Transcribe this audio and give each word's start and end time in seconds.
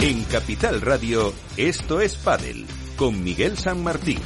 En 0.00 0.22
Capital 0.26 0.80
Radio, 0.80 1.32
esto 1.56 2.00
es 2.00 2.14
Padel, 2.14 2.66
con 2.96 3.24
Miguel 3.24 3.56
San 3.56 3.82
Martín. 3.82 4.20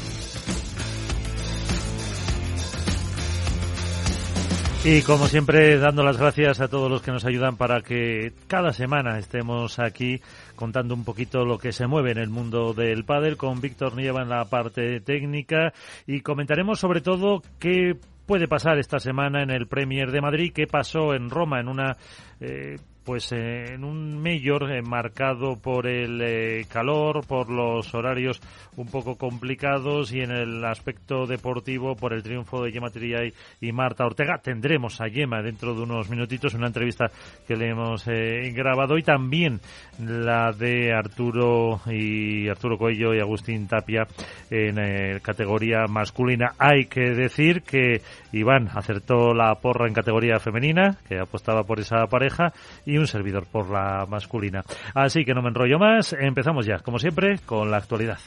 Y 4.84 5.00
como 5.00 5.28
siempre, 5.28 5.78
dando 5.78 6.02
las 6.02 6.18
gracias 6.18 6.60
a 6.60 6.68
todos 6.68 6.90
los 6.90 7.00
que 7.00 7.10
nos 7.10 7.24
ayudan 7.24 7.56
para 7.56 7.80
que 7.80 8.34
cada 8.48 8.74
semana 8.74 9.18
estemos 9.18 9.78
aquí 9.78 10.20
contando 10.56 10.92
un 10.92 11.04
poquito 11.04 11.46
lo 11.46 11.56
que 11.56 11.72
se 11.72 11.86
mueve 11.86 12.10
en 12.10 12.18
el 12.18 12.28
mundo 12.28 12.74
del 12.74 13.06
pádel 13.06 13.38
con 13.38 13.62
Víctor 13.62 13.96
Nieva 13.96 14.20
en 14.20 14.28
la 14.28 14.44
parte 14.44 15.00
técnica 15.00 15.72
y 16.06 16.20
comentaremos 16.20 16.80
sobre 16.80 17.00
todo 17.00 17.40
qué 17.58 17.96
puede 18.26 18.46
pasar 18.46 18.78
esta 18.78 18.98
semana 18.98 19.42
en 19.42 19.50
el 19.50 19.68
Premier 19.68 20.10
de 20.10 20.20
Madrid, 20.20 20.52
qué 20.54 20.66
pasó 20.66 21.14
en 21.14 21.30
Roma 21.30 21.60
en 21.60 21.68
una 21.68 21.96
eh, 22.40 22.76
pues 23.04 23.32
eh, 23.32 23.74
en 23.74 23.84
un 23.84 24.20
mayor 24.22 24.70
eh, 24.70 24.82
marcado 24.82 25.56
por 25.56 25.86
el 25.86 26.20
eh, 26.22 26.64
calor, 26.68 27.26
por 27.26 27.50
los 27.50 27.94
horarios 27.94 28.40
un 28.76 28.86
poco 28.86 29.16
complicados 29.16 30.12
y 30.12 30.20
en 30.20 30.30
el 30.30 30.64
aspecto 30.64 31.26
deportivo 31.26 31.94
por 31.96 32.12
el 32.12 32.22
triunfo 32.22 32.62
de 32.62 32.72
Gemma 32.72 32.90
Triay 32.90 33.32
y 33.60 33.72
Marta 33.72 34.04
Ortega. 34.04 34.38
Tendremos 34.42 35.00
a 35.00 35.08
Gemma 35.08 35.42
dentro 35.42 35.74
de 35.74 35.82
unos 35.82 36.08
minutitos 36.08 36.54
una 36.54 36.68
entrevista 36.68 37.06
que 37.46 37.56
le 37.56 37.70
hemos 37.70 38.04
grabado 38.04 38.96
y 38.98 39.02
también 39.02 39.60
la 39.98 40.52
de 40.52 40.92
Arturo 40.92 41.80
y 41.86 42.48
Arturo 42.48 42.78
Coello 42.78 43.14
y 43.14 43.20
Agustín 43.20 43.66
Tapia 43.66 44.06
en 44.50 45.18
categoría 45.20 45.86
masculina. 45.86 46.52
Hay 46.58 46.86
que 46.86 47.10
decir 47.10 47.62
que 47.62 48.00
Iván 48.32 48.68
acertó 48.74 49.34
la 49.34 49.54
porra 49.56 49.86
en 49.86 49.94
categoría 49.94 50.38
femenina, 50.38 50.96
que 51.08 51.18
apostaba 51.18 51.64
por 51.64 51.80
esa 51.80 52.06
pareja 52.06 52.52
un 52.98 53.06
servidor 53.06 53.46
por 53.46 53.70
la 53.70 54.06
masculina. 54.08 54.62
Así 54.94 55.24
que 55.24 55.34
no 55.34 55.42
me 55.42 55.48
enrollo 55.48 55.78
más, 55.78 56.12
empezamos 56.12 56.66
ya, 56.66 56.78
como 56.78 56.98
siempre, 56.98 57.38
con 57.46 57.70
la 57.70 57.78
actualidad. 57.78 58.18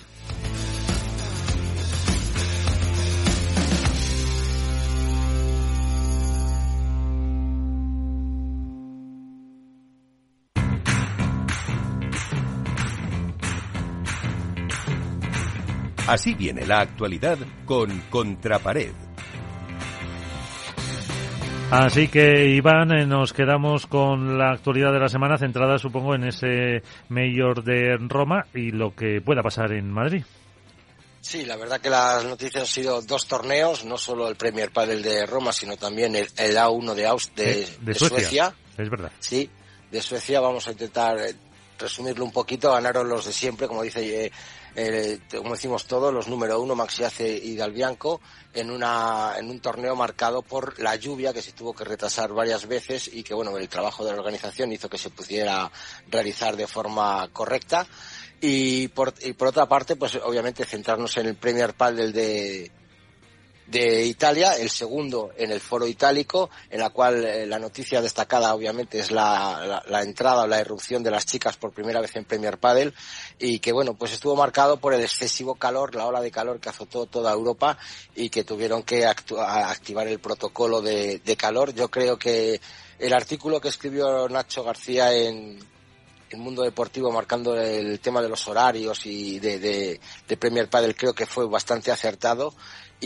Así 16.07 16.35
viene 16.35 16.67
la 16.67 16.81
actualidad 16.81 17.39
con 17.65 17.89
Contrapared 18.11 18.93
Así 21.75 22.07
que, 22.07 22.47
Iván, 22.47 22.89
eh, 22.93 23.05
nos 23.05 23.33
quedamos 23.33 23.85
con 23.85 24.37
la 24.37 24.51
actualidad 24.51 24.93
de 24.93 24.99
la 24.99 25.09
semana 25.09 25.37
centrada, 25.37 25.77
supongo, 25.77 26.15
en 26.15 26.23
ese 26.23 26.81
Mayor 27.09 27.65
de 27.65 27.97
Roma 27.99 28.45
y 28.53 28.71
lo 28.71 28.95
que 28.95 29.19
pueda 29.19 29.43
pasar 29.43 29.73
en 29.73 29.91
Madrid. 29.91 30.23
Sí, 31.19 31.43
la 31.43 31.57
verdad 31.57 31.81
que 31.81 31.89
las 31.89 32.23
noticias 32.23 32.61
han 32.63 32.67
sido 32.67 33.01
dos 33.01 33.27
torneos, 33.27 33.83
no 33.83 33.97
solo 33.97 34.29
el 34.29 34.37
Premier 34.37 34.71
Padel 34.71 35.03
de 35.03 35.25
Roma, 35.25 35.51
sino 35.51 35.75
también 35.75 36.15
el, 36.15 36.29
A1 36.29 36.93
de, 36.93 37.07
Aust 37.07 37.35
de, 37.35 37.93
Suecia. 37.93 38.55
Es 38.77 38.89
verdad. 38.89 39.11
Sí, 39.19 39.49
de 39.91 40.01
Suecia. 40.01 40.39
Vamos 40.39 40.69
a 40.69 40.71
intentar 40.71 41.19
eh, 41.19 41.35
resumirlo 41.77 42.23
un 42.23 42.31
poquito. 42.31 42.71
Ganaron 42.71 43.09
los 43.09 43.25
de 43.25 43.33
siempre, 43.33 43.67
como 43.67 43.83
dice 43.83 44.31
eh, 44.75 45.19
como 45.31 45.51
decimos 45.51 45.85
todos, 45.85 46.13
los 46.13 46.27
número 46.27 46.59
uno, 46.59 46.75
Maxiace 46.75 47.39
y 47.41 47.55
Dalbianco, 47.55 48.19
en, 48.53 48.71
una, 48.71 49.33
en 49.37 49.49
un 49.49 49.59
torneo 49.59 49.95
marcado 49.95 50.41
por 50.41 50.79
la 50.79 50.95
lluvia 50.95 51.33
que 51.33 51.41
se 51.41 51.53
tuvo 51.53 51.73
que 51.73 51.85
retrasar 51.85 52.33
varias 52.33 52.67
veces 52.67 53.09
y 53.11 53.23
que, 53.23 53.33
bueno, 53.33 53.57
el 53.57 53.69
trabajo 53.69 54.03
de 54.03 54.11
la 54.11 54.19
organización 54.19 54.71
hizo 54.71 54.89
que 54.89 54.97
se 54.97 55.09
pudiera 55.09 55.71
realizar 56.09 56.57
de 56.57 56.67
forma 56.67 57.29
correcta. 57.31 57.87
Y 58.41 58.89
por, 58.89 59.13
y 59.21 59.33
por 59.33 59.47
otra 59.47 59.65
parte, 59.65 59.95
pues 59.95 60.15
obviamente 60.15 60.65
centrarnos 60.65 61.15
en 61.17 61.27
el 61.27 61.35
Premier 61.35 61.73
Padel 61.73 62.11
de, 62.11 62.71
de 63.67 64.05
Italia, 64.05 64.55
el 64.57 64.69
segundo 64.69 65.31
en 65.37 65.51
el 65.51 65.59
foro 65.59 65.87
itálico, 65.87 66.49
en 66.69 66.79
la 66.79 66.91
cual 66.91 67.25
eh, 67.25 67.47
la 67.47 67.57
noticia 67.57 68.01
destacada 68.01 68.53
obviamente 68.53 68.99
es 68.99 69.11
la, 69.11 69.83
la, 69.87 70.03
entrada 70.03 70.43
o 70.43 70.47
la 70.47 70.61
irrupción 70.61 71.01
de 71.01 71.09
las 71.09 71.25
chicas 71.25 71.57
por 71.57 71.71
primera 71.71 71.99
vez 71.99 72.15
en 72.15 72.25
Premier 72.25 72.59
Padel 72.59 72.93
y 73.39 73.59
que 73.59 73.71
bueno, 73.71 73.95
pues 73.95 74.13
estuvo 74.13 74.35
marcado 74.35 74.77
por 74.77 74.93
el 74.93 75.01
excesivo 75.01 75.55
calor, 75.55 75.95
la 75.95 76.05
ola 76.05 76.21
de 76.21 76.31
calor 76.31 76.59
que 76.59 76.69
azotó 76.69 77.07
toda 77.07 77.33
Europa 77.33 77.77
y 78.15 78.29
que 78.29 78.43
tuvieron 78.43 78.83
que 78.83 79.05
activar 79.05 80.07
el 80.07 80.19
protocolo 80.19 80.81
de, 80.81 81.19
de 81.19 81.35
calor. 81.35 81.73
Yo 81.73 81.89
creo 81.89 82.17
que 82.19 82.61
el 82.99 83.13
artículo 83.13 83.59
que 83.59 83.69
escribió 83.69 84.29
Nacho 84.29 84.63
García 84.63 85.11
en, 85.13 85.59
el 86.29 86.39
mundo 86.39 86.63
deportivo 86.63 87.11
marcando 87.11 87.55
el 87.55 87.99
tema 87.99 88.21
de 88.21 88.29
los 88.29 88.47
horarios 88.47 89.05
y 89.05 89.39
de, 89.39 89.59
de, 89.59 89.99
de 90.27 90.37
Premier 90.37 90.67
Padel 90.69 90.95
creo 90.95 91.13
que 91.13 91.25
fue 91.25 91.47
bastante 91.47 91.91
acertado 91.91 92.53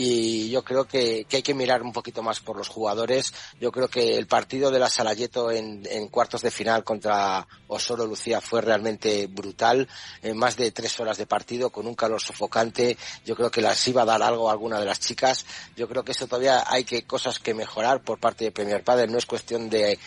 y 0.02 0.48
yo 0.48 0.64
creo 0.64 0.86
que, 0.86 1.26
hay 1.30 1.42
que 1.42 1.52
mirar 1.52 1.82
un 1.82 1.92
poquito 1.92 2.22
más 2.22 2.40
por 2.40 2.56
los 2.56 2.68
jugadores. 2.68 3.34
Yo 3.60 3.70
creo 3.70 3.88
que 3.88 4.16
el 4.16 4.26
partido 4.26 4.70
de 4.70 4.78
la 4.78 4.88
Salayeto 4.88 5.50
en, 5.50 5.86
en 5.90 6.08
cuartos 6.08 6.40
de 6.40 6.50
final 6.50 6.84
contra 6.84 7.46
Osoro 7.66 8.06
Lucía 8.06 8.40
fue 8.40 8.62
realmente 8.62 9.26
brutal. 9.26 9.86
En 10.22 10.38
más 10.38 10.56
de 10.56 10.70
tres 10.70 10.98
horas 11.00 11.18
de 11.18 11.26
partido 11.26 11.68
con 11.68 11.86
un 11.86 11.94
calor 11.94 12.18
sofocante. 12.18 12.96
Yo 13.26 13.36
creo 13.36 13.50
que 13.50 13.60
las 13.60 13.86
iba 13.88 14.00
a 14.00 14.06
dar 14.06 14.22
algo 14.22 14.48
a 14.48 14.52
alguna 14.52 14.80
de 14.80 14.86
las 14.86 15.00
chicas. 15.00 15.44
Yo 15.76 15.86
creo 15.86 16.02
que 16.02 16.12
eso 16.12 16.26
todavía 16.26 16.64
hay 16.66 16.84
que 16.84 17.02
cosas 17.02 17.38
que 17.38 17.52
mejorar 17.52 18.02
por 18.02 18.18
parte 18.18 18.44
de 18.44 18.52
Premier 18.52 18.82
Padre. 18.82 19.06
No 19.06 19.18
es 19.18 19.26
cuestión 19.26 19.68
de, 19.68 19.98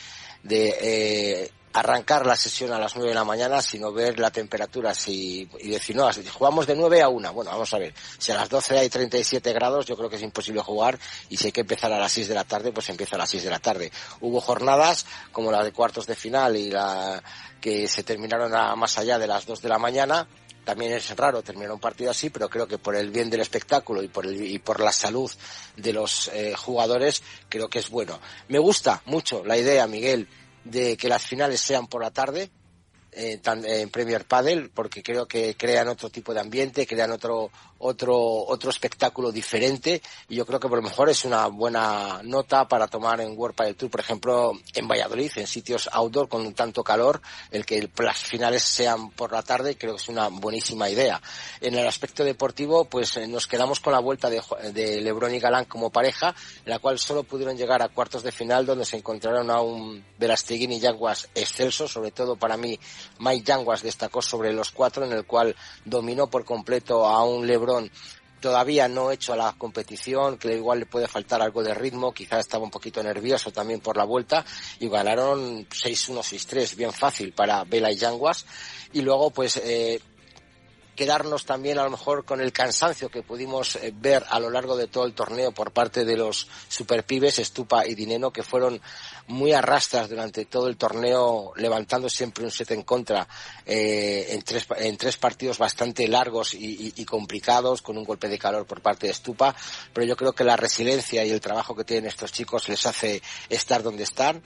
de 0.43 0.77
eh, 0.81 1.51
arrancar 1.73 2.25
la 2.25 2.35
sesión 2.35 2.71
a 2.71 2.79
las 2.79 2.95
9 2.95 3.09
de 3.09 3.15
la 3.15 3.23
mañana, 3.23 3.61
sino 3.61 3.91
ver 3.91 4.19
la 4.19 4.29
temperatura 4.29 4.93
si, 4.93 5.49
y 5.59 5.69
decir, 5.69 5.95
no, 5.95 6.09
jugamos 6.31 6.67
de 6.67 6.75
9 6.75 7.01
a 7.01 7.09
1. 7.09 7.33
Bueno, 7.33 7.51
vamos 7.51 7.73
a 7.73 7.79
ver. 7.79 7.93
Si 8.19 8.31
a 8.31 8.35
las 8.35 8.49
12 8.49 8.77
hay 8.77 8.89
37 8.89 9.51
grados, 9.53 9.85
yo 9.85 9.97
creo 9.97 10.09
que 10.09 10.17
es 10.17 10.21
imposible 10.21 10.61
jugar 10.61 10.99
y 11.29 11.37
si 11.37 11.47
hay 11.47 11.51
que 11.51 11.61
empezar 11.61 11.91
a 11.91 11.99
las 11.99 12.11
6 12.11 12.27
de 12.27 12.35
la 12.35 12.43
tarde, 12.43 12.71
pues 12.71 12.89
empieza 12.89 13.15
a 13.15 13.19
las 13.19 13.29
6 13.29 13.43
de 13.43 13.49
la 13.49 13.59
tarde. 13.59 13.91
Hubo 14.21 14.39
jornadas 14.39 15.05
como 15.31 15.51
la 15.51 15.63
de 15.63 15.71
cuartos 15.71 16.05
de 16.05 16.15
final 16.15 16.55
y 16.55 16.69
la 16.69 17.23
que 17.59 17.87
se 17.87 18.03
terminaron 18.03 18.53
a 18.53 18.75
más 18.75 18.97
allá 18.97 19.17
de 19.17 19.25
las 19.25 19.45
2 19.45 19.61
de 19.61 19.69
la 19.69 19.79
mañana, 19.79 20.27
también 20.63 20.93
es 20.93 21.15
raro 21.15 21.41
terminar 21.41 21.71
un 21.71 21.79
partido 21.79 22.11
así, 22.11 22.29
pero 22.29 22.49
creo 22.49 22.67
que 22.67 22.77
por 22.77 22.95
el 22.95 23.11
bien 23.11 23.29
del 23.29 23.41
espectáculo 23.41 24.01
y 24.01 24.07
por, 24.07 24.25
el, 24.25 24.41
y 24.41 24.59
por 24.59 24.79
la 24.79 24.91
salud 24.91 25.31
de 25.75 25.93
los 25.93 26.29
eh, 26.33 26.53
jugadores, 26.55 27.21
creo 27.49 27.69
que 27.69 27.79
es 27.79 27.89
bueno. 27.89 28.19
Me 28.47 28.59
gusta 28.59 29.01
mucho 29.05 29.43
la 29.43 29.57
idea, 29.57 29.87
Miguel, 29.87 30.27
de 30.63 30.97
que 30.97 31.09
las 31.09 31.23
finales 31.23 31.61
sean 31.61 31.87
por 31.87 32.01
la 32.01 32.11
tarde, 32.11 32.49
eh, 33.15 33.39
en 33.45 33.89
Premier 33.89 34.25
Padel 34.25 34.71
porque 34.71 35.03
creo 35.03 35.27
que 35.27 35.55
crean 35.55 35.87
otro 35.87 36.09
tipo 36.09 36.33
de 36.33 36.39
ambiente, 36.39 36.87
crean 36.87 37.11
otro 37.11 37.51
otro 37.83 38.17
otro 38.17 38.69
espectáculo 38.69 39.31
diferente 39.31 40.01
y 40.29 40.35
yo 40.35 40.45
creo 40.45 40.59
que 40.59 40.67
por 40.67 40.77
lo 40.77 40.83
mejor 40.83 41.09
es 41.09 41.25
una 41.25 41.47
buena 41.47 42.21
nota 42.23 42.67
para 42.67 42.87
tomar 42.87 43.21
en 43.21 43.37
World 43.37 43.55
Padel 43.55 43.75
Tour, 43.75 43.91
por 43.91 43.99
ejemplo, 43.99 44.53
en 44.73 44.87
Valladolid, 44.87 45.31
en 45.35 45.47
sitios 45.47 45.89
outdoor 45.91 46.27
con 46.27 46.53
tanto 46.53 46.83
calor, 46.83 47.21
el 47.51 47.65
que 47.65 47.89
las 47.99 48.23
finales 48.23 48.63
sean 48.63 49.11
por 49.11 49.31
la 49.31 49.43
tarde 49.43 49.77
creo 49.77 49.95
que 49.95 50.01
es 50.01 50.09
una 50.09 50.29
buenísima 50.29 50.89
idea. 50.89 51.21
En 51.61 51.75
el 51.75 51.87
aspecto 51.87 52.23
deportivo, 52.23 52.85
pues 52.85 53.17
eh, 53.17 53.27
nos 53.27 53.47
quedamos 53.47 53.79
con 53.79 53.93
la 53.93 53.99
vuelta 53.99 54.29
de, 54.29 54.41
de 54.73 55.01
Lebron 55.01 55.33
y 55.33 55.39
Galán 55.39 55.65
como 55.65 55.89
pareja, 55.89 56.35
en 56.65 56.71
la 56.71 56.79
cual 56.79 56.99
solo 56.99 57.23
pudieron 57.23 57.57
llegar 57.57 57.81
a 57.81 57.89
cuartos 57.89 58.23
de 58.23 58.31
final 58.31 58.65
donde 58.65 58.85
se 58.85 58.97
encontraron 58.97 59.49
a 59.51 59.61
un 59.61 60.03
Verastegui 60.17 60.65
y 60.65 60.79
Yanguas 60.79 61.29
excelso, 61.35 61.87
sobre 61.87 62.11
todo 62.11 62.35
para 62.35 62.57
mí 62.57 62.79
Mike 63.19 63.43
Yanguas 63.45 63.83
destacó 63.83 64.21
sobre 64.21 64.53
los 64.53 64.71
cuatro, 64.71 65.05
en 65.05 65.11
el 65.11 65.25
cual 65.25 65.55
dominó 65.85 66.27
por 66.27 66.45
completo 66.45 67.05
a 67.05 67.23
un 67.25 67.45
Lebron 67.45 67.72
todavía 68.43 68.89
no 68.89 69.09
hecho 69.09 69.31
a 69.31 69.37
la 69.37 69.53
competición, 69.53 70.37
que 70.37 70.53
igual 70.53 70.79
le 70.79 70.85
puede 70.85 71.07
faltar 71.07 71.41
algo 71.41 71.63
de 71.63 71.73
ritmo, 71.73 72.13
quizás 72.13 72.41
estaba 72.41 72.65
un 72.65 72.71
poquito 72.71 73.01
nervioso 73.01 73.51
también 73.51 73.79
por 73.79 73.95
la 73.95 74.03
vuelta, 74.03 74.43
y 74.79 74.89
ganaron 74.89 75.65
6-1, 75.69 76.19
6-3, 76.19 76.75
bien 76.75 76.91
fácil 76.91 77.31
para 77.31 77.63
Vela 77.63 77.89
y 77.89 77.95
Yanguas. 77.95 78.45
Y 78.91 79.01
luego, 79.01 79.31
pues, 79.31 79.55
eh, 79.57 80.01
quedarnos 80.95 81.45
también 81.45 81.79
a 81.79 81.83
lo 81.83 81.89
mejor 81.89 82.25
con 82.25 82.41
el 82.41 82.51
cansancio 82.51 83.09
que 83.09 83.23
pudimos 83.23 83.75
eh, 83.77 83.93
ver 83.95 84.23
a 84.29 84.39
lo 84.39 84.49
largo 84.49 84.77
de 84.77 84.87
todo 84.87 85.05
el 85.05 85.13
torneo 85.13 85.51
por 85.51 85.71
parte 85.71 86.05
de 86.05 86.17
los 86.17 86.47
superpibes, 86.67 87.39
Estupa 87.39 87.85
y 87.85 87.95
Dineno, 87.95 88.31
que 88.31 88.43
fueron 88.43 88.81
muy 89.27 89.53
arrastras 89.53 90.09
durante 90.09 90.45
todo 90.45 90.67
el 90.67 90.77
torneo, 90.77 91.53
levantando 91.55 92.09
siempre 92.09 92.43
un 92.43 92.51
set 92.51 92.71
en 92.71 92.83
contra 92.83 93.27
eh, 93.65 94.27
en, 94.29 94.41
tres, 94.41 94.67
en 94.77 94.97
tres 94.97 95.17
partidos 95.17 95.57
bastante 95.57 96.07
largos 96.07 96.53
y, 96.53 96.93
y, 96.95 97.05
complicados, 97.05 97.81
con 97.81 97.97
un 97.97 98.03
golpe 98.03 98.27
de 98.27 98.37
calor 98.37 98.65
por 98.65 98.81
parte 98.81 99.07
de 99.07 99.13
Estupa. 99.13 99.55
Pero 99.93 100.05
yo 100.05 100.15
creo 100.15 100.33
que 100.33 100.43
la 100.43 100.57
resiliencia 100.57 101.23
y 101.25 101.31
el 101.31 101.41
trabajo 101.41 101.75
que 101.75 101.83
tienen 101.83 102.09
estos 102.09 102.31
chicos 102.31 102.67
les 102.69 102.85
hace 102.85 103.21
estar 103.49 103.83
donde 103.83 104.03
están. 104.03 104.43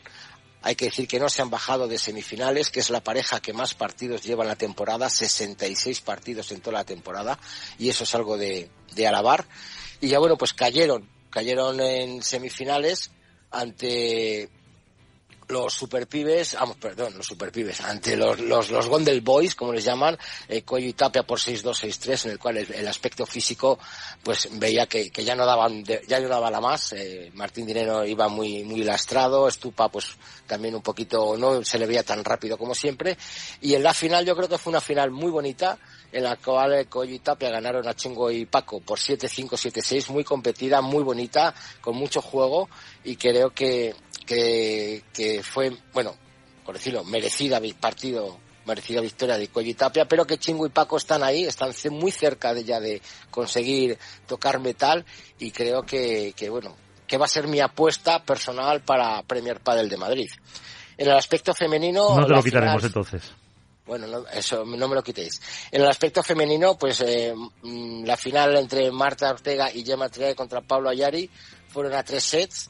Hay 0.68 0.76
que 0.76 0.88
decir 0.88 1.08
que 1.08 1.18
no 1.18 1.30
se 1.30 1.42
han 1.42 1.50
bajado 1.50 1.88
de 1.88 1.98
semifinales, 1.98 2.72
que 2.72 2.82
es 2.82 2.90
la 2.90 3.02
pareja 3.02 3.40
que 3.40 3.54
más 3.54 3.74
partidos 3.74 4.22
lleva 4.24 4.44
en 4.44 4.50
la 4.50 4.58
temporada, 4.58 5.10
66 5.10 6.02
partidos 6.02 6.52
en 6.52 6.60
toda 6.60 6.80
la 6.80 6.84
temporada, 6.84 7.40
y 7.80 7.88
eso 7.88 8.04
es 8.04 8.14
algo 8.14 8.36
de, 8.36 8.70
de 8.94 9.08
alabar. 9.08 9.46
Y 10.02 10.10
ya 10.10 10.20
bueno, 10.20 10.38
pues 10.38 10.52
cayeron, 10.52 11.08
cayeron 11.30 11.80
en 11.80 12.22
semifinales 12.22 13.12
ante 13.50 14.50
los 15.48 15.74
superpibes, 15.74 16.54
vamos, 16.54 16.78
perdón, 16.78 17.14
los 17.16 17.26
superpibes, 17.26 17.82
ante 17.82 18.18
los, 18.18 18.40
los, 18.40 18.70
los 18.70 18.88
Gondel 18.88 19.22
Boys, 19.22 19.56
como 19.56 19.74
les 19.74 19.84
llaman, 19.84 20.18
eh, 20.48 20.64
y 20.80 20.94
Tapia 20.94 21.24
por 21.24 21.40
6-2-6-3, 21.40 22.26
en 22.26 22.32
el 22.32 22.40
cual 22.40 22.58
el, 22.58 22.88
aspecto 22.88 23.26
físico, 23.26 23.80
pues 24.24 24.50
veía 24.54 24.88
que, 24.88 25.10
que 25.10 25.24
ya 25.24 25.36
no 25.36 25.46
daban, 25.46 25.84
ya 25.84 26.20
no 26.20 26.28
daba 26.28 26.52
la 26.52 26.60
más, 26.60 26.94
eh, 26.94 27.32
Martín 27.34 27.66
Dinero 27.66 28.06
iba 28.06 28.28
muy, 28.28 28.64
muy 28.64 28.84
lastrado, 28.84 29.48
Estupa, 29.48 29.90
pues 29.90 30.18
también 30.46 30.76
un 30.76 30.82
poquito, 30.82 31.38
no 31.38 31.64
se 31.64 31.80
le 31.80 31.86
veía 31.86 32.04
tan 32.04 32.24
rápido 32.24 32.58
como 32.58 32.76
siempre, 32.76 33.18
y 33.62 33.74
en 33.74 33.84
la 33.84 33.94
final 33.94 34.26
yo 34.26 34.36
creo 34.36 34.50
que 34.50 34.58
fue 34.58 34.72
una 34.72 34.82
final 34.82 35.12
muy 35.12 35.32
bonita, 35.32 35.78
en 36.12 36.24
la 36.24 36.36
cual 36.38 36.74
eh, 36.74 36.86
Coyo 36.86 37.14
y 37.14 37.20
Tapia 37.20 37.50
ganaron 37.50 37.88
a 37.88 37.94
Chingo 37.94 38.32
y 38.32 38.46
Paco 38.46 38.80
por 38.80 38.98
7-5, 38.98 39.50
7-6, 39.52 40.10
muy 40.10 40.24
competida, 40.24 40.82
muy 40.82 41.04
bonita, 41.04 41.54
con 41.82 41.96
mucho 41.96 42.22
juego, 42.22 42.70
y 43.04 43.16
creo 43.16 43.52
que, 43.52 43.96
que, 44.28 45.04
que 45.14 45.42
fue, 45.42 45.76
bueno, 45.94 46.14
por 46.64 46.76
decirlo, 46.76 47.04
merecida 47.04 47.60
partido, 47.80 48.38
merecida 48.66 49.02
victoria 49.02 49.38
de 49.38 49.48
Cuello 49.48 49.72
y 49.72 49.74
Tapia, 49.74 50.08
pero 50.08 50.28
que 50.28 50.38
Chingo 50.38 50.68
y 50.68 50.70
Paco 50.70 50.98
están 50.98 51.24
ahí, 51.24 51.46
están 51.46 51.72
muy 51.92 52.12
cerca 52.12 52.54
de 52.54 52.64
ya 52.64 52.80
de 52.80 53.02
conseguir 53.32 53.98
tocar 54.28 54.60
metal 54.60 55.06
y 55.40 55.50
creo 55.52 55.84
que, 55.84 56.34
que 56.36 56.50
bueno, 56.50 56.76
que 57.08 57.18
va 57.18 57.26
a 57.26 57.30
ser 57.30 57.48
mi 57.48 57.62
apuesta 57.62 58.22
personal 58.24 58.82
para 58.82 59.24
Premier 59.24 59.62
Padel 59.62 59.90
de 59.90 59.98
Madrid. 59.98 60.30
En 60.98 61.08
el 61.08 61.16
aspecto 61.16 61.54
femenino... 61.54 62.16
No 62.16 62.28
te 62.28 62.34
lo 62.34 62.44
quitaremos 62.44 62.84
entonces. 62.84 63.24
Bueno, 63.86 64.26
eso 64.34 64.66
no 64.66 64.88
me 64.90 64.96
lo 64.96 65.02
quitéis. 65.02 65.42
En 65.72 65.82
el 65.82 65.88
aspecto 65.88 66.22
femenino, 66.22 66.78
pues 66.78 67.00
eh, 67.02 67.34
mm, 67.62 68.04
la 68.04 68.18
final 68.18 68.58
entre 68.58 68.92
Marta 68.92 69.30
Ortega 69.30 69.72
y 69.74 69.86
Gemma 69.86 70.10
Triay 70.10 70.36
contra 70.36 70.60
Pablo 70.60 70.90
Ayari 70.90 71.30
fueron 71.70 71.94
a 71.94 72.04
tres 72.04 72.24
sets 72.24 72.70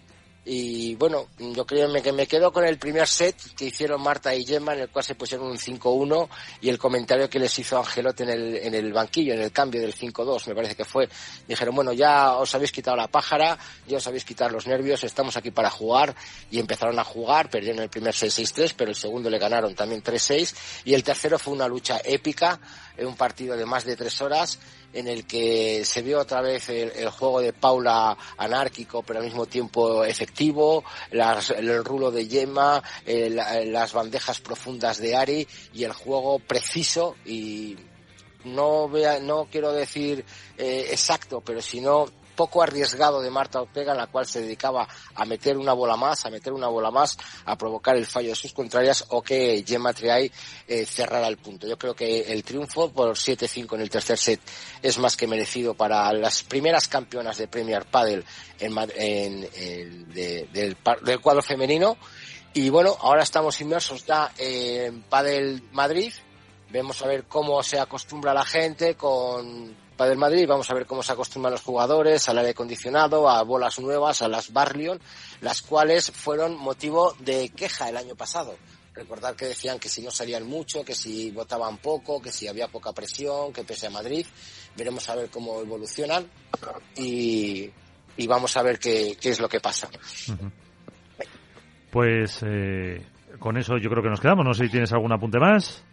y 0.50 0.96
bueno, 0.96 1.28
yo 1.38 1.68
creo 1.68 1.92
que 2.02 2.14
me 2.14 2.26
quedo 2.26 2.54
con 2.54 2.64
el 2.64 2.78
primer 2.78 3.06
set 3.06 3.36
que 3.58 3.66
hicieron 3.66 4.02
Marta 4.02 4.34
y 4.34 4.46
Gemma, 4.46 4.74
en 4.74 4.80
el 4.80 4.90
cual 4.90 5.04
se 5.04 5.16
pusieron 5.16 5.48
un 5.48 5.58
5-1 5.58 6.30
y 6.62 6.70
el 6.70 6.78
comentario 6.78 7.30
que 7.30 7.38
les 7.38 7.60
hizo 7.60 7.78
Angelote 7.78 8.24
en 8.24 8.30
el, 8.30 8.56
en 8.56 8.74
el 8.74 8.94
banquillo, 8.94 9.34
en 9.34 9.42
el 9.42 9.52
cambio 9.52 9.82
del 9.82 9.94
5-2, 9.94 10.48
me 10.48 10.56
parece 10.56 10.76
que 10.76 10.86
fue. 10.86 11.10
Dijeron, 11.46 11.76
bueno, 11.76 11.92
ya 11.92 12.38
os 12.38 12.56
habéis 12.56 12.72
quitado 12.72 12.96
la 12.96 13.10
pájara, 13.10 13.58
ya 13.88 13.98
os 13.98 14.08
habéis 14.08 14.24
quitado 14.24 14.52
los 14.52 14.68
nervios, 14.68 15.04
estamos 15.04 15.36
aquí 15.36 15.52
para 15.52 15.70
jugar. 15.70 16.16
Y 16.50 16.60
empezaron 16.60 16.98
a 16.98 17.04
jugar, 17.04 17.50
perdieron 17.50 17.84
el 17.84 17.90
primer 17.90 18.14
6-6-3, 18.14 18.74
pero 18.78 18.92
el 18.92 18.96
segundo 18.96 19.30
le 19.30 19.40
ganaron 19.40 19.76
también 19.76 20.02
3-6. 20.02 20.56
Y 20.86 20.94
el 20.94 21.04
tercero 21.04 21.38
fue 21.38 21.54
una 21.54 21.68
lucha 21.68 22.00
épica, 22.06 22.58
un 23.06 23.16
partido 23.16 23.56
de 23.56 23.66
más 23.66 23.86
de 23.86 23.96
tres 23.96 24.22
horas 24.22 24.60
en 24.94 25.08
el 25.08 25.26
que 25.26 25.84
se 25.86 26.02
vio 26.02 26.20
otra 26.20 26.42
vez 26.42 26.70
el, 26.70 27.10
juego 27.10 27.42
de 27.42 27.54
Paula 27.54 28.18
anárquico, 28.38 29.04
pero 29.04 29.20
al 29.20 29.26
mismo 29.26 29.46
tiempo 29.46 30.04
efectivo, 30.04 30.84
el 31.12 31.84
rulo 31.84 32.12
de 32.12 32.28
Yema, 32.28 32.82
eh, 33.06 33.30
las 33.30 33.94
bandejas 33.94 34.40
profundas 34.40 34.98
de 34.98 35.16
Ari 35.16 35.48
y 35.74 35.84
el 35.84 35.94
juego 35.94 36.40
preciso 36.40 37.16
y 37.26 37.76
no 38.46 38.88
vea, 38.90 39.20
no 39.20 39.48
quiero 39.52 39.72
decir 39.74 40.24
eh, 40.58 40.88
exacto, 40.92 41.42
pero 41.42 41.62
si 41.62 41.82
no 41.82 42.08
poco 42.38 42.62
arriesgado 42.62 43.22
de 43.22 43.30
Marta 43.30 43.60
Ortega, 43.60 43.92
en 43.92 43.98
la 43.98 44.07
cual 44.07 44.28
se 44.28 44.42
dedicaba 44.42 44.88
a 45.16 45.25
meter 45.25 45.57
una 45.57 45.74
bola 45.74 45.98
más, 45.98 46.25
a 46.25 46.30
meter 46.30 46.54
una 46.54 46.68
bola 46.68 46.92
más, 46.92 47.18
a 47.44 47.57
provocar 47.57 47.98
el 47.98 48.06
fallo 48.06 48.30
de 48.30 48.36
sus 48.36 48.54
contrarias 48.54 49.04
o 49.10 49.22
que 49.22 49.66
Gemma 49.68 49.92
Triay 49.92 50.31
eh, 50.68 50.86
cerrara 50.86 51.28
el 51.28 51.38
punto. 51.38 51.68
Yo 51.68 51.78
creo 51.78 51.95
que 51.95 52.22
el 52.31 52.44
triunfo 52.44 52.89
por 52.92 53.18
7-5 53.18 53.74
en 53.74 53.81
el 53.81 53.89
tercer 53.89 54.18
set 54.18 54.39
es 54.81 54.98
más 55.00 55.18
que 55.18 55.28
merecido 55.28 55.74
para 55.74 56.13
las 56.13 56.44
primeras 56.44 56.88
campeonas 56.88 57.38
de 57.38 57.48
Premier 57.48 57.86
Padel 57.86 58.24
en, 58.60 59.42
del, 60.13 60.78
del 61.04 61.19
cuadro 61.19 61.42
femenino. 61.42 61.98
Y 62.54 62.69
bueno, 62.69 62.95
ahora 63.01 63.24
estamos 63.24 63.60
inmersos 63.62 64.06
ya 64.06 64.31
en 64.38 65.01
Padel 65.01 65.63
Madrid. 65.72 66.13
Vemos 66.69 67.01
a 67.01 67.07
ver 67.07 67.24
cómo 67.24 67.63
se 67.63 67.80
acostumbra 67.80 68.33
la 68.33 68.45
gente 68.45 68.95
con 68.95 69.87
del 70.06 70.18
Madrid, 70.18 70.48
vamos 70.48 70.70
a 70.70 70.74
ver 70.74 70.86
cómo 70.86 71.02
se 71.04 71.14
acostumbran 71.14 71.52
los 71.52 71.62
jugadores 71.62 72.28
al 72.30 72.38
aire 72.38 72.52
acondicionado, 72.52 73.30
a 73.30 73.42
bolas 73.44 73.80
nuevas, 73.80 74.22
a 74.22 74.28
las 74.28 74.54
Barlion, 74.54 75.00
las 75.42 75.62
cuales 75.62 76.12
fueron 76.12 76.58
motivo 76.58 77.16
de 77.20 77.50
queja 77.50 77.90
el 77.90 77.98
año 77.98 78.16
pasado. 78.16 78.56
Recordar 78.94 79.36
que 79.36 79.46
decían 79.46 79.78
que 79.78 79.90
si 79.90 80.02
no 80.02 80.10
salían 80.10 80.48
mucho, 80.48 80.84
que 80.84 80.96
si 80.96 81.30
votaban 81.30 81.78
poco, 81.78 82.20
que 82.20 82.32
si 82.32 82.48
había 82.48 82.68
poca 82.68 82.94
presión, 82.94 83.54
que 83.54 83.64
pese 83.64 83.88
a 83.88 83.92
Madrid. 83.92 84.26
Veremos 84.76 85.08
a 85.10 85.16
ver 85.16 85.30
cómo 85.30 85.62
evolucionan 85.62 86.26
y, 86.96 87.72
vamos 88.28 88.58
a 88.58 88.64
ver 88.64 88.80
qué, 88.80 89.16
es 89.22 89.40
lo 89.40 89.48
que 89.48 89.60
pasa. 89.60 89.88
Pues 91.92 92.44
eh, 92.46 93.06
con 93.40 93.58
eso 93.58 93.78
yo 93.78 93.90
creo 93.90 94.02
que 94.02 94.10
nos 94.10 94.20
quedamos. 94.20 94.46
No 94.46 94.54
sé 94.54 94.66
si 94.66 94.72
tienes 94.72 94.92
algún 94.94 95.14
apunte 95.14 95.40
más. 95.40 95.86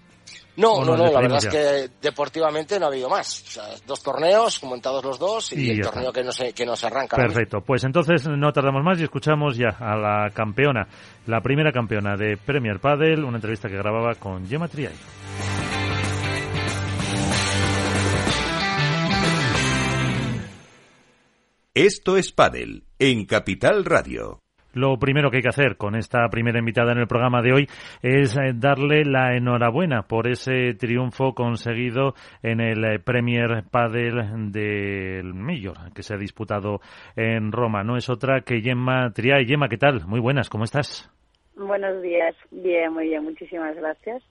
No, 0.56 0.84
no, 0.84 0.96
no, 0.96 1.10
la 1.10 1.20
verdad 1.20 1.38
es 1.38 1.48
que 1.48 1.90
deportivamente 2.00 2.78
no 2.78 2.86
ha 2.86 2.88
habido 2.88 3.08
más. 3.08 3.42
O 3.42 3.50
sea, 3.50 3.64
dos 3.86 4.02
torneos, 4.02 4.60
comentados 4.60 5.04
los 5.04 5.18
dos, 5.18 5.52
y, 5.52 5.70
el 5.70 5.80
torneo 5.80 6.12
que 6.12 6.22
no, 6.22 6.30
se, 6.30 6.52
que 6.52 6.64
no 6.64 6.76
se 6.76 6.86
arranca. 6.86 7.16
Perfecto, 7.16 7.60
pues 7.60 7.82
entonces 7.84 8.26
no 8.28 8.52
tardamos 8.52 8.84
más 8.84 9.00
y 9.00 9.04
escuchamos 9.04 9.56
ya 9.56 9.70
a 9.80 9.96
la 9.96 10.30
campeona, 10.30 10.86
la 11.26 11.40
primera 11.40 11.72
campeona 11.72 12.16
de 12.16 12.36
Premier 12.36 12.78
Padel, 12.78 13.24
una 13.24 13.38
entrevista 13.38 13.68
que 13.68 13.76
grababa 13.76 14.14
con 14.14 14.46
Gemma 14.46 14.68
Triay. 14.68 14.94
Esto 21.74 22.16
es 22.16 22.30
Padel, 22.30 22.84
en 23.00 23.24
Capital 23.24 23.84
Radio. 23.84 24.43
Lo 24.74 24.98
primero 24.98 25.30
que 25.30 25.38
hay 25.38 25.42
que 25.42 25.48
hacer 25.48 25.76
con 25.76 25.94
esta 25.94 26.28
primera 26.28 26.58
invitada 26.58 26.92
en 26.92 26.98
el 26.98 27.06
programa 27.06 27.42
de 27.42 27.52
hoy 27.52 27.66
es 28.02 28.36
eh, 28.36 28.52
darle 28.54 29.04
la 29.04 29.36
enhorabuena 29.36 30.02
por 30.02 30.26
ese 30.26 30.74
triunfo 30.74 31.34
conseguido 31.34 32.14
en 32.42 32.60
el 32.60 32.84
eh, 32.84 32.98
Premier 32.98 33.64
Padel 33.70 34.52
del 34.52 35.34
Mayor 35.34 35.92
que 35.94 36.02
se 36.02 36.14
ha 36.14 36.18
disputado 36.18 36.80
en 37.16 37.52
Roma. 37.52 37.84
No 37.84 37.96
es 37.96 38.08
otra 38.10 38.40
que 38.42 38.60
Gemma 38.60 39.10
Triay. 39.12 39.46
Gemma, 39.46 39.68
¿qué 39.68 39.78
tal? 39.78 40.06
Muy 40.06 40.20
buenas, 40.20 40.50
¿cómo 40.50 40.64
estás? 40.64 41.10
Buenos 41.56 42.02
días, 42.02 42.34
bien, 42.50 42.92
muy 42.92 43.08
bien, 43.08 43.22
muchísimas 43.22 43.76
gracias. 43.76 44.22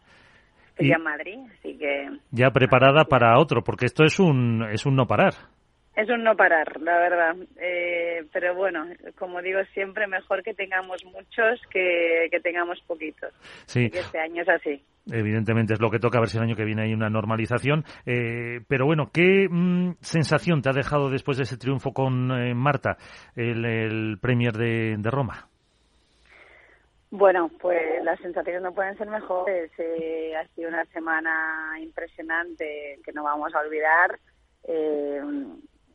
Estoy 0.72 0.92
en 0.92 1.04
Madrid, 1.04 1.38
así 1.60 1.78
que... 1.78 2.10
Ya 2.32 2.50
preparada 2.50 3.06
para 3.06 3.40
otro, 3.40 3.64
porque 3.64 3.86
esto 3.86 4.04
es 4.04 4.20
un, 4.20 4.66
es 4.72 4.86
un 4.86 4.96
no 4.96 5.06
parar. 5.06 5.34
Es 5.96 6.10
un 6.10 6.24
no 6.24 6.36
parar, 6.36 6.82
la 6.82 6.98
verdad. 6.98 7.36
Eh, 7.58 8.26
pero 8.32 8.56
bueno, 8.56 8.86
como 9.18 9.42
digo 9.44 9.60
siempre, 9.74 10.08
mejor 10.08 10.42
que 10.42 10.56
tengamos 10.56 11.04
muchos 11.06 11.62
que, 11.70 12.28
que 12.32 12.40
tengamos 12.40 12.82
poquitos. 12.88 13.32
Sí. 13.66 13.92
este 13.94 14.20
año 14.20 14.42
es 14.42 14.50
así. 14.50 14.84
Evidentemente 15.12 15.74
es 15.74 15.82
lo 15.82 15.92
que 15.92 16.00
toca, 16.00 16.18
a 16.18 16.22
ver 16.22 16.30
si 16.30 16.38
el 16.38 16.44
año 16.44 16.56
que 16.56 16.66
viene 16.66 16.84
hay 16.84 16.94
una 16.94 17.10
normalización. 17.10 17.84
Eh, 18.08 18.62
pero 18.68 18.88
bueno, 18.88 19.12
¿qué 19.14 19.48
mm, 19.48 19.98
sensación 20.00 20.64
te 20.64 20.70
ha 20.70 20.74
dejado 20.74 21.12
después 21.12 21.38
de 21.38 21.44
ese 21.44 21.58
triunfo 21.58 21.94
con 21.94 22.32
eh, 22.32 22.56
Marta, 22.56 22.98
el, 23.36 23.64
el 23.64 24.18
Premier 24.20 24.54
de, 24.54 24.96
de 24.98 25.12
Roma? 25.12 25.48
Bueno, 27.12 27.52
pues 27.62 28.04
las 28.04 28.20
sensaciones 28.20 28.64
no 28.64 28.74
pueden 28.74 28.98
ser 28.98 29.08
mejores. 29.08 29.70
ha 29.78 30.48
sido 30.56 30.70
una 30.70 30.86
semana 30.86 31.76
impresionante 31.80 32.98
que 33.06 33.12
no 33.12 33.24
vamos 33.24 33.54
a 33.54 33.60
olvidar. 33.60 34.18
Eh, 34.64 35.22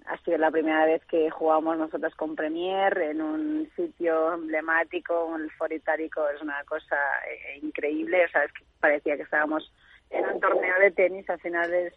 ha 0.09 0.17
sido 0.25 0.39
la 0.39 0.51
primera 0.51 0.87
vez 0.87 1.05
que 1.05 1.29
jugamos 1.31 1.77
nosotros 1.77 2.15
con 2.15 2.35
Premier 2.35 2.97
en 2.99 3.21
un 3.21 3.71
sitio 3.77 4.33
emblemático, 4.35 5.37
el 5.37 5.51
Foro 5.53 5.75
Itálico, 5.75 6.27
es 6.35 6.41
una 6.41 6.65
cosa 6.65 6.97
eh, 7.31 7.59
increíble, 7.63 8.25
o 8.25 8.29
sea, 8.29 8.45
es 8.45 8.53
que 8.53 8.65
parecía 8.81 9.17
que 9.17 9.25
estábamos 9.25 9.71
en 10.11 10.25
un 10.25 10.41
torneo 10.41 10.79
de 10.81 10.93
tenis, 10.93 11.29
al 11.29 11.41
final 11.41 11.93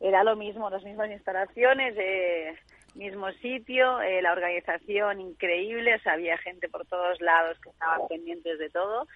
era 0.00 0.24
lo 0.24 0.36
mismo, 0.36 0.70
las 0.70 0.82
mismas 0.84 1.10
instalaciones, 1.10 1.94
eh, 1.98 2.54
mismo 2.94 3.30
sitio, 3.32 4.00
eh, 4.00 4.22
la 4.22 4.32
organización 4.32 5.20
increíble, 5.20 6.00
había 6.06 6.38
gente 6.38 6.70
por 6.70 6.86
todos 6.86 7.20
lados 7.20 7.58
que 7.60 7.68
estaban 7.68 8.08
pendientes 8.08 8.58
de 8.58 8.70
todo, 8.70 9.06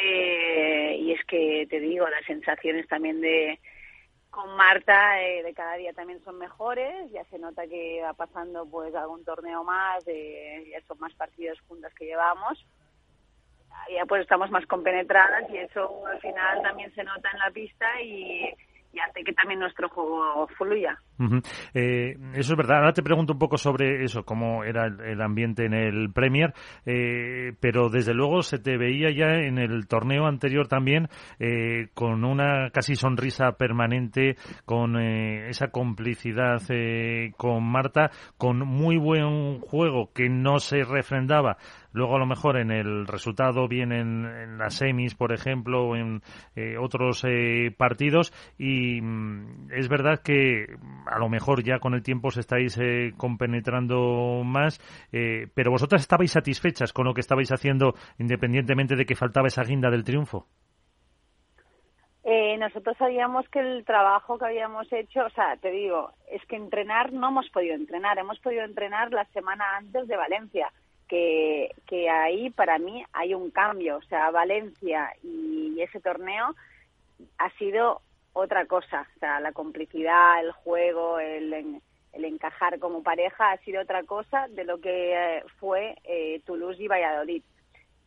y 0.00 1.12
es 1.12 1.24
que 1.24 1.66
te 1.68 1.80
digo, 1.80 2.06
las 2.08 2.24
sensaciones 2.26 2.86
también 2.86 3.20
de 3.20 3.58
con 4.30 4.56
Marta 4.56 5.20
eh, 5.22 5.42
de 5.42 5.54
cada 5.54 5.74
día 5.74 5.92
también 5.92 6.22
son 6.24 6.38
mejores, 6.38 7.10
ya 7.10 7.24
se 7.24 7.38
nota 7.38 7.66
que 7.66 8.00
va 8.02 8.12
pasando 8.12 8.66
pues 8.66 8.94
algún 8.94 9.24
torneo 9.24 9.64
más, 9.64 10.06
eh, 10.06 10.68
ya 10.70 10.80
son 10.86 10.98
más 10.98 11.14
partidos 11.14 11.58
juntas 11.66 11.92
que 11.94 12.06
llevamos, 12.06 12.64
ya 13.90 14.04
pues 14.06 14.22
estamos 14.22 14.50
más 14.50 14.66
compenetradas 14.66 15.48
y 15.50 15.56
eso 15.56 16.06
al 16.06 16.20
final 16.20 16.62
también 16.62 16.94
se 16.94 17.04
nota 17.04 17.30
en 17.32 17.38
la 17.38 17.50
pista 17.50 18.00
y, 18.02 18.54
y 18.92 18.98
hace 19.00 19.24
que 19.24 19.32
también 19.32 19.60
nuestro 19.60 19.88
juego 19.88 20.46
fluya. 20.48 21.00
Eh, 21.74 22.16
eso 22.34 22.52
es 22.52 22.56
verdad. 22.56 22.78
Ahora 22.78 22.92
te 22.92 23.02
pregunto 23.02 23.32
un 23.32 23.38
poco 23.38 23.56
sobre 23.56 24.04
eso, 24.04 24.24
cómo 24.24 24.64
era 24.64 24.86
el, 24.86 25.20
ambiente 25.20 25.64
en 25.64 25.74
el 25.74 26.12
Premier, 26.12 26.54
eh, 26.86 27.52
pero 27.60 27.88
desde 27.88 28.14
luego 28.14 28.42
se 28.42 28.58
te 28.58 28.76
veía 28.76 29.10
ya 29.10 29.34
en 29.34 29.58
el 29.58 29.86
torneo 29.88 30.26
anterior 30.26 30.68
también 30.68 31.08
eh, 31.38 31.88
con 31.94 32.24
una 32.24 32.70
casi 32.70 32.94
sonrisa 32.94 33.52
permanente, 33.52 34.36
con 34.64 34.96
esa 34.98 35.68
complicidad 35.68 36.62
con 37.36 37.64
Marta, 37.64 38.10
con 38.36 38.58
muy 38.58 38.96
buen 38.96 39.60
juego 39.60 40.12
que 40.12 40.28
no 40.28 40.58
se 40.58 40.84
refrendaba 40.84 41.58
Luego, 41.92 42.16
a 42.16 42.18
lo 42.18 42.26
mejor 42.26 42.58
en 42.58 42.70
el 42.70 43.06
resultado, 43.06 43.66
bien 43.66 43.92
en, 43.92 44.58
las 44.58 44.74
semis, 44.74 45.14
por 45.14 45.32
ejemplo, 45.32 45.96
en 45.96 46.22
eh, 46.54 46.76
otros 46.78 47.24
eh, 47.26 47.74
partidos. 47.76 48.32
Y 48.58 49.00
mm, 49.00 49.72
es 49.72 49.88
verdad 49.88 50.20
que 50.22 50.76
a 51.08 51.18
lo 51.18 51.28
mejor 51.28 51.62
ya 51.62 51.78
con 51.78 51.94
el 51.94 52.02
tiempo 52.02 52.28
os 52.28 52.36
estáis 52.36 52.78
eh, 52.78 53.12
compenetrando 53.16 54.42
más, 54.44 54.78
pero 55.54 55.70
vosotras 55.70 56.02
estabais 56.02 56.32
satisfechas 56.32 56.92
con 56.92 57.06
lo 57.06 57.14
que 57.14 57.20
estabais 57.20 57.50
haciendo, 57.52 57.94
independientemente 58.18 58.96
de 58.96 59.04
que 59.04 59.14
faltaba 59.14 59.48
esa 59.48 59.64
guinda 59.64 59.90
del 59.90 60.04
triunfo. 60.04 60.46
nosotros 62.58 62.96
sabíamos 62.98 63.48
que 63.48 63.60
el 63.60 63.84
trabajo 63.84 64.38
que 64.38 64.46
habíamos 64.46 64.92
hecho, 64.92 65.24
o 65.24 65.30
sea, 65.30 65.56
te 65.56 65.70
digo, 65.70 66.12
es 66.30 66.44
que 66.46 66.56
entrenar 66.56 67.12
no 67.12 67.28
hemos 67.28 67.48
podido 67.50 67.74
entrenar, 67.74 68.18
hemos 68.18 68.38
podido 68.40 68.64
entrenar 68.64 69.12
la 69.12 69.24
semana 69.26 69.64
antes 69.76 70.06
de 70.06 70.16
Valencia 70.16 70.70
que, 71.08 71.70
que 71.86 72.08
ahí 72.08 72.50
para 72.50 72.78
mí 72.78 73.04
hay 73.12 73.34
un 73.34 73.50
cambio. 73.50 73.96
O 73.96 74.02
sea, 74.02 74.30
Valencia 74.30 75.10
y 75.22 75.80
ese 75.80 76.00
torneo 76.00 76.54
ha 77.38 77.50
sido 77.58 78.02
otra 78.38 78.66
cosa. 78.66 79.06
O 79.16 79.18
sea, 79.18 79.40
la 79.40 79.52
complicidad, 79.52 80.40
el 80.40 80.52
juego, 80.52 81.18
el, 81.18 81.80
el 82.12 82.24
encajar 82.24 82.78
como 82.78 83.02
pareja 83.02 83.52
ha 83.52 83.58
sido 83.58 83.82
otra 83.82 84.02
cosa 84.04 84.48
de 84.48 84.64
lo 84.64 84.80
que 84.80 85.14
eh, 85.14 85.44
fue 85.58 85.96
eh, 86.04 86.40
Toulouse 86.44 86.82
y 86.82 86.88
Valladolid. 86.88 87.42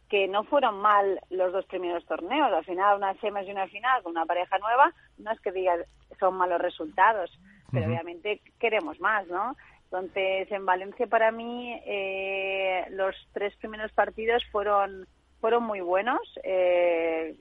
Que 0.10 0.28
no 0.28 0.44
fueron 0.44 0.82
mal 0.82 1.20
los 1.30 1.54
dos 1.54 1.66
primeros 1.66 2.06
torneos. 2.06 2.52
Al 2.52 2.66
final, 2.66 2.98
una 2.98 3.14
semis 3.16 3.48
y 3.48 3.52
una 3.52 3.68
final 3.68 4.04
con 4.04 4.12
una 4.12 4.26
pareja 4.26 4.58
nueva, 4.60 4.94
no 5.18 5.32
es 5.32 5.40
que 5.40 5.52
diga 5.52 5.76
son 6.20 6.36
malos 6.36 6.62
resultados, 6.62 7.32
pero 7.72 7.88
obviamente 7.88 8.42
queremos 8.60 9.00
más, 9.00 9.26
¿no? 9.28 9.56
Entonces, 9.86 10.52
en 10.52 10.66
Valencia 10.66 11.08
para 11.08 11.32
mí 11.32 11.74
eh, 11.86 12.86
los 12.92 13.16
tres 13.34 13.56
primeros 13.58 13.92
partidos 13.92 14.44
fueron, 14.52 15.08
fueron 15.40 15.64
muy 15.64 15.82
buenos. 15.82 16.22
Eh, 16.44 17.36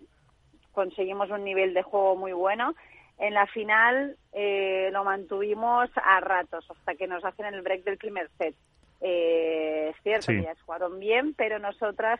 conseguimos 0.81 1.29
un 1.31 1.45
nivel 1.45 1.75
de 1.75 1.83
juego 1.83 2.17
muy 2.17 2.33
bueno. 2.33 2.75
En 3.19 3.35
la 3.35 3.47
final 3.47 4.17
eh, 4.33 4.89
lo 4.93 5.05
mantuvimos 5.05 5.91
a 5.95 6.21
ratos 6.21 6.65
hasta 6.71 6.95
que 6.95 7.07
nos 7.07 7.23
hacen 7.23 7.47
el 7.47 7.61
break 7.61 7.85
del 7.85 7.99
primer 7.99 8.31
set. 8.39 8.55
es 9.03 9.95
cierto 10.03 10.29
que 10.29 10.39
ellas 10.39 10.63
jugaron 10.65 10.99
bien, 10.99 11.35
pero 11.35 11.59
nosotras, 11.59 12.19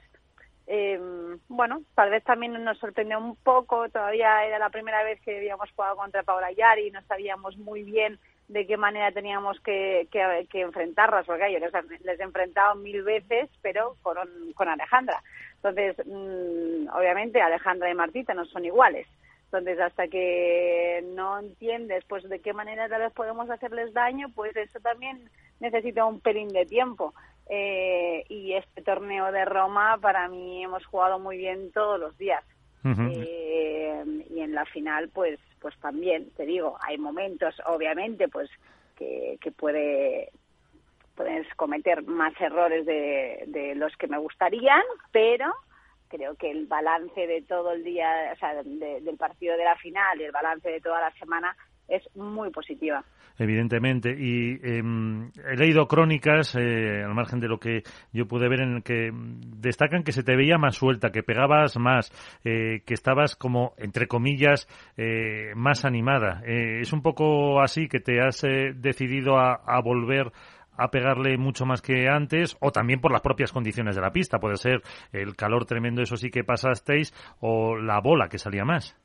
bueno, 1.49 1.83
tal 1.95 2.11
vez 2.11 2.23
también 2.23 2.53
nos 2.63 2.79
sorprendió 2.79 3.19
un 3.19 3.35
poco. 3.37 3.89
Todavía 3.89 4.45
era 4.45 4.59
la 4.59 4.69
primera 4.69 5.03
vez 5.03 5.19
que 5.23 5.39
habíamos 5.39 5.71
jugado 5.73 5.97
contra 5.97 6.23
Paula 6.23 6.53
Yari 6.53 6.89
y 6.89 6.91
no 6.91 7.01
sabíamos 7.09 7.57
muy 7.57 7.83
bien 7.83 8.19
de 8.51 8.67
qué 8.67 8.77
manera 8.77 9.13
teníamos 9.13 9.61
que, 9.61 10.09
que, 10.11 10.61
enfrentarlas, 10.61 11.25
porque 11.25 11.53
yo 11.53 11.61
les, 11.61 11.73
les, 12.03 12.19
he 12.19 12.23
enfrentado 12.25 12.75
mil 12.75 13.05
veces, 13.05 13.49
pero 13.63 13.95
con, 14.03 14.17
con 14.55 14.69
Alejandra. 14.69 15.23
Entonces, 15.55 15.97
mm, 16.05 16.89
obviamente 16.93 17.41
Alejandra 17.41 17.89
y 17.89 17.95
Martita 17.95 18.35
no 18.35 18.45
son 18.47 18.65
iguales. 18.65 19.07
Entonces, 19.45 19.79
hasta 19.79 20.09
que 20.09 21.05
no 21.15 21.39
entiendes 21.39 22.05
pues 22.09 22.29
de 22.29 22.41
qué 22.41 22.53
manera 22.53 22.89
tal 22.89 23.03
vez 23.03 23.13
podemos 23.13 23.49
hacerles 23.51 23.93
daño, 23.93 24.29
pues 24.35 24.57
eso 24.57 24.81
también 24.81 25.31
necesita 25.61 26.05
un 26.05 26.21
pelín 26.21 26.49
de 26.49 26.67
tiempo. 26.67 27.15
Eh, 27.49 28.25
y 28.29 28.55
este 28.55 28.83
torneo 28.83 29.31
de 29.31 29.45
Roma, 29.45 29.97
para 30.01 30.29
mí, 30.29 30.65
hemos 30.65 30.85
jugado 30.87 31.21
muy 31.21 31.37
bien 31.37 31.71
todos 31.71 32.01
los 32.01 32.19
días. 32.19 32.45
Eh, 32.85 34.27
y 34.31 34.41
en 34.41 34.55
la 34.55 34.65
final, 34.65 35.09
pues, 35.11 35.39
pues 35.61 35.77
también, 35.81 36.31
te 36.37 36.47
digo, 36.47 36.79
hay 36.81 36.99
momentos, 36.99 37.55
obviamente, 37.67 38.29
pues 38.29 38.51
que, 38.97 39.39
puede 39.57 40.31
puedes 41.15 41.47
cometer 41.55 42.03
más 42.03 42.33
errores 42.41 42.87
de, 42.87 43.45
de 43.49 43.75
los 43.75 43.95
que 43.97 44.07
me 44.07 44.17
gustarían, 44.19 44.83
pero 45.13 45.53
creo 46.09 46.35
que 46.35 46.51
el 46.51 46.67
balance 46.67 47.27
de 47.27 47.43
todo 47.43 47.73
el 47.73 47.85
día, 47.85 48.33
o 48.35 48.39
sea, 48.39 48.63
del 48.63 49.17
partido 49.17 49.57
de 49.57 49.65
la 49.65 49.77
final 49.77 50.21
y 50.21 50.25
el 50.25 50.33
balance 50.33 50.69
de 50.69 50.81
toda 50.81 51.01
la 51.01 51.13
semana 51.13 51.57
es 51.91 52.03
muy 52.17 52.51
positiva 52.51 53.05
evidentemente. 53.41 54.15
Y 54.17 54.61
em, 54.63 55.31
he 55.51 55.57
leído 55.57 55.89
crónicas, 55.89 56.55
eh, 56.55 57.03
al 57.03 57.15
margen 57.15 57.41
de 57.41 57.49
lo 57.49 57.59
que 57.59 57.83
yo 58.13 58.29
pude 58.29 58.49
ver, 58.49 58.61
en 58.61 58.83
que 58.83 59.11
destacan 59.13 60.05
que 60.05 60.13
se 60.13 60.23
te 60.23 60.37
veía 60.37 60.59
más 60.59 60.77
suelta, 60.77 61.11
que 61.11 61.23
pegabas 61.23 61.79
más, 61.79 62.13
eh, 62.45 62.83
que 62.85 62.95
estabas 62.95 63.37
como, 63.37 63.73
entre 63.79 64.07
comillas, 64.07 64.69
eh, 64.97 65.53
más 65.57 65.85
animada. 65.85 66.43
¿Es 66.45 66.93
un 66.93 67.03
poco 67.03 67.61
así 67.63 67.89
que 67.89 68.01
te 68.01 68.21
has 68.21 68.43
decidido 68.75 69.39
a, 69.39 69.55
a 69.55 69.81
volver 69.81 70.31
a 70.77 70.91
pegarle 70.91 71.37
mucho 71.37 71.67
más 71.67 71.83
que 71.83 72.09
antes 72.09 72.57
o 72.61 72.71
también 72.73 73.01
por 73.01 73.13
las 73.13 73.21
propias 73.21 73.53
condiciones 73.53 73.97
de 73.97 74.03
la 74.03 74.13
pista. 74.13 74.39
Puede 74.39 74.57
ser 74.57 74.83
el 75.13 75.37
calor 75.37 75.67
tremendo, 75.67 76.01
eso 76.01 76.17
sí 76.17 76.31
que 76.31 76.43
pasasteis, 76.43 77.13
o 77.41 77.77
la 77.77 78.01
bola 78.01 78.29
que 78.29 78.39
salía 78.39 78.65
más. 78.65 78.97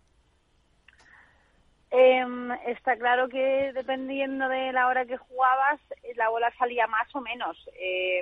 Eh, 1.98 2.25
está 2.68 2.98
claro 2.98 3.30
que 3.30 3.72
dependiendo 3.74 4.50
de 4.50 4.74
la 4.74 4.88
hora 4.88 5.06
que 5.06 5.16
jugabas, 5.16 5.80
la 6.18 6.28
bola 6.28 6.52
salía 6.58 6.88
más 6.88 7.08
o 7.16 7.22
menos. 7.22 7.58
Eh, 7.80 8.22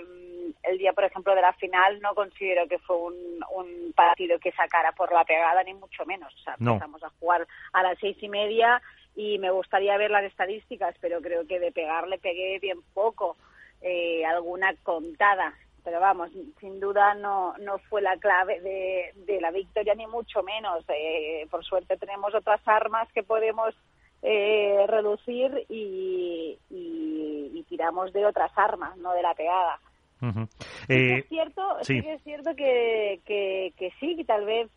el 0.61 0.77
día, 0.77 0.93
por 0.93 1.05
ejemplo, 1.05 1.33
de 1.33 1.41
la 1.41 1.53
final 1.53 1.99
no 1.99 2.13
considero 2.13 2.67
que 2.67 2.77
fue 2.77 2.97
un, 2.97 3.15
un 3.55 3.93
partido 3.93 4.37
que 4.37 4.51
sacara 4.51 4.91
por 4.91 5.11
la 5.11 5.25
pegada, 5.25 5.63
ni 5.63 5.73
mucho 5.73 6.05
menos. 6.05 6.31
O 6.35 6.43
sea, 6.43 6.55
empezamos 6.59 7.01
a 7.03 7.09
jugar 7.19 7.47
a 7.71 7.81
las 7.81 7.97
seis 7.97 8.15
y 8.21 8.29
media 8.29 8.79
y 9.15 9.39
me 9.39 9.49
gustaría 9.49 9.97
ver 9.97 10.11
las 10.11 10.25
estadísticas, 10.25 10.95
pero 11.01 11.19
creo 11.19 11.47
que 11.47 11.59
de 11.59 11.71
pegarle 11.71 12.19
pegué 12.19 12.59
bien 12.59 12.79
poco. 12.93 13.37
Eh, 13.81 14.23
alguna 14.23 14.75
contada 14.83 15.53
pero 15.83 15.99
vamos, 15.99 16.31
sin 16.59 16.79
duda 16.79 17.13
no, 17.15 17.53
no 17.59 17.77
fue 17.89 18.01
la 18.01 18.17
clave 18.17 18.61
de, 18.61 19.11
de 19.25 19.41
la 19.41 19.51
victoria, 19.51 19.93
ni 19.95 20.07
mucho 20.07 20.41
menos. 20.43 20.83
Eh, 20.87 21.45
por 21.49 21.63
suerte 21.63 21.97
tenemos 21.97 22.33
otras 22.33 22.61
armas 22.65 23.11
que 23.13 23.23
podemos 23.23 23.75
eh, 24.21 24.85
reducir 24.87 25.65
y, 25.69 26.57
y, 26.69 27.65
tiramos 27.69 28.13
de 28.13 28.23
otras 28.23 28.51
armas, 28.55 28.95
no 28.97 29.13
de 29.13 29.23
la 29.23 29.33
pegada. 29.33 29.79
es 30.21 30.89
eh, 30.89 31.25
cierto, 31.27 31.61
sí. 31.81 31.97
es 32.05 32.21
cierto 32.21 32.55
que, 32.55 33.19
que, 33.25 33.73
que 33.77 33.91
sí, 33.99 34.15
que 34.15 34.25
tal 34.25 34.45
vez 34.45 34.69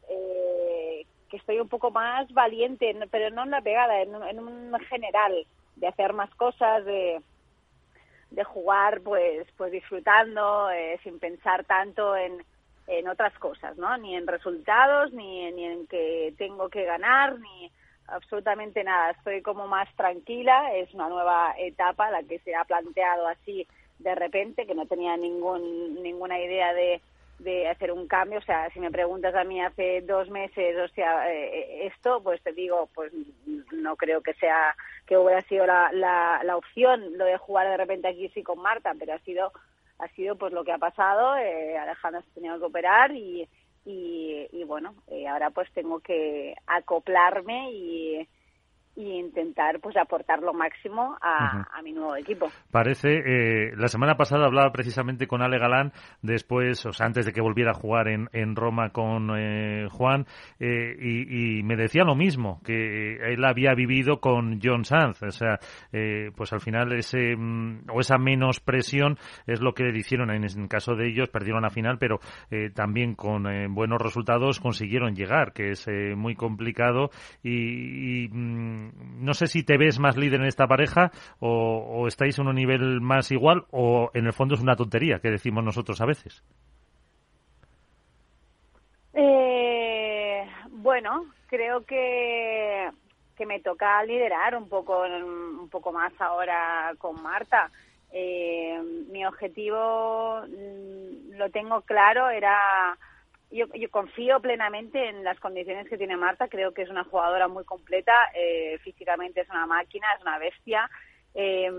que 1.28 1.36
estoy 1.36 1.60
un 1.60 1.68
poco 1.68 1.90
más 1.90 2.32
valiente, 2.32 2.96
pero 3.10 3.28
no 3.30 3.42
en 3.42 3.50
la 3.50 3.60
pegada, 3.60 4.00
en, 4.00 4.14
en 4.14 4.38
un 4.38 4.72
general, 4.88 5.46
de 5.74 5.88
hacer 5.88 6.14
más 6.14 6.34
cosas, 6.36 6.86
de 6.86 7.20
de 8.30 8.44
jugar 8.44 9.00
pues 9.02 9.46
pues 9.56 9.72
disfrutando 9.72 10.70
eh, 10.70 10.98
sin 11.02 11.18
pensar 11.18 11.64
tanto 11.64 12.16
en, 12.16 12.44
en 12.86 13.08
otras 13.08 13.36
cosas 13.38 13.76
no 13.76 13.96
ni 13.98 14.16
en 14.16 14.26
resultados 14.26 15.12
ni, 15.12 15.50
ni 15.52 15.64
en 15.64 15.86
que 15.86 16.34
tengo 16.36 16.68
que 16.68 16.84
ganar 16.84 17.38
ni 17.38 17.70
absolutamente 18.08 18.84
nada. 18.84 19.10
Estoy 19.10 19.42
como 19.42 19.66
más 19.66 19.88
tranquila. 19.96 20.74
Es 20.74 20.92
una 20.94 21.08
nueva 21.08 21.54
etapa 21.58 22.10
la 22.10 22.22
que 22.22 22.38
se 22.40 22.54
ha 22.54 22.64
planteado 22.64 23.26
así 23.26 23.66
de 23.98 24.14
repente 24.14 24.66
que 24.66 24.74
no 24.74 24.86
tenía 24.86 25.16
ningún 25.16 26.02
ninguna 26.02 26.38
idea 26.38 26.72
de 26.74 27.00
de 27.38 27.68
hacer 27.68 27.92
un 27.92 28.06
cambio. 28.06 28.38
O 28.38 28.42
sea, 28.42 28.70
si 28.70 28.80
me 28.80 28.90
preguntas 28.90 29.34
a 29.34 29.44
mí 29.44 29.60
hace 29.60 30.00
dos 30.02 30.30
meses, 30.30 30.76
o 30.78 30.88
sea, 30.94 31.30
eh, 31.30 31.86
esto, 31.86 32.22
pues 32.22 32.42
te 32.42 32.52
digo, 32.52 32.88
pues 32.94 33.12
no 33.72 33.96
creo 33.96 34.22
que 34.22 34.32
sea, 34.34 34.74
que 35.06 35.16
hubiera 35.16 35.42
sido 35.42 35.66
la, 35.66 35.90
la, 35.92 36.40
la 36.44 36.56
opción 36.56 37.16
lo 37.16 37.24
de 37.24 37.36
jugar 37.38 37.68
de 37.68 37.76
repente 37.76 38.08
aquí 38.08 38.28
sí 38.30 38.42
con 38.42 38.60
Marta, 38.60 38.92
pero 38.98 39.14
ha 39.14 39.18
sido, 39.20 39.52
ha 39.98 40.08
sido 40.08 40.36
pues 40.36 40.52
lo 40.52 40.64
que 40.64 40.72
ha 40.72 40.78
pasado. 40.78 41.36
Eh, 41.36 41.78
Alejandra 41.78 42.22
se 42.22 42.30
tenido 42.32 42.58
que 42.58 42.64
operar 42.64 43.12
y, 43.12 43.48
y, 43.84 44.48
y 44.52 44.64
bueno, 44.64 44.94
eh, 45.08 45.28
ahora 45.28 45.50
pues 45.50 45.70
tengo 45.72 46.00
que 46.00 46.54
acoplarme 46.66 47.70
y 47.72 48.28
y 48.96 49.12
intentar 49.18 49.78
pues 49.80 49.96
aportar 49.96 50.40
lo 50.40 50.54
máximo 50.54 51.16
a, 51.20 51.66
mi 51.82 51.92
nuevo 51.92 52.16
equipo. 52.16 52.50
Parece, 52.70 53.10
eh, 53.10 53.72
la 53.76 53.88
semana 53.88 54.16
pasada 54.16 54.46
hablaba 54.46 54.72
precisamente 54.72 55.26
con 55.26 55.42
Ale 55.42 55.58
Galán, 55.58 55.92
después, 56.22 56.84
o 56.86 56.92
sea, 56.92 57.06
antes 57.06 57.26
de 57.26 57.32
que 57.32 57.42
volviera 57.42 57.72
a 57.72 57.74
jugar 57.74 58.08
en, 58.08 58.28
en 58.32 58.56
Roma 58.56 58.90
con 58.90 59.30
eh, 59.38 59.86
Juan, 59.90 60.26
eh, 60.58 60.96
y, 60.98 61.62
me 61.62 61.76
decía 61.76 62.04
lo 62.04 62.14
mismo, 62.14 62.60
que 62.64 63.32
él 63.32 63.44
había 63.44 63.74
vivido 63.74 64.20
con 64.20 64.60
John 64.62 64.84
Sanz, 64.84 65.22
o 65.22 65.30
sea, 65.30 65.58
pues 66.34 66.52
al 66.52 66.60
final 66.60 66.92
ese, 66.92 67.36
mm, 67.36 67.90
o 67.92 68.00
esa 68.00 68.18
menos 68.18 68.60
presión 68.60 69.18
es 69.46 69.60
lo 69.60 69.74
que 69.74 69.84
le 69.84 69.98
hicieron. 69.98 70.30
En, 70.30 70.44
el 70.44 70.68
caso 70.68 70.94
de 70.94 71.08
ellos, 71.08 71.28
perdieron 71.28 71.62
la 71.62 71.70
final, 71.70 71.98
pero 71.98 72.18
también 72.74 73.14
con 73.14 73.44
buenos 73.74 74.00
resultados 74.00 74.60
consiguieron 74.60 75.14
llegar, 75.14 75.52
que 75.52 75.70
es 75.70 75.86
muy 76.16 76.34
complicado. 76.34 77.10
Y, 77.42 78.24
y 78.24 78.28
mm, 78.28 78.85
no 78.94 79.34
sé 79.34 79.46
si 79.46 79.64
te 79.64 79.76
ves 79.76 79.98
más 79.98 80.16
líder 80.16 80.40
en 80.40 80.46
esta 80.46 80.66
pareja 80.66 81.10
o, 81.40 82.06
estáis 82.06 82.38
en 82.38 82.48
un 82.48 82.54
nivel 82.54 83.00
más 83.00 83.30
igual 83.30 83.64
o 83.70 84.10
en 84.14 84.26
el 84.26 84.32
fondo 84.32 84.54
es 84.54 84.62
una 84.62 84.76
tontería 84.76 85.18
que 85.18 85.30
decimos 85.30 85.64
nosotros 85.64 86.00
a 86.00 86.06
veces. 86.06 86.42
Eh, 89.14 90.46
bueno, 90.70 91.24
creo 91.48 91.84
que 91.84 92.90
que 93.36 93.46
me 93.46 93.60
toca 93.60 94.02
liderar 94.04 94.56
un 94.56 94.68
poco 94.68 95.02
un 95.02 95.68
poco 95.68 95.92
más 95.92 96.12
ahora 96.18 96.94
con 96.98 97.22
Marta. 97.22 97.70
Eh, 98.10 98.80
mi 99.10 99.26
objetivo 99.26 100.40
mm, 100.48 101.36
lo 101.36 101.50
tengo 101.50 101.82
claro, 101.82 102.30
era 102.30 102.96
yo, 103.50 103.66
yo, 103.74 103.90
confío 103.90 104.40
plenamente 104.40 105.08
en 105.08 105.24
las 105.24 105.38
condiciones 105.40 105.88
que 105.88 105.98
tiene 105.98 106.16
Marta, 106.16 106.48
creo 106.48 106.72
que 106.72 106.82
es 106.82 106.90
una 106.90 107.04
jugadora 107.04 107.48
muy 107.48 107.64
completa, 107.64 108.12
eh, 108.34 108.78
físicamente 108.82 109.40
es 109.40 109.48
una 109.48 109.66
máquina, 109.66 110.06
es 110.16 110.22
una 110.22 110.38
bestia 110.38 110.90
eh, 111.34 111.70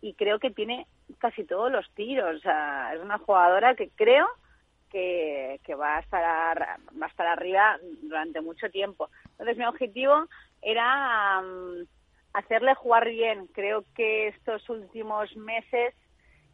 y 0.00 0.14
creo 0.14 0.38
que 0.38 0.50
tiene 0.50 0.86
casi 1.18 1.44
todos 1.44 1.70
los 1.72 1.90
tiros, 1.94 2.36
es 2.36 3.00
una 3.00 3.18
jugadora 3.18 3.74
que 3.74 3.90
creo 3.90 4.26
que, 4.90 5.60
que 5.64 5.74
va 5.74 5.96
a 5.96 6.00
estar 6.00 6.58
va 7.00 7.06
a 7.06 7.08
estar 7.08 7.26
arriba 7.26 7.78
durante 8.02 8.40
mucho 8.40 8.70
tiempo. 8.70 9.10
Entonces 9.32 9.56
mi 9.56 9.64
objetivo 9.64 10.26
era 10.62 11.40
mm, 11.40 11.86
hacerle 12.34 12.74
jugar 12.74 13.08
bien. 13.08 13.46
Creo 13.48 13.84
que 13.94 14.28
estos 14.28 14.68
últimos 14.68 15.34
meses 15.36 15.94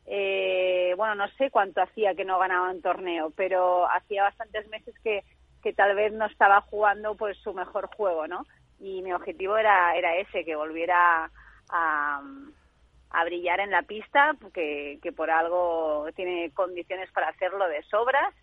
eh, 0.07 0.95
bueno, 0.97 1.15
no 1.15 1.29
sé 1.39 1.51
cuánto 1.51 1.83
hacía 1.83 2.15
que 2.15 2.25
no 2.25 2.39
ganaba 2.39 2.71
un 2.71 2.83
torneo, 2.83 3.33
pero 3.37 3.91
hacía 3.91 4.25
bastantes 4.25 4.69
meses 4.69 4.95
que, 5.03 5.25
que 5.63 5.73
tal 5.73 5.95
vez 5.95 6.13
no 6.13 6.27
estaba 6.27 6.61
jugando 6.63 7.15
pues 7.15 7.37
su 7.39 7.55
mejor 7.55 7.89
juego, 7.95 8.27
¿no? 8.27 8.45
Y 8.81 9.03
mi 9.03 9.13
objetivo 9.13 9.57
era, 9.57 9.97
era 9.97 10.17
ese, 10.17 10.45
que 10.45 10.57
volviera 10.57 11.31
a, 11.71 12.23
a 13.11 13.25
brillar 13.25 13.61
en 13.61 13.71
la 13.71 13.83
pista, 13.83 14.35
que, 14.53 14.99
que 15.03 15.13
por 15.13 15.31
algo 15.31 16.07
tiene 16.17 16.51
condiciones 16.53 17.11
para 17.13 17.29
hacerlo 17.29 17.69
de 17.69 17.83
sobras 17.85 18.35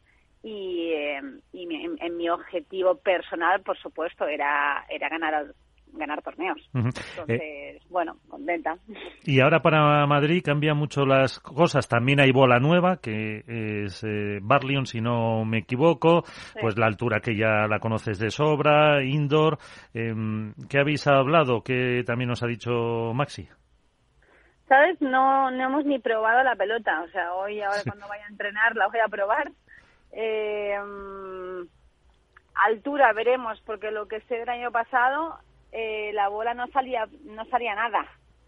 y, 0.43 0.91
eh, 0.93 1.21
y 1.51 1.97
en, 1.99 2.17
mi 2.17 2.29
objetivo 2.29 2.95
personal, 2.95 3.61
por 3.61 3.77
supuesto, 3.77 4.27
era, 4.27 4.85
era 4.89 5.09
ganar 5.09 5.53
ganar 5.93 6.21
torneos. 6.21 6.57
Entonces, 6.73 7.41
eh, 7.41 7.79
bueno, 7.89 8.17
contenta. 8.29 8.77
Y 9.23 9.41
ahora 9.41 9.61
para 9.61 10.05
Madrid 10.07 10.41
cambian 10.43 10.77
mucho 10.77 11.05
las 11.05 11.39
cosas. 11.39 11.87
También 11.87 12.19
hay 12.19 12.31
bola 12.31 12.59
nueva, 12.59 12.97
que 12.97 13.43
es 13.85 14.03
eh, 14.03 14.39
Barlion, 14.41 14.85
si 14.85 15.01
no 15.01 15.45
me 15.45 15.59
equivoco. 15.59 16.23
Pues 16.59 16.77
la 16.77 16.87
altura 16.87 17.19
que 17.19 17.35
ya 17.35 17.67
la 17.67 17.79
conoces 17.79 18.19
de 18.19 18.29
sobra, 18.29 19.03
indoor. 19.03 19.57
Eh, 19.93 20.13
¿Qué 20.69 20.79
habéis 20.79 21.07
hablado? 21.07 21.61
¿Qué 21.63 22.03
también 22.05 22.29
nos 22.29 22.43
ha 22.43 22.47
dicho 22.47 23.13
Maxi? 23.13 23.47
¿Sabes? 24.67 25.01
No, 25.01 25.49
no 25.49 25.63
hemos 25.63 25.85
ni 25.85 25.99
probado 25.99 26.43
la 26.43 26.55
pelota. 26.55 27.01
O 27.01 27.07
sea, 27.09 27.33
hoy, 27.33 27.61
ahora 27.61 27.81
cuando 27.83 28.07
vaya 28.07 28.25
a 28.25 28.29
entrenar, 28.29 28.75
la 28.75 28.87
voy 28.87 28.99
a 28.99 29.09
probar. 29.09 29.51
Eh, 30.11 30.75
altura 32.65 33.13
veremos, 33.13 33.61
porque 33.65 33.91
lo 33.91 34.07
que 34.07 34.21
sé 34.21 34.35
del 34.35 34.49
año 34.49 34.71
pasado 34.71 35.39
eh, 35.71 36.11
la 36.13 36.27
bola 36.29 36.53
no 36.53 36.67
salía, 36.67 37.07
no 37.23 37.45
salía 37.45 37.75
nada. 37.75 38.05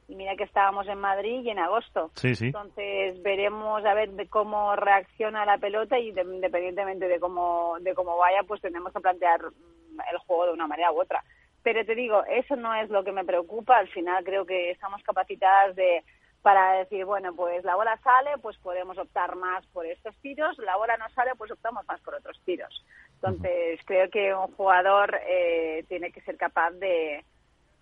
Y 0.07 0.15
mira 0.15 0.35
que 0.35 0.43
estábamos 0.43 0.87
en 0.87 0.99
Madrid 0.99 1.41
y 1.43 1.49
en 1.49 1.59
agosto. 1.59 2.11
Entonces 2.21 3.21
veremos 3.21 3.85
a 3.85 3.93
ver 3.93 4.11
de 4.11 4.27
cómo 4.27 4.75
reacciona 4.75 5.45
la 5.45 5.57
pelota 5.57 5.97
y 5.97 6.09
independientemente 6.09 7.07
de 7.07 7.19
cómo, 7.19 7.77
de 7.79 7.93
cómo 7.93 8.17
vaya, 8.17 8.43
pues 8.43 8.61
tenemos 8.61 8.91
que 8.91 8.99
plantear 8.99 9.41
mm, 9.41 9.99
el 10.11 10.17
juego 10.19 10.47
de 10.47 10.53
una 10.53 10.67
manera 10.67 10.91
u 10.91 11.01
otra. 11.01 11.23
Pero 11.63 11.85
te 11.85 11.95
digo, 11.95 12.23
eso 12.25 12.55
no 12.55 12.73
es 12.73 12.89
lo 12.89 13.03
que 13.03 13.11
me 13.11 13.23
preocupa. 13.23 13.77
Al 13.77 13.87
final 13.87 14.23
creo 14.25 14.45
que 14.45 14.71
estamos 14.71 15.01
capacitadas 15.03 15.75
de 15.75 16.03
para 16.41 16.73
decir, 16.73 17.05
bueno, 17.05 17.33
pues 17.35 17.63
la 17.63 17.75
bola 17.75 17.97
sale, 18.03 18.31
pues 18.41 18.57
podemos 18.57 18.97
optar 18.97 19.35
más 19.35 19.65
por 19.67 19.85
estos 19.85 20.15
tiros, 20.17 20.57
la 20.57 20.75
bola 20.75 20.97
no 20.97 21.07
sale, 21.09 21.31
pues 21.37 21.51
optamos 21.51 21.85
más 21.87 22.01
por 22.01 22.15
otros 22.15 22.39
tiros. 22.45 22.83
Entonces, 23.23 23.79
creo 23.85 24.09
que 24.09 24.33
un 24.33 24.47
jugador 24.55 25.19
eh, 25.27 25.85
tiene 25.87 26.11
que 26.11 26.21
ser 26.21 26.37
capaz 26.37 26.71
de, 26.71 27.23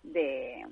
de 0.02 0.66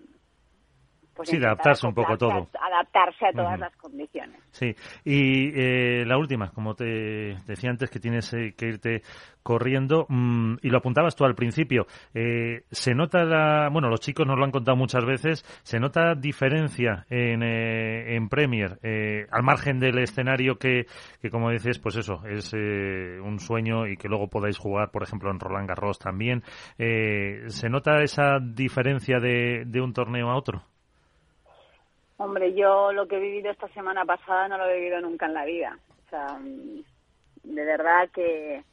pues 1.19 1.31
sí, 1.31 1.37
de 1.37 1.47
adaptarse 1.47 1.85
un 1.85 1.95
poco 1.95 2.17
todo. 2.17 2.49
Adaptarse 2.61 3.27
a 3.27 3.33
todas 3.33 3.59
las 3.59 3.75
condiciones. 3.75 4.41
Sí, 4.53 4.73
y 5.05 5.51
eh, 5.53 6.05
la 6.07 6.17
última, 6.17 6.53
como 6.53 6.77
te 6.77 7.35
decía 7.45 7.71
antes, 7.71 7.91
que 7.91 7.99
tienes 7.99 8.33
eh, 8.35 8.55
que 8.57 8.67
irte 8.67 9.03
corriendo, 9.43 10.07
mm, 10.09 10.59
y 10.63 10.71
lo 10.71 10.79
apuntabas 10.79 11.17
tú 11.17 11.25
al 11.25 11.35
principio, 11.35 11.89
eh, 12.15 12.63
se 12.71 12.95
nota, 12.95 13.25
la, 13.25 13.69
bueno, 13.69 13.89
los 13.89 13.99
chicos 13.99 14.29
nos 14.29 14.39
lo 14.39 14.45
han 14.45 14.53
contado 14.53 14.77
muchas 14.77 15.05
veces, 15.05 15.43
se 15.65 15.81
nota 15.81 16.15
diferencia 16.15 17.05
en, 17.11 17.43
en 17.43 18.29
Premier, 18.29 18.79
al 19.33 19.43
margen 19.43 19.81
del 19.81 19.99
escenario 19.99 20.57
que, 20.57 20.87
que, 21.21 21.31
como 21.31 21.51
dices, 21.51 21.81
pues 21.81 21.97
eso, 21.97 22.23
es 22.27 22.53
un 22.53 23.41
sueño 23.41 23.89
y 23.89 23.97
que 23.97 24.09
luego 24.09 24.29
podáis 24.29 24.57
jugar, 24.57 24.93
por 24.93 25.03
ejemplo, 25.03 25.33
en 25.33 25.41
Roland 25.41 25.69
Garros 25.69 25.99
también. 25.99 26.45
¿Se 26.77 27.69
nota 27.69 28.03
esa 28.03 28.39
diferencia 28.41 29.19
de, 29.19 29.65
de 29.67 29.81
un 29.81 29.93
torneo 29.93 30.31
a 30.31 30.37
otro? 30.37 30.63
Hombre, 32.19 32.53
yo 32.53 32.93
lo 32.93 33.07
que 33.07 33.17
he 33.17 33.21
vivido 33.21 33.51
esta 33.51 33.69
semana 33.69 34.05
pasada 34.05 34.49
no 34.49 34.59
lo 34.59 34.69
he 34.69 34.81
vivido 34.81 35.01
nunca 35.01 35.27
en 35.27 35.35
la 35.35 35.45
vida. 35.45 35.79
O 36.07 36.11
sea, 36.11 36.39
de 37.45 37.65
verdad 37.65 38.09
que, 38.13 38.65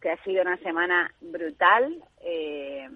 que 0.00 0.10
ha 0.10 0.22
sido 0.22 0.42
una 0.42 0.56
semana 0.58 1.12
brutal. 1.20 2.00
Eh, 2.20 2.88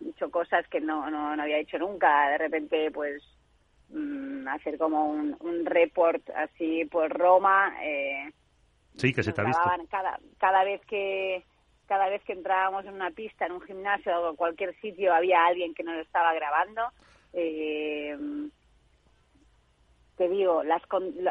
he 0.00 0.08
hecho 0.08 0.30
cosas 0.30 0.66
que 0.68 0.80
no, 0.80 1.10
no, 1.10 1.34
no 1.34 1.42
había 1.42 1.58
hecho 1.58 1.78
nunca. 1.78 2.28
De 2.28 2.38
repente, 2.38 2.92
pues, 2.92 3.24
mm, 3.88 4.46
hacer 4.46 4.78
como 4.78 5.06
un, 5.06 5.36
un 5.40 5.66
report 5.66 6.30
así 6.36 6.84
por 6.84 7.10
Roma. 7.10 7.74
Eh, 7.82 8.30
sí, 8.96 9.12
que 9.12 9.24
se 9.24 9.32
te 9.32 9.40
ha 9.40 9.44
visto. 9.44 9.62
Cada, 9.90 10.20
cada 10.38 10.62
vez 10.62 10.80
que 10.86 11.42
cada 11.88 12.08
vez 12.08 12.22
que 12.22 12.34
entrábamos 12.34 12.86
en 12.86 12.94
una 12.94 13.10
pista, 13.10 13.46
en 13.46 13.52
un 13.52 13.60
gimnasio 13.62 14.16
o 14.16 14.30
en 14.30 14.36
cualquier 14.36 14.74
sitio, 14.80 15.12
había 15.12 15.44
alguien 15.44 15.74
que 15.74 15.82
nos 15.82 15.96
estaba 15.96 16.32
grabando. 16.32 16.82
Eh, 17.32 18.16
te 20.22 20.28
digo, 20.28 20.62
las, 20.62 20.82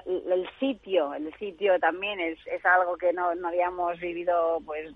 el 0.06 0.50
sitio, 0.60 1.14
el 1.14 1.34
sitio 1.36 1.80
también 1.80 2.20
es, 2.20 2.38
es 2.46 2.66
algo 2.66 2.98
que 2.98 3.14
no, 3.14 3.34
no 3.36 3.48
habíamos 3.48 3.98
vivido 4.02 4.60
pues 4.66 4.94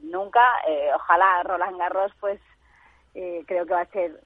nunca. 0.00 0.40
Eh, 0.68 0.90
ojalá 0.94 1.42
Roland 1.42 1.76
Garros 1.76 2.12
pues 2.20 2.40
eh, 3.16 3.42
creo 3.48 3.66
que 3.66 3.74
va 3.74 3.80
a 3.80 3.86
ser 3.86 4.20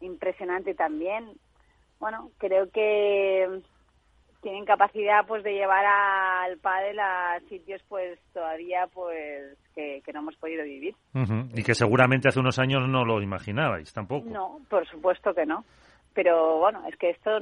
impresionante 0.00 0.74
también. 0.74 1.34
Bueno, 2.00 2.32
creo 2.38 2.68
que 2.72 3.62
tienen 4.42 4.64
capacidad 4.64 5.24
pues 5.24 5.44
de 5.44 5.52
llevar 5.52 5.86
al 5.86 6.58
pádel 6.58 6.98
a 6.98 7.38
sitios 7.48 7.80
pues 7.88 8.18
todavía 8.32 8.88
pues 8.92 9.56
que, 9.76 10.02
no 10.12 10.18
hemos 10.18 10.34
podido 10.34 10.64
vivir. 10.64 10.96
Y 11.54 11.62
que 11.62 11.76
seguramente 11.76 12.26
hace 12.26 12.40
unos 12.40 12.58
años 12.58 12.88
no 12.88 13.04
lo 13.04 13.22
imaginabais 13.22 13.92
tampoco. 13.92 14.28
No, 14.28 14.58
por 14.68 14.84
supuesto 14.88 15.32
que 15.32 15.46
no. 15.46 15.64
Pero 16.12 16.58
bueno, 16.58 16.82
es 16.88 16.96
que 16.96 17.10
esto 17.10 17.38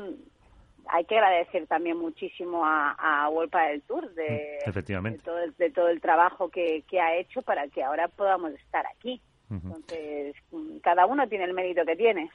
hay 0.90 1.04
que 1.04 1.16
agradecer 1.16 1.66
también 1.66 1.98
muchísimo 1.98 2.64
a, 2.64 2.96
a 2.98 3.30
del 3.68 3.82
Tour 3.82 4.12
de, 4.14 4.58
Efectivamente. 4.64 5.22
De, 5.58 5.70
todo 5.70 5.88
el, 5.88 6.00
trabajo 6.00 6.48
que, 6.50 6.84
ha 7.00 7.16
hecho 7.16 7.42
para 7.42 7.68
que 7.68 7.82
ahora 7.82 8.08
podamos 8.08 8.52
estar 8.52 8.84
aquí. 8.86 9.20
Entonces, 9.50 10.36
cada 10.82 11.06
uno 11.06 11.26
tiene 11.26 11.44
el 11.44 11.54
mérito 11.54 11.80
que 11.86 11.96
tiene. 11.96 12.28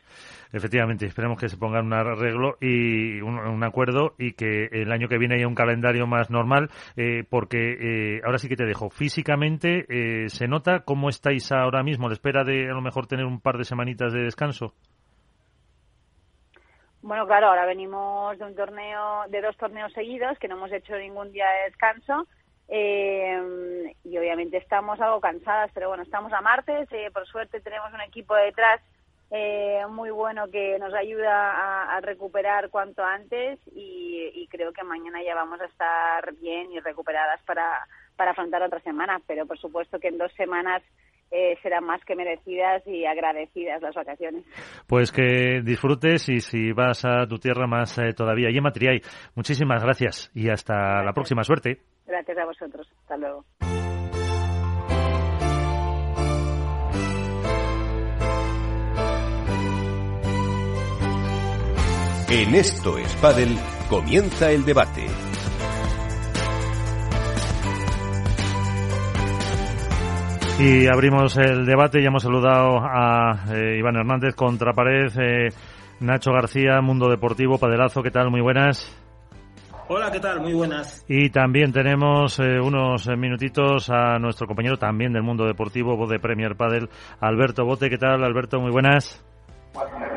Efectivamente, 0.52 1.06
esperemos 1.06 1.39
que 1.39 1.48
se 1.48 1.58
ponga 1.58 1.80
un 1.80 1.94
arreglo 1.94 2.58
y 2.60 3.22
un, 3.22 3.63
acuerdo 3.63 4.16
y 4.18 4.34
que 4.34 4.66
el 4.72 4.92
año 4.92 5.08
que 5.08 5.20
viene 5.20 5.36
haya 5.36 5.48
un 5.48 5.54
calendario 5.54 6.08
más 6.08 6.32
normal, 6.32 6.72
eh, 6.98 7.24
porque 7.30 8.18
eh, 8.18 8.22
ahora 8.26 8.39
sí 8.39 8.50
que 8.50 8.56
te 8.56 8.66
dejo. 8.66 8.89
Físicamente, 8.89 9.86
eh, 9.89 10.30
¿se 10.30 10.48
nota 10.48 10.80
cómo 10.80 11.08
estáis 11.08 11.52
ahora 11.52 11.84
mismo? 11.84 12.08
¿Le 12.08 12.13
espera 12.13 12.44
de 12.44 12.72
a 12.72 12.74
lo 12.74 12.82
mejor 12.82 13.06
tener 13.06 13.26
un 13.26 13.42
par 13.42 13.60
de 13.60 13.66
semanitas 13.66 14.12
de 14.12 14.24
descanso? 14.24 14.74
Bueno, 17.04 17.28
claro, 17.28 17.48
ahora 17.48 17.66
venimos 17.66 18.38
de 18.39 18.46
un 18.46 18.56
torneo, 18.56 19.24
de 19.28 19.42
dos 19.42 19.58
torneos 19.58 19.92
seguidos, 19.92 20.39
que 20.39 20.48
no 20.48 20.56
hemos 20.56 20.72
hecho 20.72 20.98
ningún 20.98 21.34
día 21.34 21.50
de 21.50 21.63
descanso. 21.66 22.26
Eh, 22.70 23.94
y 24.06 24.18
obviamente 24.18 24.56
estamos 24.56 25.02
algo 25.02 25.20
cansadas, 25.20 25.70
pero 25.74 25.89
bueno, 25.89 26.04
estamos 26.04 26.32
a 26.32 26.39
martes. 26.39 26.88
Eh, 26.94 27.12
por 27.13 27.28
suerte 27.28 27.60
tenemos 27.60 27.92
un 27.94 28.00
equipo 28.00 28.34
detrás 28.36 28.80
eh, 29.32 29.86
muy 29.89 30.12
bueno 30.12 30.48
que 30.50 30.80
nos 30.80 30.94
ayuda 30.94 31.94
a, 31.94 32.00
recuperar 32.00 32.70
cuanto 32.70 33.04
antes 33.04 33.60
y, 33.76 34.48
creo 34.50 34.72
que 34.72 34.84
mañana 34.84 35.22
ya 35.24 35.36
vamos 35.36 35.60
a 35.60 35.66
estar 35.66 36.32
bien 36.36 36.72
y 36.72 36.80
recuperadas 36.80 37.42
para, 37.44 37.86
para 38.15 38.32
afrontar 38.32 38.62
otra 38.63 38.80
semana. 38.82 39.21
Pero 39.28 39.45
por 39.45 39.60
supuesto 39.60 39.99
que 39.99 40.10
en 40.10 40.17
dos 40.17 40.32
semanas 40.34 40.82
eh, 41.32 41.58
serán 41.63 41.86
más 41.86 42.04
que 42.06 42.15
merecidas 42.15 42.86
y 42.86 43.06
agradecidas 43.06 43.82
las 43.82 43.95
vacaciones. 43.95 44.45
Pues 44.88 45.12
que 45.12 45.62
disfrutes 45.63 46.30
y 46.30 46.39
si 46.39 46.71
vas 46.71 47.06
a 47.06 47.26
tu 47.28 47.39
tierra 47.39 47.65
más 47.65 47.97
eh, 47.97 48.13
todavía. 48.15 48.49
Yema 48.52 48.71
Triay, 48.71 49.02
muchísimas 49.36 49.84
gracias 49.84 50.32
y 50.36 50.49
hasta 50.49 51.04
la 51.04 51.13
próxima 51.13 51.43
suerte. 51.43 51.80
Gracias 52.06 52.38
a 52.38 52.45
vosotros. 52.45 52.88
Hasta 53.02 53.17
luego. 53.17 53.45
En 62.30 62.56
Esto 62.56 62.97
es 62.97 63.15
Padel 63.17 63.56
comienza 63.89 64.52
el 64.52 64.65
debate. 64.65 65.33
Y 70.65 70.88
abrimos 70.88 71.36
el 71.36 71.65
debate, 71.65 72.02
ya 72.02 72.08
hemos 72.08 72.23
saludado 72.23 72.78
a 72.82 73.54
eh, 73.54 73.76
Iván 73.80 73.97
Hernández, 73.97 74.34
Contrapared, 74.34 75.12
eh, 75.19 75.49
Nacho 75.99 76.32
García, 76.32 76.80
Mundo 76.80 77.10
Deportivo, 77.10 77.58
Padelazo, 77.58 78.02
¿qué 78.02 78.12
tal? 78.12 78.32
Muy 78.32 78.39
buenas. 78.39 78.97
Hola, 79.89 80.10
¿qué 80.10 80.21
tal? 80.21 80.39
Muy 80.39 80.54
buenas. 80.54 81.04
Y 81.10 81.32
también 81.32 81.73
tenemos 81.73 82.39
eh, 82.39 82.62
unos 82.62 83.10
minutitos 83.10 83.89
a 83.89 84.17
nuestro 84.19 84.47
compañero 84.47 84.78
también 84.78 85.12
del 85.12 85.23
mundo 85.23 85.45
deportivo, 85.45 85.97
voz 85.97 86.10
de 86.10 86.19
Premier 86.19 86.56
Padel, 86.56 86.88
Alberto 87.19 87.65
Bote. 87.65 87.89
¿Qué 87.89 87.97
tal, 87.97 88.23
Alberto? 88.23 88.62
Muy 88.62 88.71
buenas. 88.71 89.21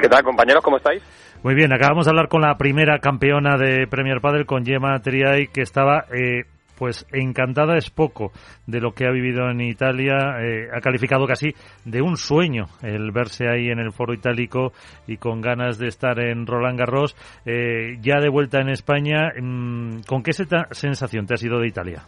¿Qué 0.00 0.08
tal, 0.08 0.22
compañeros? 0.22 0.62
¿Cómo 0.62 0.76
estáis? 0.76 1.02
Muy 1.42 1.56
bien, 1.56 1.72
acabamos 1.72 2.06
de 2.06 2.10
hablar 2.10 2.28
con 2.28 2.42
la 2.42 2.56
primera 2.56 3.00
campeona 3.00 3.56
de 3.56 3.88
Premier 3.88 4.20
Padel, 4.20 4.46
con 4.46 4.64
Gemma 4.64 5.00
Triay, 5.00 5.48
que 5.48 5.62
estaba 5.62 6.04
eh, 6.16 6.44
pues 6.76 7.06
encantada 7.12 7.76
es 7.76 7.90
poco 7.90 8.32
de 8.66 8.80
lo 8.80 8.92
que 8.92 9.06
ha 9.06 9.10
vivido 9.10 9.50
en 9.50 9.60
Italia. 9.60 10.38
Eh, 10.40 10.68
ha 10.72 10.80
calificado 10.80 11.26
casi 11.26 11.54
de 11.84 12.02
un 12.02 12.16
sueño 12.16 12.66
el 12.82 13.10
verse 13.12 13.48
ahí 13.48 13.68
en 13.68 13.78
el 13.78 13.92
foro 13.92 14.14
itálico 14.14 14.72
y 15.06 15.16
con 15.16 15.40
ganas 15.40 15.78
de 15.78 15.88
estar 15.88 16.18
en 16.20 16.46
Roland 16.46 16.78
Garros. 16.78 17.16
Eh, 17.44 17.96
ya 18.00 18.20
de 18.20 18.28
vuelta 18.28 18.60
en 18.60 18.68
España, 18.68 19.32
mm, 19.40 20.02
¿con 20.06 20.22
qué 20.22 20.32
sensación 20.32 21.26
te 21.26 21.34
ha 21.34 21.38
sido 21.38 21.58
de 21.58 21.68
Italia? 21.68 22.02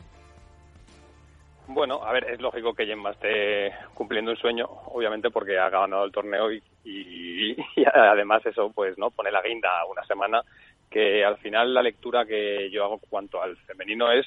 Bueno, 1.68 2.02
a 2.02 2.12
ver, 2.12 2.24
es 2.30 2.40
lógico 2.40 2.72
que 2.72 2.86
Gemma 2.86 3.10
esté 3.10 3.70
cumpliendo 3.92 4.30
un 4.30 4.38
sueño, 4.38 4.66
obviamente 4.86 5.30
porque 5.30 5.58
ha 5.58 5.68
ganado 5.68 6.04
el 6.04 6.12
torneo 6.12 6.50
y, 6.50 6.62
y, 6.82 7.52
y, 7.52 7.84
además 7.92 8.44
eso, 8.46 8.72
pues, 8.74 8.96
no 8.96 9.10
pone 9.10 9.30
la 9.30 9.42
guinda 9.42 9.84
una 9.84 10.02
semana 10.04 10.42
que 10.90 11.24
al 11.24 11.36
final 11.36 11.74
la 11.74 11.82
lectura 11.82 12.24
que 12.24 12.70
yo 12.70 12.84
hago 12.84 12.98
cuanto 13.10 13.42
al 13.42 13.56
femenino 13.58 14.10
es 14.10 14.26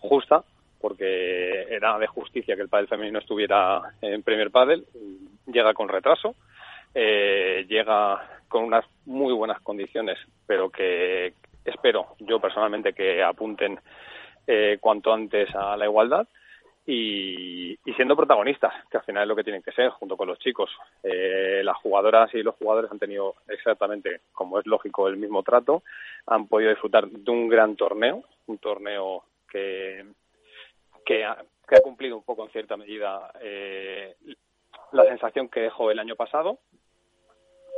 justa, 0.00 0.44
porque 0.80 1.66
era 1.70 1.98
de 1.98 2.06
justicia 2.06 2.56
que 2.56 2.62
el 2.62 2.68
pádel 2.68 2.88
femenino 2.88 3.18
estuviera 3.18 3.82
en 4.00 4.22
Premier 4.22 4.50
Padel, 4.50 4.86
llega 5.46 5.74
con 5.74 5.88
retraso, 5.88 6.34
eh, 6.94 7.66
llega 7.68 8.40
con 8.48 8.64
unas 8.64 8.84
muy 9.06 9.32
buenas 9.32 9.60
condiciones, 9.60 10.18
pero 10.46 10.70
que 10.70 11.34
espero 11.64 12.16
yo 12.18 12.40
personalmente 12.40 12.92
que 12.92 13.22
apunten 13.22 13.78
eh, 14.46 14.78
cuanto 14.80 15.12
antes 15.12 15.54
a 15.54 15.76
la 15.76 15.84
igualdad 15.84 16.26
y, 16.86 17.72
y, 17.84 17.92
siendo 17.94 18.16
protagonistas, 18.16 18.72
que 18.90 18.96
al 18.96 19.04
final 19.04 19.22
es 19.22 19.28
lo 19.28 19.36
que 19.36 19.44
tienen 19.44 19.62
que 19.62 19.70
ser, 19.70 19.90
junto 19.90 20.16
con 20.16 20.26
los 20.26 20.38
chicos. 20.38 20.70
Eh, 21.04 21.60
las 21.62 21.76
jugadoras 21.76 22.34
y 22.34 22.42
los 22.42 22.56
jugadores 22.56 22.90
han 22.90 22.98
tenido 22.98 23.34
exactamente, 23.48 24.22
como 24.32 24.58
es 24.58 24.66
lógico, 24.66 25.06
el 25.06 25.16
mismo 25.16 25.42
trato, 25.42 25.82
han 26.26 26.48
podido 26.48 26.70
disfrutar 26.70 27.06
de 27.06 27.30
un 27.30 27.48
gran 27.48 27.76
torneo, 27.76 28.24
un 28.46 28.58
torneo 28.58 29.22
que, 29.50 30.06
que, 31.04 31.24
ha, 31.24 31.44
que 31.68 31.76
ha 31.76 31.80
cumplido 31.80 32.16
un 32.16 32.24
poco 32.24 32.44
en 32.44 32.50
cierta 32.50 32.76
medida 32.76 33.32
eh, 33.40 34.16
la 34.92 35.04
sensación 35.04 35.48
que 35.48 35.60
dejó 35.60 35.90
el 35.90 35.98
año 35.98 36.16
pasado 36.16 36.60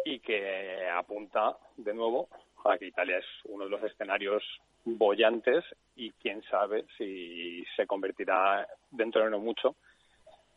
y 0.05 0.21
que 0.21 0.89
apunta 0.89 1.57
de 1.77 1.95
nuevo 1.95 2.29
a 2.65 2.79
que 2.79 2.87
Italia 2.87 3.19
es 3.19 3.27
uno 3.45 3.65
de 3.65 3.71
los 3.71 3.83
escenarios 3.83 4.43
bollantes 4.85 5.65
y 5.97 6.11
quién 6.13 6.43
sabe 6.45 6.85
si 6.97 7.65
se 7.77 7.87
convertirá 7.87 8.67
dentro 8.91 9.25
de 9.25 9.31
no 9.31 9.39
mucho 9.39 9.77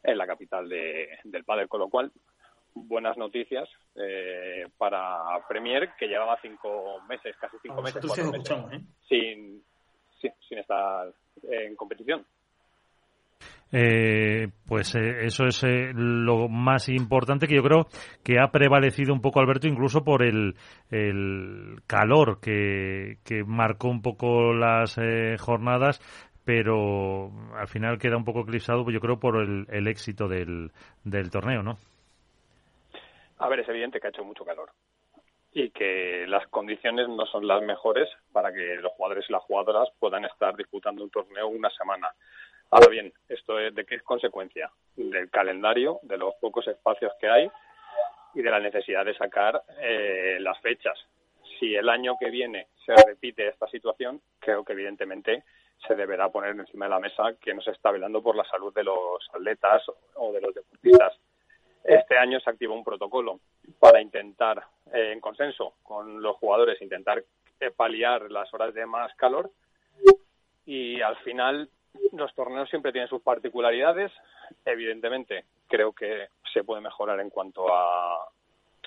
en 0.04 0.17
la 0.17 0.28
capital 0.28 0.67
de, 0.69 1.19
del 1.23 1.43
padre, 1.43 1.67
con 1.67 1.80
lo 1.80 1.89
cual 1.89 2.12
buenas 2.73 3.17
noticias 3.17 3.67
eh, 3.95 4.67
para 4.78 5.23
Premier 5.47 5.91
que 5.97 6.08
llevaba 6.08 6.39
cinco 6.41 7.01
meses, 7.08 7.36
casi 7.38 7.58
cinco 7.62 7.82
meses, 7.82 8.04
meses 8.04 8.51
¿eh? 8.71 8.82
sin, 9.08 9.63
sin, 10.48 10.60
estar 10.60 11.12
en 11.44 11.76
competición. 11.76 12.26
Eh, 13.72 14.48
pues 14.68 14.96
eh, 14.96 15.26
eso 15.26 15.46
es 15.46 15.64
eh, 15.64 15.92
lo 15.94 16.48
más 16.48 16.88
importante 16.88 17.48
que 17.48 17.56
yo 17.56 17.64
creo 17.64 17.88
que 18.24 18.40
ha 18.40 18.52
prevalecido 18.52 19.12
un 19.12 19.22
poco 19.22 19.40
Alberto 19.40 19.68
incluso 19.68 20.04
por 20.04 20.24
el, 20.24 20.56
el 20.92 21.82
calor 21.88 22.40
que, 22.40 23.18
que 23.26 23.44
marcó 23.44 23.90
un 23.90 24.04
poco 24.04 24.54
las 24.54 24.98
eh, 25.00 25.36
jornadas 25.40 26.00
pero 26.46 27.32
al 27.56 27.68
final 27.68 27.98
queda 27.98 28.18
un 28.18 28.24
poco 28.24 28.42
eclipsado 28.42 28.90
yo 28.92 29.00
creo 29.00 29.20
por 29.20 29.42
el, 29.42 29.66
el 29.70 29.88
éxito 29.88 30.28
del, 30.28 30.72
del 31.04 31.32
torneo 31.32 31.64
¿no? 31.64 31.78
A 33.40 33.50
ver, 33.50 33.60
es 33.60 33.68
evidente 33.68 34.00
que 34.00 34.08
ha 34.08 34.12
hecho 34.12 34.24
mucho 34.24 34.46
calor 34.46 34.70
y 35.56 35.70
que 35.70 36.26
las 36.28 36.46
condiciones 36.50 37.08
no 37.08 37.26
son 37.28 37.48
las 37.48 37.62
mejores 37.62 38.10
para 38.34 38.52
que 38.52 38.76
los 38.76 38.91
jugadores 38.91 39.26
y 39.30 39.32
las 39.32 39.41
jugadoras 39.44 39.88
puedan 40.00 40.26
estar 40.26 40.54
disputando 40.54 41.02
un 41.02 41.10
torneo 41.10 41.48
una 41.48 41.70
semana. 41.70 42.13
Ahora 42.72 42.89
bien, 42.89 43.13
esto 43.30 43.58
es 43.58 43.74
de 43.74 43.86
qué 43.86 43.96
es 43.96 44.04
consecuencia 44.04 44.70
del 44.98 45.30
calendario, 45.30 46.00
de 46.02 46.18
los 46.18 46.36
pocos 46.41 46.68
espacios 46.68 47.13
que 47.22 47.30
hay 47.30 47.50
y 48.34 48.41
de 48.41 48.52
la 48.52 48.60
necesidad 48.60 49.06
de 49.06 49.15
sacar 49.15 49.63
eh, 49.80 50.39
las 50.41 50.60
fechas. 50.60 51.00
Si 51.58 51.74
el 51.74 51.88
año 51.88 52.18
que 52.20 52.30
viene 52.30 52.68
se 52.86 52.94
repite 52.94 53.48
esta 53.48 53.68
situación, 53.68 54.20
creo 54.39 54.65
que 54.65 54.74
evidentemente 54.74 55.46
se 55.88 55.96
deberá 55.96 56.28
poner 56.28 56.52
encima 56.52 56.88
de 56.88 56.91
la 56.91 57.00
mesa 57.00 57.34
que 57.41 57.54
no 57.54 57.62
se 57.62 57.72
está 57.72 57.91
velando 57.91 58.22
por 58.22 58.36
la 58.36 58.44
salud 58.44 58.74
de 58.74 58.84
los 58.84 59.26
atletas 59.34 59.84
o 60.15 60.34
de 60.34 60.41
los 60.41 60.54
deportistas. 60.54 61.13
Este 61.82 62.18
año 62.18 62.41
se 62.41 62.50
activó 62.50 62.74
un 62.74 62.84
protocolo 62.84 63.39
para 63.80 64.01
intentar, 64.01 64.63
eh, 64.93 65.12
en 65.13 65.19
consenso 65.19 65.75
con 65.84 66.21
los 66.21 66.38
jugadores, 66.38 66.82
intentar 66.82 67.23
eh, 67.60 67.71
paliar 67.71 68.32
las 68.32 68.54
horas 68.54 68.73
de 68.73 68.86
más 68.86 69.13
calor. 69.15 69.51
Y 70.65 71.01
al 71.01 71.15
final, 71.17 71.69
los 72.13 72.34
torneos 72.34 72.69
siempre 72.69 72.91
tienen 72.91 73.10
sus 73.10 73.21
particularidades. 73.21 74.12
Evidentemente, 74.65 75.45
creo 75.67 75.93
que 75.93 76.30
se 76.54 76.63
puede 76.63 76.82
mejorar 76.82 77.19
en 77.19 77.30
cuanto 77.30 77.73
a, 77.73 78.28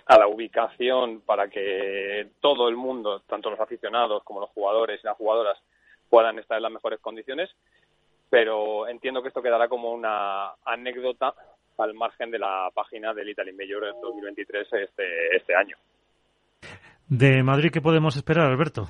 a 0.07 0.19
la 0.19 0.27
ubicación 0.27 1.21
para 1.21 1.49
que 1.49 2.31
todo 2.41 2.69
el 2.69 2.77
mundo, 2.77 3.21
tanto 3.21 3.51
los 3.51 3.61
aficionados 3.61 4.23
como 4.25 4.41
los 4.41 4.51
jugadores 4.51 5.01
y 5.03 5.07
las 5.07 5.17
jugadoras, 5.17 5.59
puedan 6.09 6.39
estar 6.39 6.57
en 6.57 6.63
las 6.63 6.73
mejores 6.73 7.01
condiciones. 7.01 7.51
Pero 8.31 8.89
entiendo 8.89 9.23
que 9.23 9.29
esto 9.29 9.43
quedará 9.43 9.69
como 9.69 9.93
una 9.93 10.53
anécdota 10.65 11.35
al 11.79 11.95
margen 11.95 12.31
de 12.31 12.39
la 12.39 12.71
página 12.75 13.15
del 13.15 13.29
Italy 13.31 13.53
Major 13.53 13.83
2023 14.03 14.69
este, 14.73 15.37
este 15.37 15.55
año. 15.55 15.77
¿De 17.09 17.43
Madrid 17.43 17.71
qué 17.73 17.81
podemos 17.81 18.17
esperar, 18.17 18.47
Alberto? 18.47 18.89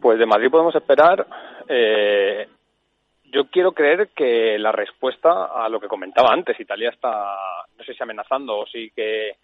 Pues 0.00 0.18
de 0.18 0.26
Madrid 0.26 0.50
podemos 0.50 0.74
esperar. 0.74 1.26
Eh, 1.68 2.48
yo 3.24 3.48
quiero 3.50 3.72
creer 3.72 4.10
que 4.14 4.58
la 4.58 4.72
respuesta 4.72 5.46
a 5.46 5.68
lo 5.68 5.78
que 5.78 5.88
comentaba 5.88 6.32
antes, 6.32 6.58
Italia 6.58 6.90
está, 6.90 7.36
no 7.76 7.84
sé 7.84 7.94
si 7.94 8.02
amenazando 8.02 8.58
o 8.58 8.66
sí 8.66 8.90
que 8.94 9.36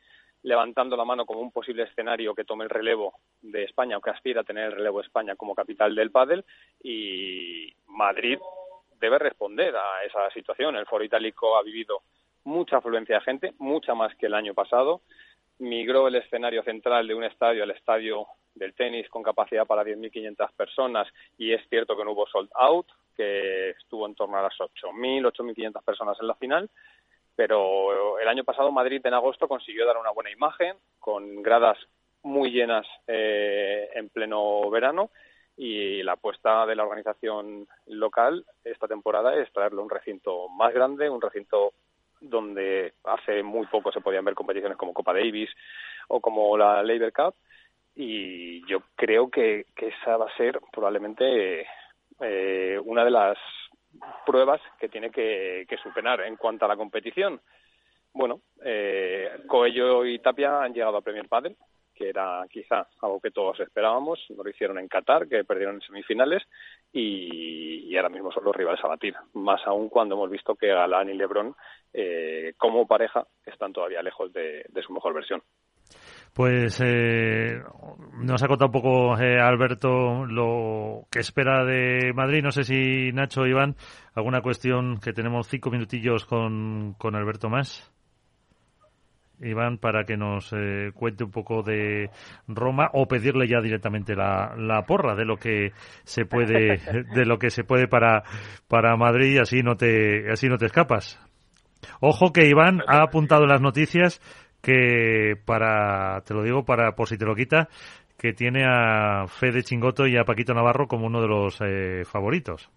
levantando 0.42 0.96
la 0.96 1.04
mano 1.04 1.26
como 1.26 1.40
un 1.40 1.50
posible 1.50 1.82
escenario 1.82 2.34
que 2.34 2.44
tome 2.44 2.64
el 2.64 2.70
relevo 2.70 3.14
de 3.42 3.64
España 3.64 3.98
o 3.98 4.00
que 4.00 4.10
aspira 4.10 4.40
a 4.40 4.44
tener 4.44 4.66
el 4.66 4.72
relevo 4.72 5.00
de 5.00 5.06
España 5.06 5.34
como 5.36 5.54
capital 5.54 5.94
del 5.94 6.10
pádel 6.10 6.44
y 6.82 7.72
Madrid 7.88 8.38
debe 9.00 9.18
responder 9.18 9.74
a 9.76 10.04
esa 10.04 10.30
situación. 10.30 10.76
El 10.76 10.86
Foro 10.86 11.04
Itálico 11.04 11.56
ha 11.56 11.62
vivido 11.62 12.02
mucha 12.44 12.78
afluencia 12.78 13.16
de 13.16 13.20
gente, 13.22 13.54
mucha 13.58 13.94
más 13.94 14.14
que 14.16 14.26
el 14.26 14.34
año 14.34 14.54
pasado. 14.54 15.02
Migró 15.58 16.08
el 16.08 16.16
escenario 16.16 16.62
central 16.62 17.06
de 17.06 17.14
un 17.14 17.24
estadio 17.24 17.62
al 17.62 17.70
estadio 17.70 18.26
del 18.54 18.74
tenis 18.74 19.08
con 19.08 19.22
capacidad 19.22 19.66
para 19.66 19.84
10.500 19.84 20.52
personas 20.52 21.08
y 21.36 21.52
es 21.52 21.60
cierto 21.68 21.96
que 21.96 22.04
no 22.04 22.12
hubo 22.12 22.26
sold 22.26 22.50
out, 22.54 22.86
que 23.16 23.70
estuvo 23.70 24.06
en 24.06 24.14
torno 24.14 24.38
a 24.38 24.42
las 24.42 24.54
8.000, 24.58 25.30
8.500 25.32 25.84
personas 25.84 26.16
en 26.20 26.26
la 26.26 26.34
final, 26.34 26.70
pero 27.34 28.18
el 28.18 28.28
año 28.28 28.44
pasado 28.44 28.72
Madrid 28.72 29.00
en 29.04 29.14
agosto 29.14 29.46
consiguió 29.46 29.86
dar 29.86 29.98
una 29.98 30.10
buena 30.10 30.30
imagen 30.30 30.76
con 30.98 31.42
gradas 31.42 31.78
muy 32.22 32.50
llenas 32.50 32.86
eh, 33.06 33.90
en 33.94 34.08
pleno 34.08 34.68
verano 34.70 35.10
y 35.56 36.02
la 36.02 36.12
apuesta 36.12 36.66
de 36.66 36.76
la 36.76 36.84
organización 36.84 37.66
local 37.86 38.44
esta 38.64 38.86
temporada 38.86 39.34
es 39.34 39.50
traerlo 39.52 39.80
a 39.80 39.84
un 39.84 39.90
recinto 39.90 40.48
más 40.48 40.72
grande, 40.74 41.08
un 41.08 41.20
recinto 41.20 41.72
donde 42.20 42.94
hace 43.04 43.42
muy 43.42 43.66
poco 43.66 43.92
se 43.92 44.00
podían 44.00 44.24
ver 44.24 44.34
competiciones 44.34 44.76
como 44.76 44.94
Copa 44.94 45.12
Davis 45.12 45.50
o 46.08 46.20
como 46.20 46.56
la 46.56 46.82
Labor 46.82 47.12
Cup 47.12 47.34
y 47.94 48.66
yo 48.66 48.82
creo 48.94 49.30
que, 49.30 49.66
que 49.74 49.88
esa 49.88 50.18
va 50.18 50.26
a 50.26 50.36
ser 50.36 50.60
probablemente 50.70 51.66
eh, 52.20 52.78
una 52.84 53.04
de 53.04 53.10
las 53.10 53.38
pruebas 54.26 54.60
que 54.78 54.90
tiene 54.90 55.10
que, 55.10 55.64
que, 55.66 55.78
superar 55.78 56.20
en 56.20 56.36
cuanto 56.36 56.66
a 56.66 56.68
la 56.68 56.76
competición. 56.76 57.40
Bueno, 58.12 58.40
eh, 58.62 59.30
Coello 59.46 60.04
y 60.04 60.18
Tapia 60.18 60.62
han 60.62 60.74
llegado 60.74 60.98
a 60.98 61.02
Premier 61.02 61.26
Padel, 61.26 61.56
que 61.96 62.08
era 62.08 62.44
quizá 62.50 62.86
algo 63.00 63.20
que 63.20 63.30
todos 63.30 63.58
esperábamos. 63.60 64.20
No 64.30 64.44
lo 64.44 64.50
hicieron 64.50 64.78
en 64.78 64.88
Qatar, 64.88 65.26
que 65.28 65.44
perdieron 65.44 65.76
en 65.76 65.80
semifinales, 65.82 66.42
y, 66.92 67.96
ahora 67.96 68.10
mismo 68.10 68.30
son 68.30 68.44
los 68.44 68.54
rivales 68.54 68.84
a 68.84 68.88
batir. 68.88 69.14
Más 69.32 69.60
aún 69.66 69.88
cuando 69.88 70.14
hemos 70.14 70.30
visto 70.30 70.54
que 70.54 70.68
Galán 70.68 71.08
y 71.08 71.14
Lebron, 71.14 71.54
eh, 71.92 72.52
como 72.58 72.86
pareja, 72.86 73.26
están 73.44 73.72
todavía 73.72 74.02
lejos 74.02 74.32
de, 74.32 74.66
de 74.68 74.82
su 74.82 74.92
mejor 74.92 75.14
versión. 75.14 75.42
Pues 76.36 76.82
eh, 76.84 77.62
nos 78.18 78.42
ha 78.42 78.46
contado 78.46 78.66
un 78.66 78.72
poco 78.72 79.18
eh, 79.18 79.40
Alberto 79.40 80.26
lo 80.26 81.06
que 81.10 81.20
espera 81.20 81.64
de 81.64 82.12
Madrid. 82.14 82.42
No 82.42 82.50
sé 82.50 82.62
si 82.62 83.10
Nacho 83.12 83.46
Iván, 83.46 83.74
alguna 84.14 84.42
cuestión 84.42 85.00
que 85.00 85.14
tenemos 85.14 85.48
cinco 85.48 85.70
minutillos 85.70 86.26
con, 86.26 86.94
con 86.98 87.16
Alberto 87.16 87.48
más. 87.48 87.90
Iván, 89.40 89.78
para 89.78 90.04
que 90.04 90.16
nos 90.16 90.52
eh, 90.52 90.90
cuente 90.94 91.24
un 91.24 91.30
poco 91.30 91.62
de 91.62 92.10
Roma 92.48 92.90
o 92.92 93.06
pedirle 93.06 93.46
ya 93.46 93.60
directamente 93.60 94.14
la, 94.14 94.54
la, 94.56 94.82
porra 94.82 95.14
de 95.14 95.24
lo 95.24 95.36
que 95.36 95.72
se 96.04 96.24
puede 96.24 96.78
de 97.14 97.26
lo 97.26 97.38
que 97.38 97.50
se 97.50 97.64
puede 97.64 97.88
para 97.88 98.22
para 98.68 98.96
Madrid 98.96 99.34
y 99.34 99.38
así 99.38 99.62
no 99.62 99.76
te 99.76 100.30
así 100.30 100.48
no 100.48 100.56
te 100.56 100.66
escapas. 100.66 101.20
Ojo 102.00 102.32
que 102.32 102.46
Iván 102.46 102.80
ha 102.86 103.02
apuntado 103.02 103.44
en 103.44 103.50
las 103.50 103.60
noticias 103.60 104.20
que 104.62 105.34
para, 105.44 106.22
te 106.22 106.34
lo 106.34 106.42
digo 106.42 106.64
para 106.64 106.96
por 106.96 107.08
si 107.08 107.16
te 107.16 107.24
lo 107.24 107.34
quita, 107.34 107.68
que 108.18 108.32
tiene 108.32 108.64
a 108.66 109.26
Fede 109.28 109.62
Chingoto 109.62 110.06
y 110.06 110.16
a 110.16 110.24
Paquito 110.24 110.54
Navarro 110.54 110.88
como 110.88 111.06
uno 111.06 111.20
de 111.20 111.28
los 111.28 111.60
eh, 111.60 112.04
favoritos. 112.04 112.68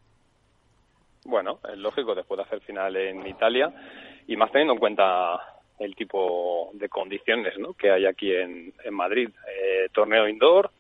Bueno, 1.26 1.60
es 1.72 1.78
lógico 1.78 2.16
después 2.16 2.38
de 2.38 2.44
hacer 2.44 2.62
final 2.62 2.96
en 2.96 3.26
Italia 3.26 3.74
y 4.28 4.36
más 4.38 4.52
teniendo 4.52 4.74
en 4.74 4.80
cuenta 4.80 5.38
el 5.80 5.96
tipo 5.96 6.72
de 6.74 6.90
condiciones 6.90 7.58
¿no? 7.58 7.74
que 7.74 7.90
hay 7.90 8.06
aquí 8.06 8.34
en, 8.34 8.74
Madrid. 8.92 9.30
Eh, 9.48 9.90
torneo 9.92 10.28
indoor, 10.28 10.72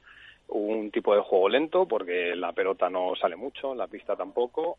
un 0.50 0.92
tipo 0.92 1.16
de 1.16 1.22
juego 1.22 1.50
lento 1.50 1.88
porque 1.88 2.36
la 2.36 2.52
pelota 2.52 2.90
no 2.90 3.16
sale 3.16 3.36
mucho, 3.36 3.74
la 3.74 3.88
pista 3.88 4.16
tampoco 4.16 4.78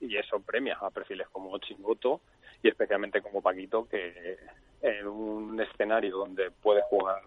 y 0.00 0.16
eso 0.16 0.40
premia 0.40 0.76
a 0.80 0.90
perfiles 0.90 1.28
como 1.28 1.56
Chingoto 1.58 2.20
y 2.62 2.68
especialmente 2.68 3.22
como 3.22 3.40
Paquito 3.40 3.88
que 3.88 4.36
en 4.82 5.06
un 5.06 5.60
escenario 5.60 6.18
donde 6.18 6.50
puede 6.50 6.82
jugar 6.82 7.22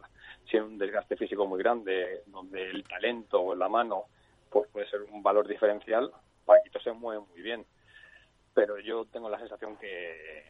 sin 0.50 0.62
un 0.62 0.78
desgaste 0.78 1.16
físico 1.16 1.48
muy 1.48 1.58
grande, 1.60 2.22
donde 2.28 2.70
el 2.70 2.84
talento 2.84 3.42
o 3.42 3.56
la 3.56 3.70
mano 3.70 4.04
pues 4.50 4.70
puede 4.70 4.88
ser 4.90 5.02
un 5.02 5.24
valor 5.24 5.48
diferencial, 5.48 6.12
Paquito 6.46 6.80
se 6.80 6.92
mueve 6.92 7.24
muy 7.32 7.42
bien. 7.42 7.66
Pero 8.54 8.80
yo 8.80 9.06
tengo 9.06 9.30
la 9.30 9.40
sensación 9.40 9.76
que 9.78 10.44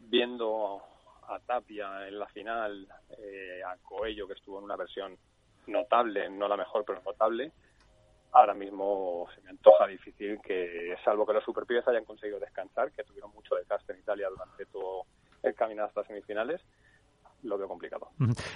viendo 0.00 0.82
a 1.28 1.38
Tapia 1.40 2.08
en 2.08 2.18
la 2.18 2.26
final, 2.26 2.88
eh, 3.18 3.62
a 3.64 3.76
Coello 3.78 4.26
que 4.26 4.34
estuvo 4.34 4.58
en 4.58 4.64
una 4.64 4.76
versión 4.76 5.16
notable, 5.66 6.28
no 6.30 6.48
la 6.48 6.56
mejor, 6.56 6.84
pero 6.86 7.02
notable, 7.02 7.52
ahora 8.32 8.54
mismo 8.54 9.28
se 9.34 9.40
me 9.42 9.50
antoja 9.50 9.86
difícil 9.86 10.40
que, 10.42 10.96
salvo 11.04 11.26
que 11.26 11.34
los 11.34 11.44
superpibes 11.44 11.86
hayan 11.88 12.04
conseguido 12.04 12.40
descansar, 12.40 12.92
que 12.92 13.04
tuvieron 13.04 13.32
mucho 13.32 13.54
desgaste 13.54 13.92
en 13.92 14.00
Italia 14.00 14.28
durante 14.28 14.66
todo 14.66 15.04
el 15.42 15.54
camino 15.54 15.84
hasta 15.84 16.04
semifinales, 16.04 16.60
lo 17.42 17.56
veo 17.56 17.68
complicado. 17.68 18.08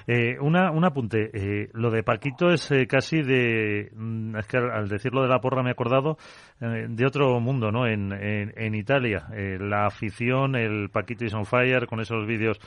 Eh, 0.06 0.38
una, 0.40 0.70
un 0.70 0.84
apunte. 0.84 1.30
Eh, 1.32 1.70
lo 1.72 1.90
de 1.90 2.02
Paquito 2.02 2.50
es 2.50 2.70
eh, 2.70 2.86
casi 2.86 3.22
de. 3.22 3.90
Mm, 3.94 4.36
es 4.36 4.46
que 4.46 4.56
al, 4.56 4.88
decirlo 4.88 5.22
de 5.22 5.28
la 5.28 5.40
porra 5.40 5.62
me 5.62 5.70
he 5.70 5.72
acordado 5.72 6.16
eh, 6.60 6.86
de 6.88 7.06
otro 7.06 7.38
mundo, 7.40 7.70
¿no? 7.70 7.86
En, 7.86 8.12
en, 8.12 8.74
Italia. 8.74 9.28
la 9.60 9.86
afición, 9.86 10.56
el 10.56 10.90
Paquito 10.90 11.24
is 11.24 11.34
on 11.34 11.44
fire, 11.44 11.86
con 11.86 12.00
esos 12.00 12.26
vídeos 12.26 12.58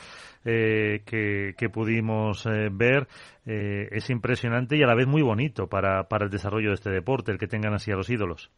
que, 0.43 1.55
que 1.57 1.69
pudimos 1.69 2.47
ver, 2.71 3.07
es 3.45 4.09
impresionante 4.09 4.77
y 4.77 4.83
a 4.83 4.87
la 4.87 4.93
vez 4.93 5.07
muy 5.07 5.23
bonito 5.23 5.67
para, 5.67 6.07
para 6.07 6.25
el 6.25 6.31
desarrollo 6.31 6.69
de 6.69 6.75
este 6.75 6.91
deporte, 6.91 7.31
el 7.31 7.39
que 7.39 7.47
tengan 7.47 7.73
así 7.73 7.91
a 7.91 7.95
los 7.95 8.09
ídolos. 8.09 8.51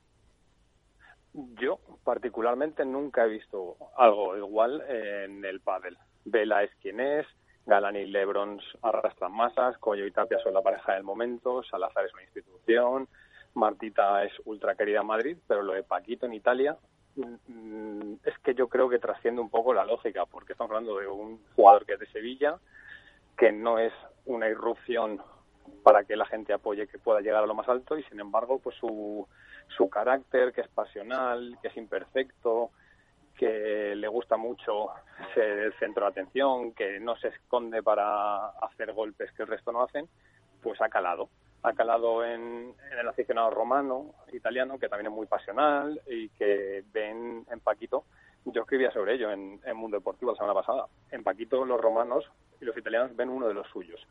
Yo 1.33 1.79
particularmente 2.03 2.85
nunca 2.85 3.25
he 3.25 3.29
visto 3.29 3.77
algo 3.95 4.35
igual 4.37 4.81
en 4.89 5.45
el 5.45 5.61
pádel. 5.61 5.97
Vela 6.25 6.63
es 6.63 6.71
quien 6.81 6.99
es, 6.99 7.25
Galán 7.67 7.97
y 7.97 8.05
Lebron 8.05 8.61
arrastran 8.81 9.33
masas, 9.33 9.77
Coyo 9.77 10.05
y 10.05 10.11
Tapia 10.11 10.39
son 10.39 10.53
la 10.53 10.61
pareja 10.61 10.93
del 10.93 11.03
momento, 11.03 11.61
Salazar 11.63 12.05
es 12.05 12.13
una 12.13 12.23
institución, 12.23 13.09
Martita 13.53 14.23
es 14.23 14.31
ultra 14.45 14.75
querida 14.75 15.01
en 15.01 15.07
Madrid, 15.07 15.37
pero 15.47 15.61
lo 15.61 15.73
de 15.73 15.83
Paquito 15.83 16.25
en 16.25 16.33
Italia 16.33 16.77
mm, 17.15 18.13
es 18.23 18.39
que 18.39 18.55
yo 18.55 18.69
creo 18.69 18.87
que 18.87 18.99
trasciende 18.99 19.41
un 19.41 19.49
poco 19.49 19.73
la 19.73 19.83
lógica, 19.83 20.25
porque 20.25 20.53
estamos 20.53 20.71
hablando 20.71 20.97
de 20.97 21.07
un 21.07 21.43
jugador 21.55 21.85
que 21.85 21.93
es 21.93 21.99
de 21.99 22.07
Sevilla, 22.07 22.57
que 23.37 23.51
no 23.51 23.79
es 23.79 23.93
una 24.25 24.47
irrupción 24.47 25.21
para 25.83 26.05
que 26.05 26.15
la 26.15 26.25
gente 26.25 26.53
apoye 26.53 26.87
que 26.87 26.97
pueda 26.97 27.19
llegar 27.19 27.43
a 27.43 27.47
lo 27.47 27.53
más 27.53 27.67
alto 27.67 27.97
y 27.97 28.03
sin 28.03 28.21
embargo 28.21 28.59
pues 28.59 28.77
su 28.77 29.27
su 29.75 29.89
carácter, 29.89 30.53
que 30.53 30.61
es 30.61 30.69
pasional, 30.69 31.57
que 31.61 31.67
es 31.67 31.75
imperfecto, 31.75 32.71
que 33.37 33.95
le 33.95 34.07
gusta 34.07 34.35
mucho 34.35 34.87
ser 35.33 35.59
el 35.59 35.73
centro 35.73 36.05
de 36.05 36.09
atención, 36.09 36.73
que 36.73 36.99
no 36.99 37.15
se 37.17 37.29
esconde 37.29 37.83
para 37.83 38.47
hacer 38.49 38.93
golpes 38.93 39.31
que 39.33 39.43
el 39.43 39.47
resto 39.47 39.71
no 39.71 39.83
hacen, 39.83 40.09
pues 40.61 40.81
ha 40.81 40.89
calado. 40.89 41.29
Ha 41.63 41.73
calado 41.73 42.25
en, 42.25 42.73
el 42.99 43.07
aficionado 43.07 43.51
romano, 43.51 44.13
italiano, 44.33 44.79
que 44.79 44.89
también 44.89 45.11
es 45.11 45.15
muy 45.15 45.27
pasional 45.27 46.01
y 46.07 46.29
que 46.29 46.83
ven 46.91 47.45
en 47.49 47.59
Paquito. 47.59 48.05
Yo 48.45 48.61
escribía 48.61 48.91
sobre 48.91 49.13
ello 49.15 49.31
en, 49.31 49.59
Mundo 49.75 49.97
Deportivo 49.97 50.31
la 50.31 50.37
semana 50.37 50.53
pasada. 50.53 50.87
En 51.11 51.23
Paquito 51.23 51.65
los 51.65 51.79
romanos 51.79 52.29
y 52.59 52.65
los 52.65 52.77
italianos 52.77 53.15
ven 53.15 53.29
uno 53.29 53.47
de 53.47 53.53
los 53.53 53.67
suyos 53.67 54.05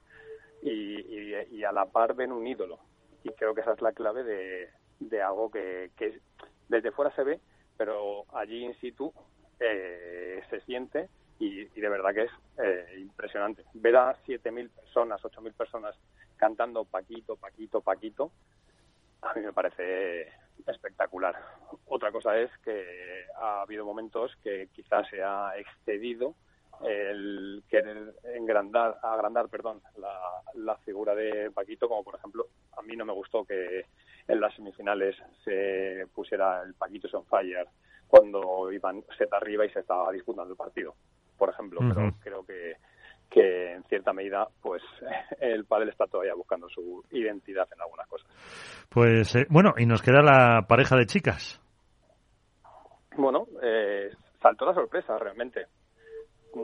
y, 0.62 1.64
a 1.64 1.72
la 1.72 1.86
par 1.86 2.14
ven 2.14 2.32
un 2.32 2.46
ídolo. 2.46 2.78
Y 3.24 3.30
creo 3.30 3.54
que 3.54 3.62
esa 3.62 3.72
es 3.72 3.82
la 3.82 3.92
clave 3.92 4.22
de, 4.22 5.22
algo 5.22 5.50
que 5.50 5.90
desde 6.68 6.92
fuera 6.92 7.14
se 7.16 7.24
ve, 7.24 7.40
pero 7.76 8.24
allí 8.34 8.64
in 8.64 8.74
situ 8.80 9.12
eh, 9.60 10.42
se 10.50 10.60
siente 10.60 11.08
y, 11.38 11.64
de 11.64 11.88
verdad 11.88 12.14
que 12.14 12.24
es 12.24 12.30
eh, 12.58 12.98
impresionante. 12.98 13.64
Ver 13.74 13.96
a 13.96 14.16
7.000 14.24 14.70
personas, 14.70 15.22
8.000 15.22 15.52
personas 15.52 15.94
cantando 16.36 16.84
Paquito, 16.84 17.36
Paquito, 17.36 17.80
Paquito, 17.80 18.32
a 19.22 19.34
mí 19.34 19.42
me 19.42 19.52
parece 19.52 20.32
espectacular. 20.66 21.36
Otra 21.86 22.10
cosa 22.12 22.38
es 22.38 22.50
que 22.64 23.26
ha 23.36 23.62
habido 23.62 23.84
momentos 23.84 24.34
que 24.42 24.68
quizás 24.72 25.08
se 25.08 25.22
ha 25.22 25.56
excedido 25.58 26.34
el 26.84 27.62
querer 27.70 28.14
engrandar, 28.34 28.98
agrandar, 29.02 29.48
perdón, 29.48 29.80
la, 29.96 30.18
la 30.54 30.76
figura 30.78 31.14
de 31.14 31.50
Paquito, 31.50 31.88
como 31.88 32.04
por 32.04 32.16
ejemplo, 32.16 32.46
a 32.76 32.82
mí 32.82 32.96
no 32.96 33.04
me 33.04 33.12
gustó 33.12 33.44
que 33.44 33.86
en 34.28 34.40
las 34.40 34.54
semifinales 34.54 35.16
se 35.44 36.06
pusiera 36.14 36.62
el 36.62 36.74
Paquito 36.74 37.08
on 37.16 37.24
fire 37.26 37.66
cuando 38.08 38.70
iban 38.72 39.02
set 39.16 39.32
arriba 39.32 39.64
y 39.64 39.70
se 39.70 39.80
estaba 39.80 40.10
disputando 40.12 40.50
el 40.50 40.56
partido, 40.56 40.94
por 41.36 41.50
ejemplo. 41.50 41.80
Pero 41.80 42.12
creo 42.20 42.44
que, 42.44 42.76
que 43.30 43.72
en 43.72 43.84
cierta 43.84 44.12
medida, 44.12 44.48
pues 44.62 44.82
el 45.40 45.64
pádel 45.64 45.90
está 45.90 46.06
todavía 46.06 46.34
buscando 46.34 46.68
su 46.68 47.04
identidad 47.10 47.68
en 47.74 47.80
algunas 47.80 48.06
cosas. 48.08 48.28
Pues 48.88 49.34
eh, 49.36 49.46
bueno, 49.48 49.74
y 49.76 49.86
nos 49.86 50.02
queda 50.02 50.22
la 50.22 50.66
pareja 50.68 50.96
de 50.96 51.06
chicas. 51.06 51.60
Bueno, 53.16 53.46
eh, 53.62 54.10
saltó 54.42 54.66
la 54.66 54.74
sorpresa 54.74 55.18
realmente. 55.18 55.66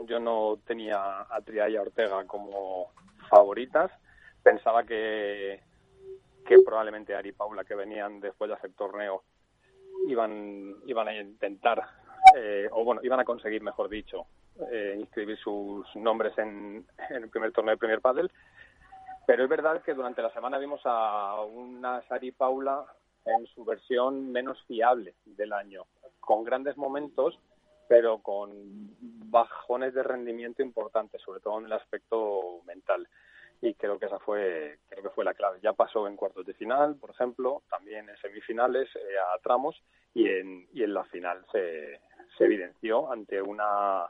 Yo 0.07 0.19
no 0.19 0.57
tenía 0.65 1.21
a 1.29 1.41
Tria 1.41 1.69
y 1.69 1.75
a 1.75 1.81
Ortega 1.81 2.25
como 2.25 2.91
favoritas. 3.29 3.91
Pensaba 4.41 4.83
que 4.83 5.61
que 6.45 6.59
probablemente 6.59 7.15
Ari 7.15 7.31
Paula, 7.31 7.63
que 7.63 7.75
venían 7.75 8.19
después 8.19 8.49
de 8.49 8.55
hacer 8.55 8.73
torneo, 8.73 9.23
iban, 10.07 10.75
iban 10.85 11.07
a 11.07 11.15
intentar, 11.15 11.83
eh, 12.35 12.67
o 12.71 12.83
bueno, 12.83 13.01
iban 13.03 13.19
a 13.19 13.25
conseguir, 13.25 13.61
mejor 13.61 13.89
dicho, 13.89 14.25
eh, 14.71 14.95
inscribir 14.99 15.37
sus 15.37 15.85
nombres 15.95 16.37
en, 16.37 16.85
el 17.09 17.29
primer 17.29 17.51
torneo 17.51 17.73
de 17.73 17.79
Premier 17.79 18.01
Padel. 18.01 18.31
Pero 19.25 19.43
es 19.43 19.49
verdad 19.49 19.81
que 19.83 19.93
durante 19.93 20.21
la 20.21 20.33
semana 20.33 20.57
vimos 20.57 20.81
a 20.83 21.41
una 21.43 22.03
Ari 22.09 22.31
Paula 22.31 22.85
en 23.25 23.47
su 23.47 23.63
versión 23.63 24.31
menos 24.31 24.61
fiable 24.65 25.15
del 25.25 25.53
año, 25.53 25.85
con 26.19 26.43
grandes 26.43 26.75
momentos, 26.75 27.39
pero 27.87 28.19
con 28.19 28.51
bajones 29.31 29.93
de 29.93 30.03
rendimiento 30.03 30.61
importantes, 30.61 31.21
sobre 31.21 31.39
todo 31.39 31.59
en 31.59 31.65
el 31.65 31.73
aspecto 31.73 32.61
mental 32.65 33.07
y 33.63 33.75
creo 33.75 33.97
que 33.97 34.07
esa 34.07 34.19
fue 34.19 34.79
creo 34.89 35.03
que 35.03 35.09
fue 35.11 35.23
la 35.23 35.33
clave. 35.33 35.59
Ya 35.61 35.71
pasó 35.71 36.05
en 36.05 36.17
cuartos 36.17 36.45
de 36.45 36.53
final, 36.53 36.97
por 36.97 37.11
ejemplo, 37.11 37.63
también 37.69 38.09
en 38.09 38.17
semifinales 38.17 38.89
eh, 38.95 39.15
a 39.33 39.39
tramos 39.39 39.81
y 40.13 40.27
en, 40.27 40.67
y 40.73 40.83
en 40.83 40.93
la 40.93 41.05
final 41.05 41.45
se, 41.49 42.01
evidenció 42.39 43.09
ante 43.09 43.41
una 43.41 44.05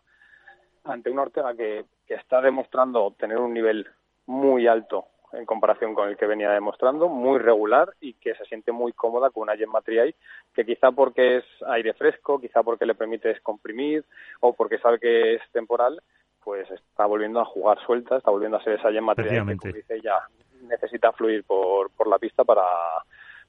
ante 0.86 1.12
una 1.12 1.22
Ortega 1.22 1.54
que, 1.56 1.86
que 2.08 2.16
está 2.16 2.42
demostrando 2.42 3.14
tener 3.20 3.38
un 3.38 3.54
nivel 3.54 3.88
muy 4.26 4.66
alto 4.66 5.06
en 5.34 5.46
comparación 5.46 5.94
con 5.94 6.10
el 6.10 6.18
que 6.18 6.26
venía 6.26 6.50
demostrando, 6.50 7.08
muy 7.08 7.38
regular 7.38 7.94
y 8.02 8.14
que 8.14 8.34
se 8.34 8.46
siente 8.46 8.72
muy 8.72 8.92
cómoda 8.94 9.30
con 9.30 9.44
una 9.44 9.58
Gemma 9.58 9.82
Triay, 9.82 10.16
que 10.54 10.66
quizá 10.66 10.92
porque 10.92 11.38
es 11.38 11.46
aire 11.68 11.94
fresco, 11.94 12.40
quizá 12.40 12.64
porque 12.64 12.86
le 12.86 12.96
permite 12.96 13.28
descomprimir 13.30 14.04
o 14.40 14.54
porque 14.54 14.80
sabe 14.80 15.00
que 15.00 15.36
es 15.36 15.42
temporal, 15.52 16.02
pues 16.44 16.70
está 16.72 17.06
volviendo 17.06 17.40
a 17.40 17.46
jugar 17.46 17.80
suelta, 17.86 18.18
está 18.18 18.32
volviendo 18.32 18.58
a 18.58 18.64
ser 18.64 18.74
esa 18.74 18.92
Gemma 18.92 19.14
material 19.16 19.58
que, 19.60 19.74
dice, 19.74 20.02
ya 20.02 20.16
necesita 20.64 21.12
fluir 21.12 21.44
por, 21.44 21.92
por 21.92 22.08
la 22.08 22.20
pista 22.20 22.44
para, 22.44 22.64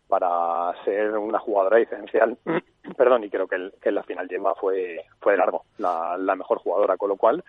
para 0.09 0.72
ser 0.85 1.16
una 1.16 1.38
jugadora 1.38 1.78
diferencial. 1.78 2.37
Perdón, 2.96 3.24
y 3.24 3.30
creo 3.30 3.46
que, 3.46 3.70
que 3.80 3.88
en 3.88 3.94
la 3.94 4.02
final 4.02 4.28
Gemma 4.28 4.54
fue, 4.54 5.04
fue 5.20 5.33
de 5.33 5.38
largo 5.38 5.64
la, 5.78 6.16
la 6.18 6.37
mejor 6.37 6.59
jugadora, 6.59 6.96
con 6.96 7.09
lo 7.09 7.16
cual 7.16 7.44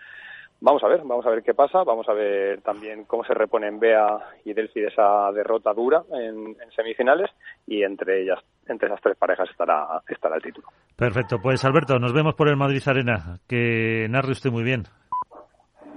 vamos 0.60 0.82
a 0.82 0.88
ver, 0.88 1.00
vamos 1.04 1.26
a 1.26 1.30
ver 1.30 1.42
qué 1.42 1.54
pasa, 1.54 1.84
vamos 1.84 2.08
a 2.08 2.12
ver 2.12 2.60
también 2.62 3.04
cómo 3.04 3.24
se 3.24 3.34
reponen 3.34 3.78
Bea 3.78 4.18
y 4.44 4.52
Delphi 4.52 4.80
de 4.80 4.88
esa 4.88 5.30
derrota 5.32 5.72
dura 5.72 6.02
en, 6.12 6.56
semifinales 6.74 7.30
y 7.66 7.82
entre 7.82 8.22
ellas, 8.22 8.38
entre 8.66 8.88
esas 8.88 9.00
tres 9.00 9.16
parejas 9.16 9.48
estará, 9.50 10.02
estará 10.08 10.36
el 10.36 10.42
título. 10.42 10.68
Perfecto, 10.96 11.38
pues 11.42 11.64
Alberto, 11.64 11.98
nos 11.98 12.12
vemos 12.12 12.34
por 12.34 12.48
el 12.48 12.56
Madrid 12.56 12.82
Arena, 12.86 13.38
que 13.46 14.06
narre 14.10 14.32
usted 14.32 14.50
muy 14.50 14.64
bien. 14.64 14.84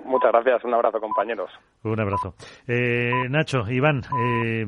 Muchas 0.09 0.31
gracias, 0.31 0.65
un 0.65 0.73
abrazo 0.73 0.99
compañeros. 0.99 1.51
Un 1.83 1.99
abrazo. 1.99 2.33
Eh, 2.67 3.29
Nacho, 3.29 3.59
Iván, 3.69 4.01
eh, 4.19 4.65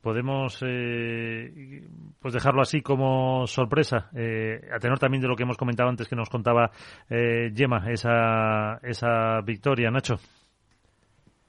podemos 0.00 0.64
eh, 0.66 1.82
pues 2.18 2.32
dejarlo 2.32 2.62
así 2.62 2.80
como 2.80 3.46
sorpresa, 3.46 4.08
a 4.08 4.78
tenor 4.78 4.98
también 4.98 5.20
de 5.20 5.28
lo 5.28 5.36
que 5.36 5.42
hemos 5.42 5.58
comentado 5.58 5.90
antes 5.90 6.08
que 6.08 6.16
nos 6.16 6.30
contaba 6.30 6.70
Gemma, 7.06 7.84
esa, 7.90 8.78
esa 8.82 9.42
victoria, 9.42 9.90
Nacho. 9.90 10.14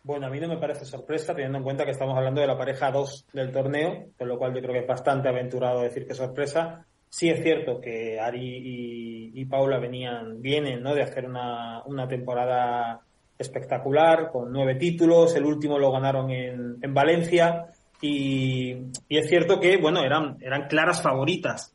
Bueno, 0.03 0.27
a 0.27 0.29
mí 0.29 0.41
no 0.41 0.49
me 0.49 0.57
parece 0.57 0.83
sorpresa, 0.83 1.33
teniendo 1.33 1.59
en 1.59 1.63
cuenta 1.63 1.85
que 1.85 1.91
estamos 1.91 2.17
hablando 2.17 2.41
de 2.41 2.47
la 2.47 2.57
pareja 2.57 2.91
2 2.91 3.27
del 3.31 3.53
torneo, 3.53 4.07
con 4.17 4.27
lo 4.27 4.37
cual 4.37 4.53
yo 4.53 4.59
creo 4.59 4.73
que 4.73 4.79
es 4.81 4.87
bastante 4.87 5.29
aventurado 5.29 5.81
decir 5.81 6.05
que 6.05 6.13
sorpresa. 6.13 6.85
Sí 7.09 7.29
es 7.29 7.41
cierto 7.41 7.79
que 7.79 8.19
Ari 8.19 9.31
y, 9.33 9.45
Paula 9.45 9.79
venían, 9.79 10.41
vienen, 10.41 10.83
¿no? 10.83 10.93
De 10.93 11.03
hacer 11.03 11.25
una, 11.25 11.81
una, 11.85 12.07
temporada 12.07 13.01
espectacular, 13.37 14.29
con 14.31 14.51
nueve 14.51 14.75
títulos, 14.75 15.35
el 15.35 15.45
último 15.45 15.79
lo 15.79 15.91
ganaron 15.91 16.29
en, 16.31 16.77
en 16.81 16.93
Valencia, 16.93 17.67
y, 18.01 18.75
y, 19.07 19.17
es 19.17 19.29
cierto 19.29 19.59
que, 19.59 19.77
bueno, 19.77 20.03
eran, 20.03 20.37
eran 20.41 20.67
claras 20.67 21.01
favoritas, 21.01 21.73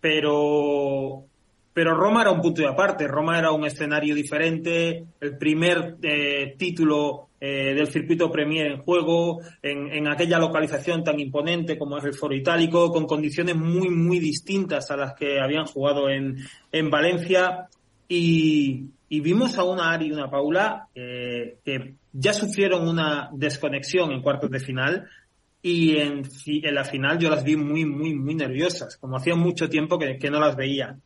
pero, 0.00 1.24
pero 1.72 1.94
Roma 1.94 2.22
era 2.22 2.30
un 2.30 2.40
punto 2.40 2.62
de 2.62 2.68
aparte, 2.68 3.08
Roma 3.08 3.38
era 3.38 3.50
un 3.50 3.64
escenario 3.64 4.14
diferente, 4.14 5.04
el 5.20 5.36
primer 5.36 5.96
eh, 6.02 6.54
título 6.56 7.27
eh, 7.40 7.74
del 7.74 7.86
circuito 7.88 8.30
Premier 8.30 8.66
en 8.66 8.78
juego, 8.78 9.40
en, 9.62 10.08
aquella 10.08 10.38
localización 10.38 11.04
tan 11.04 11.20
imponente 11.20 11.78
como 11.78 11.98
es 11.98 12.04
el 12.04 12.14
Foro 12.14 12.34
Itálico, 12.34 12.90
con 12.90 13.06
condiciones 13.06 13.56
muy, 13.56 13.88
muy 13.90 14.18
distintas 14.18 14.90
a 14.90 14.96
las 14.96 15.14
que 15.14 15.40
habían 15.40 15.66
jugado 15.66 16.08
en, 16.08 16.36
en 16.72 16.90
Valencia. 16.90 17.68
Y, 18.08 18.86
vimos 19.08 19.56
a 19.56 19.64
una 19.64 19.92
Ari 19.92 20.06
y 20.06 20.12
una 20.12 20.30
Paula 20.30 20.88
eh, 20.94 21.58
que 21.64 21.94
ya 22.12 22.32
sufrieron 22.32 22.88
una 22.88 23.30
desconexión 23.32 24.10
en 24.12 24.20
cuartos 24.22 24.50
de 24.50 24.60
final 24.60 25.08
y 25.62 25.96
en, 25.96 26.22
en, 26.46 26.74
la 26.74 26.84
final 26.84 27.18
yo 27.18 27.30
las 27.30 27.44
vi 27.44 27.56
muy, 27.56 27.84
muy, 27.84 28.14
muy 28.14 28.34
nerviosas, 28.34 28.96
como 28.96 29.16
hacía 29.16 29.34
mucho 29.34 29.68
tiempo 29.68 29.98
que, 29.98 30.18
que 30.18 30.30
no 30.30 30.40
las 30.40 30.56
veía. 30.56 30.98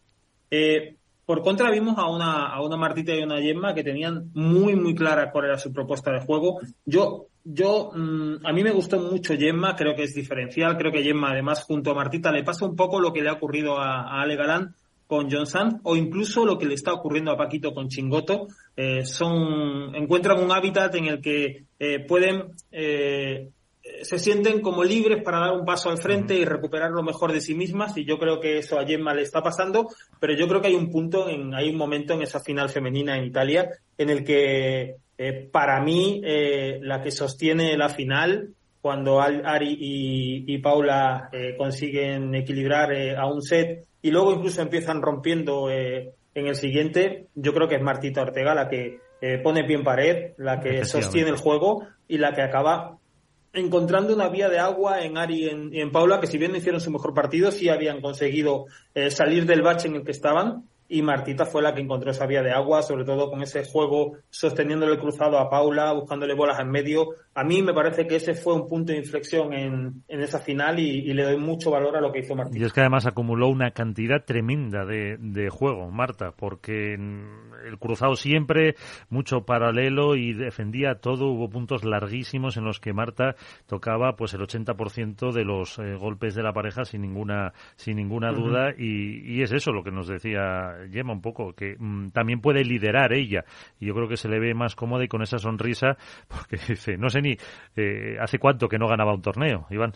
Eh, 0.51 0.97
por 1.25 1.43
contra, 1.43 1.71
vimos 1.71 1.97
a 1.99 2.09
una, 2.09 2.47
a 2.47 2.61
una 2.63 2.77
Martita 2.77 3.15
y 3.15 3.23
una 3.23 3.41
Gemma 3.41 3.75
que 3.75 3.85
tenían 3.85 4.31
muy, 4.35 4.75
muy 4.75 4.95
clara 4.95 5.31
cuál 5.31 5.47
era 5.47 5.59
su 5.59 5.73
propuesta 5.73 6.13
de 6.13 6.21
juego. 6.21 6.59
Yo, 6.85 7.27
yo, 7.45 7.91
mm, 7.95 8.45
a 8.45 8.53
mí 8.53 8.65
me 8.65 8.73
gustó 8.73 8.99
mucho 8.99 9.37
Gemma, 9.37 9.77
creo 9.77 9.95
que 9.95 10.03
es 10.05 10.15
diferencial. 10.15 10.77
Creo 10.77 10.91
que 10.91 11.03
Gemma, 11.03 11.31
además, 11.31 11.63
junto 11.63 11.93
a 11.93 11.95
Martita, 11.95 12.33
le 12.33 12.43
pasa 12.43 12.67
un 12.67 12.75
poco 12.75 13.01
lo 13.01 13.13
que 13.13 13.23
le 13.23 13.29
ha 13.29 13.35
ocurrido 13.35 13.79
a, 13.79 14.21
Ale 14.21 14.37
Galán 14.37 14.75
con 15.07 15.31
John 15.31 15.47
Sand 15.47 15.81
o 15.85 15.95
incluso 15.95 16.45
lo 16.45 16.59
que 16.59 16.67
le 16.67 16.75
está 16.75 16.93
ocurriendo 16.93 17.31
a 17.31 17.37
Paquito 17.37 17.73
con 17.73 17.89
Chingoto. 17.89 18.49
Eh, 18.77 19.05
son, 19.05 19.95
encuentran 19.95 20.43
un 20.43 20.51
hábitat 20.51 20.95
en 20.97 21.07
el 21.07 21.21
que 21.21 21.67
eh, 21.79 22.01
pueden 22.01 22.47
eh, 22.73 23.51
se 24.03 24.19
sienten 24.19 24.61
como 24.61 24.85
libres 24.85 25.23
para 25.23 25.39
dar 25.39 25.53
un 25.53 25.65
paso 25.65 25.91
al 25.91 25.99
frente 25.99 26.35
y 26.35 26.45
recuperar 26.45 26.91
lo 26.91 27.03
mejor 27.03 27.33
de 27.33 27.41
sí 27.41 27.55
mismas 27.55 27.97
y 27.97 28.05
yo 28.05 28.19
creo 28.19 28.41
que 28.41 28.59
eso 28.59 28.79
a 28.79 28.85
Gemma 28.85 29.15
le 29.15 29.23
está 29.23 29.43
pasando, 29.43 29.89
pero 30.19 30.35
yo 30.35 30.49
creo 30.49 30.61
que 30.61 30.69
hay 30.69 30.75
un 30.75 30.91
punto, 30.91 31.29
en, 31.29 31.55
hay 31.55 31.69
un 31.71 31.77
momento 31.77 32.15
en 32.15 32.23
esa 32.23 32.41
final 32.41 32.69
femenina 32.69 33.17
en 33.17 33.25
Italia 33.25 33.71
en 33.99 34.11
el 34.11 34.25
que 34.25 34.97
eh, 35.19 35.49
para 35.53 35.81
mí 35.81 36.21
eh, 36.25 36.79
la 36.83 37.03
que 37.03 37.11
sostiene 37.11 37.77
la 37.77 37.89
final 37.89 38.51
cuando 38.81 39.21
Ari 39.21 39.77
y, 39.79 40.59
Paula 40.59 41.29
eh, 41.33 41.55
consiguen 41.57 42.35
equilibrar 42.35 42.93
a 43.17 43.27
un 43.27 43.41
set 43.41 43.85
y 44.01 44.11
luego 44.11 44.33
incluso 44.33 44.61
empiezan 44.61 45.01
rompiendo 45.01 45.71
en 45.71 46.13
el 46.35 46.57
siguiente, 46.57 47.27
yo 47.37 47.55
creo 47.55 47.69
que 47.69 47.77
es 47.77 47.83
Martita 47.83 48.23
Ortega 48.23 48.57
la 48.57 48.69
que 48.69 48.99
pone 49.45 49.63
pie 49.63 49.77
en 49.77 49.85
pared, 49.85 50.33
la 50.39 50.59
que 50.59 50.85
sostiene 50.85 51.31
el 51.31 51.37
juego 51.37 51.87
y 52.09 52.19
la 52.19 52.33
que 52.33 52.43
acaba 52.43 52.99
encontrando 53.53 54.15
una 54.15 54.29
vía 54.29 54.49
de 54.49 54.59
agua 54.59 55.03
en 55.03 55.19
Ari 55.19 55.49
en, 55.73 55.91
Paula, 55.93 56.21
que 56.21 56.27
si 56.27 56.39
bien 56.39 56.53
no 56.53 56.59
hicieron 56.59 56.81
su 56.81 56.91
mejor 56.91 57.15
partido, 57.15 57.51
sí 57.51 57.69
habían 57.69 58.01
conseguido 58.01 58.67
eh, 58.95 59.11
salir 59.11 59.47
del 59.47 59.63
bache 59.63 59.89
en 59.89 59.97
el 59.97 60.05
que 60.05 60.13
estaban 60.13 60.65
y 60.93 61.01
Martita 61.01 61.47
fue 61.47 61.63
la 61.63 61.75
que 61.75 61.81
encontró 61.81 62.11
esa 62.11 62.27
vía 62.27 62.43
de 62.43 62.53
agua, 62.53 62.83
sobre 62.83 63.07
todo 63.07 63.31
con 63.31 63.43
ese 63.43 63.65
juego 63.65 64.19
sosteniéndole 64.29 64.93
el 64.93 64.99
cruzado 64.99 65.39
a 65.39 65.49
Paula, 65.49 65.91
buscándole 65.93 66.35
bolas 66.35 66.61
en 66.61 66.71
medio. 66.71 67.15
A 67.35 67.45
mí 67.45 67.63
me 67.63 67.73
parece 67.73 68.07
que 68.07 68.17
ese 68.17 68.35
fue 68.35 68.53
un 68.53 68.69
punto 68.69 68.93
de 68.93 68.99
inflexión 68.99 69.55
en, 69.55 70.03
en 70.07 70.21
esa 70.21 70.39
final 70.39 70.79
y, 70.79 71.01
le 71.15 71.23
doy 71.23 71.39
mucho 71.39 71.71
valor 71.71 71.97
a 71.97 72.01
lo 72.03 72.13
que 72.13 72.19
hizo 72.19 72.35
Martita. 72.35 72.59
Y 72.59 72.65
es 72.65 72.75
que 72.75 72.81
además 72.81 73.07
acumuló 73.07 73.49
una 73.49 73.71
cantidad 73.71 74.23
tremenda 74.23 74.85
de, 74.85 75.17
de 75.19 75.49
juego, 75.49 75.91
Marta, 75.91 76.33
porque 76.33 76.99
el 77.67 77.79
cruzado 77.79 78.17
siempre, 78.17 78.77
mucho 79.09 79.45
paralelo 79.45 80.17
y 80.17 80.33
defendía 80.33 80.97
todo. 80.97 81.27
Hubo 81.27 81.49
puntos 81.49 81.85
larguísimos 81.85 82.57
en 82.57 82.65
los 82.65 82.81
que 82.81 82.93
Marta 82.93 83.37
tocaba 83.67 84.17
pues 84.17 84.35
el 84.35 84.41
80% 84.41 85.33
de 85.33 85.45
los 85.45 85.79
eh, 85.79 85.95
golpes 85.95 86.35
de 86.35 86.43
la 86.43 86.53
pareja 86.53 86.85
sin 86.85 87.03
ninguna, 87.03 87.53
sin 87.77 87.97
ninguna 87.97 88.33
duda. 88.33 88.73
Y, 88.77 89.37
y 89.37 89.43
es 89.43 89.53
eso 89.53 89.73
lo 89.73 89.83
que 89.83 89.91
nos 89.91 90.09
decía 90.09 90.75
Gemma 90.91 91.13
un 91.13 91.23
poco, 91.23 91.53
que 91.55 91.77
mm, 91.79 92.11
también 92.11 92.41
puede 92.41 92.65
liderar 92.65 93.13
ella. 93.13 93.45
Y 93.81 93.87
yo 93.87 93.95
creo 93.95 94.09
que 94.09 94.17
se 94.17 94.29
le 94.29 94.39
ve 94.39 94.55
más 94.55 94.75
cómoda 94.75 95.05
y 95.05 95.09
con 95.09 95.23
esa 95.23 95.39
sonrisa, 95.39 95.97
porque 96.29 96.57
dice, 96.57 96.97
no 96.97 97.09
sé 97.09 97.21
ni 97.21 97.37
eh, 97.77 98.17
hace 98.21 98.39
cuánto 98.39 98.69
que 98.69 98.79
no 98.79 98.89
ganaba 98.89 99.15
un 99.15 99.23
torneo, 99.23 99.67
Iván. 99.71 99.93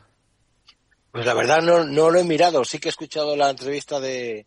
Pues 1.13 1.25
la 1.25 1.35
verdad 1.35 1.63
no, 1.63 1.85
no 1.85 2.11
lo 2.11 2.19
he 2.19 2.25
mirado, 2.25 2.63
sí 2.65 2.79
que 2.79 2.89
he 2.89 2.91
escuchado 2.91 3.37
la 3.37 3.49
entrevista 3.49 4.01
de, 4.01 4.45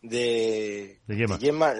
de, 0.00 1.00
Gemma. 1.08 1.74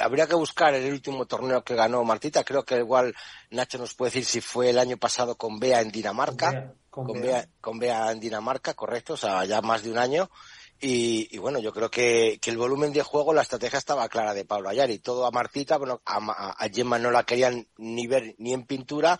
habría 0.00 0.26
que 0.26 0.34
buscar 0.34 0.74
el 0.74 0.92
último 0.92 1.26
torneo 1.26 1.64
que 1.64 1.74
ganó 1.74 2.04
Martita. 2.04 2.44
Creo 2.44 2.64
que 2.64 2.78
igual 2.78 3.14
Nacho 3.50 3.78
nos 3.78 3.94
puede 3.94 4.10
decir 4.10 4.24
si 4.24 4.40
fue 4.40 4.70
el 4.70 4.78
año 4.78 4.96
pasado 4.96 5.36
con 5.36 5.58
Bea 5.58 5.80
en 5.80 5.90
Dinamarca. 5.90 6.74
Con 6.90 7.20
Bea, 7.20 7.48
con 7.60 7.78
Bea 7.78 8.12
en 8.12 8.20
Dinamarca, 8.20 8.74
correcto, 8.74 9.14
o 9.14 9.16
sea, 9.16 9.44
ya 9.44 9.60
más 9.60 9.82
de 9.82 9.90
un 9.90 9.98
año. 9.98 10.30
Y, 10.80 11.38
bueno, 11.38 11.60
yo 11.60 11.72
creo 11.72 11.90
que, 11.90 12.38
el 12.44 12.58
volumen 12.58 12.92
de 12.92 13.02
juego, 13.02 13.32
la 13.32 13.42
estrategia 13.42 13.78
estaba 13.78 14.08
clara 14.08 14.34
de 14.34 14.44
Pablo 14.44 14.68
Ayari. 14.68 14.98
Todo 14.98 15.26
a 15.26 15.30
Martita, 15.30 15.78
bueno, 15.78 16.02
a, 16.04 16.54
a, 16.58 16.68
Gemma 16.68 16.98
no 16.98 17.10
la 17.10 17.24
querían 17.24 17.66
ni 17.78 18.06
ver 18.06 18.34
ni 18.38 18.52
en 18.52 18.66
pintura. 18.66 19.18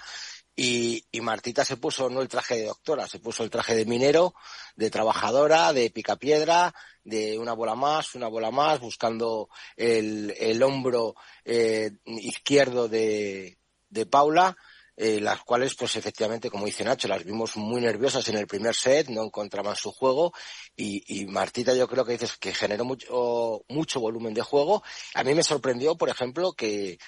Y, 0.57 1.05
y, 1.11 1.21
Martita 1.21 1.64
se 1.64 1.77
puso 1.77 2.09
no 2.09 2.23
el 2.23 2.29
traje 2.29 2.57
de 2.57 2.67
doctora, 2.67 3.09
se 3.09 3.19
puso 3.19 3.43
el 3.43 3.51
traje 3.51 3.75
de 3.75 3.87
minero, 3.87 4.35
de 4.77 4.88
trabajadora, 4.88 5.73
de 5.73 5.90
picapiedra, 5.90 6.73
de 7.03 7.38
una 7.38 7.55
bola 7.55 7.75
más, 7.75 8.14
una 8.14 8.29
bola 8.29 8.53
más, 8.53 8.79
buscando 8.79 9.49
el, 9.77 10.33
el 10.38 10.62
hombro 10.62 11.17
eh, 11.45 11.90
izquierdo 12.05 12.88
de, 12.88 13.59
de 13.88 14.07
Paula 14.07 14.57
eh, 14.97 15.21
las 15.21 15.43
cuales, 15.43 15.75
pues 15.75 15.97
efectivamente, 15.97 16.51
como 16.51 16.67
dice 16.67 16.85
Nacho, 16.85 17.09
las 17.09 17.25
vimos 17.25 17.57
muy 17.57 17.81
nerviosas 17.81 18.29
en 18.29 18.37
el 18.37 18.47
primer 18.47 18.77
set, 18.77 19.09
no 19.09 19.25
encontraban 19.25 19.75
su 19.75 19.90
juego 19.90 20.33
y, 20.77 21.03
y 21.09 21.27
Martita 21.27 21.75
yo 21.75 21.88
creo 21.88 22.05
que 22.05 22.12
dices 22.12 22.37
que 22.37 22.55
generó 22.55 22.85
mucho, 22.85 23.64
mucho 23.69 23.99
volumen 23.99 24.35
de 24.35 24.43
juego. 24.43 24.85
A 25.14 25.25
mí 25.25 25.35
me 25.35 25.43
sorprendió, 25.43 25.97
por 25.97 26.11
ejemplo, 26.11 26.53
que, 26.53 26.99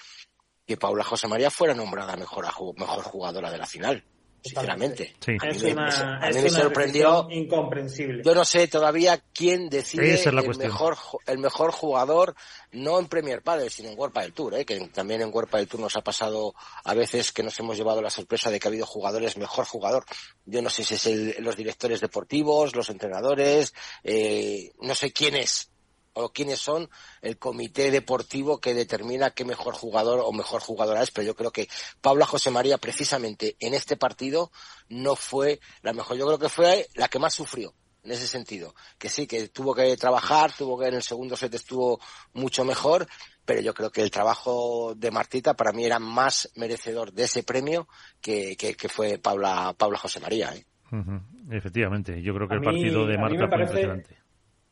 que 0.67 0.77
Paula 0.77 1.05
José 1.05 1.29
María 1.29 1.51
fuera 1.51 1.75
nombrada 1.75 2.17
mejor, 2.17 2.47
mejor 2.77 3.05
jugadora 3.05 3.51
de 3.51 3.59
la 3.59 3.67
final 3.67 4.05
sinceramente. 4.47 5.15
Es 5.27 5.63
una, 5.63 6.21
me, 6.33 6.43
me 6.43 6.51
sorprendió. 6.51 7.27
Incomprensible. 7.31 8.23
Yo 8.25 8.35
no 8.35 8.45
sé 8.45 8.69
todavía 8.69 9.21
quién 9.33 9.69
decide 9.69 10.23
el, 10.23 10.35
mejor, 10.57 10.97
el 11.27 11.39
mejor 11.39 11.73
jugador, 11.73 12.35
no 12.73 12.99
en 12.99 13.07
Premier 13.07 13.43
Padel, 13.43 13.71
sino 13.71 13.91
en 13.91 13.99
World 13.99 14.15
del 14.19 14.33
Tour, 14.33 14.55
¿eh? 14.55 14.65
que 14.65 14.79
también 14.89 15.23
en 15.23 15.33
World 15.33 15.51
del 15.51 15.67
Tour 15.67 15.81
nos 15.81 15.97
ha 15.97 16.03
pasado 16.03 16.55
a 16.85 16.95
veces 16.95 17.33
que 17.33 17.43
nos 17.43 17.59
hemos 17.61 17.77
llevado 17.77 18.01
la 18.01 18.11
sorpresa 18.11 18.51
de 18.51 18.61
que 18.61 18.69
ha 18.69 18.71
habido 18.71 18.87
jugadores 18.87 19.37
mejor 19.37 19.65
jugador. 19.65 20.05
Yo 20.45 20.63
no 20.63 20.71
sé 20.71 20.85
si 20.85 20.95
es 20.95 21.41
los 21.41 21.57
directores 21.57 22.01
deportivos, 22.01 22.77
los 22.77 22.91
entrenadores, 22.91 23.75
eh, 24.05 24.73
no 24.81 24.95
sé 24.95 25.13
quién 25.13 25.37
es, 25.37 25.71
o 26.17 26.33
quiénes 26.33 26.59
son 26.59 26.89
el 27.21 27.39
comité 27.39 27.91
deportivo 27.91 28.59
que 28.59 28.75
determina 28.75 29.31
qué 29.31 29.45
mejor 29.45 29.75
jugador 29.75 30.21
o 30.25 30.33
mejor 30.33 30.63
jugadora 30.63 31.03
es, 31.03 31.11
pero 31.11 31.27
yo 31.27 31.37
creo 31.37 31.53
que 31.53 31.69
Paula 32.01 32.27
José 32.27 32.51
María 32.51 32.79
precisamente 32.79 33.57
en 33.61 33.75
este 33.75 33.97
partido 33.97 34.51
no 34.89 35.15
fue 35.15 35.61
la 35.83 35.93
mejor, 35.93 36.17
yo 36.17 36.27
creo 36.27 36.39
que 36.39 36.49
fue 36.49 36.89
la 36.95 37.09
que 37.09 37.19
más 37.19 37.35
sufrió 37.35 37.75
en 38.03 38.13
ese 38.13 38.27
sentido, 38.27 38.75
que 38.99 39.09
sí, 39.09 39.27
que 39.27 39.49
tuvo 39.49 39.75
que 39.75 39.97
trabajar, 39.97 40.53
tuvo 40.53 40.79
que 40.79 40.87
en 40.87 40.95
el 40.95 41.03
segundo 41.03 41.37
set 41.37 41.53
estuvo 41.55 42.01
mucho 42.33 42.65
mejor, 42.65 43.07
pero 43.45 43.61
yo 43.61 43.75
creo 43.75 43.91
que 43.91 44.01
el 44.01 44.11
trabajo 44.11 44.95
de 44.97 45.11
Martita 45.11 45.55
para 45.55 45.73
mí 45.73 45.85
era 45.85 45.99
más 45.99 46.51
merecedor 46.55 47.13
de 47.13 47.25
ese 47.25 47.43
premio 47.43 47.89
que, 48.21 48.57
que, 48.57 48.89
fue 48.89 49.19
Paula, 49.19 49.75
Paula 49.77 49.99
José 49.99 50.21
María. 50.21 50.55
¿eh? 50.55 50.65
Efectivamente, 51.51 52.23
yo 52.23 52.33
creo 52.35 52.49
que 52.49 52.55
el 52.55 52.63
partido 52.63 53.07
de 53.07 53.19
Marta 53.19 53.49
fue 53.49 53.63
impresionante. 53.63 54.26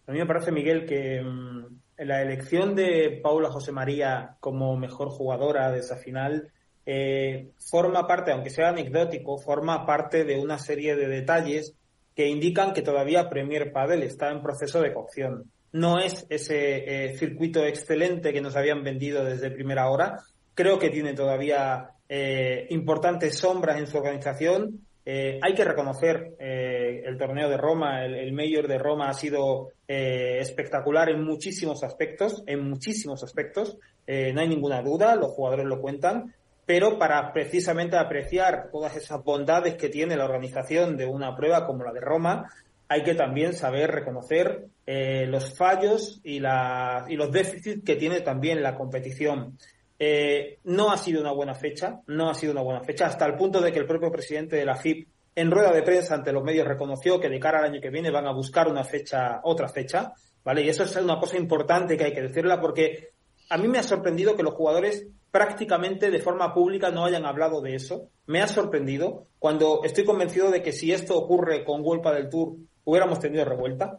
A 0.06 0.12
mí 0.12 0.18
me 0.18 0.26
parece, 0.26 0.52
Miguel, 0.52 0.86
que, 0.86 1.22
mm, 1.22 1.64
la 1.98 2.22
elección 2.22 2.74
de 2.74 3.20
Paula 3.22 3.50
José 3.50 3.72
María 3.72 4.36
como 4.40 4.76
mejor 4.76 5.08
jugadora 5.08 5.70
de 5.70 5.80
esa 5.80 5.96
final 5.96 6.50
eh, 6.86 7.50
forma 7.58 8.06
parte, 8.06 8.32
aunque 8.32 8.50
sea 8.50 8.68
anecdótico, 8.68 9.38
forma 9.38 9.86
parte 9.86 10.24
de 10.24 10.38
una 10.38 10.58
serie 10.58 10.96
de 10.96 11.08
detalles 11.08 11.74
que 12.14 12.28
indican 12.28 12.72
que 12.72 12.82
todavía 12.82 13.28
Premier 13.28 13.72
Padel 13.72 14.02
está 14.02 14.30
en 14.30 14.42
proceso 14.42 14.80
de 14.80 14.92
cocción. 14.92 15.50
No 15.72 15.98
es 15.98 16.26
ese 16.28 17.06
eh, 17.06 17.16
circuito 17.16 17.64
excelente 17.64 18.32
que 18.32 18.40
nos 18.40 18.54
habían 18.54 18.84
vendido 18.84 19.24
desde 19.24 19.50
primera 19.50 19.88
hora. 19.90 20.20
Creo 20.54 20.78
que 20.78 20.90
tiene 20.90 21.14
todavía 21.14 21.90
eh, 22.08 22.66
importantes 22.70 23.38
sombras 23.38 23.78
en 23.78 23.86
su 23.86 23.96
organización. 23.96 24.83
Eh, 25.06 25.38
hay 25.42 25.54
que 25.54 25.64
reconocer 25.64 26.34
el 26.38 27.18
torneo 27.18 27.48
de 27.48 27.56
Roma, 27.56 28.04
el, 28.04 28.32
Mayor 28.32 28.68
de 28.68 28.78
Roma 28.78 29.08
ha 29.08 29.14
sido 29.14 29.68
espectacular 29.86 31.10
en 31.10 31.22
muchísimos 31.22 31.84
aspectos, 31.84 32.42
en 32.46 32.68
muchísimos 32.68 33.22
aspectos. 33.22 33.76
no 34.06 34.40
hay 34.40 34.48
ninguna 34.48 34.82
duda, 34.82 35.14
los 35.16 35.32
jugadores 35.32 35.66
lo 35.66 35.80
cuentan 35.80 36.32
pero 36.66 36.98
para 36.98 37.32
precisamente 37.32 37.96
apreciar 37.96 38.70
todas 38.70 38.96
esas 38.96 39.22
bondades 39.22 39.74
que 39.74 39.88
tiene 39.88 40.16
la 40.16 40.24
organización 40.24 40.96
de 40.96 41.06
una 41.06 41.36
prueba 41.36 41.66
como 41.66 41.84
la 41.84 41.92
de 41.92 42.00
Roma, 42.00 42.48
hay 42.88 43.02
que 43.02 43.14
también 43.14 43.54
saber 43.54 43.90
reconocer 43.90 44.66
eh, 44.86 45.26
los 45.26 45.56
fallos 45.56 46.20
y, 46.22 46.40
la, 46.40 47.04
y 47.08 47.16
los 47.16 47.30
déficits 47.32 47.84
que 47.84 47.96
tiene 47.96 48.20
también 48.20 48.62
la 48.62 48.76
competición. 48.76 49.58
Eh, 49.98 50.58
no 50.64 50.90
ha 50.90 50.98
sido 50.98 51.20
una 51.20 51.32
buena 51.32 51.54
fecha, 51.54 52.00
no 52.08 52.28
ha 52.28 52.34
sido 52.34 52.52
una 52.52 52.62
buena 52.62 52.82
fecha, 52.82 53.06
hasta 53.06 53.26
el 53.26 53.36
punto 53.36 53.60
de 53.60 53.72
que 53.72 53.78
el 53.78 53.86
propio 53.86 54.10
presidente 54.10 54.56
de 54.56 54.64
la 54.64 54.76
FIP 54.76 55.08
en 55.36 55.50
rueda 55.50 55.72
de 55.72 55.82
prensa 55.82 56.14
ante 56.14 56.32
los 56.32 56.44
medios 56.44 56.66
reconoció 56.66 57.20
que 57.20 57.28
de 57.28 57.40
cara 57.40 57.58
al 57.58 57.64
año 57.64 57.80
que 57.80 57.90
viene 57.90 58.10
van 58.10 58.26
a 58.26 58.32
buscar 58.32 58.68
una 58.68 58.84
fecha, 58.84 59.40
otra 59.42 59.68
fecha, 59.68 60.12
¿vale? 60.44 60.62
Y 60.62 60.68
eso 60.68 60.84
es 60.84 60.94
una 60.96 61.18
cosa 61.18 61.36
importante 61.36 61.96
que 61.96 62.04
hay 62.04 62.12
que 62.12 62.22
decirla 62.22 62.60
porque 62.60 63.10
a 63.50 63.58
mí 63.58 63.68
me 63.68 63.78
ha 63.78 63.82
sorprendido 63.82 64.36
que 64.36 64.42
los 64.42 64.54
jugadores 64.54 65.06
prácticamente 65.30 66.10
de 66.10 66.20
forma 66.20 66.54
pública 66.54 66.90
no 66.90 67.04
hayan 67.04 67.26
hablado 67.26 67.60
de 67.60 67.74
eso. 67.74 68.08
Me 68.26 68.40
ha 68.40 68.46
sorprendido 68.46 69.26
cuando 69.38 69.82
estoy 69.84 70.04
convencido 70.04 70.50
de 70.50 70.62
que 70.62 70.72
si 70.72 70.92
esto 70.92 71.16
ocurre 71.16 71.64
con 71.64 71.82
Golpa 71.82 72.12
del 72.14 72.28
Tour 72.28 72.56
hubiéramos 72.84 73.18
tenido 73.18 73.44
revuelta. 73.44 73.98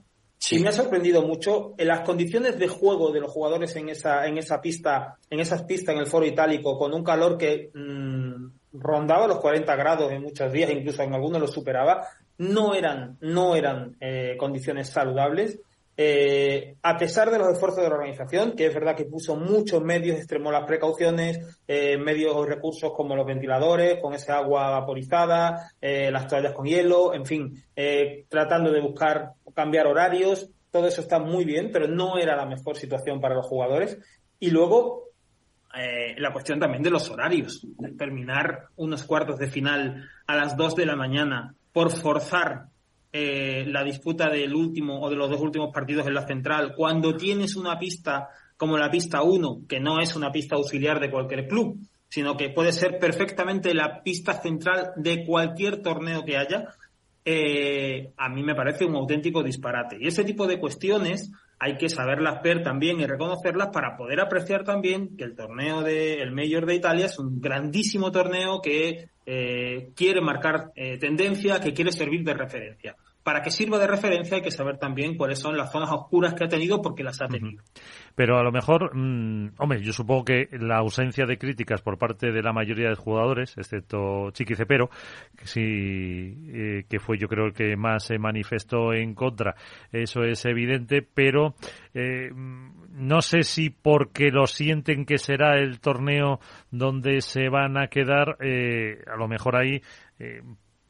Y 0.51 0.59
me 0.59 0.69
ha 0.69 0.71
sorprendido 0.71 1.21
mucho 1.21 1.73
en 1.77 1.87
las 1.87 2.01
condiciones 2.01 2.59
de 2.59 2.67
juego 2.67 3.11
de 3.11 3.21
los 3.21 3.31
jugadores 3.31 3.75
en 3.75 3.89
esa, 3.89 4.27
en 4.27 4.37
esa 4.37 4.61
pista, 4.61 5.17
en 5.29 5.39
esas 5.39 5.63
pistas 5.63 5.95
en 5.95 6.01
el 6.01 6.07
foro 6.07 6.25
itálico, 6.25 6.77
con 6.77 6.93
un 6.93 7.03
calor 7.03 7.37
que 7.37 7.71
mmm, 7.73 8.47
rondaba 8.73 9.27
los 9.27 9.39
40 9.39 9.75
grados 9.75 10.11
en 10.11 10.21
muchos 10.21 10.51
días, 10.51 10.69
incluso 10.69 11.01
en 11.01 11.13
algunos 11.13 11.41
lo 11.41 11.47
superaba, 11.47 12.07
no 12.37 12.75
eran, 12.75 13.17
no 13.21 13.55
eran 13.55 13.95
eh, 13.99 14.35
condiciones 14.37 14.89
saludables. 14.89 15.59
Eh, 15.97 16.75
a 16.81 16.97
pesar 16.97 17.31
de 17.31 17.37
los 17.37 17.53
esfuerzos 17.53 17.81
de 17.81 17.89
la 17.89 17.95
organización, 17.95 18.53
que 18.53 18.65
es 18.65 18.73
verdad 18.73 18.95
que 18.95 19.05
puso 19.05 19.35
muchos 19.37 19.81
medios, 19.81 20.17
extremó 20.17 20.51
las 20.51 20.65
precauciones, 20.65 21.39
eh, 21.67 21.97
medios 21.97 22.35
o 22.35 22.45
recursos 22.45 22.91
como 22.93 23.15
los 23.15 23.25
ventiladores, 23.25 23.99
con 24.01 24.13
ese 24.13 24.31
agua 24.31 24.71
vaporizada, 24.71 25.71
eh, 25.79 26.11
las 26.11 26.27
toallas 26.27 26.53
con 26.53 26.65
hielo, 26.65 27.13
en 27.13 27.25
fin, 27.25 27.63
eh, 27.75 28.25
tratando 28.27 28.71
de 28.71 28.81
buscar 28.81 29.31
cambiar 29.53 29.87
horarios, 29.87 30.49
todo 30.69 30.87
eso 30.87 30.99
está 30.99 31.19
muy 31.19 31.45
bien, 31.45 31.69
pero 31.71 31.87
no 31.87 32.17
era 32.17 32.35
la 32.35 32.45
mejor 32.45 32.75
situación 32.75 33.21
para 33.21 33.35
los 33.35 33.45
jugadores. 33.45 33.97
Y 34.39 34.51
luego, 34.51 35.05
la 36.17 36.31
cuestión 36.31 36.59
también 36.59 36.83
de 36.83 36.89
los 36.89 37.09
horarios, 37.09 37.65
terminar 37.97 38.67
unos 38.77 39.03
cuartos 39.03 39.37
de 39.37 39.47
final 39.47 40.09
a 40.25 40.35
las 40.35 40.55
2 40.55 40.75
de 40.75 40.85
la 40.85 40.95
mañana 40.95 41.53
por 41.73 41.91
forzar 41.91 42.67
eh, 43.18 43.63
la 43.68 43.82
disputa 43.82 44.30
del 44.30 44.53
último 44.53 44.99
o 44.99 45.09
de 45.09 45.16
los 45.16 45.30
dos 45.30 45.39
últimos 45.39 45.74
partidos 45.74 46.05
en 46.05 46.16
la 46.16 46.28
central, 46.28 46.74
cuando 46.76 47.16
tienes 47.16 47.55
una 47.55 47.80
pista 47.80 48.28
como 48.57 48.78
la 48.78 48.91
pista 48.91 49.22
1, 49.22 49.61
que 49.70 49.80
no 49.80 50.01
es 50.01 50.18
una 50.18 50.34
pista 50.34 50.57
auxiliar 50.57 50.99
de 50.99 51.09
cualquier 51.09 51.47
club, 51.47 51.80
sino 52.09 52.36
que 52.36 52.49
puede 52.49 52.74
ser 52.74 52.99
perfectamente 52.99 53.74
la 53.74 54.03
pista 54.03 54.34
central 54.34 54.91
de 54.97 55.26
cualquier 55.26 55.82
torneo 55.82 56.26
que 56.26 56.36
haya, 56.36 56.68
eh, 57.24 58.11
a 58.18 58.28
mí 58.28 58.43
me 58.43 58.53
parece 58.53 58.84
un 58.84 58.95
auténtico 58.95 59.41
disparate. 59.41 59.95
Y 59.97 60.07
ese 60.07 60.26
tipo 60.26 60.45
de 60.45 60.59
cuestiones 60.59 61.32
hay 61.57 61.78
que 61.78 61.88
saberlas 61.88 62.43
ver 62.43 62.63
también 62.63 62.99
y 62.99 63.05
reconocerlas 63.05 63.70
para 63.70 63.95
poder 63.95 64.20
apreciar 64.20 64.66
también 64.66 65.16
que 65.16 65.24
el 65.24 65.38
torneo 65.38 65.84
de 65.84 66.22
el 66.22 66.34
Mayor 66.34 66.66
de 66.66 66.76
Italia 66.76 67.05
es 67.05 67.18
un 67.18 67.39
grandísimo 67.39 68.11
torneo 68.11 68.59
que 68.61 69.07
eh, 69.26 69.91
quiere 69.95 70.20
marcar 70.20 70.74
eh, 70.76 70.97
tendencia, 70.97 71.61
que 71.61 71.74
quiere 71.74 71.93
servir 71.93 72.26
de 72.26 72.34
referencia 72.34 72.97
para 73.26 73.41
que 73.41 73.49
sirva 73.49 73.80
de 73.80 73.88
referencia 73.88 74.38
hay 74.38 74.43
que 74.43 74.51
saber 74.51 74.78
también 74.78 75.17
cuáles 75.17 75.39
son 75.39 75.57
las 75.57 75.71
zonas 75.71 75.89
oscuras 75.91 76.36
que 76.36 76.43
ha 76.43 76.47
tenido 76.47 76.84
porque 76.84 77.03
las 77.03 77.19
ha 77.23 77.28
tenido. 77.28 77.63
Pero 78.13 78.38
a 78.38 78.43
lo 78.43 78.51
mejor, 78.51 78.95
mmm, 78.95 79.49
hombre, 79.57 79.82
yo 79.82 79.93
supongo 79.93 80.26
que 80.26 80.47
la 80.51 80.78
ausencia 80.78 81.26
de 81.26 81.39
críticas 81.39 81.82
por 81.82 81.97
parte 81.97 82.32
de 82.32 82.43
la 82.43 82.53
mayoría 82.53 82.88
de 82.89 82.95
jugadores, 82.95 83.57
excepto 83.57 84.30
Chiqui 84.30 84.53
Cepero, 84.53 84.91
que 85.36 85.47
sí, 85.47 85.59
eh, 85.63 86.84
que 86.88 86.99
fue 86.99 87.17
yo 87.17 87.28
creo 87.28 87.47
el 87.47 87.53
que 87.53 87.76
más 87.76 88.05
se 88.05 88.19
manifestó 88.19 88.93
en 88.93 89.15
contra, 89.15 89.55
eso 89.91 90.23
es 90.23 90.45
evidente, 90.45 91.01
pero 91.01 91.55
eh, 91.95 92.30
no 92.32 93.23
sé 93.23 93.41
si 93.41 93.71
porque 93.71 94.30
lo 94.30 94.45
sienten 94.45 95.03
que 95.03 95.17
será 95.17 95.57
el 95.57 95.80
torneo 95.80 96.39
donde 96.69 97.21
se 97.21 97.49
van 97.49 97.76
a 97.76 97.88
quedar, 97.88 98.38
eh, 98.39 99.03
a 99.11 99.17
lo 99.17 99.28
mejor 99.28 99.55
ahí 99.55 99.82
eh, 100.19 100.41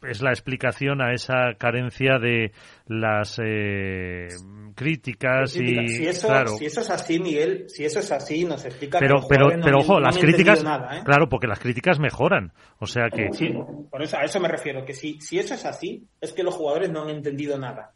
es 0.10 0.22
la 0.22 0.32
explicación 0.32 1.02
a 1.02 1.14
esa 1.14 1.54
carencia 1.58 2.18
de 2.20 2.52
las 2.88 3.40
eh, 3.44 4.28
críticas 4.76 5.52
Sí, 5.52 5.64
y 5.64 5.88
si, 5.88 6.08
eso, 6.08 6.28
claro 6.28 6.50
si 6.58 6.66
eso 6.66 6.82
es 6.82 6.90
así, 6.90 7.20
Miguel, 7.20 7.66
si 7.68 7.86
eso 7.86 8.00
es 8.00 8.12
así, 8.12 8.46
nos 8.46 8.66
explica 8.66 9.00
pero 9.00 9.22
que 9.22 9.28
pero 9.30 9.50
no 9.50 9.64
pero 9.64 9.80
ojo 9.80 9.94
no 9.94 10.00
las 10.02 10.18
críticas 10.18 10.64
nada, 10.64 10.98
¿eh? 10.98 11.02
claro 11.04 11.28
porque 11.30 11.48
las 11.48 11.60
críticas 11.60 12.00
mejoran 12.00 12.54
o 12.80 12.88
sea 12.88 13.10
que 13.10 13.26
Sí, 13.36 13.54
por 13.90 14.02
eso, 14.02 14.18
a 14.18 14.24
eso 14.24 14.40
me 14.40 14.48
refiero, 14.48 14.86
que 14.86 14.94
si, 14.94 15.20
si 15.20 15.40
eso 15.40 15.54
es 15.54 15.66
así, 15.66 16.08
es 16.22 16.34
que 16.34 16.44
los 16.44 16.56
jugadores 16.56 16.90
no 16.92 17.04
han 17.04 17.10
entendido 17.10 17.58
nada. 17.58 17.94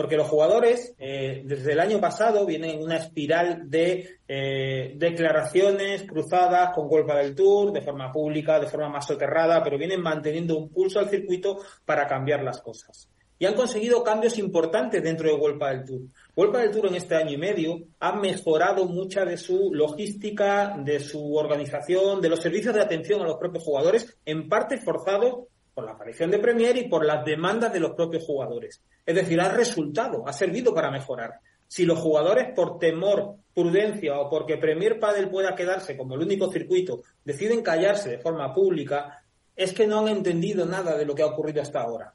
Porque 0.00 0.16
los 0.16 0.28
jugadores, 0.28 0.94
eh, 0.98 1.42
desde 1.44 1.72
el 1.72 1.78
año 1.78 2.00
pasado, 2.00 2.46
vienen 2.46 2.70
en 2.70 2.82
una 2.82 2.96
espiral 2.96 3.68
de 3.68 4.20
eh, 4.26 4.94
declaraciones 4.96 6.04
cruzadas 6.04 6.70
con 6.74 6.88
Golpa 6.88 7.18
del 7.18 7.34
Tour, 7.34 7.70
de 7.70 7.82
forma 7.82 8.10
pública, 8.10 8.58
de 8.58 8.66
forma 8.66 8.88
más 8.88 9.06
soterrada, 9.06 9.62
pero 9.62 9.76
vienen 9.76 10.00
manteniendo 10.00 10.56
un 10.56 10.70
pulso 10.70 11.00
al 11.00 11.10
circuito 11.10 11.58
para 11.84 12.06
cambiar 12.06 12.42
las 12.42 12.62
cosas. 12.62 13.10
Y 13.38 13.44
han 13.44 13.52
conseguido 13.52 14.02
cambios 14.02 14.38
importantes 14.38 15.02
dentro 15.02 15.28
de 15.28 15.36
Golpa 15.36 15.68
del 15.68 15.84
Tour. 15.84 16.00
Golpa 16.34 16.60
del 16.60 16.70
Tour 16.70 16.86
en 16.86 16.94
este 16.94 17.16
año 17.16 17.32
y 17.32 17.36
medio 17.36 17.80
ha 17.98 18.14
mejorado 18.14 18.86
mucha 18.86 19.26
de 19.26 19.36
su 19.36 19.68
logística, 19.70 20.78
de 20.82 20.98
su 21.00 21.34
organización, 21.36 22.22
de 22.22 22.30
los 22.30 22.40
servicios 22.40 22.74
de 22.74 22.80
atención 22.80 23.20
a 23.20 23.26
los 23.26 23.36
propios 23.36 23.64
jugadores, 23.64 24.16
en 24.24 24.48
parte 24.48 24.78
forzados 24.78 25.40
por 25.74 25.84
la 25.84 25.92
aparición 25.92 26.30
de 26.30 26.38
Premier 26.38 26.76
y 26.76 26.88
por 26.88 27.04
las 27.04 27.24
demandas 27.24 27.72
de 27.72 27.80
los 27.80 27.92
propios 27.92 28.24
jugadores. 28.24 28.82
Es 29.04 29.14
decir, 29.14 29.40
ha 29.40 29.48
resultado, 29.48 30.26
ha 30.26 30.32
servido 30.32 30.74
para 30.74 30.90
mejorar. 30.90 31.40
Si 31.66 31.84
los 31.84 31.98
jugadores, 31.98 32.52
por 32.54 32.78
temor, 32.78 33.36
prudencia 33.54 34.18
o 34.18 34.28
porque 34.28 34.56
Premier 34.56 34.98
Padel 34.98 35.30
pueda 35.30 35.54
quedarse 35.54 35.96
como 35.96 36.14
el 36.14 36.22
único 36.22 36.50
circuito, 36.50 37.02
deciden 37.24 37.62
callarse 37.62 38.10
de 38.10 38.18
forma 38.18 38.52
pública, 38.52 39.22
es 39.54 39.72
que 39.72 39.86
no 39.86 40.00
han 40.00 40.08
entendido 40.08 40.66
nada 40.66 40.96
de 40.96 41.04
lo 41.04 41.14
que 41.14 41.22
ha 41.22 41.26
ocurrido 41.26 41.62
hasta 41.62 41.82
ahora. 41.82 42.14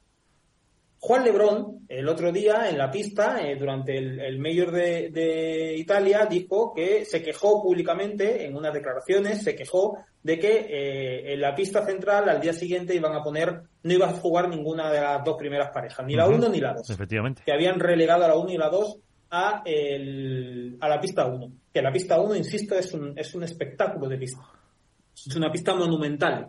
Juan 1.06 1.22
Lebrón, 1.22 1.86
el 1.88 2.08
otro 2.08 2.32
día 2.32 2.68
en 2.68 2.78
la 2.78 2.90
pista, 2.90 3.40
eh, 3.40 3.54
durante 3.54 3.96
el, 3.96 4.18
el 4.18 4.40
Mayor 4.40 4.72
de, 4.72 5.10
de 5.10 5.76
Italia, 5.76 6.26
dijo 6.28 6.74
que 6.74 7.04
se 7.04 7.22
quejó 7.22 7.62
públicamente 7.62 8.44
en 8.44 8.56
unas 8.56 8.74
declaraciones, 8.74 9.44
se 9.44 9.54
quejó 9.54 9.98
de 10.24 10.36
que 10.36 10.66
eh, 10.68 11.32
en 11.32 11.40
la 11.40 11.54
pista 11.54 11.86
central 11.86 12.28
al 12.28 12.40
día 12.40 12.52
siguiente 12.52 12.92
iban 12.96 13.14
a 13.14 13.22
poner, 13.22 13.62
no 13.84 13.92
iba 13.92 14.08
a 14.08 14.14
jugar 14.14 14.48
ninguna 14.48 14.90
de 14.90 15.00
las 15.00 15.22
dos 15.22 15.36
primeras 15.38 15.70
parejas, 15.70 16.04
ni 16.04 16.16
la 16.16 16.26
Ujú. 16.26 16.38
1 16.38 16.48
ni 16.48 16.60
la 16.60 16.74
2 16.74 16.90
efectivamente 16.90 17.42
que 17.46 17.52
habían 17.52 17.78
relegado 17.78 18.24
a 18.24 18.28
la 18.28 18.34
1 18.34 18.50
y 18.50 18.56
la 18.56 18.68
2 18.68 18.98
a, 19.30 19.62
el, 19.64 20.76
a 20.80 20.88
la 20.88 21.00
pista 21.00 21.24
1. 21.26 21.52
Que 21.72 21.82
la 21.82 21.92
pista 21.92 22.20
1, 22.20 22.34
insisto, 22.34 22.74
es 22.74 22.92
un, 22.94 23.16
es 23.16 23.32
un 23.32 23.44
espectáculo 23.44 24.08
de 24.08 24.18
pista. 24.18 24.42
Es 25.14 25.36
una 25.36 25.52
pista 25.52 25.72
monumental. 25.72 26.48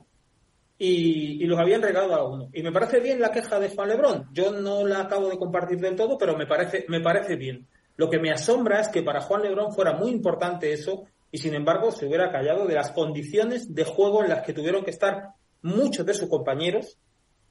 Y, 0.80 1.46
los 1.46 1.60
habían 1.60 1.82
regalado 1.82 2.14
a 2.14 2.30
1. 2.30 2.50
Y 2.54 2.62
me 2.62 2.72
parece 2.72 3.00
bien 3.00 3.20
la 3.20 3.32
queja 3.32 3.60
de 3.60 3.70
Juan 3.70 3.90
Lebrón. 3.90 4.28
Yo 4.32 4.52
no 4.52 4.86
la 4.86 5.02
acabo 5.02 5.30
de 5.30 5.38
compartir 5.38 5.80
del 5.80 5.96
todo, 5.96 6.18
pero 6.18 6.38
me 6.38 6.46
parece, 6.46 6.86
me 6.88 7.02
parece 7.02 7.36
bien. 7.36 7.68
Lo 7.96 8.10
que 8.10 8.20
me 8.20 8.32
asombra 8.32 8.80
es 8.80 8.90
que 8.90 9.02
para 9.02 9.22
Juan 9.22 9.42
Lebrón 9.42 9.74
fuera 9.74 9.94
muy 9.94 10.12
importante 10.12 10.72
eso 10.72 11.06
y 11.32 11.40
sin 11.40 11.56
embargo 11.56 11.92
se 11.92 12.06
hubiera 12.06 12.32
callado 12.32 12.68
de 12.68 12.76
las 12.76 12.92
condiciones 12.92 13.74
de 13.74 13.84
juego 13.84 14.24
en 14.24 14.30
las 14.30 14.44
que 14.44 14.54
tuvieron 14.54 14.84
que 14.84 14.92
estar 14.92 15.30
muchos 15.62 16.06
de 16.06 16.14
sus 16.14 16.30
compañeros, 16.30 16.98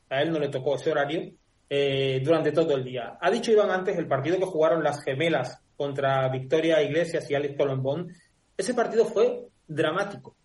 a 0.08 0.22
él 0.22 0.30
no 0.30 0.38
le 0.38 0.48
tocó 0.48 0.76
ese 0.76 0.92
horario, 0.92 1.32
eh, 1.68 2.20
durante 2.24 2.52
todo 2.52 2.74
el 2.76 2.84
día. 2.84 3.18
Ha 3.20 3.30
dicho 3.30 3.50
Iván 3.50 3.70
antes 3.70 3.98
el 3.98 4.06
partido 4.06 4.38
que 4.38 4.46
jugaron 4.46 4.84
las 4.84 5.02
gemelas 5.02 5.60
contra 5.76 6.28
Victoria 6.28 6.82
Iglesias 6.82 7.28
y 7.30 7.34
Alex 7.34 7.56
Colombón. 7.56 8.12
Ese 8.56 8.72
partido 8.72 9.04
fue 9.04 9.48
dramático. 9.66 10.36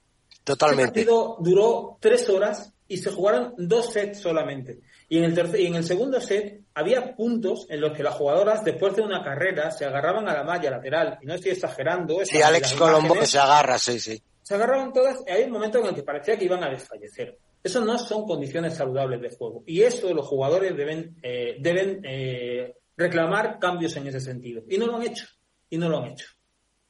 Totalmente. 0.44 1.02
partido 1.02 1.38
duró 1.40 1.98
tres 2.00 2.28
horas 2.30 2.74
y 2.88 2.98
se 2.98 3.12
jugaron 3.12 3.54
dos 3.58 3.94
sets 3.94 4.20
solamente. 4.20 4.80
Y 5.08 5.18
en, 5.18 5.26
el 5.26 5.60
y 5.60 5.66
en 5.66 5.76
el 5.76 5.84
segundo 5.84 6.20
set 6.20 6.62
había 6.74 7.16
puntos 7.16 7.66
en 7.70 7.82
los 7.82 7.96
que 7.96 8.04
las 8.04 8.16
jugadoras, 8.16 8.64
después 8.64 8.96
de 8.96 9.02
una 9.02 9.24
carrera, 9.24 9.72
se 9.72 9.86
agarraban 9.86 10.28
a 10.28 10.34
la 10.34 10.44
malla 10.44 10.72
lateral. 10.72 11.18
Y 11.22 11.26
no 11.26 11.36
estoy 11.36 11.52
exagerando. 11.52 12.20
Sí, 12.24 12.42
Alex 12.42 12.74
Colombo 12.74 13.14
que 13.14 13.26
se 13.26 13.40
agarra, 13.40 13.78
sí, 13.78 14.00
sí. 14.00 14.22
Se 14.42 14.56
agarraban 14.56 14.92
todas. 14.92 15.20
Y 15.28 15.32
hay 15.32 15.44
un 15.44 15.52
momento 15.52 15.80
en 15.80 15.88
el 15.88 15.96
que 15.96 16.04
parecía 16.04 16.38
que 16.38 16.46
iban 16.46 16.64
a 16.64 16.70
desfallecer. 16.70 17.38
Eso 17.64 17.80
no 17.82 17.98
son 17.98 18.26
condiciones 18.26 18.76
saludables 18.76 19.22
de 19.22 19.30
juego. 19.30 19.64
Y 19.68 19.82
eso 19.82 20.14
los 20.14 20.28
jugadores 20.28 20.76
deben, 20.76 21.16
eh, 21.22 21.58
deben 21.60 22.02
eh, 22.04 22.76
reclamar 22.98 23.60
cambios 23.60 23.96
en 23.96 24.08
ese 24.08 24.20
sentido. 24.20 24.64
Y 24.70 24.78
no 24.78 24.88
lo 24.88 24.96
han 24.96 25.04
hecho. 25.04 25.28
Y 25.70 25.78
no 25.78 25.88
lo 25.88 26.00
han 26.00 26.12
hecho. 26.12 26.28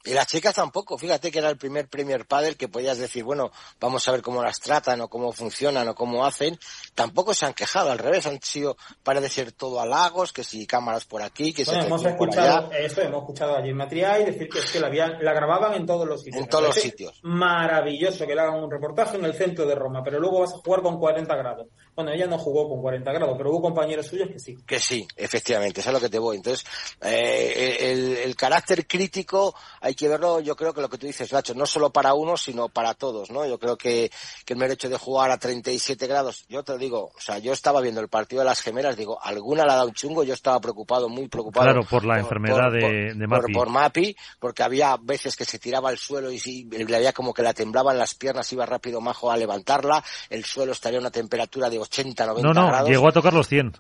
Y 0.03 0.13
las 0.13 0.27
chicas 0.27 0.55
tampoco, 0.55 0.97
fíjate 0.97 1.31
que 1.31 1.39
era 1.39 1.49
el 1.49 1.57
primer 1.57 1.87
Premier 1.87 2.25
Padel 2.25 2.57
que 2.57 2.67
podías 2.67 2.97
decir, 2.97 3.23
bueno, 3.23 3.51
vamos 3.79 4.07
a 4.07 4.11
ver 4.11 4.21
cómo 4.21 4.43
las 4.43 4.59
tratan 4.59 5.01
o 5.01 5.07
cómo 5.07 5.31
funcionan 5.31 5.87
o 5.87 5.95
cómo 5.95 6.25
hacen. 6.25 6.57
Tampoco 6.95 7.33
se 7.33 7.45
han 7.45 7.53
quejado, 7.53 7.91
al 7.91 7.99
revés, 7.99 8.25
han 8.25 8.41
sido, 8.41 8.77
para 9.03 9.21
decir 9.21 9.51
todo 9.51 9.79
halagos, 9.79 10.33
que 10.33 10.43
si 10.43 10.65
cámaras 10.65 11.05
por 11.05 11.21
aquí, 11.21 11.53
que 11.53 11.63
bueno, 11.63 11.81
si 11.81 11.87
hemos 11.87 12.05
escuchado 12.05 12.71
eso, 12.71 13.01
hemos 13.01 13.21
escuchado 13.21 13.57
a 13.57 13.63
Jim 13.63 13.75
Matriay 13.75 14.25
decir 14.25 14.49
que 14.49 14.59
es 14.59 14.71
que 14.71 14.79
la, 14.79 14.87
habían, 14.87 15.23
la 15.23 15.33
grababan 15.33 15.73
en 15.75 15.85
todos 15.85 16.07
los 16.07 16.21
sitios. 16.23 16.43
En 16.43 16.49
todos 16.49 16.63
los 16.65 16.75
sitios. 16.75 17.19
Maravilloso 17.23 18.25
que 18.25 18.35
le 18.35 18.41
hagan 18.41 18.63
un 18.63 18.71
reportaje 18.71 19.17
en 19.17 19.25
el 19.25 19.33
centro 19.33 19.65
de 19.65 19.75
Roma, 19.75 20.03
pero 20.03 20.19
luego 20.19 20.41
vas 20.41 20.53
a 20.53 20.57
jugar 20.57 20.81
con 20.81 20.99
40 20.99 21.35
grados. 21.35 21.67
Bueno, 21.95 22.11
ella 22.11 22.27
no 22.27 22.37
jugó 22.37 22.69
con 22.69 22.81
40 22.81 23.11
grados, 23.11 23.35
pero 23.37 23.51
hubo 23.51 23.61
compañeros 23.61 24.07
suyos 24.07 24.29
que 24.29 24.39
sí. 24.39 24.57
Que 24.65 24.79
sí, 24.79 25.07
efectivamente, 25.15 25.81
eso 25.81 25.89
es 25.89 25.93
lo 25.93 25.99
que 25.99 26.09
te 26.09 26.19
voy. 26.19 26.37
Entonces, 26.37 26.65
eh, 27.01 27.77
el, 27.91 28.17
el 28.17 28.35
carácter 28.35 28.87
crítico 28.87 29.55
hay 29.79 29.90
que 29.95 30.07
verlo, 30.07 30.39
yo 30.39 30.55
creo 30.55 30.73
que 30.73 30.81
lo 30.81 30.89
que 30.89 30.97
tú 30.97 31.07
dices, 31.07 31.31
Nacho, 31.31 31.53
no 31.53 31.65
solo 31.65 31.91
para 31.91 32.13
uno, 32.13 32.37
sino 32.37 32.69
para 32.69 32.93
todos, 32.93 33.31
¿no? 33.31 33.45
Yo 33.45 33.59
creo 33.59 33.77
que, 33.77 34.11
que 34.45 34.53
el 34.53 34.59
mero 34.59 34.73
hecho 34.73 34.89
de 34.89 34.97
jugar 34.97 35.31
a 35.31 35.37
37 35.37 36.07
grados, 36.07 36.45
yo 36.49 36.63
te 36.63 36.73
lo 36.73 36.77
digo, 36.77 37.11
o 37.15 37.21
sea, 37.21 37.37
yo 37.39 37.53
estaba 37.53 37.81
viendo 37.81 38.01
el 38.01 38.07
partido 38.07 38.41
de 38.41 38.45
las 38.45 38.61
gemelas, 38.61 38.97
digo, 38.97 39.19
alguna 39.21 39.65
le 39.65 39.71
ha 39.71 39.75
dado 39.75 39.87
un 39.87 39.93
chungo, 39.93 40.23
yo 40.23 40.33
estaba 40.33 40.59
preocupado, 40.59 41.09
muy 41.09 41.27
preocupado. 41.27 41.65
Claro, 41.65 41.83
por 41.83 42.05
la 42.05 42.19
enfermedad 42.19 42.71
de, 42.71 43.13
de 43.13 43.27
Mapi. 43.27 43.53
Por, 43.53 43.69
Mapi, 43.69 44.15
porque 44.39 44.63
había 44.63 44.97
veces 44.97 45.35
que 45.35 45.45
se 45.45 45.59
tiraba 45.59 45.89
al 45.89 45.97
suelo 45.97 46.31
y 46.31 46.39
si 46.39 46.65
le 46.65 46.95
había 46.95 47.13
como 47.13 47.33
que 47.33 47.43
la 47.43 47.53
temblaban 47.53 47.97
las 47.97 48.15
piernas, 48.15 48.51
iba 48.53 48.65
rápido 48.65 49.01
Majo 49.01 49.31
a 49.31 49.37
levantarla, 49.37 50.03
el 50.29 50.45
suelo 50.45 50.71
estaría 50.71 50.99
a 50.99 51.01
una 51.01 51.11
temperatura 51.11 51.69
de 51.69 51.79
80, 51.79 52.25
90 52.25 52.47
no, 52.47 52.53
no, 52.53 52.67
grados. 52.67 52.89
llegó 52.89 53.07
a 53.07 53.11
tocar 53.11 53.33
los 53.33 53.47
100. 53.47 53.73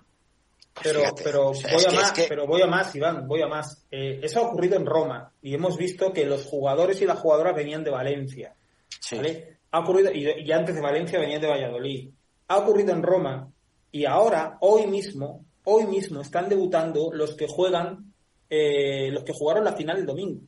Pero, 0.81 0.99
Fíjate, 1.01 1.23
pero, 1.23 1.49
o 1.49 1.53
sea, 1.53 1.73
voy 1.73 1.83
a 1.85 1.91
más, 1.91 2.11
que- 2.13 2.25
pero 2.29 2.47
voy 2.47 2.61
a 2.61 2.67
más, 2.67 2.95
Iván, 2.95 3.27
voy 3.27 3.41
a 3.41 3.47
más. 3.47 3.85
Eh, 3.91 4.19
eso 4.23 4.39
ha 4.39 4.43
ocurrido 4.47 4.77
en 4.77 4.85
Roma 4.85 5.31
y 5.41 5.53
hemos 5.53 5.75
visto 5.77 6.13
que 6.13 6.25
los 6.25 6.45
jugadores 6.45 7.01
y 7.01 7.05
las 7.05 7.19
jugadoras 7.19 7.55
venían 7.55 7.83
de 7.83 7.91
Valencia. 7.91 8.55
Sí. 8.99 9.17
¿vale? 9.17 9.57
Ha 9.71 9.79
ocurrido, 9.79 10.11
y, 10.13 10.27
y 10.45 10.51
antes 10.51 10.75
de 10.75 10.81
Valencia 10.81 11.19
venían 11.19 11.41
de 11.41 11.47
Valladolid. 11.47 12.09
Ha 12.47 12.57
ocurrido 12.57 12.93
en 12.93 13.03
Roma 13.03 13.51
y 13.91 14.05
ahora, 14.05 14.57
hoy 14.61 14.87
mismo, 14.87 15.45
hoy 15.65 15.85
mismo 15.85 16.21
están 16.21 16.47
debutando 16.49 17.11
los 17.13 17.35
que 17.35 17.47
juegan, 17.47 18.13
eh, 18.49 19.09
los 19.11 19.23
que 19.23 19.33
jugaron 19.33 19.63
la 19.65 19.73
final 19.73 19.97
el 19.97 20.05
domingo. 20.05 20.41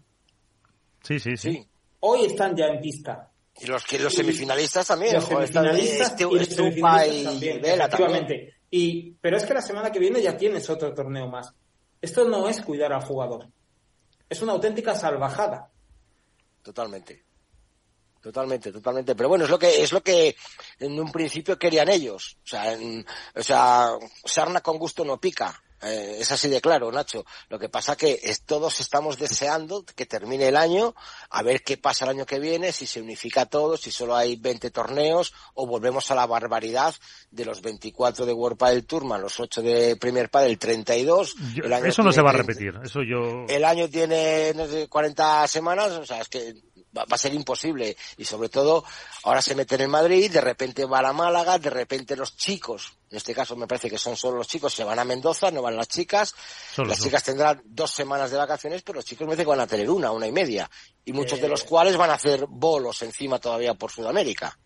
Sí, 1.03 1.19
sí, 1.19 1.35
sí. 1.37 1.51
Sí. 1.53 1.67
Hoy 1.99 2.25
están 2.25 2.55
ya 2.55 2.65
en 2.67 2.81
pista. 2.81 3.29
Y 3.61 3.65
los, 3.67 3.83
que, 3.85 3.99
los 3.99 4.13
Y- 4.13 4.17
semifinalistas 4.17 4.87
también, 4.87 5.13
Los 5.15 5.25
joder, 5.25 5.47
semifinalistas 5.47 6.19
y 6.19 6.23
los 6.23 6.41
Estupa 6.41 6.55
semifinalistas 6.63 7.21
y 7.21 7.23
también, 7.25 7.61
Vela 7.61 7.89
también. 7.89 8.49
Y, 8.75 9.11
pero 9.21 9.37
es 9.37 9.45
que 9.45 9.53
la 9.53 9.61
semana 9.61 9.91
que 9.91 9.99
viene 9.99 10.19
ya 10.19 10.35
tienes 10.35 10.67
otro 10.67 10.91
torneo 10.95 11.27
más. 11.27 11.53
Esto 12.01 12.27
no 12.27 12.49
es 12.49 12.59
cuidar 12.59 12.91
al 12.91 13.03
jugador. 13.05 13.47
Es 14.27 14.41
una 14.41 14.53
auténtica 14.53 14.95
salvajada. 14.95 15.69
Totalmente. 16.63 17.23
Totalmente, 18.19 18.71
totalmente. 18.71 19.13
Pero 19.13 19.29
bueno, 19.29 19.43
es 19.45 19.51
lo 19.51 19.59
que, 19.59 19.83
es 19.83 19.91
lo 19.91 20.01
que 20.01 20.35
en 20.79 20.99
un 20.99 21.11
principio 21.11 21.59
querían 21.59 21.87
ellos. 21.89 22.35
O 22.43 22.47
sea, 22.47 22.73
en- 22.73 23.05
o 23.35 23.43
sea, 23.43 23.89
sarna 24.25 24.61
con 24.61 24.79
gusto 24.79 25.05
no 25.05 25.19
pica. 25.21 25.62
Eh, 25.85 26.17
es 26.19 26.31
así 26.31 26.49
de 26.49 26.61
claro, 26.61 26.91
Nacho. 26.91 27.25
Lo 27.49 27.59
que 27.59 27.69
pasa 27.69 27.95
que 27.95 28.19
es, 28.23 28.43
todos 28.43 28.79
estamos 28.79 29.17
deseando 29.17 29.83
que 29.85 30.05
termine 30.05 30.47
el 30.47 30.57
año, 30.57 30.95
a 31.29 31.41
ver 31.43 31.61
qué 31.63 31.77
pasa 31.77 32.05
el 32.05 32.11
año 32.11 32.25
que 32.25 32.39
viene, 32.39 32.71
si 32.71 32.85
se 32.85 33.01
unifica 33.01 33.45
todo, 33.45 33.77
si 33.77 33.91
solo 33.91 34.15
hay 34.15 34.35
20 34.35 34.71
torneos, 34.71 35.33
o 35.53 35.65
volvemos 35.67 36.09
a 36.11 36.15
la 36.15 36.25
barbaridad 36.25 36.93
de 37.31 37.45
los 37.45 37.61
24 37.61 38.25
de 38.25 38.33
World 38.33 38.57
Padel 38.57 38.85
Tour, 38.85 39.05
más 39.05 39.19
los 39.21 39.39
8 39.39 39.61
de 39.61 39.95
Premier 39.97 40.29
Padel, 40.29 40.57
32. 40.57 41.35
Yo- 41.55 41.63
El 41.65 41.73
año 41.73 41.85
eso 41.85 42.03
no 42.03 42.11
se 42.11 42.21
va 42.21 42.29
a 42.31 42.33
30. 42.33 42.51
repetir. 42.53 42.79
Eso 42.83 43.01
yo. 43.03 43.45
el 43.49 43.63
año 43.65 43.89
tiene 43.89 44.53
no 44.55 44.65
sé, 44.67 44.87
40 44.87 45.47
semanas, 45.47 45.91
o 45.91 46.05
sea, 46.05 46.21
es 46.21 46.29
que 46.29 46.53
va, 46.95 47.03
va 47.05 47.15
a 47.15 47.17
ser 47.17 47.33
imposible. 47.33 47.95
Y 48.17 48.25
sobre 48.25 48.49
todo, 48.49 48.83
ahora 49.23 49.41
se 49.41 49.55
meten 49.55 49.81
en 49.81 49.89
Madrid, 49.89 50.31
de 50.31 50.41
repente 50.41 50.85
va 50.85 50.99
a 50.99 51.01
la 51.03 51.13
Málaga, 51.13 51.57
de 51.59 51.69
repente 51.69 52.15
los 52.15 52.35
chicos, 52.37 52.93
en 53.09 53.17
este 53.17 53.33
caso 53.33 53.55
me 53.55 53.67
parece 53.67 53.89
que 53.89 53.97
son 53.97 54.15
solo 54.15 54.37
los 54.37 54.47
chicos, 54.47 54.73
se 54.73 54.83
van 54.83 54.97
a 54.99 55.03
Mendoza, 55.05 55.51
no 55.51 55.61
van 55.61 55.75
las 55.75 55.87
chicas. 55.87 56.33
Solo 56.73 56.89
las 56.89 57.01
chicas 57.01 57.23
tendrán 57.23 57.61
dos 57.65 57.91
semanas 57.91 58.31
de 58.31 58.37
vacaciones, 58.37 58.81
pero 58.81 58.95
los 58.97 59.05
chicos 59.05 59.27
me 59.27 59.33
dicen 59.33 59.45
que 59.45 59.49
van 59.51 59.59
a 59.59 59.67
tener 59.67 59.89
una, 59.89 60.11
una 60.11 60.27
y 60.27 60.31
media. 60.31 60.69
Y 61.05 61.13
muchos 61.13 61.39
de 61.39 61.47
Eh. 61.47 61.49
los 61.49 61.63
cuales 61.63 61.95
van 61.97 62.09
a 62.09 62.15
hacer 62.15 62.45
bolos 62.47 63.01
encima 63.03 63.39
todavía 63.39 63.73
por 63.75 63.91
Sudamérica. 63.91 64.57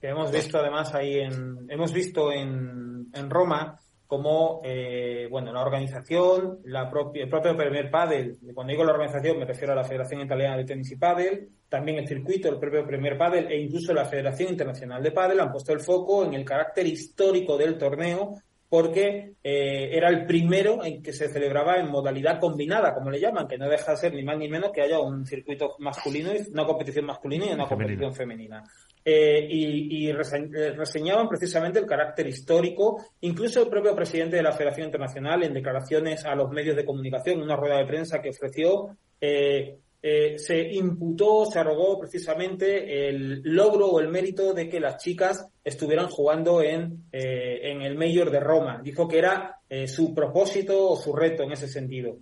Que 0.00 0.08
hemos 0.08 0.30
visto 0.30 0.58
además 0.58 0.92
ahí 0.94 1.14
en, 1.20 1.66
hemos 1.70 1.92
visto 1.92 2.30
en, 2.30 3.08
en 3.14 3.30
Roma 3.30 3.78
como, 4.06 4.60
eh, 4.64 5.26
bueno, 5.30 5.52
la 5.52 5.62
organización, 5.62 6.60
la 6.64 6.90
propia, 6.90 7.24
el 7.24 7.30
propio 7.30 7.56
Premier 7.56 7.90
Padel, 7.90 8.36
cuando 8.54 8.72
digo 8.72 8.84
la 8.84 8.92
organización 8.92 9.38
me 9.38 9.46
refiero 9.46 9.72
a 9.72 9.76
la 9.76 9.84
Federación 9.84 10.20
Italiana 10.20 10.56
de 10.56 10.64
Tenis 10.64 10.90
y 10.92 10.96
Padel, 10.96 11.48
también 11.68 11.98
el 11.98 12.06
circuito, 12.06 12.48
el 12.48 12.58
propio 12.58 12.86
Premier 12.86 13.16
Padel 13.16 13.50
e 13.50 13.60
incluso 13.60 13.92
la 13.94 14.04
Federación 14.04 14.50
Internacional 14.50 15.02
de 15.02 15.10
Padel 15.10 15.40
han 15.40 15.50
puesto 15.50 15.72
el 15.72 15.80
foco 15.80 16.24
en 16.24 16.34
el 16.34 16.44
carácter 16.44 16.86
histórico 16.86 17.56
del 17.56 17.78
torneo 17.78 18.34
porque 18.68 19.34
eh, 19.44 19.90
era 19.92 20.08
el 20.08 20.26
primero 20.26 20.84
en 20.84 21.00
que 21.00 21.12
se 21.12 21.28
celebraba 21.28 21.76
en 21.78 21.88
modalidad 21.88 22.40
combinada, 22.40 22.92
como 22.92 23.08
le 23.08 23.20
llaman, 23.20 23.46
que 23.46 23.56
no 23.56 23.68
deja 23.68 23.92
de 23.92 23.98
ser 23.98 24.14
ni 24.14 24.24
más 24.24 24.36
ni 24.36 24.48
menos 24.48 24.72
que 24.72 24.82
haya 24.82 24.98
un 24.98 25.24
circuito 25.24 25.76
masculino, 25.78 26.32
y 26.34 26.50
una 26.50 26.66
competición 26.66 27.04
masculina 27.04 27.44
y 27.46 27.52
una 27.52 27.66
Femenina. 27.66 27.68
competición 27.68 28.14
femenina. 28.14 28.64
Eh, 29.04 29.46
y 29.50 30.06
y 30.06 30.10
eh, 30.10 30.14
reseñaban 30.14 31.28
precisamente 31.28 31.78
el 31.78 31.86
carácter 31.86 32.26
histórico, 32.26 33.04
incluso 33.20 33.62
el 33.62 33.68
propio 33.68 33.94
presidente 33.94 34.36
de 34.36 34.42
la 34.42 34.52
Federación 34.52 34.86
Internacional 34.86 35.42
en 35.42 35.52
declaraciones 35.52 36.24
a 36.24 36.34
los 36.34 36.50
medios 36.50 36.74
de 36.74 36.86
comunicación, 36.86 37.36
en 37.36 37.42
una 37.42 37.56
rueda 37.56 37.78
de 37.78 37.86
prensa 37.86 38.22
que 38.22 38.30
ofreció, 38.30 38.96
eh, 39.20 39.78
eh, 40.06 40.38
se 40.38 40.60
imputó, 40.60 41.46
se 41.46 41.58
arrogó 41.58 41.98
precisamente 41.98 43.08
el 43.08 43.40
logro 43.42 43.86
o 43.86 44.00
el 44.00 44.08
mérito 44.08 44.52
de 44.52 44.68
que 44.68 44.78
las 44.78 45.02
chicas 45.02 45.48
estuvieran 45.64 46.08
jugando 46.08 46.60
en, 46.60 47.04
eh, 47.10 47.60
en 47.62 47.80
el 47.80 47.96
Mayor 47.96 48.30
de 48.30 48.38
Roma. 48.38 48.82
Dijo 48.84 49.08
que 49.08 49.16
era 49.16 49.60
eh, 49.66 49.88
su 49.88 50.12
propósito 50.12 50.90
o 50.90 50.96
su 50.96 51.14
reto 51.14 51.44
en 51.44 51.52
ese 51.52 51.68
sentido. 51.68 52.18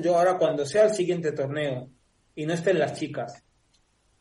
Yo 0.00 0.16
ahora 0.16 0.38
cuando 0.38 0.64
sea 0.64 0.84
el 0.84 0.92
siguiente 0.92 1.32
torneo 1.32 1.90
y 2.34 2.46
no 2.46 2.54
estén 2.54 2.78
las 2.78 2.98
chicas, 2.98 3.44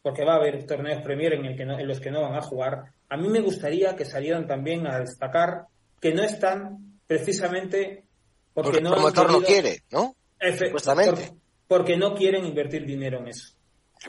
porque 0.05 0.23
va 0.23 0.33
a 0.33 0.37
haber 0.37 0.67
torneos 0.67 1.01
Premier 1.01 1.33
en, 1.33 1.45
el 1.45 1.57
que 1.57 1.65
no- 1.65 1.79
en 1.79 1.87
los 1.87 1.99
que 1.99 2.11
no 2.11 2.21
van 2.21 2.35
a 2.35 2.41
jugar, 2.41 2.83
a 3.09 3.17
mí 3.17 3.27
me 3.27 3.41
gustaría 3.41 3.95
que 3.95 4.05
salieran 4.05 4.45
también 4.45 4.85
a 4.85 4.99
destacar 4.99 5.63
que 5.99 6.13
no 6.13 6.21
están 6.21 6.99
precisamente 7.07 8.03
porque, 8.53 8.69
Porque 8.69 8.81
no 8.81 9.07
el 9.07 9.13
no 9.31 9.41
quiere, 9.41 9.79
¿no? 9.89 10.15
Efe- 10.39 10.67
Supuestamente. 10.67 11.27
por- 11.29 11.37
porque 11.67 11.97
no 11.97 12.13
quieren 12.13 12.45
invertir 12.45 12.85
dinero 12.85 13.17
en 13.17 13.29
eso. 13.29 13.55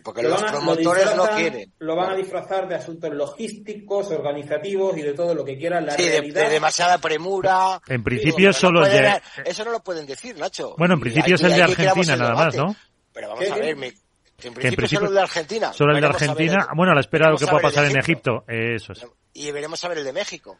Porque 0.04 0.22
Lo 0.22 0.28
los 0.28 0.42
a- 0.42 0.46
lo 0.46 0.52
promotores 0.52 1.16
no 1.16 1.26
quieren. 1.30 1.72
Lo 1.78 1.96
van 1.96 2.10
a 2.10 2.14
disfrazar 2.14 2.68
de 2.68 2.74
asuntos 2.74 3.14
logísticos, 3.14 4.10
organizativos 4.10 4.98
y 4.98 5.00
de 5.02 5.14
todo 5.14 5.34
lo 5.34 5.46
que 5.46 5.56
quieran. 5.56 5.86
La 5.86 5.92
Sí, 5.92 6.02
de, 6.04 6.10
realidad, 6.10 6.42
de 6.42 6.50
demasiada 6.50 6.98
premura. 6.98 7.80
En 7.88 8.04
principio 8.04 8.48
no 8.48 8.52
solo 8.52 8.80
pueden- 8.80 9.02
de- 9.04 9.50
Eso 9.50 9.64
no 9.64 9.70
lo 9.70 9.80
pueden 9.82 10.06
decir, 10.06 10.36
Nacho. 10.36 10.74
Bueno, 10.76 10.92
en 10.94 11.00
Y 11.00 11.02
principio 11.04 11.36
es 11.36 11.42
el 11.42 11.54
de 11.54 11.62
Argentina 11.62 12.12
el 12.12 12.18
nada 12.20 12.34
más. 12.34 12.54
¿no? 12.54 12.76
Pero 13.14 13.28
vamos 13.30 13.44
¿Qué, 13.44 13.50
a 13.50 13.56
ver, 13.56 13.76
mi- 13.76 13.92
que 14.38 14.48
en 14.48 14.54
Que 14.54 14.68
en 14.68 14.74
principio, 14.74 14.76
principio 14.76 14.98
solo 15.00 15.08
el 15.10 15.14
de 15.14 15.20
Argentina. 15.22 15.72
Solo 15.72 15.94
el 15.94 16.00
de 16.00 16.06
Argentina. 16.06 16.66
el- 16.70 16.76
Bueno, 16.76 16.92
a 16.92 16.94
la 16.94 17.00
espera 17.00 17.26
de 17.26 17.32
lo 17.32 17.38
que 17.38 17.46
pueda 17.46 17.62
pasar 17.62 17.84
en 17.86 17.96
Egipto. 17.98 18.44
Eso 18.46 18.92
es. 18.92 19.06
Y 19.34 19.50
veremos 19.50 19.82
a 19.84 19.88
ver 19.88 19.98
el 19.98 20.04
de 20.04 20.12
México. 20.12 20.58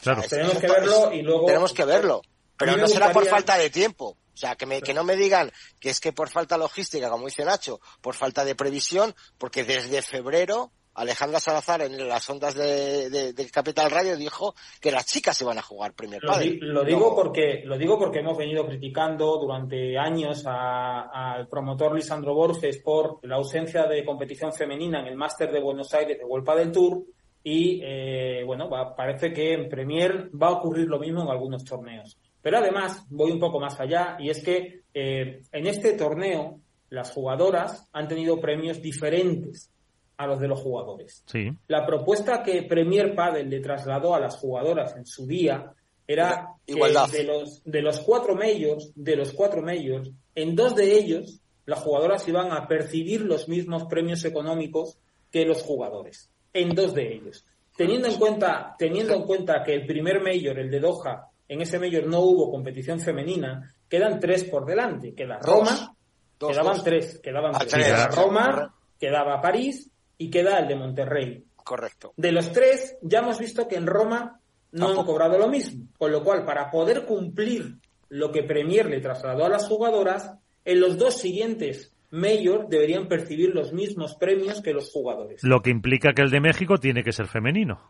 Claro. 0.00 0.22
Tenemos 0.28 0.58
que 0.58 0.66
verlo 0.68 1.12
y 1.12 1.22
luego- 1.22 1.46
Tenemos 1.46 1.72
que 1.72 1.84
verlo. 1.84 2.22
Pero 2.56 2.76
no 2.76 2.86
será 2.88 3.12
por 3.12 3.26
falta 3.26 3.56
de 3.56 3.70
tiempo. 3.70 4.16
O 4.34 4.36
sea, 4.40 4.54
que, 4.54 4.66
me, 4.66 4.80
que 4.80 4.94
no 4.94 5.02
me 5.02 5.16
digan 5.16 5.50
que 5.80 5.90
es 5.90 5.98
que 5.98 6.12
por 6.12 6.28
falta 6.28 6.56
logística, 6.56 7.10
como 7.10 7.26
dice 7.26 7.44
Nacho, 7.44 7.80
por 8.00 8.14
falta 8.14 8.44
de 8.44 8.54
previsión, 8.54 9.12
porque 9.36 9.64
desde 9.64 10.00
febrero 10.02 10.70
Alejandra 10.98 11.40
Salazar 11.40 11.82
en 11.82 12.08
las 12.08 12.28
ondas 12.28 12.54
de, 12.54 13.08
de- 13.10 13.32
de 13.32 13.50
Capital 13.50 13.90
Radio 13.90 14.16
dijo 14.16 14.54
que 14.80 14.90
las 14.90 15.06
chicas 15.06 15.36
se 15.36 15.44
van 15.44 15.58
a 15.58 15.62
jugar 15.62 15.94
primer 15.94 16.22
Lo, 16.22 16.38
di- 16.38 16.58
lo 16.60 16.84
digo 16.84 17.14
porque 17.14 17.62
lo 17.64 17.78
digo 17.78 17.98
porque 17.98 18.18
hemos 18.18 18.36
venido 18.36 18.66
criticando 18.66 19.38
durante 19.38 19.96
años 19.98 20.42
al 20.46 21.48
promotor 21.48 21.94
Lisandro 21.94 22.34
Borges 22.34 22.78
por 22.78 23.18
la 23.26 23.36
ausencia 23.36 23.84
de 23.86 24.04
competición 24.04 24.52
femenina 24.52 25.00
en 25.00 25.06
el 25.06 25.16
Máster 25.16 25.50
de 25.52 25.60
Buenos 25.60 25.92
Aires 25.94 26.18
de 26.18 26.24
Vuelta 26.24 26.54
del 26.54 26.72
Tour 26.72 27.02
y 27.44 27.80
eh, 27.82 28.42
bueno 28.44 28.68
va- 28.68 28.94
parece 28.94 29.32
que 29.32 29.54
en 29.54 29.68
Premier 29.68 30.30
va 30.40 30.48
a 30.48 30.52
ocurrir 30.58 30.86
lo 30.88 30.98
mismo 30.98 31.22
en 31.22 31.28
algunos 31.28 31.64
torneos. 31.64 32.18
Pero 32.42 32.58
además 32.58 33.04
voy 33.10 33.30
un 33.32 33.40
poco 33.40 33.58
más 33.60 33.78
allá 33.80 34.16
y 34.18 34.30
es 34.30 34.42
que 34.42 34.82
eh, 34.94 35.42
en 35.52 35.66
este 35.66 35.92
torneo 35.94 36.60
las 36.90 37.10
jugadoras 37.12 37.88
han 37.92 38.08
tenido 38.08 38.40
premios 38.40 38.80
diferentes 38.80 39.70
a 40.18 40.26
los 40.26 40.40
de 40.40 40.48
los 40.48 40.60
jugadores. 40.60 41.22
Sí. 41.26 41.50
La 41.68 41.86
propuesta 41.86 42.42
que 42.42 42.64
Premier 42.64 43.14
Padel 43.14 43.48
le 43.48 43.60
trasladó 43.60 44.14
a 44.14 44.20
las 44.20 44.36
jugadoras 44.36 44.96
en 44.96 45.06
su 45.06 45.26
día 45.26 45.72
era 46.06 46.48
de 46.66 47.24
los 47.24 47.62
de 47.64 47.82
los 47.82 48.00
cuatro 48.00 48.34
medios, 48.34 48.92
de 48.94 49.16
los 49.16 49.32
cuatro 49.32 49.62
medios, 49.62 50.10
en 50.34 50.56
dos 50.56 50.74
de 50.74 50.98
ellos 50.98 51.40
las 51.66 51.80
jugadoras 51.80 52.26
iban 52.26 52.50
a 52.50 52.66
percibir 52.66 53.20
los 53.20 53.48
mismos 53.48 53.84
premios 53.84 54.24
económicos 54.24 54.98
que 55.30 55.44
los 55.44 55.62
jugadores, 55.62 56.30
en 56.52 56.74
dos 56.74 56.94
de 56.94 57.14
ellos. 57.14 57.46
Teniendo 57.76 58.08
en 58.08 58.16
cuenta, 58.16 58.74
teniendo 58.78 59.14
en 59.14 59.22
cuenta 59.22 59.62
que 59.62 59.74
el 59.74 59.86
primer 59.86 60.20
mayor, 60.20 60.58
el 60.58 60.70
de 60.70 60.80
Doha, 60.80 61.28
en 61.46 61.60
ese 61.60 61.78
mayor 61.78 62.06
no 62.06 62.20
hubo 62.20 62.50
competición 62.50 63.00
femenina, 63.00 63.72
quedan 63.88 64.18
tres 64.18 64.44
por 64.44 64.64
delante. 64.64 65.14
Queda 65.14 65.38
Roma, 65.40 65.94
quedaban 66.38 66.82
tres, 66.82 67.20
quedaban 67.20 67.52
ah, 67.54 67.58
tres. 67.60 67.86
Queda 67.86 68.08
Roma, 68.08 68.74
quedaba 68.98 69.40
París 69.40 69.90
y 70.18 70.30
queda 70.30 70.58
el 70.58 70.68
de 70.68 70.76
Monterrey. 70.76 71.44
Correcto. 71.56 72.12
De 72.16 72.32
los 72.32 72.52
tres, 72.52 72.98
ya 73.02 73.20
hemos 73.20 73.38
visto 73.38 73.68
que 73.68 73.76
en 73.76 73.86
Roma 73.86 74.40
no 74.72 74.88
han 74.88 75.06
cobrado 75.06 75.38
lo 75.38 75.48
mismo. 75.48 75.86
Con 75.96 76.12
lo 76.12 76.22
cual, 76.22 76.44
para 76.44 76.70
poder 76.70 77.04
cumplir 77.04 77.76
lo 78.10 78.32
que 78.32 78.42
Premier 78.42 78.86
le 78.86 79.00
trasladó 79.00 79.44
a 79.44 79.48
las 79.48 79.66
jugadoras, 79.66 80.32
en 80.64 80.80
los 80.80 80.98
dos 80.98 81.14
siguientes 81.14 81.94
Mayor 82.10 82.68
deberían 82.68 83.06
percibir 83.06 83.54
los 83.54 83.72
mismos 83.72 84.14
premios 84.14 84.62
que 84.62 84.72
los 84.72 84.90
jugadores. 84.90 85.42
Lo 85.44 85.60
que 85.60 85.70
implica 85.70 86.14
que 86.14 86.22
el 86.22 86.30
de 86.30 86.40
México 86.40 86.78
tiene 86.78 87.04
que 87.04 87.12
ser 87.12 87.26
femenino. 87.26 87.80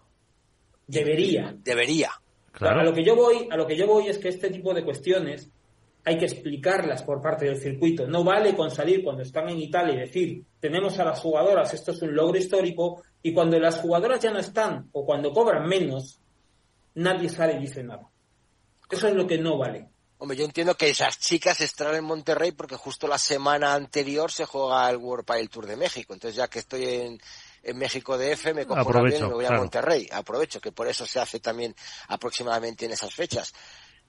Debería. 0.88 1.54
Debería. 1.62 2.10
Claro. 2.50 2.80
A 2.80 2.84
lo 2.84 2.92
que 2.92 3.04
yo 3.04 3.14
voy, 3.14 3.46
a 3.48 3.56
lo 3.56 3.66
que 3.66 3.76
yo 3.76 3.86
voy 3.86 4.08
es 4.08 4.18
que 4.18 4.28
este 4.28 4.50
tipo 4.50 4.74
de 4.74 4.84
cuestiones 4.84 5.52
hay 6.05 6.18
que 6.18 6.24
explicarlas 6.24 7.03
por 7.03 7.20
parte 7.20 7.46
del 7.46 7.61
circuito. 7.61 8.07
No 8.07 8.24
vale 8.24 8.55
con 8.57 8.70
salir 8.70 9.03
cuando 9.03 9.22
están 9.22 9.49
en 9.49 9.59
Italia 9.59 9.94
y 9.94 9.99
decir, 9.99 10.44
tenemos 10.61 10.99
a 10.99 11.05
las 11.05 11.20
jugadoras, 11.20 11.74
esto 11.74 11.92
es 11.92 12.03
un 12.03 12.14
logro 12.14 12.38
histórico, 12.38 13.03
y 13.22 13.32
cuando 13.32 13.59
las 13.59 13.76
jugadoras 13.76 14.20
ya 14.20 14.30
no 14.30 14.38
están 14.38 14.88
o 14.92 15.05
cuando 15.05 15.32
cobran 15.32 15.68
menos, 15.68 16.20
nadie 16.94 17.28
sale 17.28 17.55
y 17.55 17.61
dice 17.61 17.82
nada. 17.82 18.09
Eso 18.90 19.09
es 19.09 19.14
lo 19.14 19.26
que 19.26 19.38
no 19.38 19.59
vale. 19.59 19.88
Hombre, 20.20 20.36
yo 20.36 20.44
entiendo 20.44 20.74
que 20.74 20.90
esas 20.90 21.18
chicas 21.20 21.61
están 21.61 21.94
en 21.94 22.05
Monterrey 22.05 22.51
porque 22.53 22.74
justo 22.74 23.07
la 23.07 23.18
semana 23.18 23.74
anterior 23.74 24.32
se 24.32 24.46
juega 24.46 24.90
el 24.90 24.96
World 24.96 25.24
Padel 25.24 25.49
Tour 25.49 25.66
de 25.66 25.76
México. 25.76 26.12
Entonces, 26.12 26.36
ya 26.36 26.49
que 26.49 26.59
estoy 26.59 26.84
en, 26.86 27.20
en 27.62 27.78
México 27.78 28.18
DF, 28.18 28.53
me 28.53 28.66
cojo 28.66 29.03
bien 29.05 29.18
y 29.18 29.26
me 29.26 29.34
voy 29.34 29.44
a 29.44 29.53
Monterrey. 29.53 30.09
Aprovecho, 30.11 30.61
que 30.61 30.72
por 30.72 30.88
eso 30.88 31.07
se 31.07 31.20
hace 31.20 31.38
también 31.38 31.74
aproximadamente 32.09 32.86
en 32.86 32.92
esas 32.92 33.14
fechas. 33.14 33.55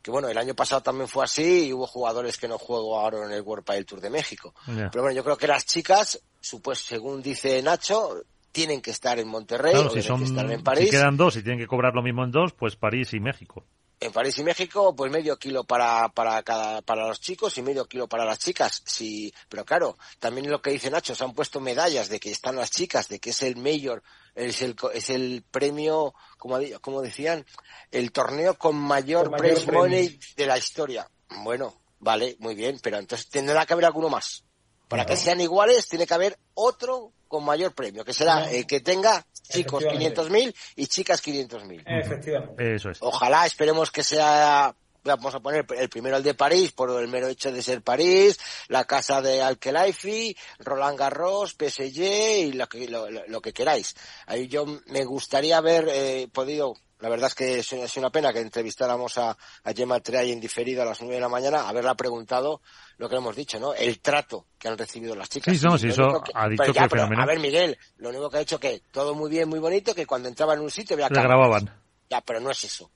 Que 0.02 0.12
bueno, 0.12 0.30
el 0.30 0.38
año 0.38 0.56
pasado 0.56 0.82
también 0.82 1.08
fue 1.08 1.26
así 1.26 1.68
y 1.68 1.74
hubo 1.74 1.86
jugadores 1.86 2.38
que 2.38 2.48
no 2.48 2.58
jugaron 2.58 3.26
en 3.26 3.32
el 3.32 3.42
World 3.42 3.66
Padel 3.66 3.86
Tour 3.86 4.00
de 4.00 4.10
México. 4.10 4.54
Pero 4.66 5.02
bueno, 5.02 5.12
yo 5.12 5.24
creo 5.24 5.38
que 5.38 5.48
las 5.48 5.66
chicas, 5.66 6.22
pues, 6.64 6.80
según 6.80 7.22
dice 7.22 7.62
Nacho, 7.62 8.24
tienen 8.52 8.82
que 8.82 8.92
estar 8.92 9.20
en 9.20 9.28
Monterrey 9.28 9.76
o 9.76 9.90
si 9.90 10.02
tienen 10.02 10.20
que 10.20 10.26
estar 10.26 10.52
en 10.52 10.64
París. 10.64 10.86
Si 10.86 10.92
quedan 10.92 11.18
dos 11.18 11.36
y 11.36 11.44
tienen 11.44 11.60
que 11.60 11.68
cobrar 11.68 11.94
lo 11.94 12.02
mismo 12.02 12.24
en 12.24 12.32
dos, 12.32 12.54
pues 12.54 12.76
París 12.76 13.14
y 13.14 13.20
México 13.20 13.66
en 14.00 14.12
París 14.12 14.38
y 14.38 14.44
México, 14.44 14.96
pues 14.96 15.12
medio 15.12 15.38
kilo 15.38 15.64
para, 15.64 16.10
para 16.10 16.42
cada, 16.44 16.82
para 16.82 17.08
los 17.08 17.20
chicos 17.20 17.58
y 17.58 17.62
medio 17.62 17.86
kilo 17.86 18.08
para 18.08 18.26
las 18.26 18.40
chicas. 18.40 18.82
Sí, 18.86 19.34
pero 19.50 19.66
claro, 19.66 19.98
también 20.20 20.50
lo 20.50 20.62
que 20.62 20.72
dice 20.72 20.90
Nacho, 20.90 21.16
se 21.16 21.24
han 21.24 21.34
puesto 21.34 21.60
medallas 21.60 22.10
de 22.10 22.20
que 22.20 22.32
están 22.32 22.56
las 22.56 22.72
chicas, 22.72 23.10
de 23.10 23.20
que 23.20 23.32
es 23.32 23.44
el 23.44 23.58
mayor, 23.58 24.04
es 24.36 24.62
el, 24.62 24.76
es 24.94 25.10
el 25.10 25.44
premio, 25.50 26.14
como, 26.38 26.60
como 26.82 27.02
decían, 27.02 27.46
el 27.92 28.12
torneo 28.12 28.58
con 28.58 28.76
mayor, 28.76 29.36
prize 29.36 29.72
money 29.72 30.20
de 30.38 30.46
la 30.46 30.58
historia. 30.58 31.10
Bueno, 31.44 31.76
vale, 32.00 32.38
muy 32.40 32.56
bien, 32.56 32.80
pero 32.82 32.98
entonces 32.98 33.30
tendrá 33.30 33.66
que 33.66 33.74
haber 33.74 33.86
alguno 33.86 34.10
más. 34.10 34.44
Para 34.88 35.06
que 35.06 35.18
sean 35.18 35.40
iguales, 35.40 35.88
tiene 35.88 36.08
que 36.08 36.14
haber 36.16 36.40
otro 36.56 37.12
con 37.30 37.46
mayor 37.46 37.74
premio, 37.74 38.04
que 38.04 38.12
será 38.12 38.52
el 38.52 38.68
que 38.68 38.82
tenga 38.82 39.26
chicos 39.44 39.84
500.000 39.86 40.54
y 40.76 40.88
chicas 40.88 41.24
500.000. 41.24 41.84
Efectivamente. 41.86 42.76
Eso 42.76 42.90
es. 42.90 42.98
Ojalá, 43.00 43.46
esperemos 43.46 43.92
que 43.92 44.04
sea 44.04 44.76
vamos 45.04 45.34
a 45.34 45.40
poner 45.40 45.66
el 45.78 45.90
primero 45.90 46.18
el 46.18 46.24
de 46.24 46.34
París 46.34 46.72
por 46.72 46.90
el 47.02 47.08
mero 47.08 47.28
hecho 47.28 47.52
de 47.52 47.62
ser 47.62 47.82
París, 47.82 48.38
la 48.68 48.84
casa 48.84 49.22
de 49.22 49.42
Alkelaifi, 49.42 50.36
Roland 50.60 51.00
Garros, 51.00 51.56
PSG 51.58 52.02
y 52.02 52.52
lo 52.52 52.68
que, 52.68 52.88
lo, 52.88 53.42
que 53.42 53.54
queráis. 53.54 53.96
Ahí 54.26 54.48
yo 54.48 54.66
me 54.88 55.06
gustaría 55.06 55.58
haber 55.58 55.88
eh, 55.90 56.28
podido 56.32 56.74
la 57.00 57.10
verdad 57.10 57.28
es 57.28 57.36
que 57.36 57.60
es 57.60 57.98
una 57.98 58.10
pena 58.10 58.34
que 58.34 58.40
entrevistáramos 58.40 59.18
a, 59.18 59.32
a 59.32 59.74
Gemma 59.74 60.00
Treay 60.00 60.32
en 60.32 60.40
diferido 60.40 60.82
a 60.82 60.86
las 60.86 61.00
nueve 61.02 61.16
de 61.16 61.22
la 61.22 61.30
mañana, 61.30 61.68
haberla 61.70 61.96
preguntado 61.96 62.62
lo 62.98 63.08
que 63.08 63.16
hemos 63.16 63.36
dicho, 63.36 63.60
¿no? 63.60 63.74
El 63.74 64.00
trato 64.02 64.48
que 64.58 64.68
han 64.68 64.78
recibido 64.78 65.16
las 65.16 65.30
chicas. 65.30 65.58
Sí, 65.58 65.66
no, 65.66 65.78
sí, 65.78 65.88
eso 65.88 66.22
ha 66.34 66.50
dicho 66.50 66.74
que 66.74 66.80
A 66.80 67.26
ver, 67.26 67.40
Miguel, 67.40 67.78
lo 67.98 68.10
único 68.10 68.30
que 68.30 68.38
ha 68.38 68.42
dicho 68.42 68.60
que 68.60 68.82
todo 68.92 69.16
muy 69.16 69.30
bien, 69.30 69.48
muy 69.48 69.60
bonito, 69.60 69.96
que 69.96 70.06
cuando 70.06 70.28
entraba 70.28 70.54
en 70.54 70.60
un 70.60 70.70
sitio 70.70 70.96
había 70.96 71.08
Le 71.10 71.22
grababan. 71.22 71.74
Ya, 72.10 72.22
pero 72.22 72.40
no 72.42 72.52
es 72.52 72.64
eso. 72.64 72.92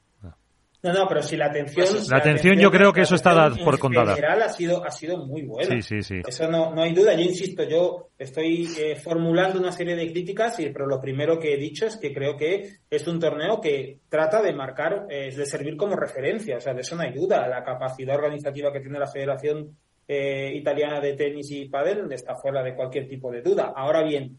No, 0.83 0.91
no, 0.91 1.07
pero 1.07 1.21
si 1.21 1.37
la 1.37 1.45
atención... 1.45 1.87
Pues 1.89 2.09
la, 2.09 2.17
atención, 2.17 2.59
yo 2.59 2.69
creo 2.69 2.91
que 2.91 3.01
eso 3.01 3.15
está 3.15 3.49
por 3.63 3.79
contada. 3.79 4.11
En 4.11 4.15
general 4.17 4.41
ha 4.41 4.49
sido, 4.49 4.83
ha 4.83 4.91
sido 4.91 5.25
muy 5.25 5.43
buena. 5.43 5.69
Sí, 5.69 5.81
sí, 5.81 6.01
sí. 6.01 6.21
Eso 6.27 6.49
no, 6.49 6.75
no 6.75 6.81
hay 6.81 6.93
duda. 6.93 7.13
Yo 7.13 7.21
insisto, 7.21 7.63
yo 7.63 8.09
estoy 8.17 8.67
eh, 8.77 8.97
formulando 8.97 9.59
una 9.59 9.71
serie 9.71 9.95
de 9.95 10.11
críticas, 10.11 10.57
pero 10.57 10.85
lo 10.85 10.99
primero 10.99 11.39
que 11.39 11.53
he 11.53 11.57
dicho 11.57 11.85
es 11.85 11.95
que 11.95 12.13
creo 12.13 12.35
que 12.35 12.79
es 12.89 13.07
un 13.07 13.17
torneo 13.17 13.61
que 13.61 13.99
trata 14.09 14.41
de 14.41 14.53
marcar, 14.53 15.07
eh, 15.09 15.33
de 15.33 15.45
servir 15.45 15.77
como 15.77 15.95
referencia. 15.95 16.57
O 16.57 16.59
sea, 16.59 16.73
de 16.73 16.81
eso 16.81 16.97
no 16.97 17.03
hay 17.03 17.13
duda. 17.13 17.47
La 17.47 17.63
capacidad 17.63 18.17
organizativa 18.17 18.73
que 18.73 18.81
tiene 18.81 18.99
la 18.99 19.07
Federación 19.07 19.77
eh, 20.05 20.51
Italiana 20.53 20.99
de 20.99 21.13
Tenis 21.13 21.49
y 21.51 21.69
Padel 21.69 22.11
está 22.11 22.35
fuera 22.35 22.61
de 22.61 22.75
cualquier 22.75 23.07
tipo 23.07 23.31
de 23.31 23.41
duda. 23.41 23.71
Ahora 23.73 24.03
bien, 24.03 24.37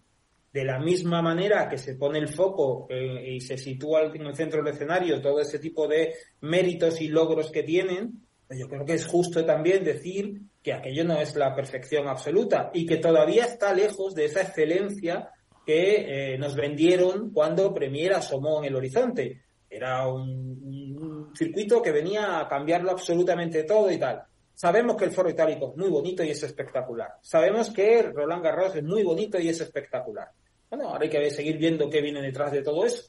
de 0.55 0.65
la 0.65 0.79
misma 0.79 1.21
manera 1.21 1.69
que 1.69 1.77
se 1.77 1.97
pone 1.97 2.21
el 2.21 2.29
foco 2.29 2.87
eh, 2.89 3.35
y 3.35 3.41
se 3.41 3.59
sitúa 3.59 4.03
en 4.03 4.25
el 4.25 4.37
centro 4.37 4.63
del 4.63 4.73
escenario 4.73 5.21
todo 5.21 5.41
ese 5.41 5.59
tipo 5.59 5.89
de 5.89 6.15
méritos 6.43 7.01
y 7.01 7.09
logros 7.09 7.51
que 7.51 7.65
tienen, 7.65 8.25
pues 8.47 8.61
yo 8.61 8.69
creo 8.69 8.85
que 8.85 8.95
es 8.95 9.05
justo 9.05 9.45
también 9.45 9.83
decir 9.83 10.43
que 10.63 10.73
aquello 10.73 11.03
no 11.03 11.21
es 11.21 11.35
la 11.35 11.57
perfección 11.57 12.07
absoluta 12.07 12.71
y 12.73 12.87
que 12.87 12.99
todavía 12.99 13.47
está 13.47 13.75
lejos 13.75 14.15
de 14.15 14.27
esa 14.27 14.43
excelencia 14.43 15.29
que 15.67 16.35
eh, 16.35 16.39
nos 16.39 16.55
vendieron 16.55 17.33
cuando 17.33 17.75
Premier 17.75 18.13
asomó 18.13 18.61
en 18.61 18.67
el 18.67 18.77
horizonte. 18.77 19.43
Era 19.69 20.07
un, 20.07 21.33
circuito 21.35 21.83
que 21.83 21.91
venía 21.91 22.39
a 22.39 22.47
cambiarlo 22.47 22.93
absolutamente 22.93 23.65
todo 23.65 23.91
y 23.91 23.99
tal. 23.99 24.23
Sabemos 24.55 24.97
que 24.97 25.05
el 25.05 25.11
foro 25.11 25.29
itálico 25.29 25.71
es 25.71 25.77
muy 25.77 25.91
bonito 25.91 26.23
y 26.23 26.31
es 26.31 26.43
espectacular. 26.43 27.19
Sabemos 27.21 27.71
que 27.71 28.03
Roland 28.03 28.43
Garros 28.43 28.77
es 28.77 28.85
muy 28.85 29.03
bonito 29.03 29.39
y 29.39 29.49
es 29.49 29.61
espectacular. 29.61 30.31
Bueno, 30.71 30.89
ahora 30.89 31.05
hay 31.05 31.11
que 31.11 31.31
seguir 31.31 31.59
viendo 31.59 31.91
qué 31.91 32.01
viene 32.01 32.23
detrás 32.23 32.53
de 32.53 32.63
todo 32.63 32.85
eso. 32.85 33.05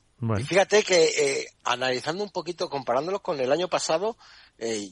fíjate 0.48 0.84
que 0.84 1.04
eh, 1.06 1.46
analizando 1.64 2.24
un 2.24 2.32
poquito, 2.32 2.70
comparándolo 2.70 3.22
con 3.22 3.40
el 3.40 3.52
año 3.52 3.68
pasado, 3.68 4.18
eh, 4.58 4.90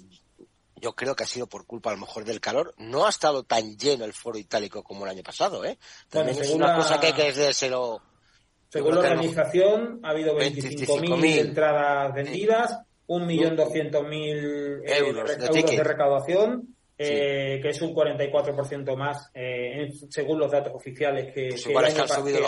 yo 0.76 0.94
creo 0.94 1.16
que 1.16 1.24
ha 1.24 1.28
sido 1.28 1.48
por 1.48 1.66
culpa 1.66 1.90
a 1.90 1.94
lo 1.94 2.00
mejor 2.00 2.26
del 2.26 2.42
calor, 2.42 2.74
no 2.78 3.06
ha 3.06 3.10
estado 3.10 3.44
tan 3.44 3.78
lleno 3.78 4.06
el 4.06 4.14
foro 4.14 4.38
itálico 4.38 4.84
como 4.84 5.06
el 5.06 5.12
año 5.12 5.24
pasado, 5.24 5.64
¿eh? 5.64 5.78
También 6.10 6.38
es 6.40 6.50
una 6.52 6.76
cosa 6.76 7.00
que 7.00 7.08
hay 7.08 7.14
que 7.14 7.32
decírselo. 7.32 8.02
Según 8.70 8.96
la 8.96 9.02
organización, 9.02 10.00
ha 10.04 10.10
habido 10.10 10.36
25.000 10.36 11.38
entradas 11.38 12.14
vendidas, 12.14 12.80
1.200.000 13.08 14.82
eh, 14.86 14.98
euros, 14.98 15.32
euros 15.32 15.72
de 15.72 15.84
recaudación 15.84 16.76
eh, 16.96 17.60
que 17.60 17.70
es 17.70 17.82
un 17.82 17.94
44% 17.94 18.96
más 18.96 19.32
eh, 19.34 19.92
según 20.10 20.38
los 20.40 20.52
datos 20.52 20.74
oficiales 20.76 21.34
que, 21.34 21.48
pues 21.50 21.66
el 21.66 21.78
año, 21.78 22.06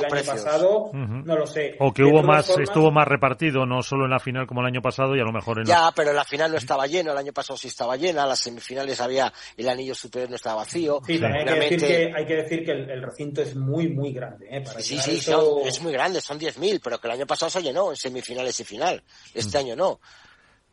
pasado. 0.10 0.92
No 0.94 1.36
lo 1.36 1.48
sé. 1.48 1.76
O 1.80 1.92
que 1.92 2.04
hubo 2.04 2.22
más, 2.22 2.50
estuvo 2.58 2.92
más 2.92 3.08
repartido, 3.08 3.66
no 3.66 3.82
solo 3.82 4.06
en 4.06 4.12
la 4.12 4.20
final 4.20 4.46
como 4.46 4.62
el 4.62 4.68
año 4.68 4.84
pasado 4.84 5.16
y 5.16 5.20
a 5.20 5.24
lo 5.24 5.32
mejor 5.32 5.60
en 5.60 5.66
Ya, 5.66 5.92
pero 5.96 6.14
la 6.14 6.24
final 6.24 6.52
no 6.52 6.58
estaba 6.58 6.86
lleno, 6.86 7.12
el 7.12 7.18
año 7.18 7.34
pasado 7.34 7.58
sí 7.58 7.70
estaba 7.70 7.98
llena, 7.98 8.28
las 8.28 8.40
semifinales 8.40 9.02
había, 9.02 9.34
el 9.58 9.68
anillo 9.68 9.96
superior 9.96 10.30
no 10.30 10.36
estaba 10.36 10.58
vacío. 10.58 11.02
Sí, 11.06 11.20
Hay, 11.24 11.46
que 11.46 11.56
decir 11.56 11.80
que, 11.80 12.14
hay 12.16 12.26
que 12.26 12.36
decir 12.36 12.66
que 12.66 12.72
el, 12.72 13.02
recinto 13.02 13.42
es 13.42 13.56
muy, 13.56 13.90
muy 13.90 14.14
grande. 14.14 14.48
¿eh? 14.50 14.64
sí, 14.78 15.00
sí, 15.00 15.20
es 15.66 15.82
muy 15.82 15.92
grande, 15.92 16.22
son 16.22 16.40
10.000, 16.40 16.82
pero 16.84 17.00
que 17.00 17.08
el 17.08 17.14
año 17.14 17.26
pasado 17.26 17.50
se 17.50 17.64
llenó 17.64 17.90
en 17.90 17.96
semifinales 17.96 18.60
y 18.60 18.64
final. 18.64 19.02
Este 19.34 19.58
año 19.58 19.76
no. 19.76 20.00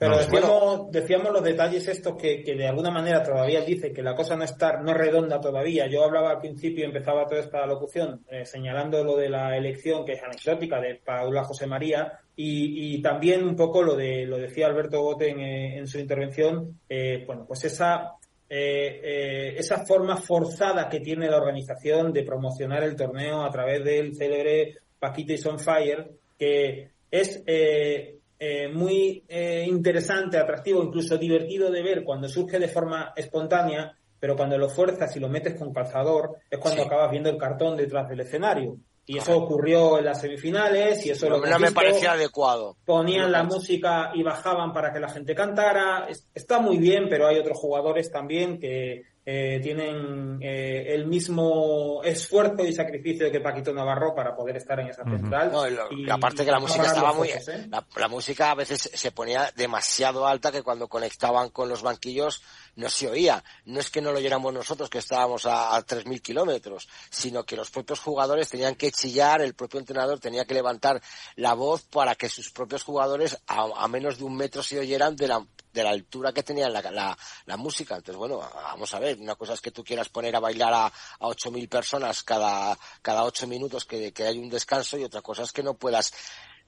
Pero 0.03 0.19
decíamos, 0.19 0.91
decíamos 0.91 1.33
los 1.33 1.45
detalles 1.45 1.87
estos 1.87 2.17
que, 2.17 2.43
que, 2.43 2.55
de 2.55 2.67
alguna 2.67 2.91
manera 2.91 3.23
todavía 3.23 3.61
dice 3.61 3.93
que 3.93 4.03
la 4.03 4.15
cosa 4.15 4.35
no 4.37 4.45
está, 4.45 4.79
no 4.79 4.91
es 4.91 4.97
redonda 4.97 5.41
todavía. 5.41 5.87
Yo 5.87 6.05
hablaba 6.05 6.31
al 6.31 6.41
principio, 6.41 6.85
empezaba 6.85 7.27
toda 7.27 7.41
esta 7.41 7.65
locución 7.67 8.25
eh, 8.29 8.45
señalando 8.45 9.05
lo 9.05 9.17
de 9.17 9.29
la 9.29 9.57
elección 9.57 10.05
que 10.05 10.13
es 10.13 10.23
anecdótica 10.23 10.81
de 10.81 10.97
Paula 10.97 11.45
José 11.45 11.67
María 11.67 12.21
y, 12.35 12.97
y 12.97 13.03
también 13.03 13.45
un 13.45 13.55
poco 13.55 13.83
lo 13.83 13.95
de 13.95 14.27
lo 14.27 14.39
decía 14.39 14.67
Alberto 14.67 15.01
Bote 15.03 15.31
en, 15.31 15.41
eh, 15.41 15.79
en 15.79 15.87
su 15.87 15.99
intervención, 15.99 16.81
eh, 16.89 17.23
bueno, 17.27 17.45
pues 17.47 17.65
esa 17.65 18.17
eh, 18.55 19.55
esa 19.57 19.87
forma 19.87 20.19
forzada 20.19 20.87
que 20.91 21.01
tiene 21.01 21.31
la 21.31 21.39
organización 21.39 22.13
de 22.13 22.23
promocionar 22.23 22.83
el 22.83 22.97
torneo 22.97 23.43
a 23.43 23.51
través 23.51 23.83
del 23.83 24.15
célebre 24.15 24.77
Paquita 24.99 25.33
is 25.33 25.47
on 25.47 25.59
Fire, 25.59 26.11
que 26.39 26.91
es 27.11 27.43
eh, 27.47 28.19
eh, 28.45 28.67
muy 28.67 29.25
eh, 29.29 29.65
interesante, 29.69 30.37
atractivo, 30.37 30.83
incluso 30.83 31.17
divertido 31.17 31.71
de 31.71 31.81
ver 31.81 32.03
cuando 32.03 32.29
surge 32.29 32.59
de 32.59 32.67
forma 32.67 33.13
espontánea, 33.15 33.97
pero 34.19 34.35
cuando 34.35 34.59
lo 34.59 34.69
fuerzas 34.69 35.15
y 35.15 35.21
lo 35.21 35.29
metes 35.29 35.55
con 35.55 35.73
calzador 35.73 36.39
es 36.51 36.59
cuando 36.59 36.83
acabas 36.83 37.13
viendo 37.13 37.31
el 37.31 37.37
cartón 37.37 37.77
detrás 37.77 38.09
del 38.09 38.19
escenario. 38.19 38.79
Y 39.07 39.19
eso 39.19 39.37
ocurrió 39.37 39.97
en 39.97 40.07
las 40.07 40.21
semifinales 40.21 41.07
y 41.07 41.11
eso 41.11 41.29
no, 41.29 41.39
lo 41.39 41.47
no 41.47 41.59
me 41.61 41.71
parecía 41.71 42.15
adecuado. 42.15 42.77
Ponían 42.85 43.31
la 43.31 43.45
música 43.45 44.11
y 44.13 44.25
bajaban 44.25 44.73
para 44.73 44.93
que 44.93 44.99
la 44.99 45.09
gente 45.09 45.37
cantara. 45.37 46.09
Está 46.35 46.59
muy 46.59 46.79
bien, 46.79 47.07
pero 47.09 47.29
hay 47.29 47.39
otros 47.39 47.57
jugadores 47.57 48.11
también 48.11 48.59
que 48.59 49.03
eh, 49.25 49.61
tienen 49.63 50.39
eh, 50.41 50.95
el 50.95 51.07
mismo 51.07 52.03
esfuerzo 52.03 52.65
y 52.65 52.73
sacrificio 52.73 53.31
que 53.31 53.39
Paquito 53.39 53.73
Navarro 53.73 54.15
para 54.17 54.35
poder 54.35 54.57
estar 54.57 54.81
en 54.81 54.89
esa 54.89 55.05
central. 55.05 55.53
No, 55.53 55.67
y 55.69 55.71
lo, 55.71 55.93
y, 55.93 56.11
aparte 56.11 56.45
que 56.45 56.51
la 56.51 56.59
música 56.59 56.87
estaba 56.87 57.13
muy... 57.13 57.29
¿eh? 57.29 57.41
La, 57.71 57.87
la, 57.97 58.09
música 58.09 58.51
a 58.51 58.57
veces 58.57 58.91
se 58.93 59.13
ponía 59.13 59.53
demasiado 59.55 60.27
alta 60.27 60.51
que 60.51 60.65
cuando 60.65 60.89
conectaban 60.89 61.51
con 61.51 61.69
los 61.69 61.83
banquillos 61.83 62.43
no 62.77 62.89
se 62.89 63.09
oía. 63.09 63.43
No 63.65 63.81
es 63.81 63.91
que 63.91 64.01
no 64.01 64.13
lo 64.13 64.19
oyéramos 64.19 64.53
nosotros 64.53 64.89
que 64.89 64.99
estábamos 64.99 65.47
a, 65.47 65.77
a 65.77 65.85
3.000 65.85 66.21
kilómetros, 66.21 66.89
sino 67.11 67.45
que 67.45 67.57
los 67.57 67.71
propios 67.71 68.01
jugadores 68.01 68.49
tenían 68.49 68.75
que 68.75 68.91
chillar, 68.93 69.43
el 69.43 69.55
propio 69.55 69.81
entrenador 69.81 70.19
tenía 70.21 70.45
que 70.45 70.55
levantar 70.55 71.03
la 71.37 71.55
voz 71.55 71.83
para 71.83 72.15
que 72.15 72.29
sus 72.29 72.51
propios 72.51 72.83
jugadores 72.83 73.39
a, 73.47 73.69
a 73.77 73.89
menos 73.89 74.19
de 74.19 74.25
un 74.25 74.37
metro 74.37 74.63
se 74.63 74.79
oyeran 74.79 75.17
de 75.17 75.29
la, 75.29 75.47
de 75.73 75.83
la 75.83 75.91
altura 75.91 76.33
que 76.33 76.43
tenía 76.43 76.69
la, 76.69 77.17
la, 77.47 77.57
música. 77.57 77.97
Entonces, 77.97 78.17
bueno, 78.17 78.39
vamos 78.39 78.93
a 78.95 78.99
ver, 78.99 79.19
una 79.19 79.35
cosa 79.35 79.55
es 79.55 79.61
que 79.61 79.71
tú 79.71 79.85
quieras 79.85 80.09
poner 80.09 80.35
a 80.37 80.41
bailar 80.41 80.73
a, 80.73 80.87
a 80.87 80.93
8.000 81.21 81.69
personas 81.69 82.23
cada, 82.23 82.79
cada 83.01 83.25
8 83.25 83.47
minutos 83.47 83.85
que, 83.85 84.13
que 84.13 84.25
hay 84.25 84.39
un 84.39 84.49
descanso 84.49 84.97
y 84.99 85.05
otra 85.05 85.23
cosa 85.23 85.43
es 85.43 85.53
que 85.53 85.63
no 85.63 85.75
puedas 85.75 86.13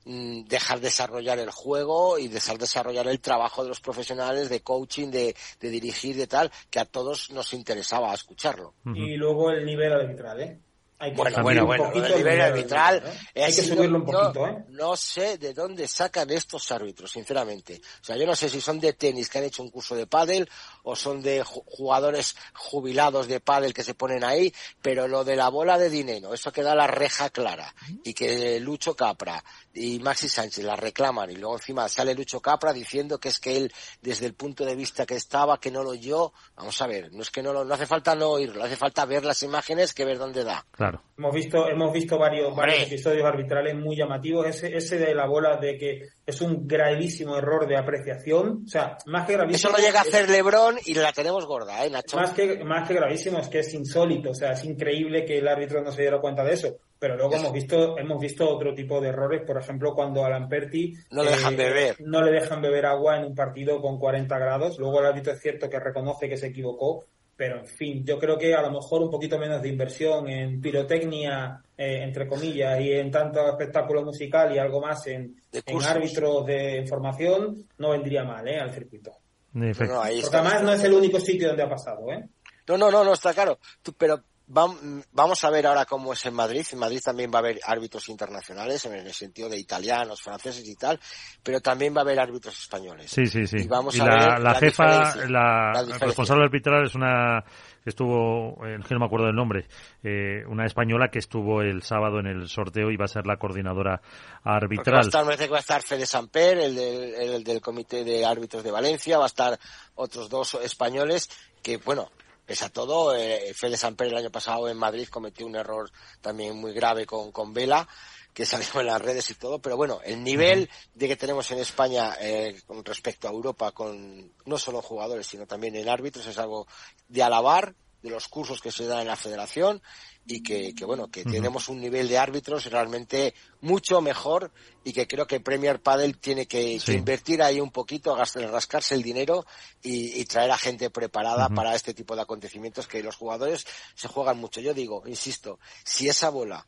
dejar 0.05 0.81
desarrollar 0.81 1.39
el 1.39 1.51
juego 1.51 2.19
y 2.19 2.29
dejar 2.29 2.59
desarrollar 2.59 3.07
el 3.09 3.21
trabajo 3.21 3.63
de 3.63 3.71
los 3.71 3.81
profesionales 3.81 4.49
de 4.49 4.61
coaching, 4.61 5.09
de, 5.11 5.35
de 5.61 5.71
dirigir, 5.71 6.17
de 6.17 6.27
tal, 6.27 6.51
que 6.71 6.81
a 6.81 6.85
todos 6.85 7.31
nos 7.31 7.55
interesaba 7.55 8.13
escucharlo. 8.13 8.75
Y 8.85 9.17
luego 9.17 9.51
el 9.51 9.65
nivel 9.65 9.93
arbitral, 9.93 10.41
¿eh? 10.41 10.59
Hay 10.99 11.11
que 11.11 11.17
bueno, 11.17 11.43
bueno, 11.43 11.67
bueno, 11.67 11.93
el 11.93 12.17
nivel 12.17 12.41
arbitral. 12.41 13.03
¿eh? 13.35 13.45
Hay 13.45 13.55
que 13.55 13.63
subirlo 13.63 13.99
un 13.99 14.05
poquito, 14.05 14.47
¿eh? 14.47 14.65
No 14.69 14.97
sé 14.97 15.39
de 15.39 15.53
dónde 15.53 15.89
sacan 15.89 16.31
estos 16.31 16.71
árbitros, 16.71 17.11
sinceramente. 17.11 17.81
O 18.01 18.05
sea, 18.05 18.17
yo 18.17 18.27
no 18.27 18.37
sé 18.37 18.49
si 18.49 18.61
son 18.61 18.79
de 18.79 18.93
tenis 18.93 19.29
que 19.29 19.39
han 19.39 19.45
hecho 19.45 19.63
un 19.63 19.71
curso 19.71 19.95
de 19.95 20.07
pádel 20.07 20.49
o 20.85 20.95
son 20.95 21.21
de 21.21 21.43
jugadores 21.45 22.37
jubilados 22.55 23.27
de 23.27 23.41
pádel 23.41 23.75
que 23.75 23.83
se 23.83 23.95
ponen 23.95 24.25
ahí, 24.25 24.55
pero 24.81 25.09
lo 25.09 25.25
de 25.25 25.37
la 25.37 25.49
bola 25.49 25.79
de 25.79 25.91
dinero, 25.91 26.33
eso 26.33 26.53
que 26.53 26.63
da 26.63 26.75
la 26.75 26.87
reja 26.87 27.31
clara 27.31 27.75
y 28.05 28.15
que 28.15 28.61
Lucho 28.61 28.95
Capra 28.95 29.43
y 29.73 29.99
Maxi 29.99 30.29
Sánchez 30.29 30.65
la 30.65 30.77
reclaman 30.77 31.31
y 31.31 31.37
luego 31.37 31.57
encima 31.57 31.89
sale 31.89 32.15
Lucho 32.15 32.41
Capra 32.41 32.73
diciendo 32.73 33.19
que 33.19 33.29
es 33.29 33.41
que 33.41 33.57
él, 33.57 33.73
desde 34.01 34.27
el 34.27 34.35
punto 34.35 34.65
de 34.65 34.77
vista 34.77 35.07
que 35.07 35.17
estaba, 35.17 35.59
que 35.59 35.71
no 35.71 35.83
lo 35.83 35.91
oyó, 35.91 36.33
vamos 36.57 36.81
a 36.81 36.87
ver, 36.87 37.13
no 37.13 37.23
es 37.23 37.31
que 37.31 37.43
no 37.43 37.53
lo, 37.53 37.65
no 37.65 37.75
hace 37.75 37.87
falta 37.87 38.15
no 38.15 38.29
oírlo, 38.29 38.63
hace 38.63 38.77
falta 38.77 39.05
ver 39.05 39.25
las 39.25 39.43
imágenes 39.43 39.93
que 39.93 40.05
ver 40.05 40.19
dónde 40.19 40.45
da. 40.45 40.65
Claro. 40.71 40.84
Hemos 41.17 41.35
visto, 41.35 41.69
hemos 41.69 41.93
visto 41.93 42.19
varios, 42.19 42.55
varios 42.57 42.83
episodios 42.83 43.25
arbitrales 43.25 43.77
muy 43.77 43.97
llamativos. 43.97 44.47
Ese, 44.47 44.77
ese 44.77 44.99
de 44.99 45.15
la 45.15 45.27
bola 45.27 45.57
de 45.57 45.77
que 45.79 46.09
es 46.27 46.41
un 46.41 46.67
gravísimo 46.67 47.37
error 47.37 47.69
de 47.69 47.77
apreciación. 47.77 48.65
O 48.65 48.69
sea, 48.69 48.99
más 49.07 49.27
que 49.27 49.35
gravísimo. 49.35 49.71
Eso 49.71 49.79
lo 49.79 49.85
llega 49.85 50.01
a 50.01 50.03
hacer 50.03 50.29
Lebron 50.29 50.77
y 50.85 50.95
la 50.95 51.13
tenemos 51.13 51.47
gorda, 51.47 51.85
¿eh, 51.85 51.91
Nacho? 51.91 52.17
Más 52.17 52.33
que, 52.33 52.65
más 52.65 52.89
que 52.89 52.95
gravísimo 52.95 53.39
es 53.39 53.49
que 53.49 53.61
es 53.61 53.73
insólito. 53.75 54.31
O 54.31 54.35
sea, 54.35 54.53
es 54.53 54.65
increíble 54.65 55.25
que 55.25 55.39
el 55.39 55.47
árbitro 55.47 55.83
no 55.83 55.93
se 55.93 56.03
diera 56.03 56.21
cuenta 56.21 56.43
de 56.43 56.55
eso. 56.55 56.77
Pero 56.99 57.17
luego 57.17 57.37
hemos 57.37 57.53
visto, 57.53 57.99
hemos 57.99 58.21
visto 58.21 58.49
otro 58.49 58.75
tipo 58.75 59.01
de 59.01 59.11
errores. 59.11 59.43
Por 59.47 59.59
ejemplo, 59.59 59.95
cuando 59.95 60.25
a 60.25 60.31
Lamperti 60.31 60.95
no 61.11 61.23
le 61.23 61.31
dejan 61.31 61.55
eh, 61.55 61.57
beber. 61.57 61.97
No 62.01 62.23
le 62.23 62.33
dejan 62.33 62.63
beber 62.63 62.87
agua 62.87 63.19
en 63.19 63.25
un 63.25 63.35
partido 63.35 63.81
con 63.81 63.99
40 63.99 64.39
grados. 64.39 64.79
Luego 64.79 65.01
el 65.01 65.07
árbitro 65.07 65.33
es 65.33 65.41
cierto 65.41 65.69
que 65.69 65.79
reconoce 65.79 66.29
que 66.29 66.37
se 66.37 66.47
equivocó 66.47 67.05
pero 67.37 67.59
en 67.59 67.67
fin, 67.67 68.05
yo 68.05 68.19
creo 68.19 68.39
que 68.39 68.55
a 68.55 68.63
lo 68.63 68.71
mejor 68.71 69.03
un 69.03 69.11
poquito 69.11 69.39
menos 69.39 69.61
de 69.61 69.69
inversión 69.69 70.29
en 70.29 70.61
pirotecnia, 70.61 71.61
eh, 71.77 72.03
entre 72.03 72.29
comillas, 72.29 72.81
y 72.81 72.93
en 72.93 73.11
tanto 73.11 73.47
espectáculo 73.49 74.05
musical 74.05 74.55
y 74.55 74.59
algo 74.59 74.81
más 74.81 75.07
en, 75.07 75.37
en 75.53 75.83
árbitros 75.83 76.47
de 76.47 76.85
formación, 76.89 77.67
no 77.79 77.91
vendría 77.91 78.25
mal 78.25 78.47
¿eh? 78.47 78.59
al 78.59 78.73
circuito. 78.73 79.13
No, 79.53 79.73
Porque 79.73 80.37
además 80.37 80.63
no 80.63 80.73
es 80.73 80.83
el 80.85 80.93
único 80.93 81.21
sitio 81.21 81.49
donde 81.49 81.63
ha 81.63 81.69
pasado. 81.69 82.11
¿eh? 82.13 82.25
No, 82.67 82.77
no, 82.77 82.91
no, 82.91 83.05
no 83.05 83.13
está 83.13 83.33
claro. 83.33 83.59
Tú, 83.83 83.93
pero 83.97 84.23
Vamos 84.47 85.43
a 85.45 85.51
ver 85.51 85.67
ahora 85.67 85.87
cómo 85.87 86.13
es 86.13 86.27
en 86.27 86.35
Madrid. 86.35 86.67
En 86.73 86.79
Madrid 86.79 87.01
también 87.03 87.31
va 87.33 87.37
a 87.37 87.41
haber 87.41 87.61
árbitros 87.65 88.09
internacionales, 88.11 88.85
en 88.85 88.95
el 88.95 89.13
sentido 89.13 89.49
de 89.49 89.59
italianos, 89.59 90.21
franceses 90.21 90.69
y 90.69 90.77
tal, 90.77 91.01
pero 91.43 91.61
también 91.61 91.95
va 91.95 92.01
a 92.01 92.03
haber 92.03 92.21
árbitros 92.21 92.59
españoles. 92.59 93.11
Sí, 93.11 93.27
sí, 93.27 93.47
sí. 93.47 93.57
Y, 93.61 93.67
vamos 93.67 93.97
y 93.97 94.01
a 94.01 94.05
la, 94.05 94.11
ver 94.11 94.29
la, 94.29 94.39
la 94.39 94.55
jefa, 94.57 95.27
la, 95.29 95.85
responsable 95.99 96.45
arbitral 96.45 96.85
es 96.85 96.95
una 96.95 97.43
que 97.83 97.91
estuvo, 97.91 98.67
eh, 98.67 98.79
que 98.87 98.95
no 98.95 99.01
me 99.01 99.07
acuerdo 99.07 99.27
del 99.27 99.37
nombre, 99.37 99.67
eh, 100.03 100.43
una 100.47 100.65
española 100.67 101.09
que 101.11 101.19
estuvo 101.19 101.61
el 101.61 101.83
sábado 101.83 102.19
en 102.19 102.27
el 102.27 102.49
sorteo 102.49 102.91
y 102.91 102.97
va 102.97 103.05
a 103.05 103.09
ser 103.09 103.27
la 103.27 103.37
coordinadora 103.37 104.01
Porque 104.01 104.49
va 104.49 104.53
a 104.53 104.57
arbitral. 104.57 105.01
estar, 105.01 105.21
me 105.23 105.27
parece 105.27 105.45
que 105.45 105.51
va 105.51 105.59
a 105.59 105.61
estar 105.61 105.83
Fede 105.83 106.07
Samper, 106.07 106.59
el 106.59 106.75
del, 106.75 107.15
el 107.15 107.45
del 107.45 107.61
Comité 107.61 108.05
de 108.05 108.25
Árbitros 108.25 108.63
de 108.63 108.71
Valencia, 108.71 109.19
va 109.19 109.25
a 109.25 109.27
estar 109.27 109.59
otros 109.95 110.29
dos 110.29 110.55
españoles 110.63 111.31
que, 111.63 111.77
bueno, 111.79 112.11
pese 112.47 112.67
a 112.67 112.69
todo, 112.69 113.15
eh, 113.15 113.53
Fede 113.55 113.77
Samper 113.77 114.09
el 114.09 114.17
año 114.17 114.31
pasado 114.31 114.69
en 114.69 114.77
Madrid 114.77 115.09
cometió 115.09 115.47
un 115.47 115.57
error 115.57 115.91
también 116.21 116.57
muy 116.57 116.73
grave 116.73 117.07
con, 117.07 117.33
con 117.33 117.53
Vela, 117.53 117.89
que 118.35 118.45
salió 118.45 118.81
en 118.81 118.87
las 118.87 119.01
redes 119.01 119.31
y 119.31 119.35
todo, 119.35 119.61
pero 119.61 119.77
bueno, 119.77 120.01
el 120.05 120.23
nivel 120.23 120.69
de 120.95 121.09
que 121.09 121.17
tenemos 121.17 121.51
en 121.53 121.61
España 121.61 122.15
eh, 122.21 122.61
con 122.67 122.85
respecto 122.85 123.29
a 123.29 123.31
Europa, 123.31 123.71
con 123.71 124.33
no 124.45 124.59
solo 124.59 124.83
jugadores, 124.83 125.27
sino 125.27 125.47
también 125.47 125.77
en 125.77 125.89
árbitros, 125.89 126.27
es 126.27 126.39
algo 126.39 126.67
de 127.09 127.23
alabar, 127.23 127.75
de 128.05 128.11
los 128.11 128.29
cursos 128.29 128.61
que 128.61 128.71
se 128.71 128.85
dan 128.85 129.01
en 129.01 129.07
la 129.09 129.17
federación 129.17 129.81
y 130.27 130.43
que, 130.43 130.75
que 130.75 130.85
bueno, 130.85 131.11
que 131.11 131.25
tenemos 131.25 131.69
un 131.71 131.81
nivel 131.81 132.07
de 132.07 132.19
árbitros 132.19 132.67
realmente 132.67 133.35
mucho 133.63 134.03
mejor 134.03 134.53
y 134.85 134.93
que 134.93 135.07
creo 135.07 135.27
que 135.27 135.41
Premier 135.41 135.81
Padel 135.81 136.19
tiene 136.19 136.47
que, 136.47 136.79
Sí. 136.79 136.93
que 136.93 136.99
invertir 136.99 137.43
ahí 137.43 137.61
un 137.61 137.71
poquito, 137.71 138.15
gastar, 138.15 138.51
rascarse 138.51 138.95
el 138.95 139.03
dinero 139.03 139.47
y, 139.83 140.21
y 140.21 140.25
traer 140.27 140.51
a 140.51 140.59
gente 140.59 140.91
preparada 140.91 141.49
para 141.49 141.75
este 141.75 141.95
tipo 141.95 142.15
de 142.15 142.23
acontecimientos 142.23 142.87
que 142.87 143.03
los 143.03 143.17
jugadores 143.17 143.67
se 143.95 144.09
juegan 144.09 144.39
mucho. 144.39 144.61
Yo 144.61 144.75
digo, 144.75 145.03
insisto, 145.07 145.59
si 145.83 146.07
esa 146.09 146.29
bola 146.29 146.67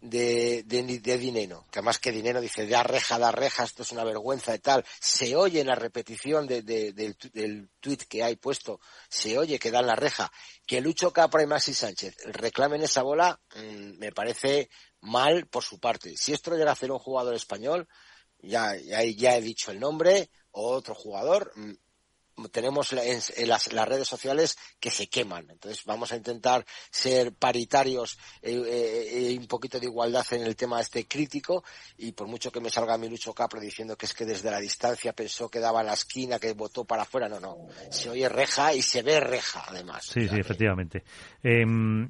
de, 0.00 0.62
de, 0.64 0.82
de 1.00 1.18
dinero, 1.18 1.66
que 1.72 1.82
más 1.82 1.98
que 1.98 2.12
dinero 2.12 2.40
dice 2.40 2.66
da 2.66 2.82
reja, 2.82 3.18
da 3.18 3.32
reja, 3.32 3.64
esto 3.64 3.82
es 3.82 3.90
una 3.92 4.04
vergüenza 4.04 4.54
y 4.54 4.58
tal, 4.60 4.84
se 5.00 5.34
oye 5.34 5.60
en 5.60 5.66
la 5.66 5.74
repetición 5.74 6.46
de, 6.46 6.62
de- 6.62 6.92
del, 6.92 7.16
del 7.32 7.68
tweet 7.80 7.98
que 8.08 8.22
hay 8.22 8.36
puesto, 8.36 8.80
se 9.08 9.36
oye 9.38 9.58
que 9.58 9.70
dan 9.72 9.86
la 9.86 9.96
reja, 9.96 10.30
que 10.66 10.80
Lucho 10.80 11.12
Capra 11.12 11.42
y 11.42 11.46
Maxi 11.46 11.74
Sánchez 11.74 12.14
reclamen 12.26 12.82
esa 12.82 13.02
bola, 13.02 13.40
mm, 13.56 13.98
me 13.98 14.12
parece 14.12 14.70
mal 15.00 15.46
por 15.46 15.64
su 15.64 15.78
parte. 15.80 16.16
Si 16.16 16.32
esto 16.32 16.52
llega 16.54 16.70
a 16.70 16.74
hacer 16.74 16.90
un 16.92 16.98
jugador 16.98 17.34
español, 17.34 17.88
ya, 18.40 18.76
ya, 18.76 19.02
ya 19.02 19.36
he 19.36 19.40
dicho 19.40 19.70
el 19.72 19.80
nombre, 19.80 20.30
o 20.52 20.70
otro 20.70 20.94
jugador, 20.94 21.52
mm, 21.56 21.72
tenemos 22.50 22.92
en, 22.92 23.20
en 23.36 23.48
las, 23.48 23.72
las 23.72 23.88
redes 23.88 24.06
sociales 24.06 24.56
que 24.78 24.90
se 24.90 25.08
queman. 25.08 25.50
Entonces 25.50 25.84
vamos 25.84 26.12
a 26.12 26.16
intentar 26.16 26.64
ser 26.90 27.32
paritarios 27.32 28.18
eh, 28.42 28.52
eh, 28.52 29.32
eh, 29.32 29.38
un 29.38 29.46
poquito 29.46 29.80
de 29.80 29.86
igualdad 29.86 30.24
en 30.32 30.42
el 30.42 30.54
tema 30.56 30.80
este 30.80 31.06
crítico 31.06 31.64
y 31.96 32.12
por 32.12 32.28
mucho 32.28 32.52
que 32.52 32.60
me 32.60 32.70
salga 32.70 32.96
mi 32.98 33.08
Lucho 33.08 33.32
Capra 33.34 33.60
diciendo 33.60 33.96
que 33.96 34.06
es 34.06 34.14
que 34.14 34.24
desde 34.24 34.50
la 34.50 34.60
distancia 34.60 35.12
pensó 35.12 35.48
que 35.48 35.58
daba 35.60 35.82
la 35.82 35.94
esquina, 35.94 36.38
que 36.38 36.52
votó 36.52 36.84
para 36.84 37.02
afuera, 37.02 37.28
no, 37.28 37.40
no. 37.40 37.56
Se 37.90 38.08
oye 38.10 38.28
reja 38.28 38.72
y 38.74 38.82
se 38.82 39.02
ve 39.02 39.18
reja 39.20 39.64
además. 39.66 40.04
Sí, 40.04 40.10
O 40.10 40.12
sea 40.22 40.28
sí, 40.28 40.34
que- 40.34 40.40
efectivamente. 40.40 41.04
Em, 41.42 42.08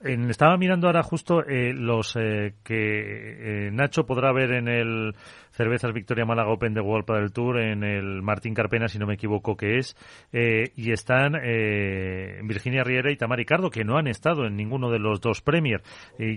en- 0.00 0.30
estaba 0.30 0.56
mirando 0.56 0.86
ahora 0.86 1.02
justo 1.02 1.42
eh, 1.46 1.72
los 1.74 2.16
eh, 2.16 2.54
que 2.64 3.66
eh, 3.66 3.70
Nacho 3.70 4.06
podrá 4.06 4.32
ver 4.32 4.52
en 4.52 4.68
el 4.68 5.14
Cervezas 5.52 5.92
Victoria 5.92 6.24
Málaga 6.24 6.50
Open 6.52 6.72
de 6.74 6.80
World 6.80 7.04
Padel 7.06 7.32
Tour, 7.32 7.60
en 7.60 7.84
el 7.84 8.22
Martín 8.22 8.54
Carpena, 8.54 8.88
si 8.88 8.98
no 8.98 9.06
me 9.06 9.14
equivoco 9.14 9.56
que 9.56 9.78
es, 9.78 9.96
eh, 10.32 10.72
y 10.76 10.92
están 10.92 11.34
eh, 11.42 12.40
Virginia 12.44 12.82
Riera 12.82 13.10
y 13.12 13.16
Tamara 13.16 13.40
Ricardo, 13.40 13.70
que 13.70 13.84
no 13.84 13.98
han 13.98 14.06
estado 14.06 14.46
en 14.46 14.56
ninguno 14.56 14.90
de 14.90 14.98
los 14.98 15.20
dos 15.20 15.42
Premier. 15.42 15.82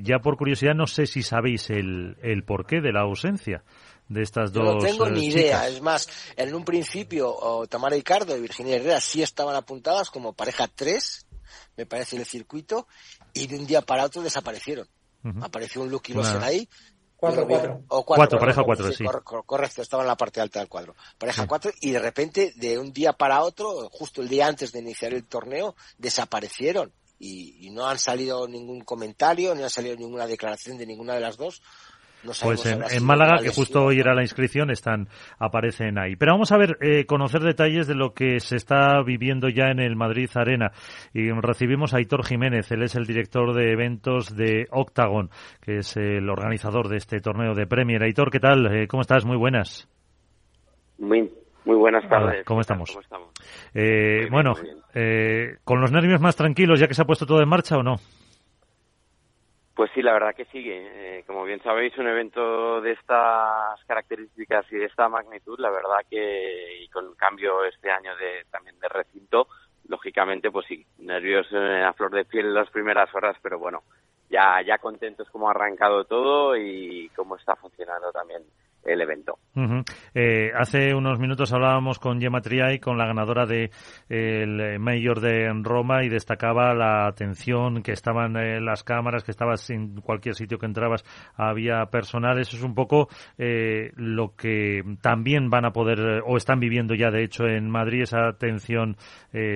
Ya 0.01 0.19
por 0.19 0.35
curiosidad, 0.37 0.73
no 0.75 0.87
sé 0.87 1.05
si 1.05 1.21
sabéis 1.23 1.69
el, 1.69 2.17
el 2.21 2.43
porqué 2.43 2.81
de 2.81 2.91
la 2.91 3.01
ausencia 3.01 3.63
de 4.09 4.21
estas 4.21 4.51
dos 4.51 4.75
no 4.75 4.77
tengo 4.79 5.07
eh, 5.07 5.11
ni 5.11 5.21
chicas. 5.29 5.35
idea. 5.41 5.67
Es 5.69 5.81
más, 5.81 6.33
en 6.35 6.53
un 6.53 6.65
principio 6.65 7.29
oh, 7.33 7.65
Tamara 7.67 7.95
Ricardo 7.95 8.35
y 8.35 8.41
Virginia 8.41 8.75
Herrera 8.75 8.99
sí 8.99 9.23
estaban 9.23 9.55
apuntadas 9.55 10.09
como 10.09 10.33
pareja 10.33 10.67
3, 10.67 11.25
me 11.77 11.85
parece, 11.85 12.17
en 12.17 12.21
el 12.21 12.27
circuito, 12.27 12.87
y 13.33 13.47
de 13.47 13.57
un 13.57 13.65
día 13.65 13.81
para 13.81 14.05
otro 14.05 14.21
desaparecieron. 14.21 14.87
Apareció 15.41 15.81
un 15.81 15.89
Lucky 15.89 16.11
Una- 16.13 16.21
Loser 16.23 16.43
ahí. 16.43 16.67
Cuatro, 17.15 17.47
cuatro. 17.47 17.81
O 17.87 18.03
Cuatro, 18.05 18.37
perdón, 18.37 18.39
pareja 18.39 18.63
cuatro, 18.65 18.91
sí. 18.91 19.03
cor- 19.05 19.23
cor- 19.23 19.45
correcto, 19.45 19.81
estaba 19.81 20.03
en 20.03 20.07
la 20.07 20.17
parte 20.17 20.41
alta 20.41 20.59
del 20.59 20.67
cuadro. 20.67 20.93
Pareja 21.17 21.43
Sí. 21.43 21.47
4 21.47 21.71
y 21.79 21.91
de 21.91 21.99
repente, 21.99 22.51
de 22.57 22.77
un 22.77 22.91
día 22.91 23.13
para 23.13 23.41
otro, 23.43 23.89
justo 23.91 24.21
el 24.21 24.27
día 24.27 24.47
antes 24.47 24.73
de 24.73 24.79
iniciar 24.79 25.13
el 25.13 25.25
torneo, 25.25 25.75
desaparecieron. 25.97 26.91
Y, 27.19 27.65
y 27.65 27.69
no 27.69 27.87
han 27.87 27.97
salido 27.99 28.45
ningún 28.49 28.81
comentario, 28.81 29.55
ni 29.55 29.63
han 29.63 29.69
salido 29.69 29.95
ninguna 29.95 30.27
declaración 30.27 30.77
de 30.77 30.85
ninguna 30.85 31.13
de 31.13 31.21
las 31.21 31.37
dos. 31.37 31.61
Pues 32.23 32.65
en, 32.65 33.03
Málaga, 33.03 33.37
que 33.41 33.49
justo 33.49 33.83
hoy 33.83 33.99
era 33.99 34.13
la 34.13 34.21
inscripción, 34.21 34.69
están 34.71 35.07
aparecen 35.39 35.97
ahí. 35.97 36.15
Pero 36.15 36.33
vamos 36.33 36.51
a 36.51 36.57
ver, 36.57 36.77
eh, 36.81 37.05
conocer 37.05 37.41
detalles 37.41 37.87
de 37.87 37.95
lo 37.95 38.13
que 38.13 38.39
se 38.39 38.55
está 38.55 39.01
viviendo 39.03 39.49
ya 39.49 39.67
en 39.67 39.79
el 39.79 39.95
Madrid 39.95 40.29
Arena. 40.35 40.71
Y 41.13 41.29
recibimos 41.31 41.93
a 41.93 41.97
Aitor 41.97 42.25
Jiménez, 42.25 42.71
él 42.71 42.83
es 42.83 42.95
el 42.95 43.05
director 43.05 43.53
de 43.53 43.71
eventos 43.71 44.35
de 44.35 44.67
Octagon, 44.71 45.29
que 45.61 45.77
es 45.79 45.97
el 45.97 46.29
organizador 46.29 46.87
de 46.87 46.97
este 46.97 47.19
torneo 47.19 47.53
de 47.53 47.67
Premier. 47.67 48.03
Aitor, 48.03 48.31
¿qué 48.31 48.39
tal? 48.39 48.73
Eh, 48.73 48.87
¿Cómo 48.87 49.01
estás? 49.01 49.25
Muy 49.25 49.37
buenas. 49.37 49.89
Muy, 50.97 51.29
muy 51.65 51.75
buenas 51.75 52.07
tardes. 52.09 52.45
¿Cómo 52.45 52.61
estamos? 52.61 52.97
Eh, 53.73 54.27
bueno, 54.29 54.53
eh, 54.93 55.57
¿con 55.63 55.81
los 55.81 55.91
nervios 55.91 56.21
más 56.21 56.35
tranquilos 56.35 56.79
ya 56.79 56.87
que 56.87 56.93
se 56.93 57.01
ha 57.01 57.05
puesto 57.05 57.25
todo 57.25 57.41
en 57.41 57.49
marcha 57.49 57.77
o 57.77 57.83
no? 57.83 57.95
Pues 59.75 59.89
sí, 59.95 60.03
la 60.03 60.13
verdad 60.13 60.35
que 60.35 60.45
sigue. 60.45 61.19
Eh, 61.19 61.23
como 61.25 61.43
bien 61.45 61.61
sabéis, 61.63 61.97
un 61.97 62.07
evento 62.07 62.79
de 62.81 62.91
estas 62.91 63.83
características 63.87 64.71
y 64.71 64.75
de 64.75 64.85
esta 64.85 65.09
magnitud, 65.09 65.59
la 65.59 65.71
verdad 65.71 66.05
que 66.09 66.83
y 66.83 66.87
con 66.89 67.15
cambio 67.15 67.65
este 67.65 67.89
año 67.89 68.15
de 68.17 68.45
también 68.51 68.79
de 68.79 68.87
recinto, 68.87 69.47
lógicamente, 69.87 70.51
pues 70.51 70.67
sí, 70.67 70.85
nervios 70.99 71.47
a 71.53 71.91
flor 71.93 72.11
de 72.11 72.25
piel 72.25 72.47
en 72.47 72.53
las 72.53 72.69
primeras 72.69 73.13
horas, 73.15 73.35
pero 73.41 73.57
bueno, 73.57 73.81
ya 74.29 74.61
ya 74.61 74.77
contentos 74.77 75.27
cómo 75.31 75.47
ha 75.47 75.51
arrancado 75.51 76.05
todo 76.05 76.55
y 76.55 77.09
cómo 77.15 77.35
está 77.35 77.55
funcionando 77.55 78.11
también 78.11 78.43
el 78.85 79.01
evento. 79.01 79.37
Eh, 80.15 80.51
hace 80.55 80.93
unos 80.93 81.19
minutos 81.19 81.53
hablábamos 81.53 81.99
con 81.99 82.19
Gemma 82.19 82.41
Triay, 82.41 82.79
con 82.79 82.97
la 82.97 83.05
ganadora 83.05 83.45
de 83.45 83.69
el 84.09 84.79
Mayor 84.79 85.19
de 85.19 85.51
Roma 85.61 86.03
y 86.03 86.09
destacaba 86.09 86.73
la 86.73 87.07
atención 87.07 87.83
que 87.83 87.91
estaban 87.91 88.35
eh, 88.35 88.59
las 88.59 88.83
cámaras, 88.83 89.23
que 89.23 89.31
estabas 89.31 89.69
en 89.69 90.01
cualquier 90.01 90.35
sitio 90.35 90.57
que 90.57 90.65
entrabas 90.65 91.03
había 91.35 91.85
personal. 91.87 92.39
Eso 92.39 92.57
es 92.57 92.63
un 92.63 92.75
poco 92.75 93.07
eh, 93.37 93.91
lo 93.95 94.35
que 94.35 94.81
también 95.01 95.49
van 95.49 95.65
a 95.65 95.71
poder 95.71 96.23
o 96.25 96.37
están 96.37 96.59
viviendo 96.59 96.95
ya 96.95 97.11
de 97.11 97.23
hecho 97.23 97.45
en 97.45 97.69
Madrid 97.69 98.01
esa 98.03 98.27
atención, 98.27 98.95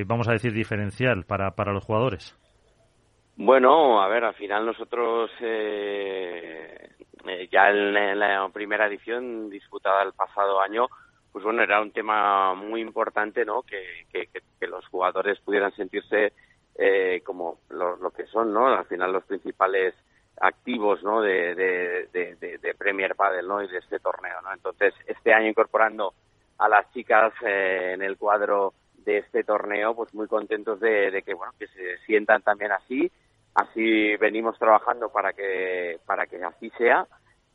vamos 0.05 0.27
a 0.27 0.33
decir 0.33 0.53
diferencial 0.53 1.23
para 1.25 1.51
para 1.51 1.73
los 1.73 1.83
jugadores. 1.83 2.37
Bueno, 3.39 4.01
a 4.01 4.07
ver, 4.07 4.23
al 4.23 4.33
final 4.33 4.65
nosotros 4.65 5.29
eh, 5.41 6.76
eh, 7.29 7.47
ya 7.51 7.69
en, 7.69 8.19
la 8.19 8.49
primera 8.49 8.87
edición 8.87 9.49
disputada 9.49 10.03
el 10.03 10.13
pasado 10.13 10.61
año, 10.61 10.87
pues 11.31 11.43
bueno, 11.43 11.61
era 11.61 11.81
un 11.81 11.91
tema 11.91 12.53
muy 12.53 12.81
importante, 12.81 13.45
¿no? 13.45 13.63
Que, 13.63 14.05
que, 14.11 14.67
los 14.67 14.85
jugadores 14.87 15.39
pudieran 15.39 15.71
sentirse 15.75 16.33
eh, 16.75 17.21
como 17.23 17.59
lo, 17.69 17.95
lo, 17.97 18.11
que 18.11 18.25
son, 18.27 18.53
¿no? 18.53 18.67
Al 18.67 18.85
final 18.85 19.13
los 19.13 19.23
principales 19.23 19.93
activos, 20.39 21.03
¿no? 21.03 21.21
De, 21.21 21.55
de, 21.55 22.75
Premier 22.77 23.15
Padel, 23.15 23.47
¿no? 23.47 23.61
Y 23.61 23.67
de 23.67 23.77
este 23.79 23.99
torneo, 23.99 24.41
¿no? 24.41 24.53
Entonces, 24.53 24.93
este 25.05 25.33
año 25.33 25.47
incorporando 25.47 26.13
a 26.57 26.69
las 26.69 26.91
chicas 26.91 27.33
eh, 27.45 27.91
en 27.93 28.01
el 28.01 28.17
cuadro 28.17 28.73
de 28.97 29.19
este 29.19 29.43
torneo, 29.43 29.95
pues 29.95 30.13
muy 30.13 30.27
contentos 30.27 30.79
de, 30.79 31.11
de 31.11 31.21
que, 31.21 31.33
bueno, 31.33 31.53
que 31.57 31.67
se 31.67 31.97
sientan 32.05 32.41
también 32.41 32.71
así 32.71 33.11
así 33.57 34.15
venimos 34.17 34.57
trabajando 34.59 35.09
para 35.09 35.33
que 35.33 35.99
para 36.05 36.27
que 36.27 36.41
así 36.43 36.69
sea. 36.77 37.05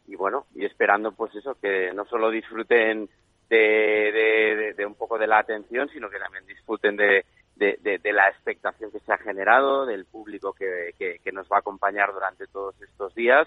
Y 0.07 0.17
bueno 0.17 0.47
y 0.55 0.65
esperando 0.65 1.13
pues 1.13 1.35
eso 1.35 1.55
que 1.61 1.93
no 1.95 2.05
solo 2.07 2.31
disfruten 2.31 3.09
de, 3.49 4.75
de, 4.77 4.87
un 4.87 4.95
poco 4.95 5.19
de 5.19 5.27
la 5.27 5.39
atención 5.39 5.89
sino 5.91 6.11
que 6.11 6.19
también 6.19 6.45
disfruten 6.47 6.97
de, 6.97 7.25
la 7.57 8.29
expectación 8.29 8.91
que 8.91 8.99
se 9.01 9.13
ha 9.13 9.19
generado 9.19 9.87
del 9.87 10.07
público 10.07 10.55
que, 10.55 10.95
que, 10.99 11.33
nos 11.33 11.47
va 11.49 11.57
a 11.57 11.61
acompañar 11.61 12.13
durante 12.13 12.47
todos 12.47 12.75
estos 12.83 13.15
días 13.15 13.47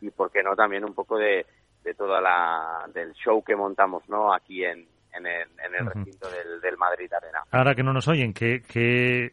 y 0.00 0.10
por 0.10 0.30
qué 0.30 0.42
no 0.42 0.54
también 0.54 0.84
un 0.84 0.94
poco 0.94 1.16
de, 1.16 1.46
de 1.82 1.94
toda 1.94 2.20
la 2.20 2.86
del 2.92 3.14
show 3.14 3.42
que 3.42 3.56
montamos 3.56 4.06
no 4.08 4.34
aquí 4.34 4.64
en, 4.64 4.86
en 5.16 5.26
el, 5.26 5.86
recinto 5.86 6.28
del, 6.28 6.76
Madrid 6.76 7.12
Arena. 7.12 7.40
Ahora 7.50 7.74
que 7.74 7.82
no 7.82 7.92
nos 7.92 8.06
oyen, 8.08 8.32
¿qué, 8.32 8.62
qué, 8.68 9.32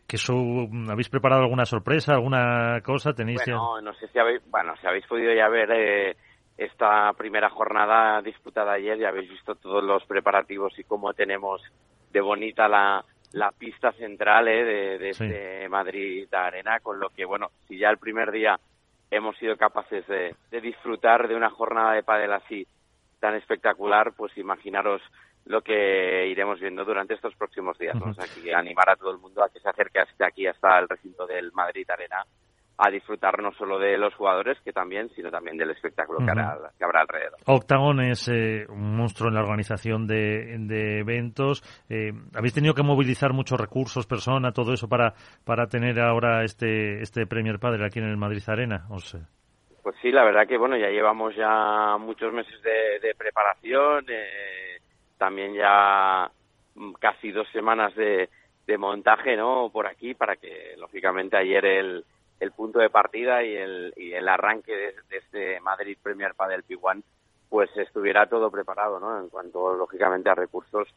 ¿habéis 0.90 1.10
preparado 1.10 1.42
alguna 1.42 1.66
sorpresa, 1.66 2.14
alguna 2.14 2.80
cosa? 2.82 3.14
¿Tenéis 3.14 3.42
bueno, 3.46 3.82
no 3.82 3.94
sé 3.96 4.08
si 4.08 4.20
habéis, 4.20 4.42
bueno, 4.50 4.74
si 4.80 4.88
habéis 4.88 5.06
podido 5.08 5.34
ya 5.34 5.50
ver 5.50 5.72
eh, 5.72 6.16
esta 6.58 7.12
primera 7.14 7.50
jornada 7.50 8.22
disputada 8.22 8.74
ayer, 8.74 8.98
ya 8.98 9.10
habéis 9.10 9.30
visto 9.30 9.56
todos 9.56 9.84
los 9.84 10.06
preparativos 10.06 10.78
y 10.80 10.84
cómo 10.84 11.14
tenemos 11.14 11.62
de 12.12 12.22
bonita 12.22 12.68
la, 12.68 13.04
la 13.34 13.52
pista 13.52 13.92
central 13.94 14.48
eh, 14.48 14.64
de, 14.64 14.98
de 15.00 15.10
este 15.10 15.70
Madrid 15.70 16.34
Arena, 16.34 16.80
con 16.80 17.00
lo 17.00 17.10
que, 17.10 17.26
bueno, 17.26 17.50
si 17.68 17.78
ya 17.78 17.90
el 17.90 17.98
primer 17.98 18.32
día 18.32 18.60
hemos 19.12 19.38
sido 19.38 19.58
capaces 19.58 20.06
de, 20.08 20.36
de 20.50 20.62
disfrutar 20.62 21.28
de 21.28 21.36
una 21.36 21.50
jornada 21.50 21.94
de 21.94 22.04
pádel 22.04 22.34
así 22.34 22.66
tan 23.20 23.36
espectacular, 23.36 24.14
pues 24.18 24.38
imaginaros 24.38 25.02
lo 25.46 25.62
que 25.62 26.28
iremos 26.28 26.60
viendo 26.60 26.86
durante 26.86 27.14
estos 27.14 27.36
próximos 27.36 27.78
días. 27.78 28.00
Vamos 28.00 28.18
aquí 28.20 28.52
animar 28.52 28.90
a 28.90 28.96
todo 28.96 29.12
el 29.12 29.18
mundo 29.18 29.44
a 29.44 29.50
que 29.50 29.60
se 29.60 29.70
acerque 29.70 30.00
hasta 30.00 30.28
aquí, 30.28 30.48
hasta 30.48 30.80
el 30.80 30.88
recinto 30.88 31.28
del 31.28 31.52
Madrid 31.52 31.90
Arena, 31.90 32.24
a 32.78 32.90
disfrutar 32.90 33.42
no 33.42 33.52
solo 33.54 33.78
de 33.78 33.98
los 33.98 34.14
jugadores, 34.16 34.58
que 34.64 34.72
también, 34.72 35.10
sino 35.16 35.30
también 35.30 35.58
del 35.58 35.72
espectáculo 35.72 36.20
que, 36.20 36.32
habrá, 36.32 37.02
alrededor. 37.02 37.38
Octagon 37.46 38.00
es 38.02 38.28
eh, 38.30 38.66
un 38.68 38.96
monstruo 38.96 39.30
en 39.30 39.36
la 39.36 39.42
organización 39.42 40.08
de, 40.08 41.00
eventos. 41.00 41.62
Eh, 41.90 42.12
¿Habéis 42.36 42.54
tenido 42.54 42.74
que 42.74 42.84
movilizar 42.84 43.32
muchos 43.34 43.60
recursos, 43.60 44.08
personas, 44.08 44.54
todo 44.54 44.74
eso 44.74 44.88
para, 44.88 45.14
para 45.46 45.68
tener 45.68 46.00
ahora 46.00 46.44
este, 46.44 47.02
este 47.02 47.28
Premier 47.28 47.60
Padre 47.60 47.86
aquí 47.86 48.00
en 48.00 48.06
el 48.06 48.18
Madrid 48.18 48.44
Arena? 48.48 48.88
Pues 49.84 49.96
sí, 50.02 50.12
la 50.12 50.24
verdad 50.24 50.48
que 50.48 50.58
bueno, 50.58 50.78
ya 50.78 50.88
llevamos 50.88 51.36
ya 51.36 51.98
muchos 52.00 52.34
meses 52.34 52.60
de, 52.64 53.14
preparación. 53.16 54.06
Eh, 54.08 54.73
también 55.24 55.54
ya 55.54 56.30
mm, 56.76 56.92
casi 57.00 57.32
dos 57.32 57.48
semanas 57.54 57.96
de, 57.96 58.30
de 58.68 58.78
montaje 58.78 59.38
no 59.38 59.70
por 59.72 59.88
aquí 59.88 60.14
para 60.14 60.36
que 60.36 60.76
lógicamente 60.78 61.38
ayer 61.38 61.64
el, 61.64 62.04
el 62.42 62.52
punto 62.52 62.80
de 62.80 62.90
partida 62.90 63.42
y 63.42 63.56
el, 63.56 63.94
y 63.96 64.12
el 64.12 64.28
arranque 64.28 64.76
de, 64.76 65.18
este 65.18 65.62
Madrid 65.62 65.98
Premier 66.04 66.34
Padel 66.36 66.66
P1 66.66 67.02
pues 67.48 67.70
estuviera 67.78 68.28
todo 68.28 68.52
preparado 68.52 69.00
no 69.00 69.18
en 69.18 69.30
cuanto 69.30 69.74
lógicamente 69.76 70.30
a 70.30 70.36
recursos 70.36 70.90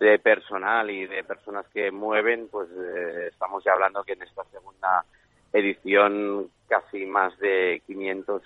de 0.00 0.18
personal 0.18 0.90
y 0.90 1.06
de 1.06 1.22
personas 1.22 1.64
que 1.68 1.92
mueven 1.92 2.48
pues 2.50 2.68
eh, 2.72 3.28
estamos 3.30 3.62
ya 3.62 3.70
hablando 3.70 4.02
que 4.02 4.14
en 4.14 4.22
esta 4.22 4.42
segunda 4.46 5.04
edición 5.52 6.50
casi 6.66 7.06
más 7.06 7.38
de 7.38 7.80
500 7.86 8.42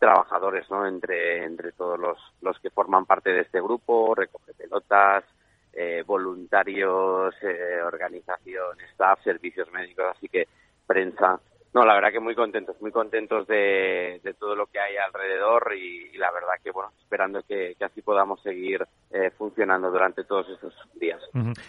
trabajadores, 0.00 0.68
¿no? 0.70 0.86
Entre, 0.86 1.44
entre 1.44 1.72
todos 1.72 2.00
los, 2.00 2.18
los 2.40 2.58
que 2.58 2.70
forman 2.70 3.06
parte 3.06 3.30
de 3.30 3.42
este 3.42 3.60
grupo, 3.60 4.14
recoge 4.14 4.54
pelotas, 4.54 5.24
eh, 5.72 6.02
voluntarios, 6.04 7.34
eh, 7.42 7.80
organización, 7.84 8.80
staff, 8.92 9.22
servicios 9.22 9.70
médicos, 9.70 10.06
así 10.16 10.28
que 10.28 10.48
prensa. 10.86 11.38
No, 11.72 11.84
la 11.84 11.94
verdad 11.94 12.10
que 12.10 12.18
muy 12.18 12.34
contentos, 12.34 12.74
muy 12.80 12.90
contentos 12.90 13.46
de, 13.46 14.20
de 14.24 14.34
todo 14.34 14.56
lo 14.56 14.66
que 14.66 14.80
hay 14.80 14.96
alrededor 14.96 15.72
y, 15.76 16.18
la 16.18 16.32
verdad 16.32 16.54
que, 16.62 16.72
bueno, 16.72 16.90
esperando 16.98 17.42
que, 17.46 17.76
así 17.80 18.02
podamos 18.02 18.42
seguir 18.42 18.84
eh, 19.12 19.30
funcionando 19.38 19.88
durante 19.88 20.24
todos 20.24 20.48
estos 20.48 20.74
días. 20.94 21.22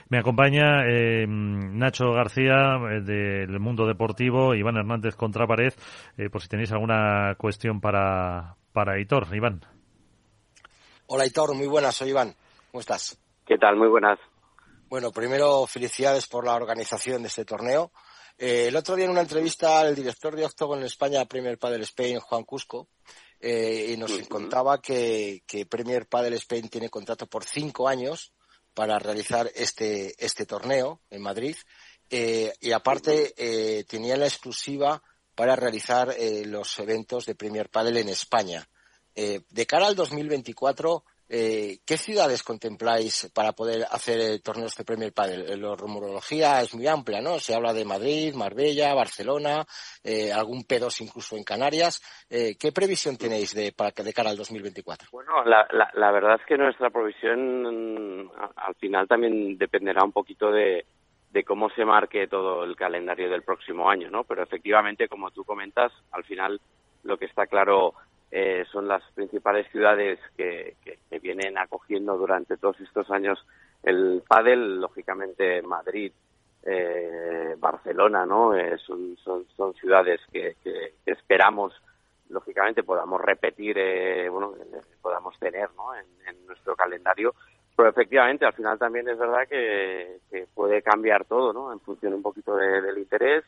Me 0.09 0.17
acompaña 0.17 0.87
eh, 0.87 1.27
Nacho 1.27 2.13
García 2.13 2.79
eh, 2.89 3.01
del 3.01 3.59
Mundo 3.59 3.85
Deportivo, 3.85 4.55
Iván 4.55 4.77
Hernández 4.77 5.15
Contrapared, 5.15 5.73
por 6.31 6.41
si 6.41 6.47
tenéis 6.47 6.71
alguna 6.71 7.35
cuestión 7.37 7.79
para, 7.79 8.55
para 8.73 8.99
Hitor. 8.99 9.27
Iván. 9.35 9.61
Hola 11.05 11.27
Hitor, 11.27 11.53
muy 11.53 11.67
buenas, 11.67 11.95
soy 11.95 12.09
Iván. 12.09 12.33
¿Cómo 12.71 12.81
estás? 12.81 13.21
¿Qué 13.45 13.57
tal? 13.57 13.75
Muy 13.75 13.87
buenas. 13.87 14.17
Bueno, 14.89 15.11
primero 15.11 15.67
felicidades 15.67 16.27
por 16.27 16.43
la 16.43 16.55
organización 16.55 17.21
de 17.21 17.27
este 17.27 17.45
torneo. 17.45 17.91
Eh, 18.43 18.69
el 18.69 18.75
otro 18.75 18.95
día 18.95 19.05
en 19.05 19.11
una 19.11 19.21
entrevista 19.21 19.81
al 19.81 19.93
director 19.93 20.35
de 20.35 20.43
Octogon 20.43 20.79
en 20.79 20.85
España, 20.85 21.23
Premier 21.25 21.59
Padel 21.59 21.83
Spain, 21.83 22.19
Juan 22.19 22.43
Cusco, 22.43 22.87
eh, 23.39 23.91
y 23.93 23.97
nos 23.97 24.11
contaba 24.27 24.81
que, 24.81 25.43
Premier 25.69 26.07
Padel 26.07 26.33
Spain 26.33 26.67
tiene 26.67 26.89
contrato 26.89 27.27
por 27.27 27.43
cinco 27.43 27.87
años 27.87 28.33
para 28.73 28.97
realizar 28.97 29.51
este, 29.53 30.15
este 30.17 30.47
torneo 30.47 31.01
en 31.11 31.21
Madrid 31.21 31.55
eh, 32.09 32.51
y 32.59 32.71
aparte 32.71 33.85
tenía 33.87 34.17
la 34.17 34.25
exclusiva 34.25 35.03
para 35.35 35.55
realizar 35.55 36.15
los 36.45 36.79
eventos 36.79 37.27
de 37.27 37.35
Premier 37.35 37.69
Padel 37.69 37.97
en 37.97 38.09
España. 38.09 38.67
de 39.13 39.65
cara 39.67 39.85
al 39.85 39.95
2024, 39.95 41.05
eh, 41.33 41.77
¿Qué 41.85 41.95
ciudades 41.95 42.43
contempláis 42.43 43.31
para 43.33 43.53
poder 43.53 43.85
hacer 43.89 44.41
torneos 44.41 44.75
de 44.75 44.83
Premier 44.83 45.13
Padel? 45.13 45.49
Eh, 45.49 45.55
la 45.55 45.75
rumorología 45.75 46.61
es 46.61 46.75
muy 46.75 46.87
amplia, 46.87 47.21
¿no? 47.21 47.39
Se 47.39 47.55
habla 47.55 47.71
de 47.71 47.85
Madrid, 47.85 48.33
Marbella, 48.35 48.93
Barcelona, 48.93 49.65
eh, 50.03 50.33
algún 50.33 50.63
P2 50.63 50.99
incluso 50.99 51.37
en 51.37 51.45
Canarias. 51.45 52.01
Eh, 52.29 52.57
¿Qué 52.59 52.73
previsión 52.73 53.17
tenéis 53.17 53.55
de, 53.55 53.71
para 53.71 53.91
de 53.91 54.11
cara 54.13 54.31
al 54.31 54.35
2024? 54.35 55.07
Bueno, 55.13 55.45
la, 55.45 55.65
la, 55.71 55.89
la 55.93 56.11
verdad 56.11 56.35
es 56.37 56.45
que 56.45 56.57
nuestra 56.57 56.89
provisión 56.89 58.29
al 58.57 58.75
final 58.75 59.07
también 59.07 59.57
dependerá 59.57 60.03
un 60.03 60.11
poquito 60.11 60.51
de, 60.51 60.85
de 61.31 61.43
cómo 61.45 61.69
se 61.69 61.85
marque 61.85 62.27
todo 62.27 62.65
el 62.65 62.75
calendario 62.75 63.29
del 63.29 63.43
próximo 63.43 63.89
año, 63.89 64.09
¿no? 64.09 64.25
Pero 64.25 64.43
efectivamente, 64.43 65.07
como 65.07 65.31
tú 65.31 65.45
comentas, 65.45 65.93
al 66.11 66.25
final 66.25 66.59
lo 67.03 67.17
que 67.17 67.25
está 67.25 67.47
claro 67.47 67.93
eh, 68.31 68.65
son 68.71 68.87
las 68.87 69.03
principales 69.11 69.69
ciudades 69.71 70.19
que, 70.37 70.75
que, 70.83 71.19
vienen 71.19 71.57
acogiendo 71.57 72.17
durante 72.17 72.57
todos 72.57 72.79
estos 72.79 73.11
años 73.11 73.45
el 73.83 74.23
pádel, 74.27 74.79
lógicamente 74.81 75.61
Madrid, 75.61 76.11
eh, 76.63 77.55
Barcelona, 77.57 78.25
¿no? 78.25 78.55
Eh, 78.55 78.77
son, 78.85 79.17
son, 79.17 79.45
son, 79.55 79.73
ciudades 79.75 80.21
que, 80.31 80.55
esperamos, 81.05 81.73
lógicamente, 82.29 82.83
podamos 82.83 83.19
repetir, 83.19 83.77
eh, 83.79 84.29
bueno, 84.29 84.53
podamos 85.01 85.37
tener, 85.39 85.69
¿no? 85.75 85.95
En, 85.95 86.05
nuestro 86.47 86.75
calendario. 86.75 87.33
Pero 87.75 87.89
efectivamente, 87.89 88.45
al 88.45 88.53
final 88.53 88.77
también 88.77 89.07
es 89.07 89.17
verdad 89.17 89.47
que, 89.47 90.19
puede 90.53 90.81
cambiar 90.81 91.25
todo, 91.25 91.53
¿no? 91.53 91.71
En 91.71 91.79
función 91.79 92.13
un 92.13 92.21
poquito 92.21 92.55
del 92.55 92.97
interés 92.97 93.43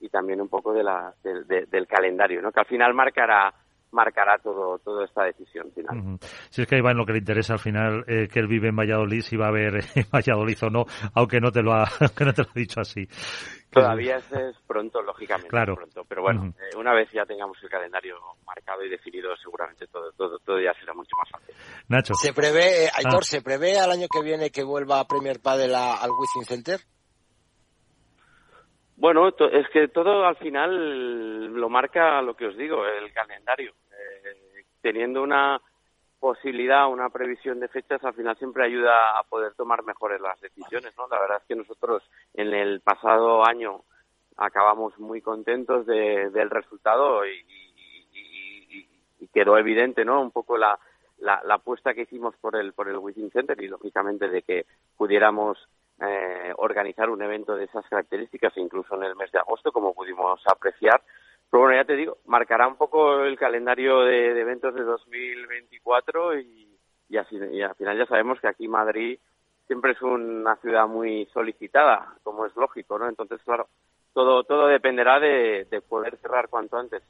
y 0.00 0.08
también 0.08 0.40
un 0.40 0.48
poco 0.48 0.72
de 0.72 0.82
la, 0.82 1.14
del 1.22 1.86
calendario, 1.86 2.42
¿no? 2.42 2.50
Que 2.50 2.60
al 2.60 2.66
final 2.66 2.92
marcará 2.92 3.54
marcará 3.92 4.38
todo 4.38 4.78
toda 4.78 5.04
esta 5.04 5.24
decisión 5.24 5.70
final. 5.72 6.18
Si 6.50 6.62
es 6.62 6.68
que 6.68 6.80
va 6.80 6.92
en 6.92 6.98
lo 6.98 7.06
que 7.06 7.12
le 7.12 7.18
interesa 7.18 7.54
al 7.54 7.58
final 7.58 8.04
eh, 8.06 8.28
que 8.28 8.40
él 8.40 8.46
vive 8.46 8.68
en 8.68 8.76
Valladolid, 8.76 9.22
si 9.22 9.36
va 9.36 9.48
a 9.48 9.52
ver 9.52 9.84
en 9.94 10.06
Valladolid 10.12 10.58
o 10.62 10.70
no, 10.70 10.84
aunque 11.14 11.40
no 11.40 11.50
te 11.50 11.62
lo 11.62 11.72
ha, 11.72 11.84
aunque 12.00 12.24
no 12.24 12.32
te 12.32 12.42
lo 12.42 12.48
ha 12.48 12.58
dicho 12.58 12.80
así. 12.80 13.06
Todavía 13.70 14.16
es, 14.16 14.56
pronto, 14.66 15.00
lógicamente. 15.00 15.48
Claro. 15.48 15.76
Pronto. 15.76 16.04
Pero 16.08 16.22
bueno, 16.22 16.52
eh, 16.58 16.76
una 16.76 16.92
vez 16.92 17.08
ya 17.12 17.24
tengamos 17.24 17.56
el 17.62 17.68
calendario 17.68 18.16
marcado 18.44 18.84
y 18.84 18.88
definido, 18.88 19.30
seguramente 19.36 19.86
todo, 19.86 20.10
todo, 20.12 20.40
todo 20.40 20.60
ya 20.60 20.74
será 20.74 20.92
mucho 20.92 21.14
más 21.16 21.30
fácil. 21.30 21.54
Nacho. 21.88 22.14
¿Se 22.14 22.32
prevé, 22.32 22.86
eh, 22.86 22.90
Aitor, 22.92 23.22
ah. 23.22 23.26
¿se 23.26 23.42
prevé 23.42 23.78
al 23.78 23.92
año 23.92 24.08
que 24.08 24.22
viene 24.22 24.50
que 24.50 24.64
vuelva 24.64 24.98
a 24.98 25.06
Premier 25.06 25.40
Padel 25.40 25.74
al 25.76 26.10
Wizzing 26.10 26.44
Center? 26.44 26.80
Bueno, 29.00 29.28
es 29.28 29.68
que 29.70 29.88
todo 29.88 30.26
al 30.26 30.36
final 30.36 31.54
lo 31.54 31.70
marca 31.70 32.20
lo 32.20 32.34
que 32.34 32.48
os 32.48 32.56
digo, 32.56 32.86
el 32.86 33.10
calendario. 33.14 33.72
Eh, 33.90 34.64
teniendo 34.82 35.22
una 35.22 35.58
posibilidad, 36.18 36.86
una 36.86 37.08
previsión 37.08 37.60
de 37.60 37.68
fechas, 37.68 38.04
al 38.04 38.12
final 38.12 38.36
siempre 38.36 38.62
ayuda 38.62 39.18
a 39.18 39.22
poder 39.22 39.54
tomar 39.54 39.82
mejores 39.84 40.20
las 40.20 40.38
decisiones, 40.42 40.92
¿no? 40.98 41.08
La 41.08 41.18
verdad 41.18 41.38
es 41.40 41.44
que 41.48 41.56
nosotros 41.56 42.02
en 42.34 42.52
el 42.52 42.82
pasado 42.82 43.42
año 43.42 43.84
acabamos 44.36 44.98
muy 44.98 45.22
contentos 45.22 45.86
del 45.86 46.50
resultado 46.50 47.26
y, 47.26 47.42
quedó 49.32 49.56
evidente, 49.56 50.04
¿no? 50.04 50.20
Un 50.20 50.32
poco 50.32 50.58
la, 50.58 50.78
la, 51.18 51.40
la, 51.44 51.54
apuesta 51.54 51.94
que 51.94 52.02
hicimos 52.02 52.34
por 52.38 52.56
el 52.56 52.72
por 52.72 52.88
el 52.88 52.98
Center 53.32 53.62
y 53.62 53.68
lógicamente 53.68 54.28
de 54.28 54.42
que 54.42 54.66
pudiéramos 54.96 55.68
eh, 56.00 56.52
organizar 56.56 57.10
un 57.10 57.22
evento 57.22 57.56
de 57.56 57.64
esas 57.64 57.86
características, 57.88 58.56
incluso 58.56 58.94
en 58.96 59.04
el 59.04 59.16
mes 59.16 59.30
de 59.32 59.38
agosto, 59.38 59.72
como 59.72 59.94
pudimos 59.94 60.40
apreciar. 60.46 61.02
Pero 61.50 61.62
bueno, 61.62 61.76
ya 61.76 61.84
te 61.84 61.96
digo, 61.96 62.18
marcará 62.26 62.66
un 62.68 62.76
poco 62.76 63.24
el 63.24 63.36
calendario 63.36 64.00
de, 64.00 64.40
eventos 64.40 64.74
de 64.74 64.82
2024 64.82 66.38
y, 66.38 66.78
y, 67.08 67.16
así, 67.16 67.36
y 67.36 67.62
al 67.62 67.74
final 67.74 67.98
ya 67.98 68.06
sabemos 68.06 68.40
que 68.40 68.48
aquí 68.48 68.68
Madrid 68.68 69.18
siempre 69.66 69.92
es 69.92 70.02
una 70.02 70.56
ciudad 70.56 70.86
muy 70.88 71.26
solicitada, 71.32 72.14
como 72.22 72.46
es 72.46 72.56
lógico, 72.56 72.98
¿no? 72.98 73.08
Entonces, 73.08 73.40
claro, 73.44 73.68
todo 74.12 74.42
todo 74.44 74.66
dependerá 74.66 75.20
de, 75.20 75.66
poder 75.88 76.16
cerrar 76.16 76.48
cuanto 76.48 76.76
antes 76.76 77.02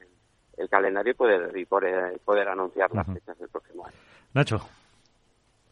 el, 0.57 0.69
calendario 0.69 1.13
y 1.13 1.15
poder, 1.15 1.57
y 1.57 1.65
poder, 1.65 2.49
anunciar 2.49 2.95
las 2.95 3.07
fechas 3.07 3.39
del 3.39 3.49
próximo 3.49 3.87
año. 3.87 3.97
Nacho. 4.35 4.61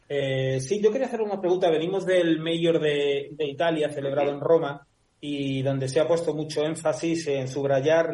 Eh, 0.08 0.58
sí, 0.60 0.80
yo 0.80 0.90
quería 0.90 1.06
hacer 1.06 1.20
una 1.20 1.40
pregunta. 1.40 1.70
Venimos 1.70 2.06
del 2.06 2.40
Mayor 2.40 2.80
de, 2.80 3.30
Italia, 3.38 3.90
celebrado 3.90 4.30
en 4.30 4.40
Roma, 4.40 4.86
y 5.20 5.62
donde 5.62 5.88
se 5.88 6.00
ha 6.00 6.08
puesto 6.08 6.34
mucho 6.34 6.64
énfasis 6.64 7.26
en 7.28 7.48
subrayar 7.48 8.12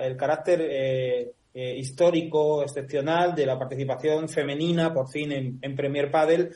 el 0.00 0.16
carácter 0.16 0.60
eh, 0.62 1.32
eh, 1.52 1.76
histórico, 1.76 2.62
excepcional 2.62 3.34
de 3.34 3.46
la 3.46 3.58
participación 3.58 4.28
femenina, 4.28 4.94
por 4.94 5.08
fin, 5.08 5.58
en, 5.60 5.76
Premier 5.76 6.10
Padel. 6.10 6.54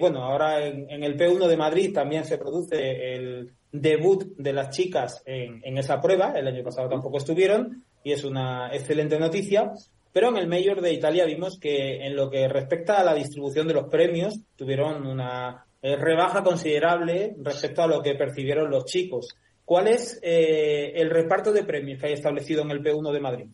bueno, 0.00 0.22
ahora 0.22 0.66
en, 0.66 1.02
el 1.02 1.16
P1 1.16 1.46
de 1.46 1.56
Madrid 1.56 1.92
también 1.94 2.24
se 2.24 2.38
produce 2.38 3.14
el 3.14 3.52
debut 3.72 4.36
de 4.36 4.52
las 4.52 4.70
chicas 4.70 5.22
en 5.24 5.78
esa 5.78 6.00
prueba. 6.00 6.32
El 6.36 6.48
año 6.48 6.62
pasado 6.62 6.88
tampoco 6.88 7.18
estuvieron 7.18 7.84
y 8.02 8.12
es 8.12 8.22
una 8.24 8.68
excelente 8.74 9.18
noticia. 9.18 9.72
Pero 10.14 10.28
en 10.28 10.36
el 10.36 10.46
Mayor 10.46 10.80
de 10.80 10.92
Italia 10.92 11.26
vimos 11.26 11.58
que 11.58 12.06
en 12.06 12.14
lo 12.14 12.30
que 12.30 12.46
respecta 12.46 13.00
a 13.00 13.04
la 13.04 13.14
distribución 13.14 13.66
de 13.66 13.74
los 13.74 13.88
premios, 13.88 14.38
tuvieron 14.56 15.04
una 15.08 15.66
eh, 15.82 15.96
rebaja 15.96 16.44
considerable 16.44 17.34
respecto 17.42 17.82
a 17.82 17.88
lo 17.88 18.00
que 18.00 18.14
percibieron 18.14 18.70
los 18.70 18.84
chicos. 18.84 19.36
¿Cuál 19.64 19.88
es 19.88 20.20
eh, 20.22 20.92
el 20.94 21.10
reparto 21.10 21.52
de 21.52 21.64
premios 21.64 21.98
que 21.98 22.06
hay 22.06 22.12
establecido 22.12 22.62
en 22.62 22.70
el 22.70 22.80
P1 22.80 23.12
de 23.12 23.20
Madrid? 23.20 23.46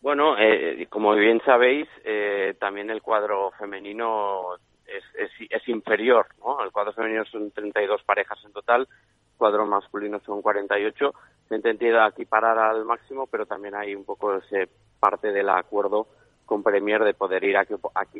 Bueno, 0.00 0.38
eh, 0.38 0.86
como 0.88 1.14
bien 1.14 1.42
sabéis, 1.44 1.86
también 2.58 2.88
el 2.88 3.02
cuadro 3.02 3.50
femenino 3.58 4.54
es, 4.86 5.30
es, 5.50 5.68
inferior, 5.68 6.26
¿no? 6.38 6.64
El 6.64 6.72
cuadro 6.72 6.94
femenino 6.94 7.26
son 7.26 7.50
32 7.50 8.02
parejas 8.04 8.38
en 8.46 8.52
total, 8.52 8.82
el 8.82 9.36
cuadro 9.36 9.66
masculino 9.66 10.20
son 10.20 10.40
48. 10.40 11.12
Se 11.48 11.54
ha 11.54 11.56
intentado 11.56 12.08
equiparar 12.08 12.58
al 12.58 12.84
máximo, 12.84 13.26
pero 13.26 13.46
también 13.46 13.74
hay 13.74 13.94
un 13.94 14.04
poco 14.04 14.34
ese 14.34 14.68
parte 14.98 15.32
del 15.32 15.48
acuerdo 15.48 16.06
con 16.44 16.62
Premier 16.62 17.02
de 17.02 17.14
poder 17.14 17.44
ir 17.44 17.56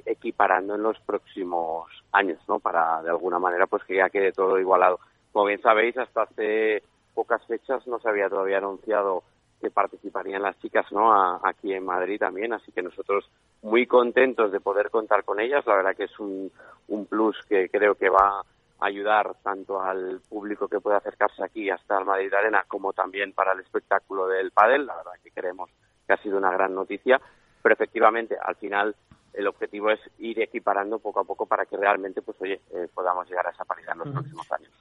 equiparando 0.04 0.74
en 0.74 0.82
los 0.82 0.98
próximos 1.00 1.86
años, 2.12 2.40
¿no? 2.48 2.58
Para 2.58 3.02
de 3.02 3.10
alguna 3.10 3.38
manera 3.38 3.66
pues 3.66 3.84
que 3.84 3.96
ya 3.96 4.10
quede 4.10 4.32
todo 4.32 4.58
igualado. 4.58 4.98
Como 5.32 5.46
bien 5.46 5.62
sabéis, 5.62 5.96
hasta 5.96 6.22
hace 6.22 6.82
pocas 7.14 7.44
fechas 7.46 7.86
no 7.86 7.98
se 8.00 8.08
había 8.08 8.28
todavía 8.28 8.58
anunciado 8.58 9.22
que 9.60 9.70
participarían 9.70 10.42
las 10.42 10.58
chicas, 10.60 10.90
¿no? 10.92 11.12
aquí 11.42 11.72
en 11.72 11.84
Madrid 11.84 12.18
también, 12.18 12.52
así 12.52 12.72
que 12.72 12.82
nosotros 12.82 13.30
muy 13.62 13.86
contentos 13.86 14.52
de 14.52 14.60
poder 14.60 14.90
contar 14.90 15.24
con 15.24 15.40
ellas. 15.40 15.66
La 15.66 15.76
verdad 15.76 15.96
que 15.96 16.04
es 16.04 16.20
un, 16.20 16.52
un 16.88 17.06
plus 17.06 17.36
que 17.48 17.68
creo 17.70 17.94
que 17.94 18.10
va 18.10 18.42
ayudar 18.80 19.36
tanto 19.42 19.80
al 19.80 20.20
público 20.28 20.68
que 20.68 20.80
puede 20.80 20.96
acercarse 20.96 21.42
aquí 21.42 21.70
hasta 21.70 21.98
el 21.98 22.04
Madrid 22.04 22.32
Arena 22.34 22.64
como 22.68 22.92
también 22.92 23.32
para 23.32 23.52
el 23.52 23.60
espectáculo 23.60 24.28
del 24.28 24.50
pádel. 24.50 24.86
La 24.86 24.96
verdad 24.96 25.12
que 25.22 25.30
queremos 25.30 25.70
que 26.06 26.12
ha 26.12 26.22
sido 26.22 26.38
una 26.38 26.52
gran 26.52 26.74
noticia, 26.74 27.20
pero 27.62 27.74
efectivamente 27.74 28.36
al 28.40 28.56
final 28.56 28.94
el 29.32 29.46
objetivo 29.46 29.90
es 29.90 30.00
ir 30.18 30.40
equiparando 30.40 30.98
poco 30.98 31.20
a 31.20 31.24
poco 31.24 31.46
para 31.46 31.66
que 31.66 31.76
realmente 31.76 32.22
pues 32.22 32.40
oye 32.40 32.60
eh, 32.72 32.88
podamos 32.92 33.28
llegar 33.28 33.46
a 33.46 33.50
esa 33.50 33.64
paridad 33.64 33.92
en 33.92 33.98
los 33.98 34.10
próximos 34.10 34.52
años. 34.52 34.72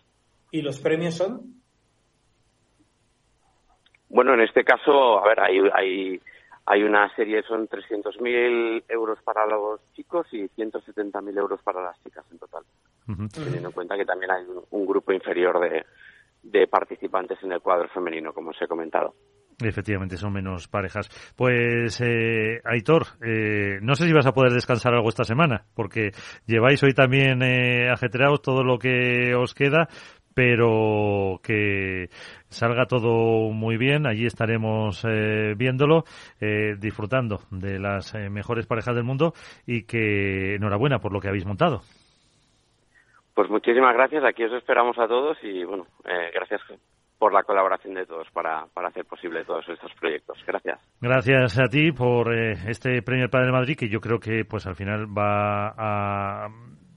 ¿Y 0.52 0.62
los 0.62 0.80
premios 0.80 1.16
son? 1.16 1.62
Bueno, 4.10 4.34
en 4.34 4.42
este 4.42 4.64
caso, 4.64 5.20
a 5.20 5.28
ver, 5.28 5.40
hay, 5.42 5.60
hay, 5.74 6.22
hay 6.66 6.84
una 6.84 7.14
serie, 7.16 7.44
son 7.44 7.68
300.000 7.68 8.86
euros 8.90 9.20
para 9.24 9.46
los 9.46 9.80
chicos 9.94 10.28
y 10.32 10.48
170.000 10.50 11.38
euros 11.38 11.62
para 11.62 11.82
las 11.82 12.02
chicas 12.04 12.26
en 12.32 12.40
total. 12.40 12.64
Teniendo 13.34 13.70
en 13.70 13.74
cuenta 13.74 13.96
que 13.96 14.06
también 14.06 14.32
hay 14.32 14.46
un, 14.72 14.86
grupo 14.86 15.14
inferior 15.14 15.60
de, 15.60 15.86
de 16.42 16.68
participantes 16.68 17.38
en 17.44 17.52
el 17.52 17.62
cuadro 17.62 17.88
femenino, 17.90 18.34
como 18.34 18.50
os 18.50 18.62
he 18.62 18.68
comentado. 18.68 19.14
Efectivamente, 19.64 20.18
son 20.18 20.34
menos 20.34 20.68
parejas. 20.68 21.08
Pues, 21.36 22.02
eh, 22.02 22.60
Aitor, 22.66 23.04
eh, 23.26 23.80
no 23.82 23.96
sé 23.96 24.06
si 24.06 24.14
vas 24.14 24.26
a 24.26 24.34
poder 24.34 24.52
descansar 24.52 24.94
algo 24.94 25.08
esta 25.08 25.24
semana, 25.24 25.66
porque 25.74 26.12
lleváis 26.46 26.84
hoy 26.84 26.94
también 26.94 27.42
eh, 27.42 27.90
ajetreados 27.90 28.42
todo 28.42 28.64
lo 28.64 28.78
que 28.78 29.34
os 29.34 29.54
queda, 29.54 29.88
pero 30.36 31.40
que 31.42 32.10
salga 32.50 32.86
todo 32.86 33.50
muy 33.52 33.78
bien. 33.78 34.06
Allí 34.06 34.28
estaremos 34.28 35.04
eh, 35.10 35.56
viéndolo, 35.58 36.04
eh, 36.40 36.76
disfrutando 36.78 37.40
de 37.50 37.80
las 37.80 38.14
eh, 38.14 38.30
mejores 38.30 38.68
parejas 38.68 38.96
del 38.96 39.04
mundo 39.04 39.34
y 39.66 39.84
que 39.84 40.56
enhorabuena 40.56 41.00
por 41.00 41.12
lo 41.12 41.20
que 41.20 41.30
habéis 41.30 41.48
montado. 41.48 41.82
Pues 43.34 43.50
muchísimas 43.50 43.96
gracias. 43.96 44.24
Aquí 44.24 44.44
os 44.44 44.54
esperamos 44.54 45.00
a 45.00 45.08
todos 45.08 45.38
y 45.42 45.64
bueno, 45.64 45.88
gracias 46.34 46.62
por 47.18 47.34
la 47.34 47.44
colaboración 47.44 47.94
de 47.94 48.06
todos 48.06 48.30
para, 48.32 48.66
para 48.74 48.90
hacer 48.90 49.06
posible 49.06 49.44
todos 49.46 49.68
estos 49.70 49.92
proyectos. 50.00 50.38
Gracias. 50.46 50.80
Gracias 51.02 51.60
a 51.60 51.68
ti 51.68 51.92
por 51.92 52.34
eh, 52.34 52.54
este 52.68 53.02
Premio 53.02 53.30
Padre 53.30 53.48
de 53.48 53.52
Madrid 53.52 53.76
que 53.78 53.90
yo 53.90 54.00
creo 54.00 54.20
que 54.20 54.44
pues 54.46 54.68
al 54.68 54.76
final 54.76 55.08
va 55.08 55.74
a 55.78 56.50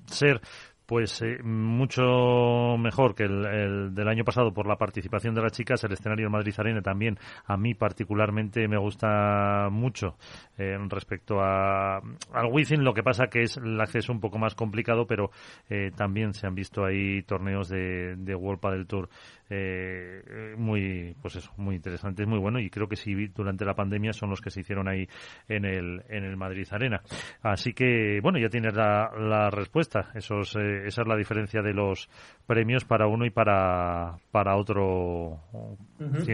ser 0.06 0.40
pues 0.88 1.20
eh, 1.20 1.42
mucho 1.42 2.78
mejor 2.78 3.14
que 3.14 3.24
el, 3.24 3.94
del 3.94 4.08
año 4.08 4.24
pasado 4.24 4.54
por 4.54 4.66
la 4.66 4.76
participación 4.76 5.34
de 5.34 5.42
las 5.42 5.52
chicas. 5.52 5.84
El 5.84 5.92
escenario 5.92 6.24
de 6.24 6.30
Madrid 6.30 6.54
Arena 6.56 6.80
también 6.80 7.18
a 7.44 7.58
mí 7.58 7.74
particularmente 7.74 8.66
me 8.68 8.78
gusta 8.78 9.68
mucho 9.70 10.16
eh, 10.56 10.78
respecto 10.88 11.42
a, 11.42 11.98
al 11.98 12.46
Wizzing. 12.50 12.82
Lo 12.82 12.94
que 12.94 13.02
pasa 13.02 13.26
que 13.26 13.42
es 13.42 13.58
el 13.58 13.78
acceso 13.78 14.12
un 14.12 14.20
poco 14.20 14.38
más 14.38 14.54
complicado, 14.54 15.06
pero 15.06 15.30
eh, 15.68 15.90
también 15.94 16.32
se 16.32 16.46
han 16.46 16.54
visto 16.54 16.86
ahí 16.86 17.20
torneos 17.22 17.68
de, 17.68 18.16
de 18.16 18.34
World 18.34 18.60
Padel 18.60 18.86
Tour 18.86 19.10
eh, 19.50 20.54
muy, 20.56 21.14
pues 21.20 21.36
eso, 21.36 21.52
muy 21.56 21.76
interesantes, 21.76 22.26
muy 22.26 22.38
bueno. 22.38 22.60
Y 22.60 22.70
creo 22.70 22.88
que 22.88 22.96
sí, 22.96 23.14
durante 23.28 23.64
la 23.64 23.74
pandemia 23.74 24.12
son 24.12 24.30
los 24.30 24.40
que 24.40 24.50
se 24.50 24.60
hicieron 24.60 24.88
ahí 24.88 25.08
en 25.48 25.64
el, 25.64 26.02
en 26.08 26.24
el 26.24 26.36
Madrid 26.36 26.66
Arena. 26.70 27.02
Así 27.42 27.72
que, 27.72 28.20
bueno, 28.22 28.38
ya 28.38 28.48
tienes 28.48 28.74
la, 28.74 29.10
la 29.18 29.50
respuesta. 29.50 30.10
Esos 30.14 30.56
eh, 30.56 30.86
esa 30.86 31.02
es 31.02 31.08
la 31.08 31.16
diferencia 31.16 31.62
de 31.62 31.72
los 31.72 32.08
premios 32.46 32.84
para 32.84 33.06
uno 33.06 33.24
y 33.24 33.30
para, 33.30 34.18
para 34.30 34.56
otro. 34.56 35.40
Uh 35.52 35.76
-huh. 35.98 36.24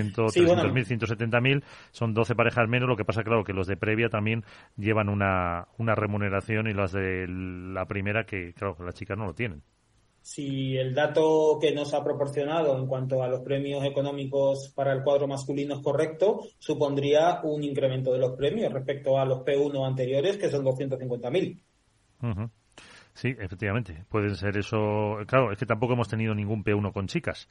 170.000, 0.84 1.62
son 1.90 2.14
12 2.14 2.34
parejas 2.34 2.68
menos. 2.68 2.88
Lo 2.88 2.96
que 2.96 3.04
pasa, 3.04 3.22
claro, 3.22 3.44
que 3.44 3.52
los 3.52 3.66
de 3.66 3.76
previa 3.76 4.08
también 4.08 4.44
llevan 4.76 5.08
una, 5.08 5.68
una 5.78 5.94
remuneración 5.94 6.66
y 6.68 6.74
las 6.74 6.92
de 6.92 7.26
la 7.28 7.86
primera, 7.86 8.24
que 8.24 8.52
claro, 8.52 8.76
las 8.84 8.94
chicas 8.94 9.16
no 9.16 9.26
lo 9.26 9.34
tienen 9.34 9.62
si 10.24 10.74
el 10.78 10.94
dato 10.94 11.58
que 11.60 11.72
nos 11.72 11.92
ha 11.92 12.02
proporcionado 12.02 12.78
en 12.78 12.86
cuanto 12.86 13.22
a 13.22 13.28
los 13.28 13.40
premios 13.40 13.84
económicos 13.84 14.72
para 14.74 14.94
el 14.94 15.02
cuadro 15.02 15.28
masculino 15.28 15.74
es 15.74 15.82
correcto, 15.82 16.40
supondría 16.58 17.40
un 17.42 17.62
incremento 17.62 18.10
de 18.10 18.20
los 18.20 18.32
premios 18.32 18.72
respecto 18.72 19.18
a 19.18 19.26
los 19.26 19.40
P1 19.40 19.86
anteriores, 19.86 20.38
que 20.38 20.48
son 20.48 20.64
250.000. 20.64 21.62
Uh 22.22 22.26
-huh. 22.26 22.50
Sí, 23.12 23.36
efectivamente. 23.38 24.06
Pueden 24.08 24.34
ser 24.34 24.56
eso. 24.56 25.18
Claro, 25.26 25.52
es 25.52 25.58
que 25.58 25.66
tampoco 25.66 25.92
hemos 25.92 26.08
tenido 26.08 26.34
ningún 26.34 26.64
P1 26.64 26.90
con 26.94 27.06
chicas 27.06 27.50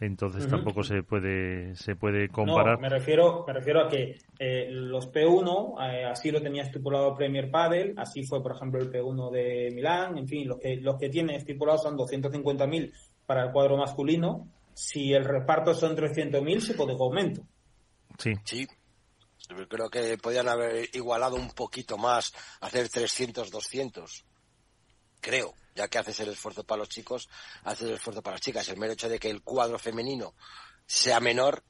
entonces 0.00 0.44
uh 0.44 0.46
-huh. 0.46 0.50
tampoco 0.50 0.82
se 0.82 1.02
puede 1.02 1.74
se 1.74 1.96
puede 1.96 2.28
comparar. 2.28 2.74
No, 2.74 2.82
me 2.82 2.88
refiero 2.88 3.44
me 3.46 3.52
refiero 3.52 3.80
a 3.80 3.88
que 3.88 4.18
eh, 4.38 4.68
los 4.70 5.10
P1 5.12 5.92
eh, 5.92 6.04
así 6.04 6.30
lo 6.30 6.40
tenía 6.40 6.62
estipulado 6.62 7.14
Premier 7.14 7.50
Padel, 7.50 7.94
así 7.96 8.24
fue 8.24 8.42
por 8.42 8.54
ejemplo 8.54 8.80
el 8.80 8.90
P1 8.90 9.30
de 9.30 9.70
Milán, 9.74 10.18
en 10.18 10.28
fin, 10.28 10.46
los 10.46 10.58
que 10.58 10.76
los 10.76 10.96
que 10.96 11.08
tiene 11.08 11.36
estipulado 11.36 11.78
son 11.78 11.96
250.000 11.96 12.92
para 13.26 13.44
el 13.44 13.52
cuadro 13.52 13.76
masculino, 13.76 14.48
si 14.72 15.12
el 15.12 15.24
reparto 15.24 15.74
son 15.74 15.96
300.000 15.96 16.60
se 16.60 16.74
puede 16.74 16.92
aumento. 16.92 17.42
Sí. 18.18 18.34
Sí. 18.44 18.66
Yo 19.48 19.68
creo 19.68 19.88
que 19.88 20.18
podían 20.18 20.48
haber 20.48 20.88
igualado 20.92 21.36
un 21.36 21.50
poquito 21.50 21.96
más, 21.96 22.32
hacer 22.60 22.88
300 22.88 23.50
200. 23.50 24.24
Creo 25.20 25.54
ya 25.78 25.86
que 25.86 25.98
haces 25.98 26.18
el 26.20 26.30
esfuerzo 26.30 26.64
para 26.64 26.80
los 26.80 26.88
chicos, 26.88 27.28
haces 27.62 27.88
el 27.88 27.94
esfuerzo 27.94 28.20
para 28.20 28.34
las 28.34 28.40
chicas. 28.40 28.68
El 28.68 28.78
mero 28.78 28.94
hecho 28.94 29.08
de 29.08 29.20
que 29.20 29.30
el 29.30 29.42
cuadro 29.42 29.78
femenino 29.78 30.34
sea 30.86 31.20
menor 31.20 31.62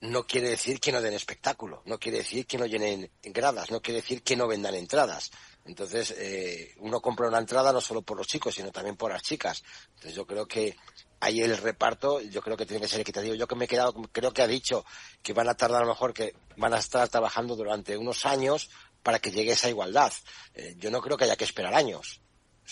no 0.00 0.26
quiere 0.26 0.50
decir 0.50 0.80
que 0.80 0.90
no 0.90 1.00
den 1.00 1.14
espectáculo, 1.14 1.80
no 1.86 1.96
quiere 1.96 2.18
decir 2.18 2.44
que 2.44 2.58
no 2.58 2.66
llenen 2.66 3.08
gradas, 3.22 3.70
no 3.70 3.80
quiere 3.80 4.00
decir 4.00 4.24
que 4.24 4.34
no 4.34 4.48
vendan 4.48 4.74
entradas. 4.74 5.30
Entonces, 5.64 6.12
eh, 6.18 6.74
uno 6.78 7.00
compra 7.00 7.28
una 7.28 7.38
entrada 7.38 7.72
no 7.72 7.80
solo 7.80 8.02
por 8.02 8.16
los 8.16 8.26
chicos, 8.26 8.56
sino 8.56 8.72
también 8.72 8.96
por 8.96 9.12
las 9.12 9.22
chicas. 9.22 9.62
Entonces, 9.90 10.16
yo 10.16 10.26
creo 10.26 10.48
que 10.48 10.76
ahí 11.20 11.40
el 11.40 11.56
reparto, 11.56 12.20
yo 12.20 12.42
creo 12.42 12.56
que 12.56 12.66
tiene 12.66 12.80
que 12.80 12.88
ser 12.88 13.00
equitativo. 13.00 13.36
Yo 13.36 13.46
que 13.46 13.54
me 13.54 13.66
he 13.66 13.68
quedado, 13.68 13.92
creo 14.10 14.32
que 14.32 14.42
ha 14.42 14.48
dicho 14.48 14.84
que 15.22 15.32
van 15.32 15.48
a 15.48 15.54
tardar 15.54 15.82
a 15.82 15.84
lo 15.84 15.92
mejor, 15.92 16.12
que 16.12 16.34
van 16.56 16.74
a 16.74 16.78
estar 16.78 17.08
trabajando 17.08 17.54
durante 17.54 17.96
unos 17.96 18.26
años 18.26 18.70
para 19.04 19.20
que 19.20 19.30
llegue 19.30 19.52
esa 19.52 19.68
igualdad. 19.68 20.12
Eh, 20.54 20.74
yo 20.78 20.90
no 20.90 21.00
creo 21.00 21.16
que 21.16 21.24
haya 21.24 21.36
que 21.36 21.44
esperar 21.44 21.74
años 21.74 22.22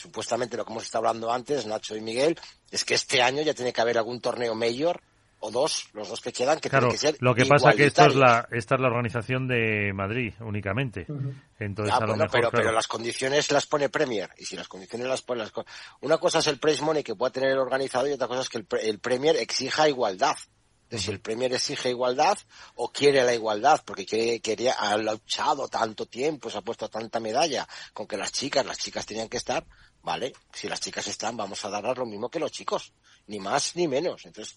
supuestamente 0.01 0.57
lo 0.57 0.65
que 0.65 0.73
hemos 0.73 0.85
estado 0.85 1.07
hablando 1.07 1.31
antes, 1.33 1.67
Nacho 1.67 1.97
y 1.97 2.01
Miguel, 2.01 2.39
es 2.71 2.85
que 2.85 2.95
este 2.95 3.23
año 3.23 3.43
ya 3.43 3.55
tiene 3.55 3.73
que 3.73 3.81
haber 3.81 3.99
algún 3.99 4.21
torneo 4.21 4.55
mayor 4.55 5.03
o 5.43 5.51
dos, 5.51 5.89
los 5.95 6.09
dos 6.09 6.21
que 6.21 6.33
quedan, 6.33 6.61
que 6.61 6.69
claro, 6.69 6.89
tienen 6.89 7.01
que 7.01 7.07
ser 7.07 7.17
Lo 7.21 7.35
que 7.35 7.47
pasa 7.47 7.73
que 7.73 7.87
esto 7.87 8.07
es 8.07 8.15
la, 8.15 8.47
esta 8.53 8.75
es 8.75 8.81
la 8.81 8.89
organización 8.89 9.49
de 9.49 9.91
Madrid 9.95 10.35
únicamente. 10.41 11.07
Uh 11.09 11.15
-huh. 11.15 11.43
Entonces, 11.59 11.95
ah, 11.95 11.97
a 11.97 12.01
lo 12.01 12.07
bueno, 12.09 12.25
mejor, 12.25 12.31
pero, 12.31 12.51
claro. 12.51 12.65
pero 12.65 12.73
las 12.73 12.87
condiciones 12.87 13.51
las 13.51 13.67
pone 13.67 13.89
Premier. 13.89 14.31
Y 14.37 14.45
si 14.45 14.57
las 14.57 14.69
condiciones 14.69 15.09
las 15.09 15.23
pone... 15.23 15.41
Las... 15.41 15.53
Una 16.03 16.19
cosa 16.19 16.41
es 16.41 16.47
el 16.47 16.59
prize 16.59 16.83
money 16.83 17.03
que 17.03 17.15
pueda 17.15 17.33
tener 17.33 17.51
el 17.51 17.59
organizador 17.59 18.11
y 18.11 18.13
otra 18.13 18.29
cosa 18.29 18.43
es 18.43 18.49
que 18.51 18.59
el, 18.59 18.67
el 18.83 18.99
Premier 18.99 19.37
exija 19.37 19.89
igualdad. 19.89 20.37
Entonces, 20.91 21.07
si 21.07 21.13
el 21.13 21.21
Premier 21.21 21.53
exige 21.53 21.89
igualdad 21.89 22.37
o 22.75 22.91
quiere 22.91 23.23
la 23.23 23.33
igualdad, 23.33 23.81
porque 23.87 24.05
quiere, 24.05 24.41
quería, 24.41 24.73
ha 24.73 24.97
luchado 24.97 25.69
tanto 25.69 26.07
tiempo, 26.07 26.51
se 26.51 26.59
ha 26.59 26.63
puesto 26.63 26.89
tanta 26.91 27.21
medalla 27.21 27.67
con 27.93 28.09
que 28.09 28.17
las 28.17 28.33
chicas, 28.33 28.67
las 28.67 28.77
chicas 28.77 29.07
tenían 29.07 29.29
que 29.29 29.37
estar, 29.37 29.65
vale, 30.03 30.33
si 30.53 30.69
las 30.69 30.81
chicas 30.81 31.07
están, 31.07 31.37
vamos 31.37 31.65
a 31.65 31.71
darles 31.71 31.99
lo 31.99 32.07
mismo 32.07 32.31
que 32.31 32.39
los 32.39 32.53
chicos, 32.53 32.93
ni 33.27 33.39
más 33.39 33.77
ni 33.77 33.89
menos. 33.89 34.25
Entonces, 34.27 34.57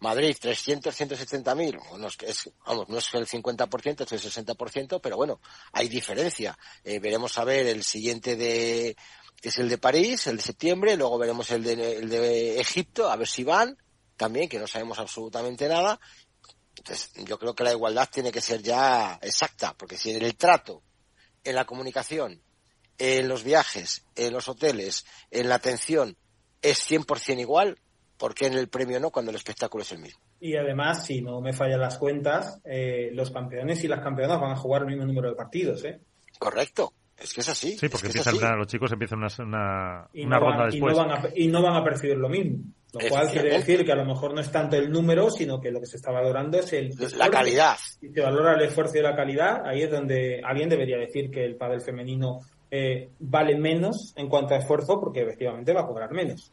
Madrid, 0.00 0.36
300, 0.38 0.94
170 0.94 1.54
mil, 1.54 1.78
bueno, 1.90 2.08
es, 2.08 2.50
vamos, 2.66 2.88
no 2.88 2.98
es 2.98 3.14
el 3.14 3.26
50%, 3.26 4.12
es 4.12 4.36
el 4.36 4.46
60%, 4.46 5.00
pero 5.00 5.16
bueno, 5.16 5.40
hay 5.72 5.88
diferencia. 5.88 6.58
Eh, 6.84 6.98
veremos 6.98 7.38
a 7.38 7.44
ver 7.44 7.66
el 7.66 7.82
siguiente 7.82 8.36
de, 8.36 8.96
que 9.40 9.48
es 9.48 9.58
el 9.58 9.68
de 9.68 9.78
París, 9.78 10.26
el 10.26 10.36
de 10.36 10.42
septiembre, 10.42 10.96
luego 10.96 11.18
veremos 11.18 11.50
el 11.50 11.62
de, 11.62 11.98
el 11.98 12.08
de 12.10 12.60
Egipto, 12.60 13.10
a 13.10 13.16
ver 13.16 13.26
si 13.26 13.42
van, 13.42 13.78
también, 14.16 14.48
que 14.48 14.58
no 14.58 14.66
sabemos 14.66 14.98
absolutamente 14.98 15.66
nada. 15.66 15.98
Entonces, 16.76 17.12
yo 17.24 17.38
creo 17.38 17.54
que 17.54 17.64
la 17.64 17.72
igualdad 17.72 18.08
tiene 18.12 18.30
que 18.30 18.42
ser 18.42 18.62
ya 18.62 19.18
exacta, 19.22 19.74
porque 19.74 19.96
si 19.96 20.10
en 20.10 20.22
el 20.22 20.36
trato, 20.36 20.82
en 21.42 21.54
la 21.54 21.64
comunicación, 21.64 22.42
en 22.98 23.28
los 23.28 23.44
viajes, 23.44 24.04
en 24.14 24.32
los 24.32 24.48
hoteles, 24.48 25.06
en 25.30 25.48
la 25.48 25.56
atención, 25.56 26.16
es 26.62 26.90
100% 26.90 27.40
igual, 27.40 27.78
¿por 28.16 28.34
qué 28.34 28.46
en 28.46 28.54
el 28.54 28.68
premio 28.68 29.00
no 29.00 29.10
cuando 29.10 29.30
el 29.30 29.36
espectáculo 29.36 29.82
es 29.82 29.92
el 29.92 29.98
mismo? 29.98 30.20
Y 30.40 30.56
además, 30.56 31.06
si 31.06 31.22
no 31.22 31.40
me 31.40 31.52
fallan 31.52 31.80
las 31.80 31.98
cuentas, 31.98 32.60
eh, 32.64 33.10
los 33.12 33.30
campeones 33.30 33.82
y 33.84 33.88
las 33.88 34.00
campeonas 34.00 34.40
van 34.40 34.52
a 34.52 34.56
jugar 34.56 34.82
el 34.82 34.88
mismo 34.88 35.04
número 35.04 35.30
de 35.30 35.36
partidos, 35.36 35.84
¿eh? 35.84 36.00
Correcto. 36.38 36.92
Es 37.18 37.32
que 37.32 37.40
es 37.40 37.48
así. 37.48 37.78
Sí, 37.78 37.88
porque 37.88 38.08
es 38.08 38.12
que 38.12 38.18
empiezan, 38.18 38.58
los 38.58 38.66
chicos 38.66 38.92
empiezan 38.92 39.18
una, 39.18 39.28
una, 39.38 40.08
y 40.12 40.26
una 40.26 40.36
no 40.36 40.44
ronda 40.44 40.58
van, 40.58 40.70
después. 40.70 40.92
Y 40.92 40.96
no, 40.96 41.06
van 41.06 41.10
a, 41.10 41.28
y 41.34 41.48
no 41.48 41.62
van 41.62 41.76
a 41.76 41.84
percibir 41.84 42.16
lo 42.18 42.28
mismo. 42.28 42.58
Lo 42.92 43.08
cual 43.08 43.30
quiere 43.30 43.50
decir 43.50 43.84
que 43.84 43.92
a 43.92 43.96
lo 43.96 44.04
mejor 44.04 44.34
no 44.34 44.40
es 44.40 44.50
tanto 44.50 44.76
el 44.76 44.90
número, 44.90 45.30
sino 45.30 45.60
que 45.60 45.70
lo 45.70 45.80
que 45.80 45.86
se 45.86 45.96
está 45.96 46.10
valorando 46.10 46.58
es 46.58 46.72
el... 46.72 46.88
La 46.88 47.06
esfuerzo. 47.06 47.30
calidad. 47.30 47.76
Si 48.00 48.10
se 48.10 48.20
valora 48.20 48.54
el 48.54 48.62
esfuerzo 48.62 48.98
y 48.98 49.02
la 49.02 49.16
calidad, 49.16 49.66
ahí 49.66 49.82
es 49.82 49.90
donde 49.90 50.40
alguien 50.44 50.68
debería 50.68 50.98
decir 50.98 51.30
que 51.30 51.44
el 51.44 51.56
pádel 51.56 51.80
femenino 51.80 52.40
eh, 52.78 53.10
vale 53.18 53.56
menos 53.56 54.12
en 54.16 54.28
cuanto 54.28 54.54
a 54.54 54.58
esfuerzo, 54.58 55.00
porque 55.00 55.22
efectivamente 55.22 55.72
va 55.72 55.82
a 55.82 55.86
cobrar 55.86 56.12
menos. 56.12 56.52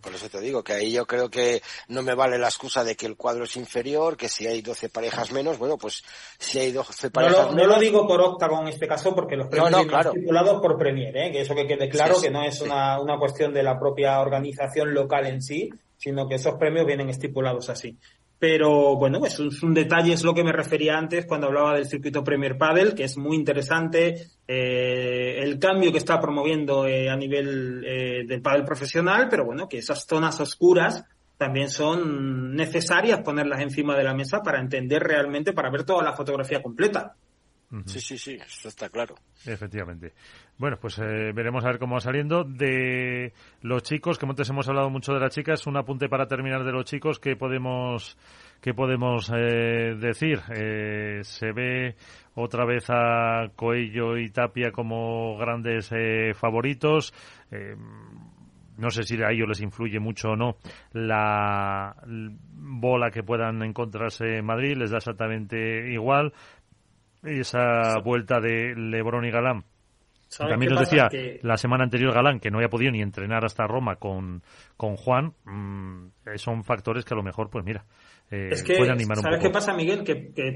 Por 0.00 0.12
eso 0.12 0.28
te 0.28 0.40
digo 0.40 0.64
que 0.64 0.72
ahí 0.72 0.90
yo 0.90 1.06
creo 1.06 1.30
que 1.30 1.62
no 1.86 2.02
me 2.02 2.14
vale 2.16 2.36
la 2.36 2.48
excusa 2.48 2.82
de 2.82 2.96
que 2.96 3.06
el 3.06 3.16
cuadro 3.16 3.44
es 3.44 3.56
inferior, 3.56 4.16
que 4.16 4.28
si 4.28 4.44
hay 4.44 4.60
12 4.60 4.88
parejas 4.88 5.30
menos, 5.30 5.56
bueno, 5.56 5.78
pues 5.78 6.02
si 6.36 6.58
hay 6.58 6.72
12 6.72 7.10
parejas 7.12 7.36
no 7.36 7.42
lo, 7.42 7.52
menos. 7.52 7.68
No 7.68 7.74
lo 7.74 7.80
digo 7.80 8.06
por 8.06 8.20
octagon 8.20 8.62
en 8.62 8.68
este 8.68 8.88
caso, 8.88 9.14
porque 9.14 9.36
los 9.36 9.46
premios 9.46 9.70
no, 9.70 9.76
no, 9.76 9.84
vienen 9.84 9.94
claro. 9.94 10.10
estipulados 10.12 10.60
por 10.60 10.76
Premier, 10.76 11.16
¿eh? 11.16 11.30
que 11.30 11.42
eso 11.42 11.54
que 11.54 11.68
quede 11.68 11.88
claro, 11.88 12.14
Sí, 12.14 12.20
sí, 12.22 12.26
que 12.26 12.32
no 12.32 12.42
es 12.42 12.58
sí. 12.58 12.64
una, 12.64 13.00
una 13.00 13.18
cuestión 13.18 13.54
de 13.54 13.62
la 13.62 13.78
propia 13.78 14.20
organización 14.20 14.92
local 14.92 15.26
en 15.26 15.40
sí, 15.40 15.70
sino 15.96 16.28
que 16.28 16.34
esos 16.34 16.54
premios 16.54 16.84
vienen 16.84 17.08
estipulados 17.08 17.68
así. 17.70 17.96
Pero 18.38 18.96
bueno, 18.96 19.24
es 19.26 19.38
un, 19.40 19.48
es 19.48 19.62
un 19.62 19.74
detalle, 19.74 20.12
es 20.12 20.22
lo 20.22 20.32
que 20.32 20.44
me 20.44 20.52
refería 20.52 20.96
antes 20.96 21.26
cuando 21.26 21.48
hablaba 21.48 21.74
del 21.74 21.86
circuito 21.86 22.22
Premier 22.22 22.56
Padel, 22.56 22.94
que 22.94 23.04
es 23.04 23.16
muy 23.16 23.36
interesante, 23.36 24.28
eh, 24.46 25.40
el 25.42 25.58
cambio 25.58 25.90
que 25.90 25.98
está 25.98 26.20
promoviendo 26.20 26.86
eh, 26.86 27.10
a 27.10 27.16
nivel 27.16 27.84
eh, 27.84 28.24
del 28.26 28.40
pádel 28.40 28.64
profesional, 28.64 29.26
pero 29.28 29.44
bueno, 29.44 29.68
que 29.68 29.78
esas 29.78 30.06
zonas 30.06 30.40
oscuras 30.40 31.04
también 31.36 31.68
son 31.68 32.54
necesarias 32.54 33.22
ponerlas 33.22 33.60
encima 33.60 33.96
de 33.96 34.04
la 34.04 34.14
mesa 34.14 34.40
para 34.40 34.60
entender 34.60 35.02
realmente, 35.02 35.52
para 35.52 35.70
ver 35.70 35.84
toda 35.84 36.04
la 36.04 36.12
fotografía 36.12 36.62
completa. 36.62 37.16
Sí, 37.84 38.00
sí, 38.00 38.16
sí, 38.16 38.34
eso 38.34 38.68
está 38.68 38.88
claro. 38.88 39.14
Efectivamente. 39.44 40.14
Bueno, 40.56 40.78
pues 40.80 40.98
eh, 40.98 41.32
veremos 41.34 41.64
a 41.64 41.68
ver 41.68 41.78
cómo 41.78 41.96
va 41.96 42.00
saliendo. 42.00 42.42
De 42.42 43.34
los 43.60 43.82
chicos, 43.82 44.18
como 44.18 44.32
antes 44.32 44.48
hemos 44.48 44.66
hablado 44.68 44.88
mucho 44.88 45.12
de 45.12 45.20
las 45.20 45.34
chicas, 45.34 45.66
un 45.66 45.76
apunte 45.76 46.08
para 46.08 46.26
terminar 46.26 46.64
de 46.64 46.72
los 46.72 46.86
chicos 46.86 47.18
que 47.18 47.36
podemos 47.36 48.16
que 48.62 48.72
podemos 48.72 49.30
eh, 49.34 49.94
decir. 50.00 50.40
Eh, 50.56 51.20
se 51.22 51.52
ve 51.52 51.94
otra 52.34 52.64
vez 52.64 52.86
a 52.88 53.48
Coello 53.54 54.16
y 54.16 54.30
Tapia 54.30 54.72
como 54.72 55.36
grandes 55.36 55.90
eh, 55.92 56.32
favoritos. 56.34 57.12
Eh, 57.50 57.76
no 58.78 58.90
sé 58.90 59.02
si 59.02 59.20
a 59.20 59.30
ellos 59.30 59.48
les 59.48 59.60
influye 59.60 59.98
mucho 59.98 60.30
o 60.30 60.36
no 60.36 60.56
la 60.92 61.96
bola 62.06 63.10
que 63.10 63.24
puedan 63.24 63.62
encontrarse 63.62 64.36
en 64.36 64.44
Madrid, 64.44 64.76
les 64.76 64.90
da 64.90 64.98
exactamente 64.98 65.90
igual. 65.92 66.32
Y 67.24 67.40
esa 67.40 67.98
vuelta 68.04 68.40
de 68.40 68.74
Lebron 68.76 69.24
y 69.24 69.30
Galán 69.30 69.64
¿Sabes 70.28 70.50
también 70.52 70.72
nos 70.72 70.80
decía 70.80 71.08
Que- 71.10 71.40
la 71.42 71.56
semana 71.56 71.84
anterior 71.84 72.12
Galán 72.12 72.38
que 72.38 72.50
no 72.50 72.58
había 72.58 72.68
podido 72.68 72.92
ni 72.92 73.00
entrenar 73.00 73.44
hasta 73.44 73.66
Roma 73.66 73.96
con, 73.96 74.42
con 74.76 74.96
Juan. 74.96 75.32
mm, 75.44 76.06
eh, 76.26 76.38
son 76.38 76.64
factores 76.64 77.04
que 77.04 77.14
a 77.14 77.16
lo 77.16 77.22
mejor, 77.22 77.48
pues 77.50 77.64
mira, 77.64 77.84
eh, 78.30 78.50
es 78.52 78.62
que, 78.62 78.76
pueden 78.76 78.92
animar 78.92 79.16
un 79.18 79.22
¿sabes 79.22 79.38
poco. 79.38 79.48
qué 79.48 79.52
pasa, 79.54 79.72
Miguel? 79.74 80.04
Que, 80.04 80.30
que 80.34 80.48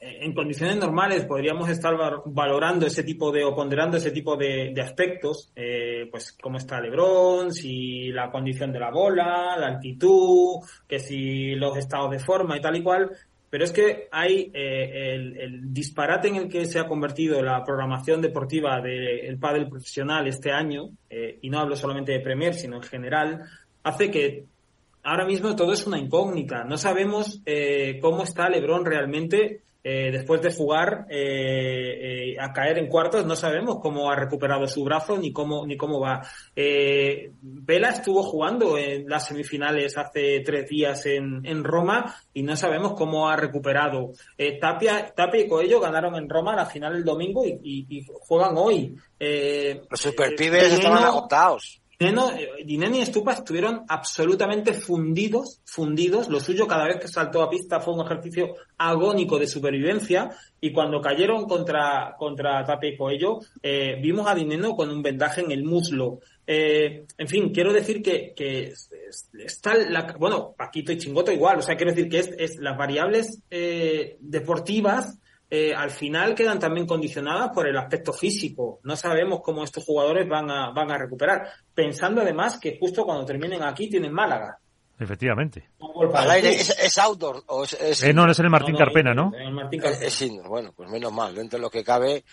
eh, 0.00 0.18
en 0.24 0.32
condiciones 0.34 0.76
normales 0.76 1.24
podríamos 1.24 1.68
estar 1.68 1.96
val- 1.96 2.22
valorando 2.26 2.86
ese 2.86 3.02
tipo 3.02 3.32
de, 3.32 3.42
o 3.44 3.54
ponderando 3.56 3.96
ese 3.96 4.12
tipo 4.12 4.36
de, 4.36 4.70
de 4.72 4.80
aspectos, 4.80 5.52
eh, 5.56 6.06
pues 6.10 6.36
cómo 6.40 6.58
está 6.58 6.80
Lebron, 6.80 7.50
si 7.52 8.08
la 8.12 8.30
condición 8.30 8.72
de 8.72 8.78
la 8.80 8.90
bola, 8.92 9.56
la 9.58 9.66
altitud, 9.66 10.60
que 10.88 11.00
si 11.00 11.56
los 11.56 11.76
estados 11.76 12.12
de 12.12 12.20
forma 12.20 12.56
y 12.56 12.60
tal 12.60 12.76
y 12.76 12.82
cual, 12.84 13.10
pero 13.52 13.64
es 13.64 13.72
que 13.72 14.08
hay 14.10 14.50
eh, 14.54 15.12
el, 15.12 15.74
disparate 15.74 16.28
en 16.28 16.36
el 16.36 16.48
que 16.48 16.64
se 16.64 16.78
ha 16.78 16.86
convertido 16.86 17.42
la 17.42 17.62
programación 17.62 18.22
deportiva 18.22 18.80
del 18.80 19.38
pádel 19.38 19.68
profesional 19.68 20.26
este 20.26 20.50
año, 20.50 20.88
eh, 21.10 21.38
y 21.42 21.50
no 21.50 21.58
hablo 21.58 21.76
solamente 21.76 22.12
de 22.12 22.20
Premier, 22.20 22.54
sino 22.54 22.76
en 22.76 22.82
general, 22.82 23.42
hace 23.82 24.10
que 24.10 24.46
ahora 25.02 25.26
mismo 25.26 25.54
todo 25.54 25.74
es 25.74 25.86
una 25.86 25.98
incógnita. 25.98 26.64
No 26.64 26.78
sabemos 26.78 27.42
eh, 27.44 27.98
cómo 28.00 28.22
está 28.22 28.48
LeBron 28.48 28.86
realmente 28.86 29.61
eh, 29.84 30.10
después 30.12 30.40
de 30.40 30.52
jugar 30.52 31.06
eh, 31.08 32.34
eh, 32.34 32.36
a 32.38 32.52
caer 32.52 32.78
en 32.78 32.86
cuartos, 32.86 33.26
no 33.26 33.34
sabemos 33.34 33.80
cómo 33.80 34.10
ha 34.10 34.14
recuperado 34.14 34.68
su 34.68 34.84
brazo 34.84 35.18
ni 35.18 35.32
cómo 35.32 35.66
ni 35.66 35.76
cómo 35.76 35.98
va. 35.98 36.22
Vela 36.54 37.88
estuvo 37.88 38.22
jugando 38.22 38.78
en 38.78 39.08
las 39.08 39.26
semifinales 39.26 39.98
hace 39.98 40.40
tres 40.40 40.68
días 40.68 41.04
en, 41.06 41.44
en 41.44 41.64
Roma 41.64 42.14
y 42.32 42.44
no 42.44 42.56
sabemos 42.56 42.92
cómo 42.94 43.28
ha 43.28 43.36
recuperado. 43.36 44.12
Tapia, 44.60 45.12
Tapia 45.14 45.40
y 45.40 45.48
Coello 45.48 45.80
ganaron 45.80 46.14
en 46.14 46.28
Roma 46.28 46.54
la 46.54 46.66
final 46.66 46.94
el 46.94 47.04
domingo 47.04 47.44
y, 47.44 47.58
y, 47.62 48.06
juegan 48.20 48.54
hoy. 48.56 48.96
Los 49.18 50.00
superpibes 50.00 50.72
estaban 50.74 51.02
agotados. 51.02 51.81
Dineno, 52.64 52.96
y 52.96 53.00
Estupa 53.00 53.32
estuvieron 53.32 53.84
absolutamente 53.88 54.72
fundidos, 54.72 55.60
fundidos. 55.64 56.28
Lo 56.28 56.40
suyo 56.40 56.66
cada 56.66 56.86
vez 56.86 56.96
que 56.96 57.08
saltó 57.08 57.42
a 57.42 57.50
pista 57.50 57.80
fue 57.80 57.94
un 57.94 58.04
ejercicio 58.04 58.54
agónico 58.76 59.38
de 59.38 59.46
supervivencia 59.46 60.30
y 60.60 60.72
cuando 60.72 61.00
cayeron 61.00 61.44
contra, 61.46 62.14
contra 62.18 62.64
Tape 62.64 62.88
y 62.88 62.96
Coello, 62.96 63.38
eh, 63.62 63.98
vimos 64.00 64.26
a 64.26 64.34
Dineno 64.34 64.74
con 64.74 64.90
un 64.90 65.02
vendaje 65.02 65.42
en 65.42 65.52
el 65.52 65.64
muslo. 65.64 66.20
Eh, 66.46 67.04
en 67.16 67.28
fin, 67.28 67.50
quiero 67.52 67.72
decir 67.72 68.02
que, 68.02 68.72
está 69.44 69.74
la, 69.74 70.14
bueno, 70.18 70.54
Paquito 70.56 70.92
y 70.92 70.98
Chingoto 70.98 71.30
igual, 71.30 71.58
o 71.58 71.62
sea, 71.62 71.76
quiero 71.76 71.92
decir 71.92 72.08
que 72.08 72.18
es, 72.18 72.34
es 72.38 72.56
las 72.56 72.76
variables 72.76 73.42
eh, 73.50 74.16
deportivas 74.20 75.18
eh, 75.54 75.74
al 75.74 75.90
final 75.90 76.34
quedan 76.34 76.58
también 76.58 76.86
condicionadas 76.86 77.50
por 77.52 77.68
el 77.68 77.76
aspecto 77.76 78.14
físico. 78.14 78.80
No 78.84 78.96
sabemos 78.96 79.40
cómo 79.44 79.62
estos 79.62 79.84
jugadores 79.84 80.26
van 80.26 80.50
a, 80.50 80.70
van 80.70 80.90
a 80.90 80.96
recuperar. 80.96 81.46
Pensando 81.74 82.22
además 82.22 82.58
que 82.58 82.78
justo 82.80 83.04
cuando 83.04 83.26
terminen 83.26 83.62
aquí 83.62 83.90
tienen 83.90 84.14
Málaga. 84.14 84.56
Efectivamente. 84.98 85.68
¿Es, 86.42 86.96
outdoor 86.96 87.42
o 87.48 87.64
es, 87.64 88.02
eh, 88.02 88.14
no, 88.14 88.30
es 88.30 88.38
en 88.38 88.46
el 88.46 88.50
Martín 88.50 88.76
Carpena, 88.76 89.12
¿no? 89.12 89.30
Es, 90.00 90.22
indoor. 90.22 90.48
Bueno, 90.48 90.72
pues 90.74 90.88
menos 90.88 91.12
mal. 91.12 91.34
Dentro 91.34 91.58
de 91.58 91.62
lo 91.62 91.68
que 91.68 91.84
cabe, 91.84 92.24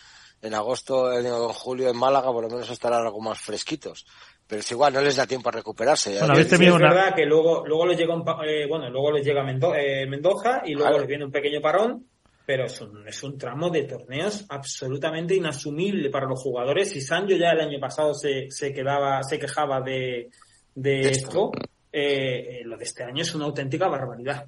en 0.42 0.54
agosto, 0.54 1.12
en, 1.12 1.28
julio 1.50 1.90
en 1.90 1.98
Málaga, 1.98 2.32
por 2.32 2.46
lo 2.46 2.50
menos 2.50 2.70
estarán 2.70 3.06
algo 3.06 3.20
más 3.20 3.38
fresquitos 3.38 4.06
pero 4.48 4.62
es 4.62 4.72
igual, 4.72 4.92
no 4.92 5.02
les 5.02 5.16
da 5.16 5.28
tiempo 5.28 5.50
a 5.50 5.52
recuperarse. 5.52 6.18
Bueno, 6.18 6.34
es, 6.34 6.50
verdad 6.50 7.14
que 7.14 7.24
luego, 7.24 7.68
luego 7.68 7.86
les 7.86 8.00
llega 8.00 8.16
eh, 8.48 8.66
bueno, 8.68 8.90
luego 8.90 9.12
les 9.12 9.24
llega 9.24 9.44
Mendoza 9.44 10.64
y 10.66 10.74
luego 10.74 10.98
les 10.98 11.08
viene 11.08 11.26
un 11.26 11.32
pequeño 11.32 11.62
parón 11.62 12.08
pero 12.50 12.66
es 12.66 12.82
un, 12.82 13.08
es 13.08 13.22
un 13.22 13.38
tramo 13.38 13.70
de 13.70 13.84
torneos 13.84 14.44
absolutamente 14.50 15.36
inasumible 15.36 16.10
para 16.10 16.26
los 16.26 16.42
jugadores. 16.42 16.90
Si 16.90 17.00
Sancho 17.00 17.36
ya 17.36 17.52
el 17.52 17.60
año 17.60 17.80
pasado 17.80 18.16
se, 18.16 18.50
se 18.50 18.74
quedaba, 18.74 19.22
se 19.22 19.38
quejaba 19.38 19.82
de, 19.82 20.32
de 20.74 21.00
esto, 21.12 21.52
eh, 21.94 22.62
lo 22.66 22.76
de 22.76 22.86
este 22.86 23.04
año 23.04 23.22
es 23.22 23.36
una 23.36 23.46
auténtica 23.46 23.88
barbaridad 23.88 24.48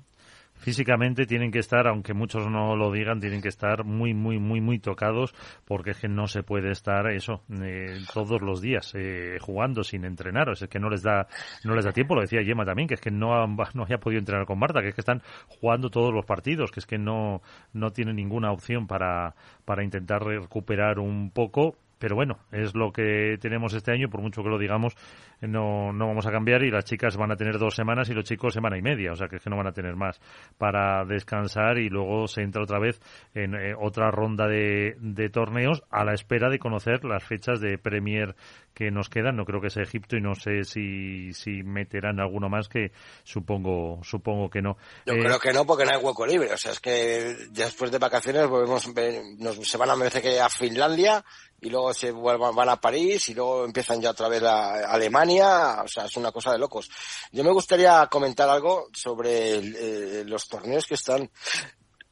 físicamente 0.61 1.25
tienen 1.25 1.51
que 1.51 1.59
estar, 1.59 1.87
aunque 1.87 2.13
muchos 2.13 2.47
no 2.47 2.75
lo 2.75 2.91
digan, 2.91 3.19
tienen 3.19 3.41
que 3.41 3.49
estar 3.49 3.83
muy, 3.83 4.13
muy, 4.13 4.39
muy, 4.39 4.61
muy 4.61 4.79
tocados 4.79 5.33
porque 5.65 5.91
es 5.91 5.99
que 5.99 6.07
no 6.07 6.27
se 6.27 6.43
puede 6.43 6.71
estar 6.71 7.07
eso 7.11 7.41
eh, 7.61 7.99
todos 8.13 8.41
los 8.41 8.61
días 8.61 8.93
eh, 8.95 9.37
jugando 9.41 9.83
sin 9.83 10.05
entrenar. 10.05 10.49
O 10.49 10.55
sea, 10.55 10.65
es 10.65 10.69
que 10.69 10.79
no 10.79 10.89
les 10.89 11.01
da, 11.01 11.27
no 11.63 11.75
les 11.75 11.85
da 11.85 11.91
tiempo. 11.91 12.15
Lo 12.15 12.21
decía 12.21 12.41
Yema 12.41 12.63
también, 12.63 12.87
que 12.87 12.93
es 12.93 13.01
que 13.01 13.11
no, 13.11 13.47
no 13.73 13.83
haya 13.83 13.99
podido 13.99 14.19
entrenar 14.19 14.45
con 14.45 14.59
Marta, 14.59 14.81
que 14.81 14.89
es 14.89 14.95
que 14.95 15.01
están 15.01 15.21
jugando 15.47 15.89
todos 15.89 16.13
los 16.13 16.25
partidos, 16.25 16.71
que 16.71 16.79
es 16.79 16.85
que 16.85 16.97
no, 16.97 17.41
no 17.73 17.91
tienen 17.91 18.15
ninguna 18.15 18.51
opción 18.51 18.87
para, 18.87 19.35
para 19.65 19.83
intentar 19.83 20.23
recuperar 20.23 20.99
un 20.99 21.31
poco 21.31 21.75
pero 22.01 22.15
bueno, 22.15 22.39
es 22.51 22.73
lo 22.73 22.91
que 22.91 23.37
tenemos 23.39 23.75
este 23.75 23.91
año, 23.91 24.09
por 24.09 24.21
mucho 24.21 24.41
que 24.41 24.49
lo 24.49 24.57
digamos, 24.57 24.95
no, 25.39 25.93
no 25.93 26.07
vamos 26.07 26.25
a 26.25 26.31
cambiar 26.31 26.63
y 26.63 26.71
las 26.71 26.83
chicas 26.83 27.15
van 27.15 27.31
a 27.31 27.35
tener 27.35 27.59
dos 27.59 27.75
semanas 27.75 28.09
y 28.09 28.13
los 28.15 28.25
chicos 28.25 28.55
semana 28.55 28.75
y 28.75 28.81
media, 28.81 29.11
o 29.11 29.15
sea 29.15 29.27
que 29.27 29.35
es 29.35 29.43
que 29.43 29.51
no 29.51 29.57
van 29.57 29.67
a 29.67 29.71
tener 29.71 29.95
más 29.95 30.19
para 30.57 31.05
descansar 31.05 31.77
y 31.77 31.89
luego 31.89 32.27
se 32.27 32.41
entra 32.41 32.63
otra 32.63 32.79
vez 32.79 32.99
en 33.35 33.53
eh, 33.53 33.75
otra 33.79 34.09
ronda 34.09 34.47
de, 34.47 34.95
de 34.99 35.29
torneos 35.29 35.83
a 35.91 36.03
la 36.03 36.13
espera 36.13 36.49
de 36.49 36.57
conocer 36.57 37.05
las 37.05 37.23
fechas 37.23 37.61
de 37.61 37.77
Premier 37.77 38.35
que 38.73 38.91
nos 38.91 39.09
quedan. 39.09 39.35
No 39.35 39.45
creo 39.45 39.61
que 39.61 39.69
sea 39.69 39.83
Egipto 39.83 40.15
y 40.15 40.21
no 40.21 40.35
sé 40.35 40.63
si, 40.63 41.33
si 41.33 41.63
meterán 41.63 42.19
alguno 42.19 42.49
más 42.49 42.67
que 42.67 42.91
supongo 43.23 43.99
supongo 44.03 44.49
que 44.49 44.61
no. 44.61 44.77
Yo 45.05 45.13
creo 45.13 45.35
eh, 45.35 45.39
que 45.41 45.53
no 45.53 45.65
porque 45.65 45.85
no 45.85 45.91
hay 45.91 46.03
hueco 46.03 46.25
libre. 46.25 46.53
O 46.53 46.57
sea, 46.57 46.71
es 46.71 46.79
que 46.79 47.35
después 47.51 47.91
de 47.91 47.99
vacaciones 47.99 48.47
volvemos, 48.47 48.89
nos, 49.37 49.55
se 49.57 49.77
van 49.77 49.89
a 49.89 49.95
merecer 49.95 50.21
que 50.21 50.39
a 50.39 50.49
Finlandia 50.49 51.23
y 51.61 51.69
luego 51.69 51.93
se 51.93 52.11
vuelvan, 52.11 52.55
van 52.55 52.69
a 52.69 52.81
París 52.81 53.29
y 53.29 53.35
luego 53.35 53.63
empiezan 53.63 54.01
ya 54.01 54.09
otra 54.09 54.27
vez 54.27 54.41
a 54.41 54.91
Alemania, 54.91 55.83
o 55.83 55.87
sea, 55.87 56.05
es 56.05 56.17
una 56.17 56.31
cosa 56.31 56.51
de 56.51 56.57
locos. 56.57 56.89
Yo 57.31 57.43
me 57.43 57.51
gustaría 57.51 58.07
comentar 58.07 58.49
algo 58.49 58.87
sobre 58.91 59.57
eh, 59.57 60.23
los 60.25 60.47
torneos 60.47 60.87
que 60.87 60.95
están 60.95 61.29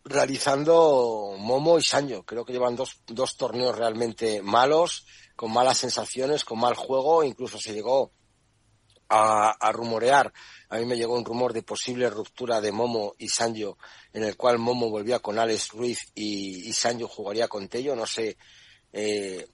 realizando 0.04 1.36
Momo 1.40 1.80
y 1.80 1.84
Sanyo. 1.84 2.24
Creo 2.24 2.46
que 2.46 2.54
llevan 2.54 2.76
dos, 2.76 3.02
dos 3.08 3.38
torneos 3.38 3.76
realmente 3.76 4.44
malos, 4.44 5.08
con 5.36 5.52
malas 5.52 5.80
sensaciones, 5.80 6.46
con 6.46 6.60
mal 6.60 6.76
juego, 6.76 7.24
incluso 7.24 7.58
se 7.58 7.74
llegó 7.74 8.12
a, 9.10 9.50
a, 9.50 9.72
rumorear. 9.72 10.32
A 10.70 10.78
mí 10.78 10.86
me 10.86 10.96
llegó 10.96 11.16
un 11.16 11.26
rumor 11.26 11.54
de 11.54 11.64
posible 11.64 12.08
ruptura 12.12 12.62
de 12.62 12.72
Momo 12.72 13.16
y 13.18 13.30
Sanjo, 13.30 13.80
en 14.14 14.26
el 14.26 14.38
cual 14.38 14.60
Momo 14.60 14.92
volvía 14.92 15.18
con 15.18 15.40
Alex 15.40 15.70
Ruiz 15.70 16.12
y, 16.14 16.70
y 16.70 16.74
Sanjo 16.74 17.08
jugaría 17.08 17.48
con 17.48 17.68
Tello. 17.68 17.96
No 17.96 18.06
sé 18.06 18.38
eh, 18.94 19.48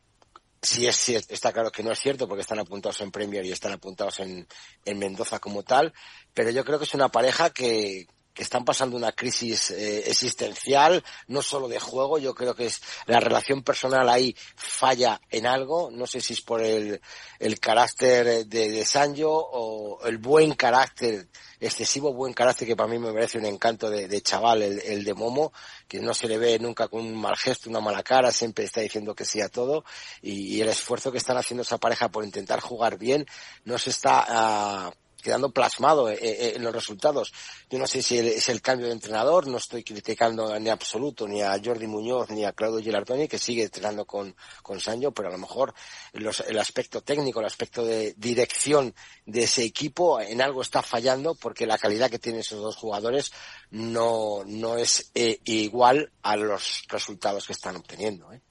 si 0.62 0.88
es 0.88 0.95
cierto, 0.95 1.34
está 1.34 1.53
claro 1.53 1.72
que 1.72 1.84
no 1.84 1.91
es 1.91 1.99
cierto 1.99 2.28
porque 2.28 2.41
están 2.41 2.60
apuntados 2.60 2.99
en 3.02 3.12
Premier 3.12 3.45
y 3.45 3.52
están 3.52 3.72
apuntados 3.74 4.20
en, 4.20 4.48
en 4.84 4.99
Mendoza 4.99 5.40
como 5.40 5.64
tal, 5.64 5.94
pero 6.34 6.49
yo 6.49 6.66
creo 6.66 6.80
que 6.80 6.86
es 6.86 6.94
una 6.94 7.10
pareja 7.10 7.52
que, 7.52 8.07
que 8.36 8.44
están 8.44 8.66
pasando 8.66 8.98
una 8.98 9.14
crisis 9.14 9.72
eh, 9.72 10.10
existencial, 10.10 11.03
no 11.28 11.41
solo 11.41 11.70
de 11.70 11.80
juego, 11.80 12.20
yo 12.20 12.36
creo 12.36 12.53
que 12.53 12.66
es 12.66 12.82
la 13.07 13.22
relación 13.22 13.64
personal 13.64 14.10
ahí 14.10 14.36
falla 14.57 15.22
en 15.32 15.48
algo, 15.48 15.90
no 15.90 16.06
sé 16.06 16.20
si 16.20 16.34
es 16.34 16.41
por 16.41 16.62
el, 16.62 17.02
el 17.40 17.60
carácter 17.62 18.45
de, 18.45 18.70
de 18.70 18.86
Sanjo 18.86 19.32
o 19.32 20.06
el 20.06 20.18
buen 20.18 20.53
carácter, 20.53 21.30
excesivo 21.62 22.14
buen 22.14 22.34
carácter 22.34 22.68
que 22.68 22.76
para 22.76 22.90
mí 22.90 22.99
me 22.99 23.14
merece 23.14 23.38
un 23.38 23.45
encanto 23.45 23.90
de, 23.90 24.22
chaval, 24.22 24.62
el, 24.62 24.82
el, 24.82 25.06
de 25.06 25.14
Momo, 25.14 25.53
que 25.88 26.02
no 26.02 26.14
se 26.14 26.28
le 26.28 26.38
ve 26.38 26.60
nunca 26.60 26.90
con 26.90 26.99
un 26.99 27.16
mal 27.16 27.38
gesto, 27.38 27.70
una 27.70 27.80
mala 27.80 28.03
cara, 28.03 28.34
siempre 28.34 28.66
está 28.66 28.82
diciendo 28.82 29.16
que 29.16 29.24
sí 29.24 29.40
a 29.40 29.48
todo 29.48 29.86
y, 30.22 30.56
y 30.57 30.62
el 30.62 30.68
esfuerzo 30.68 31.10
que 31.10 31.20
están 31.20 31.38
haciendo 31.38 31.62
esa 31.62 31.78
pareja 31.78 32.10
por 32.10 32.26
intentar 32.26 32.60
jugar 32.60 32.98
bien 32.98 33.26
no 33.64 33.78
se 33.78 33.91
está 33.91 34.91
uh, 34.91 35.05
quedando 35.26 35.50
plasmado 35.50 36.08
eh, 36.08 36.20
eh, 36.22 36.54
en 36.56 36.64
los 36.64 36.72
resultados. 36.72 37.34
Yo 37.68 37.80
no 37.80 37.88
sé 37.88 38.04
si 38.04 38.20
es 38.20 38.48
el 38.48 38.62
cambio 38.62 38.86
de 38.86 38.94
entrenador, 38.94 39.48
no 39.48 39.58
estoy 39.58 39.84
criticando 39.84 40.60
ni 40.60 40.70
absoluto 40.70 41.28
ni 41.28 41.42
a 41.42 41.60
Jordi 41.64 41.88
Muñoz 41.88 42.30
ni 42.30 42.46
a 42.46 42.54
Claudio 42.54 42.80
Gilardoni, 42.80 43.28
que 43.28 43.40
sigue 43.40 43.64
entrenando 43.64 44.06
con, 44.06 44.36
con 44.62 44.80
Sancho, 44.80 45.12
pero 45.12 45.30
a 45.30 45.32
lo 45.32 45.40
mejor 45.40 45.74
el 46.14 46.60
aspecto 46.60 47.02
técnico, 47.02 47.40
el 47.40 47.48
aspecto 47.48 47.84
de 47.84 48.14
dirección 48.18 48.94
de 49.26 49.46
ese 49.46 49.64
equipo 49.64 50.22
en 50.22 50.44
algo 50.44 50.62
está 50.62 50.84
fallando 50.84 51.34
porque 51.34 51.66
la 51.66 51.80
calidad 51.80 52.12
que 52.12 52.20
tienen 52.20 52.42
esos 52.42 52.62
dos 52.62 52.76
jugadores 52.76 53.32
no, 53.72 54.44
no 54.46 54.78
es 54.78 55.10
eh, 55.16 55.40
igual 55.46 56.12
a 56.22 56.36
los 56.36 56.84
resultados 56.88 57.48
que 57.48 57.54
están 57.54 57.78
obteniendo. 57.78 58.32
¿eh? 58.32 58.42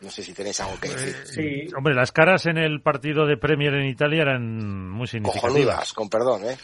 No 0.00 0.10
sé 0.10 0.22
si 0.22 0.34
tenéis 0.34 0.60
algo 0.60 0.78
que 0.78 0.90
decir. 0.90 1.14
Sí. 1.24 1.74
Hombre, 1.74 1.94
las 1.94 2.12
caras 2.12 2.44
en 2.46 2.58
el 2.58 2.82
partido 2.82 3.26
de 3.26 3.38
Premier 3.38 3.72
en 3.74 3.86
Italia 3.86 4.22
eran 4.22 4.90
muy 4.90 5.06
significativas. 5.06 5.92
con 5.94 6.10
perdón, 6.10 6.42
¿eh? 6.44 6.56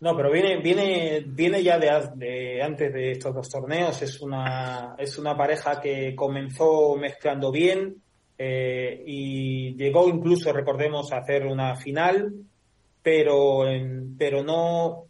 No, 0.00 0.14
pero 0.14 0.30
viene, 0.30 0.60
viene, 0.60 1.24
viene 1.26 1.62
ya 1.62 1.78
de, 1.78 2.62
antes 2.62 2.92
de 2.92 3.12
estos 3.12 3.34
dos 3.34 3.48
torneos. 3.48 4.02
Es 4.02 4.20
una, 4.20 4.94
es 4.98 5.16
una 5.16 5.34
pareja 5.34 5.80
que 5.80 6.14
comenzó 6.14 6.94
mezclando 6.96 7.50
bien 7.50 8.02
eh, 8.36 9.02
y 9.06 9.74
llegó 9.76 10.08
incluso, 10.08 10.52
recordemos, 10.52 11.10
a 11.12 11.18
hacer 11.18 11.46
una 11.46 11.76
final, 11.76 12.34
pero, 13.02 13.66
en, 13.66 14.16
pero 14.18 14.44
no, 14.44 15.06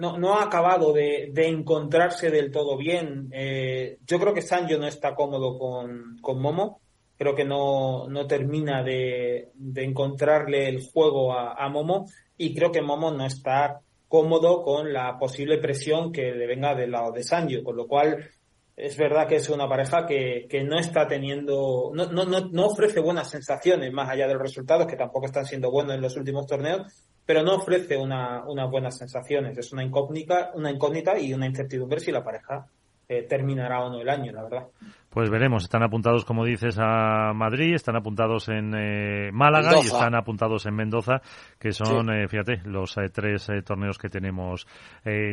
no, 0.00 0.16
no 0.16 0.34
ha 0.34 0.44
acabado 0.44 0.94
de, 0.94 1.28
de, 1.30 1.46
encontrarse 1.46 2.30
del 2.30 2.50
todo 2.50 2.78
bien. 2.78 3.28
Eh, 3.32 3.98
yo 4.06 4.18
creo 4.18 4.32
que 4.32 4.40
Sancho 4.40 4.78
no 4.78 4.86
está 4.86 5.14
cómodo 5.14 5.58
con, 5.58 6.16
con 6.22 6.40
Momo. 6.40 6.80
Creo 7.18 7.34
que 7.34 7.44
no, 7.44 8.08
no 8.08 8.26
termina 8.26 8.82
de, 8.82 9.50
de, 9.52 9.84
encontrarle 9.84 10.70
el 10.70 10.88
juego 10.90 11.34
a, 11.34 11.52
a, 11.52 11.68
Momo. 11.68 12.06
Y 12.38 12.54
creo 12.54 12.72
que 12.72 12.80
Momo 12.80 13.10
no 13.10 13.26
está 13.26 13.80
cómodo 14.08 14.62
con 14.62 14.90
la 14.90 15.18
posible 15.18 15.58
presión 15.58 16.12
que 16.12 16.32
le 16.32 16.46
venga 16.46 16.74
del 16.74 16.92
lado 16.92 17.12
de 17.12 17.22
Sancho. 17.22 17.62
Con 17.62 17.76
lo 17.76 17.86
cual, 17.86 18.26
es 18.74 18.96
verdad 18.96 19.28
que 19.28 19.36
es 19.36 19.50
una 19.50 19.68
pareja 19.68 20.06
que, 20.06 20.46
que 20.48 20.64
no 20.64 20.78
está 20.78 21.06
teniendo, 21.06 21.90
no, 21.92 22.06
no, 22.06 22.24
no, 22.24 22.48
no 22.48 22.66
ofrece 22.68 23.00
buenas 23.00 23.28
sensaciones, 23.28 23.92
más 23.92 24.08
allá 24.08 24.26
de 24.26 24.32
los 24.32 24.42
resultados, 24.42 24.86
que 24.86 24.96
tampoco 24.96 25.26
están 25.26 25.44
siendo 25.44 25.70
buenos 25.70 25.94
en 25.94 26.00
los 26.00 26.16
últimos 26.16 26.46
torneos, 26.46 26.90
pero 27.24 27.42
no 27.42 27.56
ofrece 27.56 27.96
una, 27.96 28.44
unas 28.46 28.70
buenas 28.70 28.96
sensaciones. 28.98 29.56
Es 29.56 29.72
una 29.72 29.84
incógnita, 29.84 30.50
una 30.54 30.70
incógnita 30.70 31.18
y 31.18 31.32
una 31.32 31.46
incertidumbre 31.46 32.00
si 32.00 32.12
la 32.12 32.24
pareja 32.24 32.66
eh, 33.12 33.26
terminará 33.28 33.82
o 33.82 33.90
no 33.90 34.00
el 34.00 34.08
año, 34.08 34.30
la 34.30 34.44
verdad. 34.44 34.68
Pues 35.08 35.28
veremos, 35.30 35.64
están 35.64 35.82
apuntados, 35.82 36.24
como 36.24 36.44
dices, 36.44 36.76
a 36.78 37.32
Madrid, 37.34 37.74
están 37.74 37.96
apuntados 37.96 38.48
en 38.48 38.72
eh, 38.72 39.32
Málaga 39.32 39.78
y 39.82 39.86
están 39.86 40.14
apuntados 40.14 40.64
en 40.66 40.76
Mendoza, 40.76 41.20
que 41.58 41.72
son, 41.72 42.08
eh, 42.10 42.28
fíjate, 42.28 42.60
los 42.66 42.94
tres 43.12 43.48
torneos 43.64 43.98
que 43.98 44.08
tenemos 44.08 44.64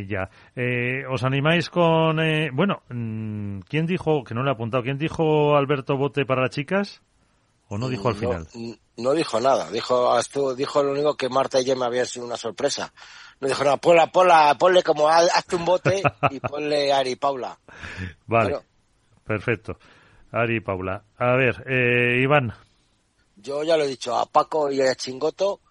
ya. 0.07 0.27
¿Os 1.07 1.23
animáis 1.23 1.69
con, 1.69 2.17
bueno, 2.53 2.81
mm, 2.89 3.59
¿quién 3.69 3.85
dijo, 3.85 4.23
que 4.23 4.33
no 4.33 4.41
le 4.41 4.49
he 4.49 4.53
apuntado, 4.53 4.81
quién 4.81 4.97
dijo 4.97 5.55
Alberto 5.55 5.97
Bote 5.97 6.25
para 6.25 6.41
las 6.41 6.49
chicas? 6.49 7.03
¿O 7.67 7.77
no 7.77 7.89
dijo 7.89 8.09
al 8.09 8.15
final? 8.15 8.47
No, 8.55 8.75
dijo 9.13 9.39
nada, 9.39 9.69
dijo, 9.69 10.55
dijo 10.55 10.83
lo 10.83 10.91
único 10.91 11.15
que 11.15 11.29
Marta 11.29 11.61
y 11.61 11.75
me 11.75 11.85
habían 11.85 12.05
sido 12.05 12.25
una 12.25 12.37
sorpresa. 12.37 12.91
No 13.39 13.47
dijo 13.47 13.63
nada, 13.63 13.77
ponla, 13.77 14.11
ponla, 14.11 14.55
ponle 14.57 14.81
como 14.81 15.07
hazte 15.07 15.55
un 15.55 15.65
bote 15.65 16.01
y 16.31 16.39
ponle 16.39 16.91
Ari 16.91 17.11
y 17.11 17.15
Paula. 17.15 17.59
Vale, 18.25 18.59
perfecto. 19.23 19.77
Ari 20.31 20.57
y 20.57 20.59
Paula. 20.61 21.03
A 21.17 21.35
ver, 21.35 21.63
eh, 21.67 22.19
Iván. 22.21 22.53
Yo 23.35 23.63
ya 23.63 23.77
lo 23.77 23.83
he 23.83 23.87
dicho, 23.87 24.17
a 24.17 24.25
Paco 24.25 24.71
y 24.71 24.81
a 24.81 24.95
Chingoto 24.95 25.61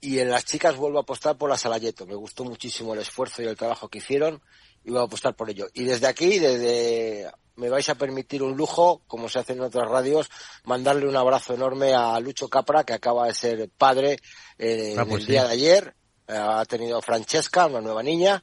y 0.00 0.18
en 0.18 0.30
las 0.30 0.44
chicas 0.44 0.76
vuelvo 0.76 0.98
a 0.98 1.02
apostar 1.02 1.38
por 1.38 1.48
la 1.48 1.56
Salayeto. 1.56 2.06
Me 2.06 2.14
gustó 2.14 2.44
muchísimo 2.44 2.92
el 2.92 3.00
esfuerzo 3.00 3.42
y 3.42 3.46
el 3.46 3.56
trabajo 3.56 3.88
que 3.88 3.98
hicieron 3.98 4.42
y 4.84 4.90
voy 4.90 5.00
a 5.00 5.04
apostar 5.04 5.34
por 5.34 5.48
ello. 5.48 5.68
Y 5.72 5.84
desde 5.84 6.08
aquí, 6.08 6.38
desde 6.38 7.30
me 7.56 7.68
vais 7.68 7.88
a 7.88 7.94
permitir 7.94 8.42
un 8.42 8.56
lujo, 8.56 9.02
como 9.06 9.28
se 9.28 9.38
hace 9.38 9.52
en 9.52 9.60
otras 9.60 9.88
radios, 9.88 10.28
mandarle 10.64 11.08
un 11.08 11.16
abrazo 11.16 11.54
enorme 11.54 11.94
a 11.94 12.18
Lucho 12.20 12.48
Capra, 12.48 12.84
que 12.84 12.94
acaba 12.94 13.26
de 13.26 13.34
ser 13.34 13.70
padre 13.76 14.18
eh, 14.58 14.96
ah, 14.98 15.04
pues 15.08 15.22
el 15.22 15.26
día 15.26 15.44
de 15.44 15.52
ayer 15.52 15.94
ha 16.26 16.64
tenido 16.64 17.00
Francesca, 17.02 17.66
una 17.66 17.80
nueva 17.80 18.02
niña, 18.02 18.42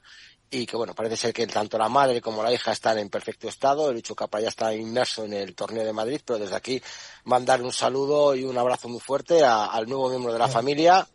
y 0.49 0.65
que 0.65 0.77
bueno, 0.77 0.93
parece 0.93 1.15
ser 1.15 1.33
que 1.33 1.47
tanto 1.47 1.77
la 1.77 1.89
madre 1.89 2.21
como 2.21 2.43
la 2.43 2.51
hija 2.51 2.73
están 2.73 2.99
en 2.99 3.09
perfecto 3.09 3.47
estado. 3.47 3.89
El 3.89 3.95
Lucho 3.95 4.15
Capa 4.15 4.39
ya 4.39 4.49
está 4.49 4.73
inmerso 4.73 5.23
en 5.23 5.33
el 5.33 5.55
torneo 5.55 5.85
de 5.85 5.93
Madrid, 5.93 6.21
pero 6.25 6.39
desde 6.39 6.55
aquí 6.55 6.81
mandar 7.23 7.61
un 7.61 7.71
saludo 7.71 8.35
y 8.35 8.43
un 8.43 8.57
abrazo 8.57 8.89
muy 8.89 8.99
fuerte 8.99 9.43
al 9.43 9.87
nuevo 9.87 10.09
miembro 10.09 10.33
de 10.33 10.39
la 10.39 10.49
familia. 10.49 11.07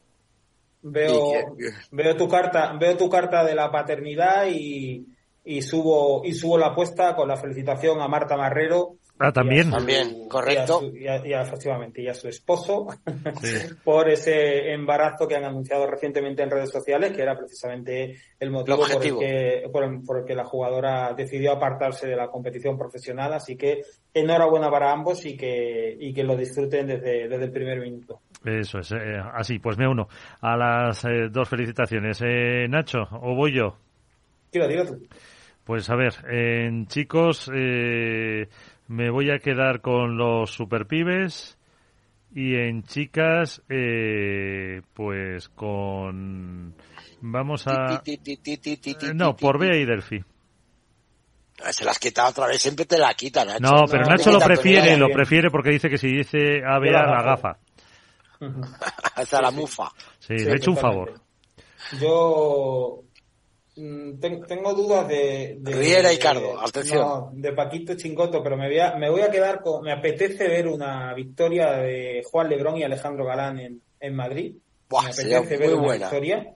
Veo, 0.82 1.56
veo 1.90 2.16
tu 2.16 2.28
carta, 2.28 2.72
veo 2.78 2.96
tu 2.96 3.10
carta 3.10 3.44
de 3.44 3.54
la 3.54 3.70
paternidad 3.70 4.46
y, 4.46 5.06
y 5.46 5.62
subo 5.62 6.22
y 6.24 6.32
subo 6.32 6.58
la 6.58 6.68
apuesta 6.68 7.14
con 7.14 7.28
la 7.28 7.36
felicitación 7.36 8.00
a 8.00 8.08
Marta 8.08 8.36
Marrero 8.36 8.96
Ah, 9.18 9.32
también. 9.32 9.70
también, 9.70 10.28
correcto. 10.28 10.82
Y, 10.94 11.06
efectivamente, 11.32 12.02
y 12.02 12.08
a 12.08 12.12
su 12.12 12.28
esposo 12.28 12.86
por 13.84 14.10
ese 14.10 14.72
embarazo 14.72 15.26
que 15.26 15.36
han 15.36 15.44
anunciado 15.44 15.86
recientemente 15.86 16.42
en 16.42 16.50
redes 16.50 16.70
sociales, 16.70 17.12
que 17.12 17.22
era 17.22 17.34
precisamente 17.34 18.18
el 18.38 18.50
motivo 18.50 18.76
por 18.76 18.90
el, 19.02 19.18
que, 19.18 19.70
por, 19.72 20.18
el, 20.18 20.24
que 20.26 20.34
la 20.34 20.44
jugadora 20.44 21.14
decidió 21.14 21.52
apartarse 21.52 22.06
de 22.06 22.16
la 22.16 22.28
competición 22.28 22.76
profesional. 22.76 23.32
Así 23.32 23.56
que 23.56 23.84
enhorabuena 24.12 24.70
para 24.70 24.92
ambos 24.92 25.24
y 25.24 25.34
que, 25.34 25.96
y 25.98 26.12
que 26.12 26.22
lo 26.22 26.36
disfruten 26.36 26.86
desde, 26.86 27.26
desde 27.26 27.44
el 27.44 27.52
primer 27.52 27.80
minuto. 27.80 28.20
Eso 28.44 28.80
es, 28.80 28.92
eh, 28.92 29.18
así, 29.32 29.58
pues 29.58 29.78
me 29.78 29.88
uno 29.88 30.08
a 30.42 30.56
las 30.58 31.04
eh, 31.06 31.28
dos 31.30 31.48
felicitaciones. 31.48 32.20
Eh, 32.22 32.66
Nacho, 32.68 33.08
¿o 33.12 33.34
voy 33.34 33.54
yo? 33.54 33.78
Tira, 34.50 34.68
tira 34.68 34.84
tú. 34.84 35.00
Pues 35.66 35.90
a 35.90 35.96
ver, 35.96 36.14
en 36.30 36.86
chicos, 36.86 37.50
eh, 37.52 38.48
me 38.86 39.10
voy 39.10 39.32
a 39.32 39.40
quedar 39.40 39.80
con 39.80 40.16
los 40.16 40.52
superpibes 40.52 41.58
y 42.32 42.54
en 42.54 42.84
chicas, 42.84 43.62
eh, 43.68 44.82
pues 44.94 45.48
con... 45.48 46.72
Vamos 47.20 47.66
a... 47.66 48.00
No, 49.12 49.34
por 49.34 49.58
Bea 49.58 49.76
y 49.76 49.84
Delphi. 49.84 50.22
Se 51.70 51.84
las 51.84 51.98
quita 51.98 52.28
otra 52.28 52.46
vez, 52.46 52.62
siempre 52.62 52.84
te 52.84 52.96
la 52.96 53.12
quitan, 53.14 53.48
Nacho. 53.48 53.60
No, 53.60 53.86
pero 53.90 54.04
Nacho 54.04 54.30
lo 54.30 54.38
prefiere, 54.38 54.96
lo 54.96 55.08
prefiere 55.08 55.50
porque 55.50 55.70
dice 55.70 55.90
que 55.90 55.98
si 55.98 56.06
dice 56.06 56.62
a 56.64 56.78
Bea 56.78 57.06
la 57.06 57.22
gafa. 57.24 57.58
Hasta 59.16 59.42
la 59.42 59.50
mufa. 59.50 59.90
Sí, 60.20 60.34
le 60.34 60.52
he 60.52 60.56
hecho 60.56 60.70
un 60.70 60.76
favor. 60.76 61.20
Yo 62.00 63.05
tengo 63.76 64.72
dudas 64.72 65.06
de, 65.06 65.58
de 65.60 65.72
Riera 65.72 66.10
y 66.10 66.18
Cardo, 66.18 66.58
atención. 66.58 67.40
de 67.40 67.52
Paquito 67.52 67.94
Chingoto, 67.94 68.42
pero 68.42 68.56
me 68.56 68.68
voy, 68.68 68.78
a, 68.78 68.96
me 68.96 69.10
voy 69.10 69.20
a 69.20 69.30
quedar 69.30 69.60
con. 69.60 69.84
Me 69.84 69.92
apetece 69.92 70.48
ver 70.48 70.66
una 70.66 71.12
victoria 71.12 71.72
de 71.72 72.22
Juan 72.24 72.48
Lebrón 72.48 72.78
y 72.78 72.84
Alejandro 72.84 73.26
Galán 73.26 73.58
en, 73.58 73.82
en 74.00 74.16
Madrid. 74.16 74.56
me 74.90 74.98
apetece 74.98 75.58
ver 75.58 75.74
una 75.74 75.92
victoria. 75.92 76.54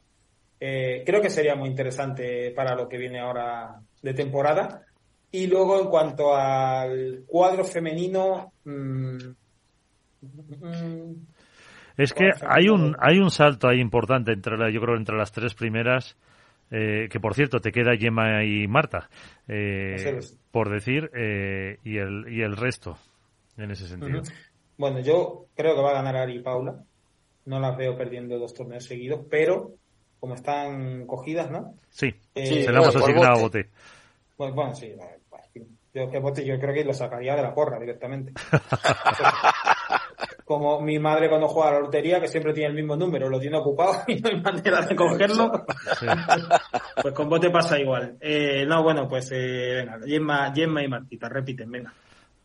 Eh, 0.59 1.03
creo 1.05 1.21
que 1.21 1.29
sería 1.29 1.55
muy 1.55 1.69
interesante 1.69 2.53
para 2.53 2.75
lo 2.75 2.89
que 2.89 2.97
viene 2.97 3.21
ahora 3.21 3.81
de 4.01 4.15
temporada. 4.15 4.83
Y 5.31 5.47
luego, 5.47 5.79
en 5.79 5.89
cuanto 5.89 6.35
al 6.35 7.25
cuadro 7.27 7.65
femenino. 7.65 8.53
Mm, 8.65 9.17
mm, 10.23 11.27
es 11.99 12.15
que 12.15 12.31
hay 12.49 12.71
un, 12.71 12.97
hay 12.99 13.19
un 13.19 13.31
salto 13.31 13.69
ahí 13.69 13.79
importante 13.79 14.33
entre 14.33 14.57
la, 14.57 14.71
yo 14.71 14.81
creo 14.81 14.97
entre 14.97 15.19
las 15.19 15.33
tres 15.33 15.55
primeras 15.55 16.17
eh, 16.71 17.09
que 17.11 17.21
por 17.21 17.35
cierto 17.35 17.61
te 17.61 17.73
queda 17.73 17.97
Gemma 17.97 18.45
y 18.45 18.69
Marta, 18.69 19.09
eh, 19.49 20.21
por 20.51 20.71
decir, 20.71 21.11
eh, 21.15 21.79
y, 21.85 21.99
el, 21.99 22.27
y 22.33 22.43
el 22.43 22.57
resto, 22.57 22.97
en 23.57 23.71
ese 23.71 23.87
sentido. 23.89 24.23
Bueno, 24.79 25.01
yo 25.01 25.47
creo 25.55 25.75
que 25.75 25.83
va 25.83 25.91
a 25.91 25.95
ganar 25.95 26.17
Ari 26.17 26.37
y 26.37 26.43
Paula. 26.43 26.83
No 27.47 27.59
las 27.59 27.77
veo 27.77 27.97
perdiendo 27.97 28.39
dos 28.39 28.55
torneos 28.55 28.85
seguidos, 28.85 29.23
pero 29.29 29.73
como 30.21 30.35
están 30.35 31.07
cogidas, 31.07 31.51
¿no? 31.51 31.75
Sí, 31.89 32.15
se 32.35 32.71
le 32.71 32.79
hemos 32.79 32.95
asignado 32.95 33.39
a 33.39 33.41
Bote. 33.41 33.71
Bueno, 34.39 34.55
bueno, 34.55 34.75
sí. 34.75 34.95
Yo, 35.93 36.09
que 36.09 36.19
Bote, 36.21 36.45
yo 36.45 36.59
creo 36.61 36.73
que 36.73 36.85
lo 36.85 36.95
sacaría 36.95 37.35
de 37.35 37.43
la 37.43 37.53
porra 37.53 37.81
directamente. 37.81 38.33
como 40.45 40.81
mi 40.81 40.99
madre 40.99 41.29
cuando 41.29 41.49
juega 41.49 41.71
a 41.71 41.73
la 41.75 41.81
lotería, 41.81 42.21
que 42.21 42.29
siempre 42.29 42.53
tiene 42.53 42.71
el 42.71 42.75
mismo 42.75 42.97
número, 42.97 43.29
lo 43.29 43.41
tiene 43.41 43.59
ocupado 43.59 44.03
y 44.09 44.21
no 44.21 44.31
hay 44.31 44.41
manera 44.41 44.83
de 44.83 44.97
cogerlo. 44.97 45.65
pues 47.03 47.15
con 47.15 47.29
bote 47.29 47.51
pasa 47.51 47.79
igual. 47.79 48.17
Eh, 48.21 48.65
no, 48.67 48.83
bueno, 48.83 49.09
pues 49.09 49.31
eh, 49.33 49.85
venga, 50.07 50.53
Gemma, 50.55 50.83
y 50.83 50.89
Martita, 50.89 51.29
repiten, 51.29 51.71
venga. 51.71 51.93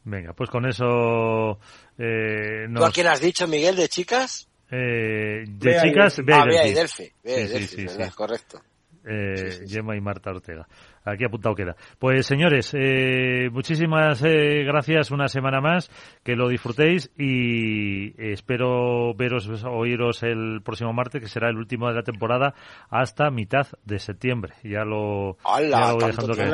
Venga, 0.03 0.33
pues 0.33 0.49
con 0.49 0.67
eso... 0.67 1.59
Eh, 1.97 2.67
¿Tú 2.73 2.85
a 2.85 2.91
quién 2.91 3.07
has 3.07 3.19
dicho, 3.19 3.47
Miguel, 3.47 3.75
de 3.75 3.89
chicas? 3.89 4.47
Eh, 4.69 5.45
de 5.47 5.81
chicas, 5.81 6.23
Bea 6.23 6.43
ah, 6.43 6.67
y 6.67 6.73
Delphi. 6.73 7.11
sí, 7.23 7.67
sí, 7.67 7.87
sí, 7.87 8.09
correcto. 8.15 8.61
Eh, 9.07 9.65
Gemma 9.67 9.95
y 9.95 10.01
Marta 10.01 10.31
Ortega. 10.31 10.67
Aquí 11.03 11.23
apuntado 11.23 11.53
queda. 11.53 11.75
Pues 11.99 12.25
señores, 12.25 12.71
eh, 12.73 13.49
muchísimas 13.51 14.23
eh, 14.23 14.63
gracias 14.63 15.11
una 15.11 15.27
semana 15.27 15.61
más, 15.61 15.91
que 16.23 16.35
lo 16.35 16.47
disfrutéis 16.49 17.11
y 17.15 18.19
espero 18.31 19.13
veros, 19.13 19.47
oíros 19.65 20.23
el 20.23 20.61
próximo 20.63 20.93
martes, 20.93 21.21
que 21.21 21.27
será 21.27 21.49
el 21.49 21.57
último 21.57 21.87
de 21.87 21.93
la 21.93 22.01
temporada, 22.01 22.55
hasta 22.89 23.29
mitad 23.29 23.67
de 23.83 23.99
septiembre. 23.99 24.53
Ya 24.63 24.83
lo, 24.83 25.37
ya 25.59 25.91
lo 25.91 25.95
voy 25.97 26.05
dejando 26.07 26.33
que... 26.33 26.49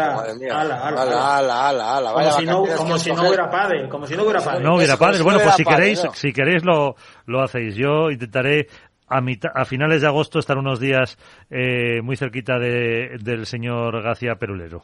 Como 2.11 2.31
si 2.31 2.45
no, 2.45 2.65
como 2.75 2.97
si 2.97 3.11
no 3.13 3.27
hubiera 3.27 3.49
padre, 3.49 3.87
como 3.87 4.05
si 4.05 4.15
no 4.17 4.23
hubiera 4.23 4.41
padre. 4.41 4.63
No 4.63 4.75
hubiera 4.75 4.97
padre. 4.97 5.23
Bueno, 5.23 5.39
pues 5.41 5.55
si 5.55 5.63
queréis, 5.63 6.03
si 6.13 6.33
queréis 6.33 6.65
lo, 6.65 6.95
lo 7.25 7.41
hacéis. 7.41 7.75
Yo 7.75 8.11
intentaré 8.11 8.67
a, 9.11 9.65
finales 9.65 10.01
de 10.01 10.07
agosto 10.07 10.39
estar 10.39 10.57
unos 10.57 10.79
días 10.79 11.17
eh, 11.49 12.01
muy 12.01 12.15
cerquita 12.15 12.57
de, 12.57 13.17
del 13.21 13.45
señor 13.45 14.01
García 14.01 14.35
Perulero. 14.35 14.83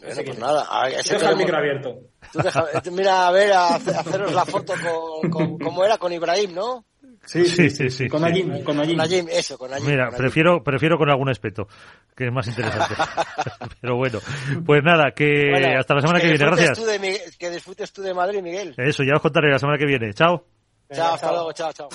Bueno, 0.00 0.22
pues 0.24 0.38
nada, 0.38 0.66
deja 0.88 1.30
el 1.30 1.36
micro 1.36 1.56
abierto. 1.56 1.98
Eh, 2.34 2.90
mira, 2.92 3.28
a 3.28 3.30
ver, 3.32 3.52
a, 3.52 3.76
haceros 3.76 4.32
la 4.32 4.44
foto 4.44 4.74
con, 5.30 5.58
¿cómo 5.58 5.84
era? 5.84 5.96
Con 5.98 6.12
Ibrahim, 6.12 6.54
¿no? 6.54 6.84
Sí, 7.24 7.44
sí, 7.46 7.70
sí, 7.70 7.90
sí. 7.90 8.08
Con 8.08 8.22
Najim, 8.22 8.62
con 8.62 8.76
Najim. 8.76 9.28
eso, 9.28 9.58
con 9.58 9.70
Najim. 9.70 9.88
Mira, 9.88 10.10
prefiero, 10.10 10.62
prefiero 10.62 10.96
con 10.96 11.10
algún 11.10 11.28
espeto, 11.28 11.66
que 12.14 12.26
es 12.26 12.32
más 12.32 12.46
interesante. 12.46 12.94
Pero 13.80 13.96
bueno, 13.96 14.20
pues 14.64 14.82
nada, 14.84 15.10
que 15.10 15.52
hasta 15.76 15.94
la 15.94 16.00
semana 16.02 16.20
que, 16.20 16.28
viene, 16.28 16.44
gracias. 16.44 16.78
que 17.38 17.50
disfrutes 17.50 17.92
tú 17.92 18.02
de 18.02 18.14
Madrid, 18.14 18.42
Miguel. 18.42 18.74
Eso, 18.76 19.02
ya 19.02 19.14
os 19.16 19.22
contaré 19.22 19.50
la 19.50 19.58
semana 19.58 19.78
que 19.78 19.86
viene. 19.86 20.12
Chao. 20.14 20.44
chao, 20.92 21.14
hasta 21.14 21.32
luego, 21.32 21.52
chao, 21.52 21.72
chao. 21.72 21.88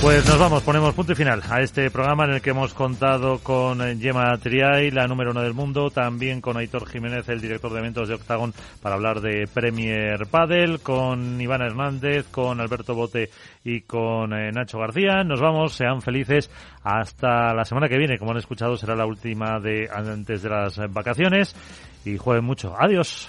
Pues 0.00 0.24
nos 0.28 0.38
vamos, 0.38 0.62
ponemos 0.62 0.94
punto 0.94 1.12
y 1.12 1.16
final 1.16 1.42
a 1.50 1.60
este 1.60 1.90
programa 1.90 2.24
en 2.24 2.34
el 2.34 2.40
que 2.40 2.50
hemos 2.50 2.72
contado 2.72 3.40
con 3.40 3.82
eh, 3.82 3.96
Gemma 3.96 4.38
Triay, 4.38 4.92
la 4.92 5.08
número 5.08 5.32
uno 5.32 5.42
del 5.42 5.54
mundo, 5.54 5.90
también 5.90 6.40
con 6.40 6.56
Aitor 6.56 6.88
Jiménez, 6.88 7.28
el 7.28 7.40
director 7.40 7.72
de 7.72 7.80
eventos 7.80 8.08
de 8.08 8.14
Octagon, 8.14 8.54
para 8.80 8.94
hablar 8.94 9.20
de 9.20 9.48
Premier 9.52 10.26
Padel, 10.30 10.80
con 10.80 11.40
Iván 11.40 11.62
Hernández, 11.62 12.26
con 12.30 12.60
Alberto 12.60 12.94
Bote 12.94 13.30
y 13.64 13.80
con 13.80 14.32
eh, 14.32 14.52
Nacho 14.52 14.78
García. 14.78 15.24
Nos 15.24 15.40
vamos, 15.40 15.74
sean 15.74 16.00
felices 16.00 16.48
hasta 16.84 17.52
la 17.52 17.64
semana 17.64 17.88
que 17.88 17.98
viene. 17.98 18.18
Como 18.18 18.30
han 18.30 18.38
escuchado, 18.38 18.76
será 18.76 18.94
la 18.94 19.04
última 19.04 19.58
de 19.58 19.88
antes 19.92 20.42
de 20.42 20.48
las 20.48 20.78
vacaciones 20.92 21.56
y 22.04 22.16
jueguen 22.16 22.44
mucho. 22.44 22.72
Adiós. 22.78 23.28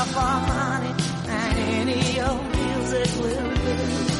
of 0.00 0.14
harmony 0.14 0.94
and 1.28 1.58
any 1.58 2.20
old 2.22 2.44
music 2.56 3.10
will 3.20 3.54
do. 3.54 4.19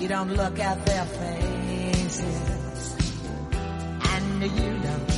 You 0.00 0.08
don't 0.08 0.32
look 0.34 0.58
at 0.58 0.86
their 0.86 1.04
faces. 1.04 2.96
And 4.12 4.42
you 4.42 4.80
don't 4.82 5.10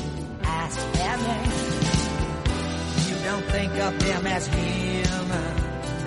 ask 0.43 0.93
their 0.95 1.17
names. 1.19 1.63
You 3.09 3.15
don't 3.25 3.45
think 3.45 3.73
of 3.79 3.99
them 4.01 4.27
as 4.27 4.47
human. 4.49 5.55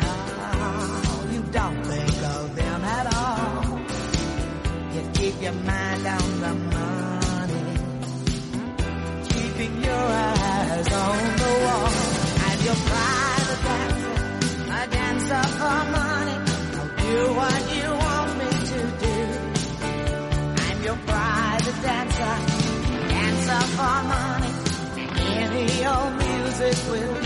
No, 0.02 1.32
you 1.32 1.42
don't 1.54 1.84
think 1.86 2.24
of 2.36 2.56
them 2.58 2.84
at 2.84 3.16
all. 3.16 3.80
You 4.94 5.02
keep 5.14 5.42
your 5.42 5.54
mind 5.54 6.06
on 6.06 6.40
the 6.42 6.54
money. 6.76 7.78
Keeping 9.30 9.84
your 9.86 10.06
eyes 10.36 10.92
on 10.92 11.36
the 11.44 11.52
wall. 11.64 11.90
And 12.48 12.62
your 12.68 12.80
private 12.92 13.62
dancer, 13.68 14.16
a 14.68 14.88
dancer 14.92 15.44
for 15.60 15.80
money. 15.96 16.38
Do 17.06 17.34
what 17.40 17.62
you 17.78 17.85
dancer, 21.84 22.36
dancer 23.10 23.62
for 23.76 24.04
money. 24.12 24.52
Any 25.42 25.86
old 25.86 26.14
music 26.18 26.92
will. 26.92 27.25